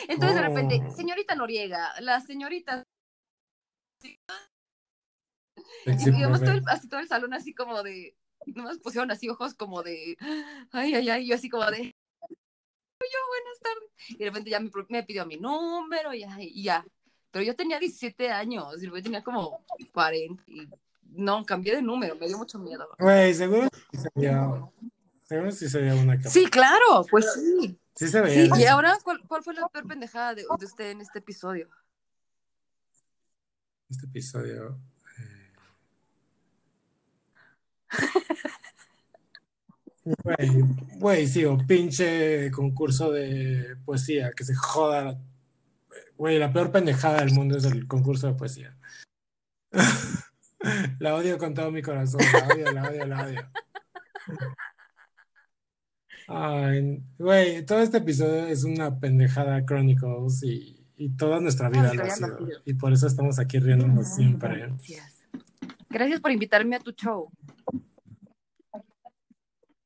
Entonces, 0.09 0.37
de 0.37 0.43
repente, 0.43 0.83
Oh. 0.87 0.91
señorita 0.91 1.35
Noriega, 1.35 2.01
la 2.01 2.21
señorita... 2.21 2.87
Y 5.85 5.97
todo 6.13 6.53
el, 6.53 6.63
así 6.67 6.89
todo 6.89 7.01
el 7.01 7.09
salón 7.09 7.35
así 7.35 7.55
como 7.55 7.83
de... 7.83 8.17
Nomás 8.47 8.79
pusieron 8.79 9.11
así 9.11 9.29
ojos 9.29 9.55
como 9.55 9.83
de... 9.83 10.17
Ay, 10.73 10.95
ay, 10.95 11.09
ay, 11.11 11.27
yo 11.27 11.35
así 11.35 11.49
como 11.49 11.71
de... 11.71 11.95
Yo, 13.13 13.19
buenas 13.29 13.61
tardes. 13.61 13.91
Y 14.09 14.19
de 14.19 14.25
repente 14.27 14.51
ya 14.51 14.61
me, 14.61 14.71
me 14.89 15.03
pidió 15.05 15.27
mi 15.27 15.37
número 15.37 16.13
y 16.15 16.21
ya, 16.21 16.37
y 16.41 16.63
ya. 16.63 16.85
Pero 17.31 17.45
yo 17.45 17.55
tenía 17.55 17.79
17 17.79 18.31
años 18.31 18.83
y 18.83 18.87
luego 18.87 19.03
tenía 19.03 19.23
como 19.23 19.65
40. 19.93 20.43
Y 20.47 20.69
no, 21.11 21.45
cambié 21.45 21.77
de 21.77 21.83
número, 21.83 22.17
me 22.17 22.27
dio 22.27 22.39
mucho 22.39 22.59
miedo. 22.59 22.89
Güey, 22.99 23.35
seguro 23.35 23.69
sí 23.91 23.99
sería, 23.99 24.49
seguro 25.27 25.53
sí 25.53 25.69
sería 25.69 25.95
una 25.95 26.17
capa. 26.17 26.31
Sí, 26.31 26.47
claro, 26.47 27.05
pues 27.11 27.33
sí. 27.35 27.79
Sí 27.95 28.09
se 28.09 28.21
veía. 28.21 28.55
Sí, 28.55 28.63
y 28.63 28.65
ahora, 28.67 28.99
¿cuál, 29.03 29.21
cuál 29.27 29.43
fue 29.43 29.55
la 29.55 29.69
peor 29.69 29.87
pendejada 29.87 30.35
de, 30.35 30.43
de 30.59 30.67
usted 30.67 30.91
en 30.91 31.01
este 31.01 31.19
episodio? 31.21 31.69
Este 33.89 34.05
episodio. 34.07 34.79
eh, 35.19 35.53
Güey, 40.07 40.65
güey, 40.99 41.27
sí, 41.27 41.45
o 41.45 41.59
pinche 41.67 42.49
concurso 42.53 43.11
de 43.11 43.77
poesía, 43.85 44.31
que 44.37 44.45
se 44.45 44.55
joda. 44.55 45.19
Güey, 46.17 46.39
la 46.39 46.53
peor 46.53 46.71
pendejada 46.71 47.21
del 47.21 47.35
mundo 47.35 47.57
es 47.57 47.65
el 47.65 47.89
concurso 47.89 48.29
de 48.29 48.35
poesía. 48.35 48.77
La 50.99 51.15
odio 51.15 51.39
con 51.39 51.55
todo 51.55 51.71
mi 51.71 51.81
corazón, 51.81 52.21
la 52.33 52.49
odio, 52.49 52.73
la 52.73 52.89
odio, 52.89 53.07
la 53.07 53.25
odio. 53.25 53.51
Ay, 56.27 57.05
güey, 57.19 57.65
todo 57.65 57.81
este 57.81 57.99
episodio 57.99 58.47
es 58.47 58.65
una 58.65 58.99
pendejada 58.99 59.65
Chronicles 59.65 60.43
y, 60.43 60.85
y 60.97 61.11
toda 61.11 61.39
nuestra 61.41 61.69
vida 61.69 61.95
lo 61.95 62.03
ha 62.03 62.11
sido. 62.11 62.39
Y 62.65 62.75
por 62.75 62.93
eso 62.93 63.07
estamos 63.07 63.39
aquí 63.39 63.61
riéndonos 63.61 64.15
siempre. 64.15 64.59
Gracias. 64.59 65.23
Gracias 65.89 66.21
por 66.21 66.33
invitarme 66.33 66.75
a 66.77 66.81
tu 66.81 66.91
show. 66.93 67.31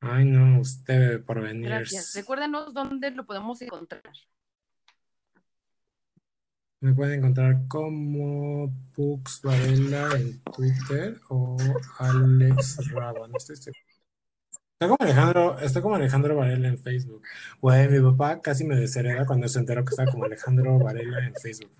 Ay, 0.00 0.24
no, 0.24 0.60
usted 0.60 1.22
por 1.24 1.40
venir. 1.42 1.66
Gracias. 1.68 2.14
Recuérdanos 2.14 2.72
dónde 2.72 3.10
lo 3.10 3.26
podemos 3.26 3.60
encontrar. 3.60 4.02
Me 6.80 6.94
pueden 6.94 7.18
encontrar 7.18 7.68
como 7.68 8.72
Pux 8.94 9.42
Varela 9.42 10.16
en 10.16 10.40
Twitter 10.44 11.20
o 11.28 11.58
Alex 11.98 12.90
Raba. 12.90 13.28
No 13.28 13.36
estoy 13.36 13.56
seguro. 13.56 13.80
Está 14.80 14.88
como 14.88 14.96
Alejandro, 14.98 15.58
está 15.58 15.82
como 15.82 15.94
Alejandro 15.96 16.36
Varela 16.36 16.68
en 16.68 16.78
Facebook. 16.78 17.22
Güey, 17.60 17.86
mi 17.90 18.00
papá 18.00 18.40
casi 18.40 18.64
me 18.64 18.76
deshereda 18.76 19.26
cuando 19.26 19.46
se 19.46 19.58
enteró 19.58 19.84
que 19.84 19.90
estaba 19.90 20.10
como 20.10 20.24
Alejandro 20.24 20.78
Varela 20.78 21.26
en 21.26 21.34
Facebook. 21.34 21.70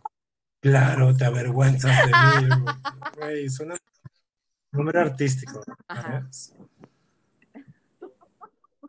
Claro, 0.60 1.16
te 1.16 1.24
avergüenzas 1.24 1.97
de 2.06 2.12
mí. 2.47 2.55
Güey, 3.16 3.48
suena 3.48 3.72
un 4.72 4.76
nombre 4.76 5.01
artístico. 5.01 5.62
Ajá. 5.88 6.28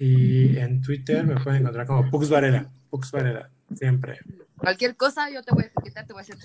Y 0.04 0.58
en 0.58 0.82
Twitter 0.82 1.24
me 1.24 1.40
pueden 1.40 1.62
encontrar 1.62 1.86
como 1.86 2.10
Pux 2.10 2.28
Varela. 2.28 2.68
Pux 2.90 3.12
Varela, 3.12 3.52
siempre. 3.76 4.18
Cualquier 4.58 4.96
cosa 4.96 5.30
yo 5.30 5.44
te 5.44 5.54
voy 5.54 5.66
a 5.66 5.68
etiquetar, 5.68 6.08
te 6.08 6.14
voy 6.14 6.22
a 6.22 6.24
hacer. 6.24 6.38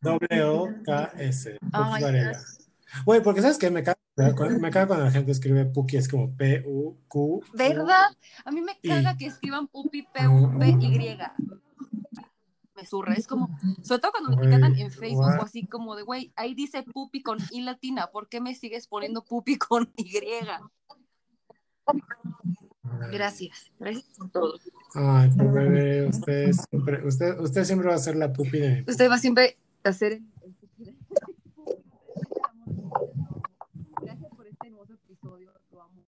P-W-O-K-S. 0.00 1.58
Pux 1.58 1.70
Ay, 1.72 2.02
Varela. 2.04 2.40
Güey, 3.04 3.20
porque 3.20 3.42
sabes 3.42 3.58
que 3.58 3.68
me 3.68 3.82
caga, 3.82 3.98
me 4.16 4.70
caga 4.70 4.86
cuando 4.86 5.06
la 5.06 5.10
gente 5.10 5.32
escribe 5.32 5.64
Puki, 5.64 5.96
es 5.96 6.06
como 6.06 6.36
P-U-Q. 6.36 7.42
¿Verdad? 7.52 8.16
A 8.44 8.52
mí 8.52 8.60
me 8.60 8.78
caga 8.80 9.16
que 9.16 9.26
escriban 9.26 9.66
pupi, 9.66 10.02
P-U-P-Y. 10.02 11.18
Me 12.76 12.86
surra. 12.86 13.14
Es 13.14 13.26
como, 13.26 13.58
sobre 13.82 14.02
todo 14.02 14.12
cuando 14.12 14.30
me 14.30 14.36
etiquetan 14.36 14.76
en 14.78 14.92
Facebook 14.92 15.34
o 15.36 15.42
así 15.42 15.66
como 15.66 15.96
de, 15.96 16.04
güey, 16.04 16.32
ahí 16.36 16.54
dice 16.54 16.84
pupi 16.84 17.24
con 17.24 17.38
I 17.50 17.62
latina, 17.62 18.06
¿por 18.12 18.28
qué 18.28 18.40
me 18.40 18.54
sigues 18.54 18.86
poniendo 18.86 19.24
pupi 19.24 19.58
con 19.58 19.92
Y? 19.96 20.12
Gracias. 23.12 23.70
Gracias 23.78 24.04
por 24.18 24.30
todo. 24.30 24.54
Ay, 24.94 25.30
pues, 25.36 25.52
bebé, 25.52 26.06
usted 26.06 26.52
siempre, 26.52 27.06
usted, 27.06 27.38
usted 27.38 27.64
siempre 27.64 27.88
va 27.88 27.94
a 27.94 27.98
ser 27.98 28.16
la 28.16 28.32
pupi 28.32 28.58
de 28.58 28.84
Usted 28.86 29.08
va 29.10 29.18
siempre 29.18 29.56
a 29.84 29.92
de- 29.92 30.22
Gracias 34.02 34.30
por 34.36 34.46
este 34.46 34.66
hermoso 34.66 34.94
episodio. 34.94 35.52
Lo 35.70 35.82
amo. 35.82 36.04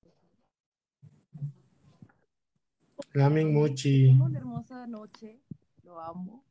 Muchi. 3.53 4.07
Tengo 4.09 4.25
una 4.25 4.39
hermosa 4.39 4.87
noche. 4.87 5.41
Lo 5.85 6.01
amo. 6.01 6.45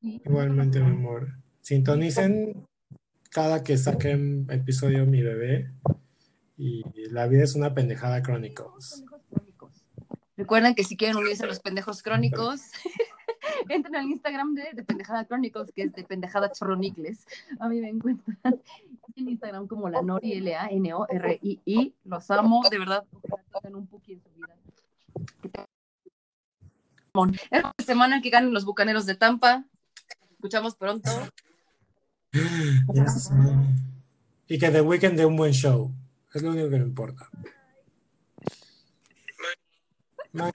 Igualmente, 0.00 0.80
mi 0.80 0.90
amor. 0.90 1.28
Sintonicen 1.60 2.66
cada 3.30 3.62
que 3.62 3.76
saquen 3.76 4.46
episodio 4.50 5.06
mi 5.06 5.22
bebé. 5.22 5.70
Y 6.58 6.82
la 7.10 7.28
vida 7.28 7.44
es 7.44 7.54
una 7.54 7.72
pendejada 7.72 8.20
crónicos. 8.22 9.04
Recuerden 10.36 10.74
que 10.74 10.84
si 10.84 10.96
quieren 10.96 11.16
unirse 11.16 11.44
a 11.44 11.46
los 11.46 11.60
pendejos 11.60 12.02
crónicos, 12.02 12.60
entren 13.68 13.96
al 13.96 14.06
Instagram 14.06 14.54
de, 14.54 14.70
de 14.72 14.84
Pendejada 14.84 15.24
Chronicles, 15.24 15.72
que 15.72 15.82
es 15.82 15.92
de 15.92 16.04
Pendejada 16.04 16.50
Chronicles. 16.50 17.26
A 17.60 17.68
mí 17.68 17.80
me 17.80 17.88
encuentran 17.88 18.36
en 19.16 19.28
Instagram 19.28 19.66
como 19.66 19.88
la 19.88 20.02
Nori, 20.02 20.34
L-A-N-O-R-I-I. 20.34 21.94
Los 22.04 22.30
amo, 22.30 22.62
de 22.68 22.78
verdad. 22.78 23.04
Tengan 23.52 23.76
un 23.76 23.86
poquito 23.86 24.28
en 24.28 24.34
su 24.34 24.40
vida. 24.40 24.54
Esta 27.50 27.74
semana 27.84 28.20
que 28.20 28.30
ganen 28.30 28.52
los 28.52 28.64
bucaneros 28.64 29.06
de 29.06 29.16
Tampa. 29.16 29.64
Escuchamos 30.32 30.74
pronto. 30.76 31.10
Y 34.50 34.58
que 34.58 34.70
The 34.70 34.80
Weeknd 34.80 35.14
dé 35.14 35.26
un 35.26 35.36
buen 35.36 35.52
show. 35.52 35.92
Es 36.34 36.42
lo 36.42 36.50
único 36.50 36.68
que 36.68 36.76
me 36.76 36.84
importa. 36.84 37.28